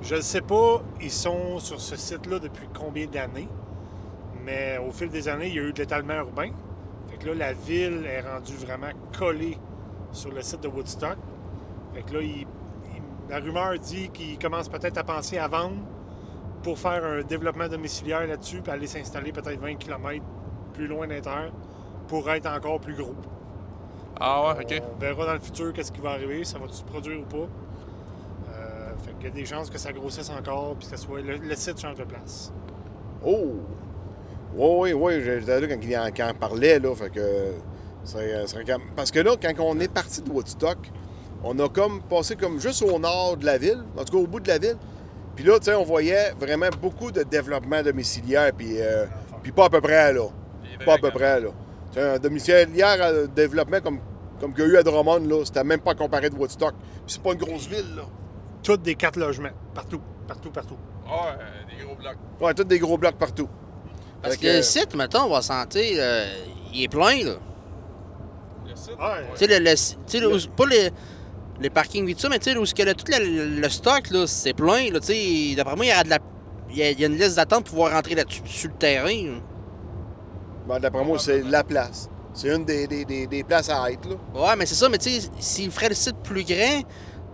Je 0.00 0.14
ne 0.14 0.20
sais 0.22 0.40
pas, 0.40 0.80
ils 1.02 1.10
sont 1.10 1.58
sur 1.58 1.78
ce 1.78 1.96
site-là 1.96 2.38
depuis 2.38 2.66
combien 2.74 3.04
d'années, 3.06 3.48
mais 4.42 4.78
au 4.78 4.90
fil 4.90 5.10
des 5.10 5.28
années, 5.28 5.48
il 5.48 5.54
y 5.54 5.58
a 5.58 5.62
eu 5.64 5.72
de 5.74 5.78
l'étalement 5.80 6.14
urbain. 6.14 6.48
Fait 7.10 7.18
que 7.18 7.26
là, 7.28 7.34
la 7.34 7.52
ville 7.52 8.06
est 8.06 8.22
rendue 8.22 8.56
vraiment 8.56 8.88
collée 9.18 9.58
sur 10.12 10.32
le 10.32 10.40
site 10.40 10.62
de 10.62 10.68
Woodstock. 10.68 11.18
Fait 11.92 12.02
que 12.02 12.14
là, 12.14 12.20
il- 12.22 12.46
il- 12.94 13.02
la 13.28 13.38
rumeur 13.38 13.78
dit 13.78 14.08
qu'ils 14.08 14.38
commencent 14.38 14.70
peut-être 14.70 14.96
à 14.96 15.04
penser 15.04 15.36
à 15.36 15.46
vendre 15.46 15.76
pour 16.62 16.78
faire 16.78 17.04
un 17.04 17.22
développement 17.22 17.68
domiciliaire 17.68 18.26
là-dessus, 18.26 18.60
puis 18.62 18.72
aller 18.72 18.86
s'installer 18.86 19.32
peut-être 19.32 19.60
20 19.60 19.76
km 19.76 20.24
plus 20.74 20.86
loin 20.86 21.06
des 21.06 21.20
terres 21.20 21.52
pour 22.08 22.30
être 22.30 22.46
encore 22.46 22.80
plus 22.80 22.94
gros. 22.94 23.14
Ah 24.20 24.54
ouais, 24.54 24.64
ok. 24.64 24.82
On 24.94 25.00
verra 25.00 25.26
dans 25.26 25.32
le 25.34 25.40
futur 25.40 25.72
qu'est-ce 25.72 25.92
qui 25.92 26.00
va 26.00 26.10
arriver, 26.10 26.44
ça 26.44 26.58
va 26.58 26.68
se 26.68 26.84
produire 26.84 27.20
ou 27.20 27.24
pas. 27.24 27.48
Euh, 28.54 28.92
fait 29.04 29.12
qu'il 29.14 29.24
y 29.24 29.26
a 29.26 29.30
des 29.30 29.44
chances 29.44 29.70
que 29.70 29.78
ça 29.78 29.92
grossisse 29.92 30.30
encore 30.30 30.76
puis 30.76 30.88
que 30.88 30.96
ça 30.96 31.02
soit, 31.02 31.20
le, 31.20 31.36
le 31.36 31.54
site 31.56 31.80
change 31.80 31.96
de 31.96 32.04
place. 32.04 32.52
Oh! 33.24 33.54
Oui, 34.54 34.92
oui, 34.92 34.92
oui, 34.92 35.22
j'étais 35.24 35.60
là 35.60 35.66
quand 35.66 35.80
il 35.82 35.96
en, 35.96 36.06
quand 36.06 36.26
il 36.26 36.30
en 36.30 36.34
parlait, 36.34 36.78
là, 36.78 36.94
fait 36.94 37.10
que... 37.10 37.52
ça 38.04 38.18
Parce 38.94 39.10
que 39.10 39.20
là, 39.20 39.34
quand 39.40 39.52
on 39.60 39.80
est 39.80 39.92
parti 39.92 40.20
de 40.20 40.30
Woodstock, 40.30 40.78
on 41.42 41.58
a 41.58 41.68
comme 41.68 42.02
passé 42.02 42.36
comme 42.36 42.60
juste 42.60 42.82
au 42.82 42.98
nord 42.98 43.38
de 43.38 43.46
la 43.46 43.58
ville, 43.58 43.82
en 43.96 44.04
tout 44.04 44.12
cas 44.12 44.22
au 44.22 44.26
bout 44.26 44.40
de 44.40 44.48
la 44.48 44.58
ville. 44.58 44.76
Puis 45.34 45.44
là, 45.44 45.58
tu 45.58 45.66
sais, 45.66 45.74
on 45.74 45.84
voyait 45.84 46.32
vraiment 46.38 46.68
beaucoup 46.80 47.10
de 47.10 47.22
développement 47.22 47.82
domiciliaire, 47.82 48.52
puis, 48.56 48.80
euh, 48.80 49.06
puis 49.42 49.52
pas 49.52 49.66
à 49.66 49.70
peu 49.70 49.80
près, 49.80 50.12
là. 50.12 50.26
Pas 50.84 50.94
à 50.94 50.98
peu 50.98 51.10
près, 51.10 51.40
là. 51.40 51.48
Tu 51.92 51.98
sais, 51.98 52.02
un 52.14 52.18
domiciliaire 52.18 53.02
à 53.02 53.12
développement 53.26 53.80
comme, 53.80 53.98
comme 54.40 54.52
qu'il 54.54 54.64
y 54.64 54.66
a 54.66 54.70
eu 54.70 54.76
à 54.76 54.82
Drummond, 54.82 55.20
là, 55.28 55.44
c'était 55.44 55.64
même 55.64 55.80
pas 55.80 55.94
comparé 55.94 56.28
de 56.30 56.36
Woodstock. 56.36 56.74
Puis 57.06 57.14
c'est 57.14 57.22
pas 57.22 57.32
une 57.32 57.38
grosse 57.38 57.66
ville, 57.66 57.96
là. 57.96 58.02
Toutes 58.62 58.82
des 58.82 58.94
quatre 58.94 59.18
logements, 59.18 59.48
partout, 59.74 60.00
partout, 60.28 60.50
partout. 60.50 60.76
Ah 61.08 61.10
ouais, 61.36 61.76
des 61.78 61.84
gros 61.84 61.94
blocs. 61.96 62.16
Ouais, 62.40 62.54
tous 62.54 62.64
des 62.64 62.78
gros 62.78 62.96
blocs 62.98 63.16
partout. 63.16 63.48
Parce 64.22 64.36
que 64.36 64.46
le 64.46 64.62
site, 64.62 64.94
mettons, 64.94 65.24
on 65.24 65.30
va 65.30 65.42
sentir, 65.42 65.96
euh, 65.98 66.26
il 66.72 66.84
est 66.84 66.88
plein, 66.88 67.24
là. 67.24 67.32
Le 68.68 68.76
site? 68.76 68.90
Ouais. 68.98 69.26
Tu 69.36 69.38
sais, 69.38 69.46
le, 69.48 69.64
le- 69.64 69.74
tu 69.74 69.76
sais, 70.06 70.20
le- 70.20 70.50
pas 70.56 70.66
les, 70.66 70.90
les 71.62 71.70
parkings 71.70 72.04
vite 72.06 72.20
ça, 72.20 72.28
mais 72.28 72.38
tu 72.38 72.50
sais, 72.50 72.56
où 72.56 72.66
ce 72.66 72.74
que 72.74 72.82
le- 72.82 72.94
tout 72.94 73.04
le, 73.08 73.60
le 73.60 73.68
stock, 73.68 74.10
là, 74.10 74.26
c'est 74.26 74.52
plein, 74.54 74.90
là, 74.90 75.00
tu 75.00 75.06
sais, 75.14 75.54
d'après 75.56 75.76
moi, 75.76 75.84
il 75.86 75.90
y 75.90 75.92
aura 75.92 76.04
de 76.04 76.10
la... 76.10 76.18
Il 76.70 76.78
y, 76.78 76.82
a, 76.82 76.90
il 76.90 77.00
y 77.00 77.04
a 77.04 77.06
une 77.06 77.18
liste 77.18 77.36
d'attente 77.36 77.64
pour 77.64 77.74
pouvoir 77.74 77.92
rentrer 77.92 78.14
là-dessus, 78.14 78.40
sur 78.46 78.70
le 78.70 78.76
terrain. 78.76 79.06
là. 79.08 79.38
Ben, 80.66 80.78
D'après 80.80 81.04
moi, 81.04 81.18
c'est 81.18 81.42
la 81.42 81.62
place. 81.64 82.08
C'est 82.34 82.48
une 82.48 82.64
des, 82.64 82.86
des, 82.86 83.04
des, 83.04 83.26
des 83.26 83.44
places 83.44 83.68
à 83.68 83.90
être, 83.92 84.08
là. 84.08 84.16
Ouais, 84.34 84.56
mais 84.56 84.64
c'est 84.64 84.74
ça, 84.74 84.88
mais 84.88 84.96
tu 84.98 85.10
sais, 85.10 85.28
s'il 85.38 85.70
ferait 85.70 85.90
le 85.90 85.94
site 85.94 86.16
plus 86.22 86.44
grand, 86.44 86.82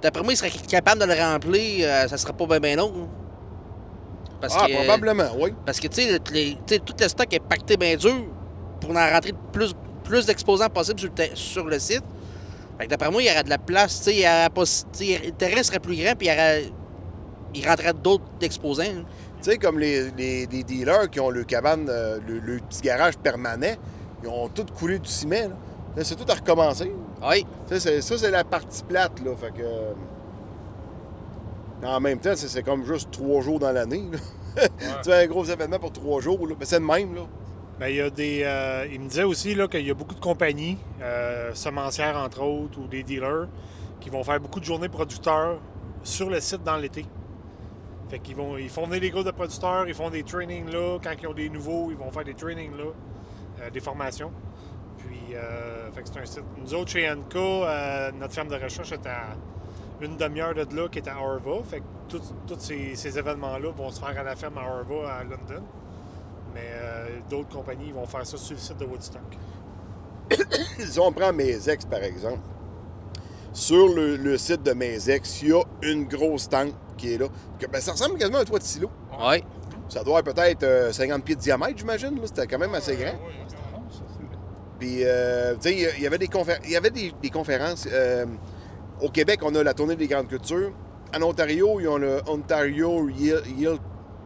d'après 0.02 0.22
moi, 0.24 0.32
il 0.32 0.36
serait 0.36 0.50
capable 0.50 1.00
de 1.00 1.06
le 1.06 1.14
remplir, 1.14 1.86
euh, 1.88 2.08
ça 2.08 2.16
serait 2.16 2.32
pas 2.32 2.46
bien 2.46 2.58
ben 2.60 2.76
long. 2.78 2.92
là. 2.92 3.06
Parce 4.40 4.56
ah, 4.58 4.66
que, 4.66 4.72
probablement, 4.74 5.28
oui. 5.38 5.52
Parce 5.64 5.78
que, 5.78 5.86
tu 5.88 6.02
sais, 6.02 6.18
le- 6.32 6.78
tout 6.78 6.94
le 7.00 7.08
stock 7.08 7.32
est 7.32 7.40
pacté 7.40 7.76
bien 7.76 7.96
dur 7.96 8.14
pour 8.80 8.90
en 8.90 9.08
rentrer 9.10 9.32
plus, 9.52 9.72
plus 10.04 10.26
d'exposants 10.26 10.68
possible 10.68 10.98
sur 11.00 11.10
le, 11.16 11.36
sur 11.36 11.64
le 11.66 11.78
site. 11.78 12.02
Fait 12.78 12.84
que 12.86 12.90
d'après 12.90 13.10
moi, 13.10 13.22
il 13.22 13.26
y 13.28 13.30
aurait 13.30 13.42
de 13.44 13.50
la 13.50 13.58
place, 13.58 13.98
tu 13.98 14.04
sais, 14.04 14.14
il 14.14 14.20
y 14.20 14.24
aurait 14.26 14.50
pas- 14.50 14.64
tu 14.64 15.04
sais, 15.06 15.20
le 15.24 15.30
terrain 15.32 15.62
serait 15.62 15.80
plus 15.80 15.96
grand, 15.96 16.14
puis 16.16 16.28
il 16.28 16.30
y 16.30 16.34
aurait... 16.34 16.64
Il 17.54 17.66
rentrerait 17.66 17.94
d'autres 17.94 18.24
exposants. 18.42 18.82
hein. 18.82 19.04
Tu 19.42 19.50
sais, 19.50 19.56
comme 19.58 19.78
les, 19.78 20.10
les, 20.12 20.46
les 20.46 20.62
dealers 20.64 21.08
qui 21.10 21.18
ont 21.18 21.30
le 21.30 21.44
cabane, 21.44 21.86
euh, 21.88 22.18
le, 22.26 22.38
le 22.40 22.58
petit 22.60 22.82
garage 22.82 23.16
permanent, 23.16 23.74
ils 24.22 24.28
ont 24.28 24.48
tout 24.48 24.66
coulé 24.78 24.98
du 24.98 25.08
ciment, 25.08 25.34
là. 25.48 25.56
Là, 25.96 26.04
C'est 26.04 26.14
tout 26.14 26.30
à 26.30 26.34
recommencer. 26.34 26.92
Oui. 27.28 27.46
Tu 27.66 27.74
sais, 27.74 27.80
c'est- 27.80 28.00
ça, 28.02 28.18
c'est 28.18 28.30
la 28.30 28.44
partie 28.44 28.82
plate, 28.84 29.20
là. 29.24 29.34
Fait 29.36 29.50
que... 29.52 29.62
euh, 29.62 29.92
En 31.86 32.00
même 32.00 32.18
temps, 32.18 32.32
c'est 32.34 32.48
c'est 32.48 32.62
comme 32.62 32.84
juste 32.84 33.10
trois 33.10 33.40
jours 33.40 33.58
dans 33.58 33.72
l'année, 33.72 34.04
là. 34.12 34.18
tu 35.02 35.10
fais 35.10 35.24
un 35.24 35.26
gros 35.26 35.44
événement 35.44 35.78
pour 35.78 35.92
trois 35.92 36.20
jours, 36.20 36.46
là. 36.46 36.54
Mais 36.58 36.66
c'est 36.66 36.78
le 36.80 36.84
même, 36.86 37.14
là. 37.14 37.22
Ben, 37.78 37.88
il, 37.88 37.96
y 37.96 38.00
a 38.00 38.10
des, 38.10 38.42
euh, 38.42 38.88
il 38.90 39.00
me 39.00 39.08
disait 39.08 39.22
aussi 39.22 39.54
qu'il 39.70 39.86
y 39.86 39.90
a 39.90 39.94
beaucoup 39.94 40.14
de 40.14 40.20
compagnies, 40.20 40.78
euh, 41.00 41.54
semencières 41.54 42.16
entre 42.16 42.42
autres, 42.42 42.78
ou 42.80 42.88
des 42.88 43.04
dealers, 43.04 43.46
qui 44.00 44.10
vont 44.10 44.24
faire 44.24 44.40
beaucoup 44.40 44.58
de 44.58 44.64
journées 44.64 44.88
producteurs 44.88 45.60
sur 46.02 46.28
le 46.28 46.40
site 46.40 46.64
dans 46.64 46.76
l'été. 46.76 47.04
Fait 48.08 48.18
qu'ils 48.18 48.36
vont, 48.36 48.56
ils 48.56 48.70
font 48.70 48.86
venir 48.86 49.00
des 49.00 49.10
groupes 49.10 49.26
de 49.26 49.30
producteurs, 49.30 49.86
ils 49.86 49.94
font 49.94 50.10
des 50.10 50.24
trainings 50.24 50.70
là. 50.70 50.98
Quand 51.02 51.12
ils 51.20 51.28
ont 51.28 51.34
des 51.34 51.48
nouveaux, 51.50 51.90
ils 51.90 51.96
vont 51.96 52.10
faire 52.10 52.24
des 52.24 52.34
trainings 52.34 52.76
là, 52.76 52.84
euh, 53.60 53.70
des 53.70 53.80
formations. 53.80 54.32
Puis, 54.96 55.34
fait 55.92 56.02
que 56.02 56.08
c'est 56.12 56.20
un 56.20 56.24
site. 56.26 56.44
Nous 56.56 56.74
autres, 56.74 56.90
chez 56.90 57.08
NK, 57.08 57.36
euh, 57.36 58.12
notre 58.12 58.34
ferme 58.34 58.48
de 58.48 58.56
recherche 58.56 58.92
est 58.92 59.06
à 59.06 59.36
une 60.00 60.16
demi-heure 60.16 60.54
de 60.54 60.76
là, 60.76 60.88
qui 60.88 60.98
est 60.98 61.08
à 61.08 61.14
Arva. 61.14 61.62
Fait 61.64 61.80
que 61.80 62.16
tous 62.46 62.58
ces 62.58 63.18
événements-là 63.18 63.70
vont 63.70 63.90
se 63.90 64.00
faire 64.00 64.18
à 64.18 64.22
la 64.22 64.36
ferme 64.36 64.58
à 64.58 64.62
Arva, 64.62 65.12
à 65.12 65.24
London. 65.24 65.64
Mais 66.58 66.70
euh, 66.74 67.06
d'autres 67.30 67.48
compagnies 67.54 67.92
vont 67.92 68.06
faire 68.06 68.26
ça 68.26 68.36
sur 68.36 68.54
le 68.54 68.60
site 68.60 68.78
de 68.78 68.84
Woodstock. 68.84 69.22
Si 70.78 70.98
on 71.00 71.12
prend 71.12 71.32
mes 71.32 71.68
ex, 71.68 71.84
par 71.84 72.02
exemple, 72.02 72.40
sur 73.52 73.88
le, 73.94 74.16
le 74.16 74.36
site 74.38 74.62
de 74.62 74.72
mes 74.72 75.08
ex, 75.10 75.42
il 75.42 75.48
y 75.48 75.52
a 75.52 75.62
une 75.82 76.04
grosse 76.06 76.48
tente 76.48 76.74
qui 76.96 77.14
est 77.14 77.18
là. 77.18 77.26
Que, 77.58 77.66
ben, 77.66 77.80
ça 77.80 77.92
ressemble 77.92 78.18
quasiment 78.18 78.38
à 78.38 78.40
un 78.42 78.44
toit 78.44 78.58
de 78.58 78.64
silo. 78.64 78.90
Ouais. 79.20 79.42
Ça 79.88 80.02
doit 80.04 80.18
avoir 80.18 80.34
peut-être 80.34 80.62
euh, 80.64 80.92
50 80.92 81.24
pieds 81.24 81.34
de 81.36 81.40
diamètre, 81.40 81.78
j'imagine. 81.78 82.18
C'était 82.24 82.46
quand 82.46 82.58
même 82.58 82.74
assez 82.74 82.94
grand. 82.96 83.14
Puis, 84.78 84.98
euh, 85.04 85.54
tu 85.54 85.60
sais, 85.62 85.72
il 85.74 85.80
y 85.80 85.86
a- 85.86 85.96
il 85.96 86.02
y 86.02 86.06
avait 86.06 86.18
des, 86.18 86.26
confé- 86.28 86.68
y 86.68 86.76
avait 86.76 86.90
des, 86.90 87.12
des 87.22 87.30
conférences. 87.30 87.88
euh, 87.90 88.26
au 89.00 89.08
Québec, 89.08 89.40
on 89.42 89.54
a 89.54 89.62
la 89.62 89.74
tournée 89.74 89.96
des 89.96 90.06
grandes 90.08 90.28
cultures. 90.28 90.72
En 91.16 91.22
Ontario, 91.22 91.80
ils 91.80 91.88
ont 91.88 91.96
le 91.98 92.20
Ontario 92.28 93.08
Yield 93.08 93.80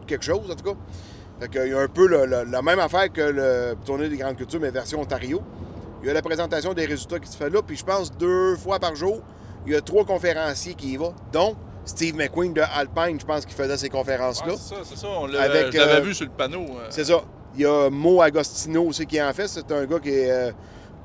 quelque 0.05 0.25
chose, 0.25 0.51
en 0.51 0.55
tout 0.55 0.65
cas. 0.73 0.77
Fait 1.39 1.49
qu'il 1.49 1.67
y 1.67 1.73
a 1.73 1.79
un 1.79 1.87
peu 1.87 2.07
le- 2.07 2.25
le- 2.25 2.43
la 2.49 2.61
même 2.61 2.79
affaire 2.79 3.11
que 3.11 3.21
le 3.21 3.75
tournée 3.85 4.07
des 4.09 4.17
grandes 4.17 4.35
cultures, 4.37 4.59
mais 4.59 4.71
version 4.71 5.01
Ontario. 5.01 5.41
Il 6.01 6.07
y 6.07 6.09
a 6.09 6.13
la 6.13 6.21
présentation 6.21 6.73
des 6.73 6.85
résultats 6.85 7.19
qui 7.19 7.29
se 7.31 7.37
fait 7.37 7.49
là. 7.49 7.61
Puis, 7.65 7.77
je 7.77 7.83
pense 7.85 8.11
deux 8.11 8.55
fois 8.57 8.79
par 8.79 8.95
jour, 8.95 9.21
il 9.65 9.73
y 9.73 9.75
a 9.75 9.81
trois 9.81 10.03
conférenciers 10.05 10.73
qui 10.73 10.93
y 10.93 10.97
vont, 10.97 11.13
dont 11.31 11.55
Steve 11.85 12.15
McQueen 12.15 12.53
de 12.53 12.61
Alpine, 12.61 13.19
je 13.19 13.25
pense, 13.25 13.45
qui 13.45 13.53
faisait 13.53 13.77
ces 13.77 13.89
conférences-là. 13.89 14.53
Ouais, 14.53 14.59
c'est 14.59 14.75
ça, 14.75 14.81
c'est 14.83 14.97
ça. 14.97 15.07
On 15.09 15.25
l'a- 15.27 15.41
Avec, 15.43 15.71
je 15.71 15.77
l'avais 15.77 15.91
euh, 15.93 16.01
vu 16.01 16.13
sur 16.13 16.25
le 16.25 16.31
panneau. 16.31 16.61
euh, 16.61 16.87
C'est 16.89 17.05
ça. 17.05 17.21
Il 17.55 17.61
y 17.61 17.65
a 17.65 17.89
Mo 17.89 18.21
Agostino 18.21 18.83
aussi 18.83 19.05
qui 19.05 19.21
en 19.21 19.31
fait. 19.33 19.47
C'est 19.47 19.69
un 19.71 19.85
gars 19.85 19.99
qui 19.99 20.09
est 20.09 20.31
euh, 20.31 20.51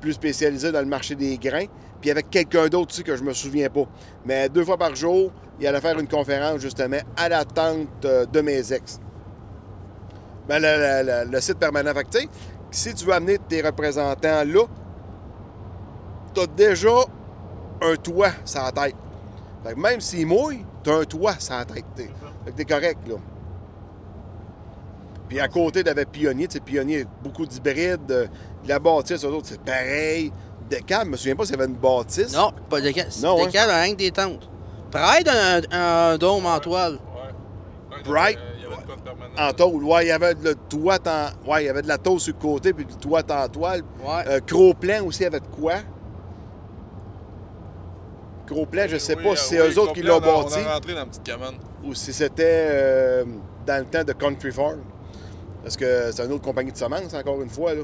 plus 0.01 0.13
spécialisé 0.13 0.71
dans 0.71 0.79
le 0.79 0.85
marché 0.87 1.15
des 1.15 1.37
grains. 1.37 1.65
Puis 2.01 2.09
avec 2.11 2.29
quelqu'un 2.29 2.67
d'autre 2.67 2.91
aussi 2.93 3.03
que 3.03 3.15
je 3.15 3.23
me 3.23 3.33
souviens 3.33 3.69
pas. 3.69 3.83
Mais 4.25 4.47
deux 4.49 4.63
fois 4.65 4.77
par 4.77 4.95
jour, 4.95 5.31
il 5.59 5.67
allait 5.67 5.81
faire 5.81 5.99
une 5.99 6.07
conférence 6.07 6.59
justement 6.61 6.97
à 7.17 7.27
la 7.29 7.43
tente 7.45 7.87
euh, 8.05 8.25
de 8.25 8.41
mes 8.41 8.71
ex. 8.73 8.99
Ben, 10.49 10.59
le, 10.61 10.67
le- 10.67 11.25
le- 11.25 11.31
le 11.31 11.41
site 11.41 11.57
permanent. 11.59 11.93
Fait 11.93 12.03
que, 12.03 12.17
si 12.71 12.93
tu 12.93 13.05
veux 13.05 13.13
amener 13.13 13.37
tes 13.37 13.61
représentants 13.61 14.43
là, 14.45 14.63
tu 16.33 16.41
as 16.41 16.47
déjà 16.47 16.89
un 17.81 17.95
toit 17.95 18.31
sur 18.43 18.61
la 18.63 18.71
tête. 18.71 18.95
Fait 19.63 19.73
que 19.75 19.79
même 19.79 20.01
s'il 20.01 20.25
mouille, 20.27 20.65
tu 20.83 20.89
as 20.89 20.95
un 20.95 21.03
toit 21.05 21.35
sur 21.39 21.55
la 21.55 21.65
tête. 21.65 21.85
t'sais. 21.95 22.09
Fait 22.45 22.51
que 22.51 22.55
t'es 22.57 22.65
correct, 22.65 22.99
là. 23.07 23.15
Puis 25.27 25.39
à 25.39 25.47
côté, 25.47 25.83
t'avais 25.83 26.05
Pionnier. 26.05 26.47
Tu 26.47 26.53
sais, 26.55 26.59
Pionnier, 26.59 27.05
beaucoup 27.23 27.45
d'hybrides. 27.45 28.11
euh, 28.11 28.27
La 28.67 28.79
bâtisse, 28.79 29.23
eux 29.23 29.27
autres, 29.29 29.47
c'est 29.49 29.61
pareil. 29.61 30.31
Decal, 30.69 31.05
je 31.05 31.09
me 31.11 31.17
souviens 31.17 31.35
pas 31.35 31.45
s'il 31.45 31.55
y 31.55 31.59
avait 31.61 31.69
une 31.71 31.77
bâtisse. 31.77 32.33
Non, 32.33 32.51
pas 32.69 32.81
de 32.81 32.89
cal. 32.91 33.07
Non, 33.21 33.37
de 33.45 33.55
hein. 33.57 33.81
rien 33.81 33.91
que 33.93 33.97
des 33.97 34.11
tentes. 34.11 34.49
Pride, 34.91 35.29
un, 35.29 35.61
un 36.13 36.17
dôme 36.17 36.45
en 36.47 36.59
toile. 36.59 36.93
Ouais. 36.93 38.11
Ouais, 38.11 38.37
De 39.03 39.09
de 39.09 39.15
permanent. 39.15 39.49
En 39.49 39.53
tôle. 39.53 39.83
Ouais, 39.83 40.05
il 40.05 40.07
y 40.09 40.11
avait 40.11 40.33
le 40.35 40.55
toit 40.55 40.97
en. 41.07 41.49
Ouais, 41.49 41.63
il 41.63 41.65
y 41.67 41.69
avait 41.69 41.81
de 41.81 41.87
la 41.87 41.97
tôle 41.97 42.19
sur 42.19 42.33
le 42.33 42.39
côté, 42.41 42.73
puis 42.73 42.85
le 42.85 42.93
toit 42.95 43.21
en 43.29 43.47
toile. 43.47 43.81
Ouais. 44.03 44.23
Euh, 44.27 44.39
Cro-Plan 44.45 45.05
aussi 45.05 45.25
avait 45.25 45.39
de 45.39 45.47
quoi? 45.47 45.75
Cro-Plan, 48.47 48.85
je 48.87 48.97
sais 48.97 49.15
Oui, 49.15 49.23
pas 49.23 49.29
euh, 49.31 49.35
si 49.35 49.49
c'est 49.49 49.61
oui, 49.61 49.73
eux 49.73 49.79
autres 49.79 49.93
qui 49.93 50.01
l'ont 50.01 50.19
bâti 50.19 50.55
On 50.55 50.59
est 50.59 50.73
rentré 50.73 50.93
dans 50.93 50.99
la 50.99 51.05
petite 51.05 51.23
cabane. 51.23 51.55
ou 51.83 51.93
si 51.93 52.11
c'était 52.13 52.67
euh, 52.71 53.25
dans 53.65 53.77
le 53.83 53.85
temps 53.85 54.03
de 54.03 54.13
Country 54.13 54.51
Farm. 54.51 54.79
Parce 55.61 55.75
que 55.77 56.11
c'est 56.11 56.25
une 56.25 56.31
autre 56.31 56.43
compagnie 56.43 56.71
de 56.71 56.77
semences, 56.77 57.13
encore 57.13 57.41
une 57.41 57.49
fois. 57.49 57.73
Là. 57.75 57.81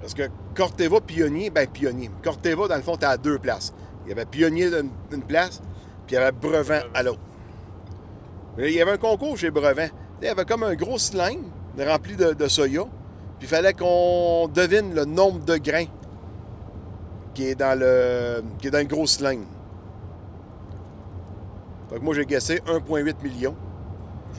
Parce 0.00 0.14
que 0.14 0.22
Corteva 0.54 1.00
Pionnier, 1.00 1.50
ben 1.50 1.66
Pionnier. 1.66 2.10
Corteva, 2.22 2.68
dans 2.68 2.76
le 2.76 2.82
fond, 2.82 2.96
t'es 2.96 3.06
à 3.06 3.16
deux 3.16 3.38
places. 3.38 3.72
Il 4.04 4.10
y 4.10 4.12
avait 4.12 4.24
Pionnier 4.26 4.68
d'une 4.70 4.90
d'une 5.10 5.22
place, 5.22 5.60
puis 6.06 6.14
il 6.14 6.14
y 6.14 6.16
avait 6.18 6.32
Brevant 6.32 6.80
à 6.92 7.02
l'autre. 7.02 7.20
Il 8.58 8.70
y 8.70 8.80
avait 8.80 8.92
un 8.92 8.98
concours 8.98 9.36
chez 9.38 9.50
Brevant. 9.50 9.88
Il 10.20 10.26
y 10.26 10.28
avait 10.28 10.44
comme 10.44 10.62
un 10.62 10.74
gros 10.74 10.98
cylindre 10.98 11.48
rempli 11.78 12.16
de, 12.16 12.32
de 12.32 12.48
soya, 12.48 12.82
puis 13.38 13.46
il 13.46 13.48
fallait 13.48 13.72
qu'on 13.72 14.48
devine 14.48 14.94
le 14.94 15.04
nombre 15.04 15.44
de 15.44 15.56
grains 15.56 15.86
qui 17.34 17.46
est 17.46 17.54
dans 17.54 17.78
le, 17.78 18.42
qui 18.58 18.68
est 18.68 18.70
dans 18.70 18.78
le 18.78 18.84
gros 18.84 19.06
cylindre. 19.06 19.46
Fait 21.90 21.98
que 21.98 22.04
moi, 22.04 22.14
j'ai 22.14 22.26
guessé 22.26 22.56
1,8 22.66 23.22
million. 23.22 23.54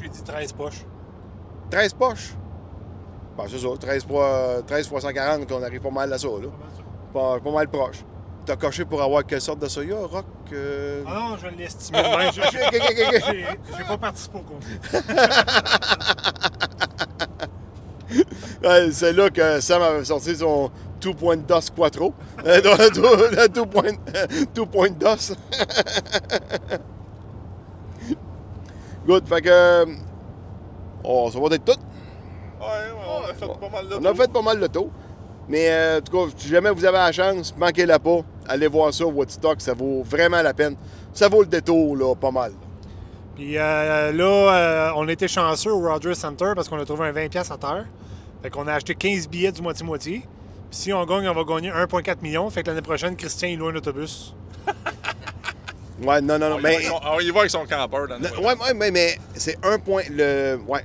J'ai 0.02 0.10
dit 0.10 0.24
13 0.24 0.54
poches. 0.54 0.86
13 1.70 1.94
poches? 1.94 2.36
Ben, 3.38 3.46
c'est 3.48 3.58
ça, 3.58 3.68
13 3.80 4.06
fois, 4.06 4.62
13 4.68 4.88
fois 4.88 5.02
140, 5.02 5.52
on 5.52 5.64
arrive 5.64 5.82
pas 5.82 5.90
mal 5.90 6.14
à 6.14 6.18
ça, 6.18 6.28
là. 6.28 6.50
Pas, 7.12 7.40
pas 7.40 7.52
mal 7.52 7.68
proche. 7.68 8.06
T'as 8.46 8.58
coché 8.58 8.84
pour 8.84 9.02
avoir 9.02 9.26
quelle 9.26 9.40
sorte 9.40 9.60
de 9.60 9.68
soya, 9.70 9.96
Rock? 10.06 10.26
euh? 10.52 11.02
Ah 11.08 11.14
non, 11.30 11.38
je 11.38 11.48
l'ai 11.58 11.64
estimé. 11.64 12.02
même. 12.02 12.32
J'ai- 13.78 13.84
pas 13.88 13.98
participé 13.98 14.38
au 14.38 14.42
concours. 14.42 14.60
Ouais, 18.64 18.92
c'est 18.92 19.12
là 19.14 19.30
que 19.30 19.60
Sam 19.60 19.82
avait 19.82 20.06
sorti 20.06 20.36
son 20.36 20.70
2 21.02 21.14
point 21.16 21.36
DOS 21.38 21.70
Quattro. 21.76 22.14
Euh, 22.46 23.48
deux 23.50 23.66
point- 23.66 23.98
deux 24.54 24.66
point 24.66 24.90
DOS. 24.92 25.34
Good, 29.08 29.28
fait 29.28 29.42
que. 29.42 29.86
Oh, 31.04 31.30
ça 31.32 31.40
va 31.40 31.48
être 31.56 31.66
tout. 31.66 31.72
Ouais, 32.60 32.68
ouais, 32.68 33.08
on 33.08 33.24
a 33.30 33.34
fait 33.34 33.48
pas 33.48 33.70
mal 33.70 33.88
de 33.90 33.96
On 33.96 34.06
a 34.06 34.14
fait 34.14 34.32
pas 34.32 34.42
mal 34.42 34.60
de 34.60 34.68
tours. 34.68 34.90
Mais 35.50 35.70
euh, 35.72 35.98
en 35.98 36.02
tout 36.02 36.12
cas, 36.28 36.34
si 36.38 36.48
jamais 36.50 36.70
vous 36.72 36.86
avez 36.86 36.98
la 36.98 37.12
chance, 37.12 37.54
manquez-la 37.58 38.00
pas. 38.00 38.20
Allez 38.48 38.68
voir 38.68 38.94
ça, 38.94 39.06
Woodstock, 39.06 39.62
ça 39.62 39.74
vaut 39.74 40.04
vraiment 40.04 40.42
la 40.42 40.54
peine. 40.54 40.76
Ça 41.14 41.30
vaut 41.30 41.42
le 41.42 41.48
détour, 41.48 41.96
là, 41.96 42.16
pas 42.16 42.32
mal. 42.32 42.52
Puis 43.36 43.58
euh, 43.58 44.12
là, 44.12 44.24
euh, 44.26 44.92
on 44.96 45.08
était 45.08 45.28
chanceux 45.28 45.72
au 45.72 45.80
Rogers 45.82 46.16
Center 46.16 46.52
parce 46.56 46.70
qu'on 46.70 46.80
a 46.80 46.86
trouvé 46.86 47.08
un 47.08 47.12
20$ 47.14 47.52
à 47.52 47.58
terre. 47.58 47.86
Fait 48.42 48.50
qu'on 48.50 48.68
a 48.68 48.74
acheté 48.74 48.94
15 48.96 49.28
billets 49.30 49.52
du 49.52 49.62
moitié-moitié. 49.62 50.20
Puis 50.70 50.80
si 50.80 50.94
on 50.94 51.04
gagne, 51.06 51.28
on 51.28 51.34
va 51.34 51.44
gagner 51.44 51.72
1,4 51.72 52.22
million. 52.22 52.50
Fait 52.50 52.62
que 52.64 52.68
l'année 52.70 52.82
prochaine, 52.82 53.16
Christian, 53.16 53.48
il 53.50 53.58
loue 53.60 53.70
un 53.70 53.76
autobus. 53.76 54.36
Ouais, 56.04 56.20
non, 56.22 56.40
non, 56.40 56.50
non. 56.50 56.56
On 56.56 56.60
y 56.60 56.62
va 56.64 56.70
Mais, 56.70 56.76
avec 56.76 56.88
son- 56.88 57.00
On 57.06 57.20
y 57.20 57.30
va 57.30 57.40
avec 57.42 57.52
son 57.52 57.66
campeur 57.66 58.08
dans 58.08 58.16
le 58.16 58.22
non, 58.22 58.44
ouais, 58.46 58.56
ouais, 58.60 58.74
mais, 58.76 58.92
mais 58.92 59.18
c'est 59.36 59.58
un 59.64 59.78
point. 59.78 60.02
Le, 60.10 60.60
ouais. 60.68 60.84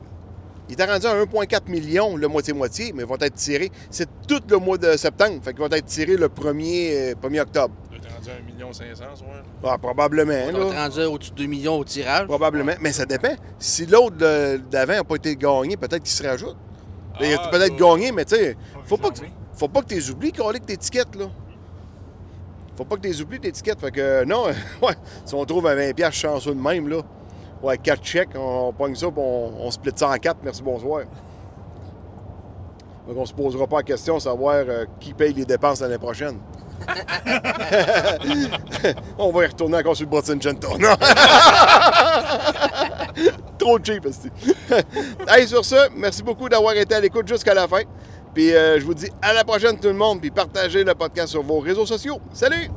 Il 0.69 0.75
était 0.75 0.85
rendu 0.85 1.07
à 1.07 1.15
1,4 1.25 1.71
million 1.71 2.17
le 2.17 2.29
moitié-moitié, 2.29 2.93
mais 2.95 3.03
ils 3.03 3.09
vont 3.09 3.17
être 3.21 3.35
tirés. 3.35 3.71
C'est 3.91 4.09
tout 4.27 4.43
le 4.51 4.59
mois 4.59 4.77
de 4.77 4.97
septembre. 4.97 5.41
Fait 5.43 5.53
qu'ils 5.53 5.61
vont 5.63 5.71
être 5.71 5.87
tirés 5.87 6.17
le 6.17 6.29
1er, 6.29 6.91
euh, 6.93 7.15
1er 7.15 7.41
octobre. 7.41 7.75
Il 7.91 7.97
est 7.97 8.09
rendu 8.15 8.29
à 8.31 8.33
1 8.35 8.53
million 8.53 8.73
500, 8.73 9.05
ouais. 9.05 9.43
Ah, 9.65 9.79
probablement, 9.79 10.33
On 10.33 10.71
est 10.71 10.75
là. 10.75 10.83
rendu 10.89 11.01
au-dessus 11.05 11.31
de 11.31 11.37
2 11.37 11.47
millions 11.47 11.77
au 11.79 11.85
tirage. 11.85 12.27
Probablement. 12.27 12.73
Mais 12.81 12.93
ça 12.93 13.07
dépend. 13.07 13.35
Si 13.59 13.87
l'autre 13.87 14.17
d'avant 14.71 14.93
n'a 14.95 15.05
pas 15.05 15.17
été 15.17 15.35
gagné, 15.37 15.77
peut-être 15.79 16.03
qu'il 16.03 16.13
se 16.13 16.23
rajoute. 16.23 16.57
Il 17.21 17.33
a 17.33 17.41
Ah, 17.43 17.49
peut-être 17.49 17.75
gagné, 17.77 18.13
mais 18.13 18.25
tu 18.27 18.37
sais, 18.37 18.57
faut 18.85 18.97
pas 18.99 19.09
que, 19.11 19.21
faut 19.55 19.69
pas 19.69 19.81
que 19.83 19.87
tu 19.89 19.95
les 19.95 20.11
oublies, 20.11 20.33
qu'on 20.33 20.53
ait 20.53 20.61
que 20.61 20.67
tes 20.67 20.75
étiquettes, 20.75 21.17
là. 21.17 21.27
Faut 22.77 22.85
pas 22.85 22.95
que 22.97 23.01
tu 23.01 23.09
les 23.09 23.21
oublies, 23.23 23.41
tes 23.41 23.49
étiquettes. 23.49 23.81
Fait 23.81 23.91
que, 23.91 24.01
euh, 24.01 24.25
non, 24.25 24.45
ouais, 24.83 24.95
si 25.25 25.35
on 25.35 25.45
trouve 25.45 25.67
un 25.67 25.75
20$ 25.75 26.13
chanceux 26.13 26.55
de 26.55 26.61
même, 26.61 26.89
là, 26.89 27.01
ouais, 27.63 27.79
4 27.79 28.05
chèques, 28.05 28.31
on, 28.37 28.73
pogne 28.73 28.95
ça, 28.95 29.09
puis 29.09 29.17
on, 29.19 29.67
on 29.67 29.71
split 29.71 29.93
ça 29.95 30.09
en 30.09 30.17
4, 30.17 30.39
merci, 30.43 30.63
bonsoir. 30.63 31.03
Donc, 33.09 33.17
on 33.17 33.25
se 33.25 33.33
posera 33.33 33.67
pas 33.67 33.79
la 33.79 33.85
question 33.85 34.17
de 34.17 34.21
savoir 34.21 34.57
euh, 34.57 34.85
qui 35.01 35.15
paye 35.15 35.33
les 35.33 35.47
dépenses 35.47 35.81
l'année 35.81 35.97
prochaine. 35.97 36.39
on 39.19 39.33
va 39.33 39.45
y 39.45 39.47
retourner 39.47 39.79
encore 39.79 39.97
sur 39.97 40.05
le 40.05 40.11
Boston 40.11 40.39
Genta. 40.41 40.69
Non! 40.79 40.95
Trop 43.59 43.79
cheap, 43.83 44.07
esti. 44.07 44.31
hey, 45.29 45.49
sur 45.49 45.65
ce, 45.65 45.89
merci 45.97 46.23
beaucoup 46.23 46.51
d'avoir 46.51 46.75
été 46.75 46.95
à 46.95 47.01
l'écoute 47.01 47.27
jusqu'à 47.27 47.55
la 47.55 47.67
fin. 47.67 47.81
Puis 48.35 48.55
euh, 48.55 48.79
je 48.79 48.85
vous 48.85 48.95
dis 48.95 49.11
à 49.23 49.33
la 49.33 49.43
prochaine 49.43 49.81
tout 49.81 49.89
le 49.89 49.95
monde, 49.95 50.21
puis 50.21 50.31
partagez 50.31 50.85
le 50.85 50.95
podcast 50.95 51.29
sur 51.29 51.43
vos 51.43 51.61
réseaux 51.61 51.87
sociaux. 51.87 52.21
Salut! 52.33 52.71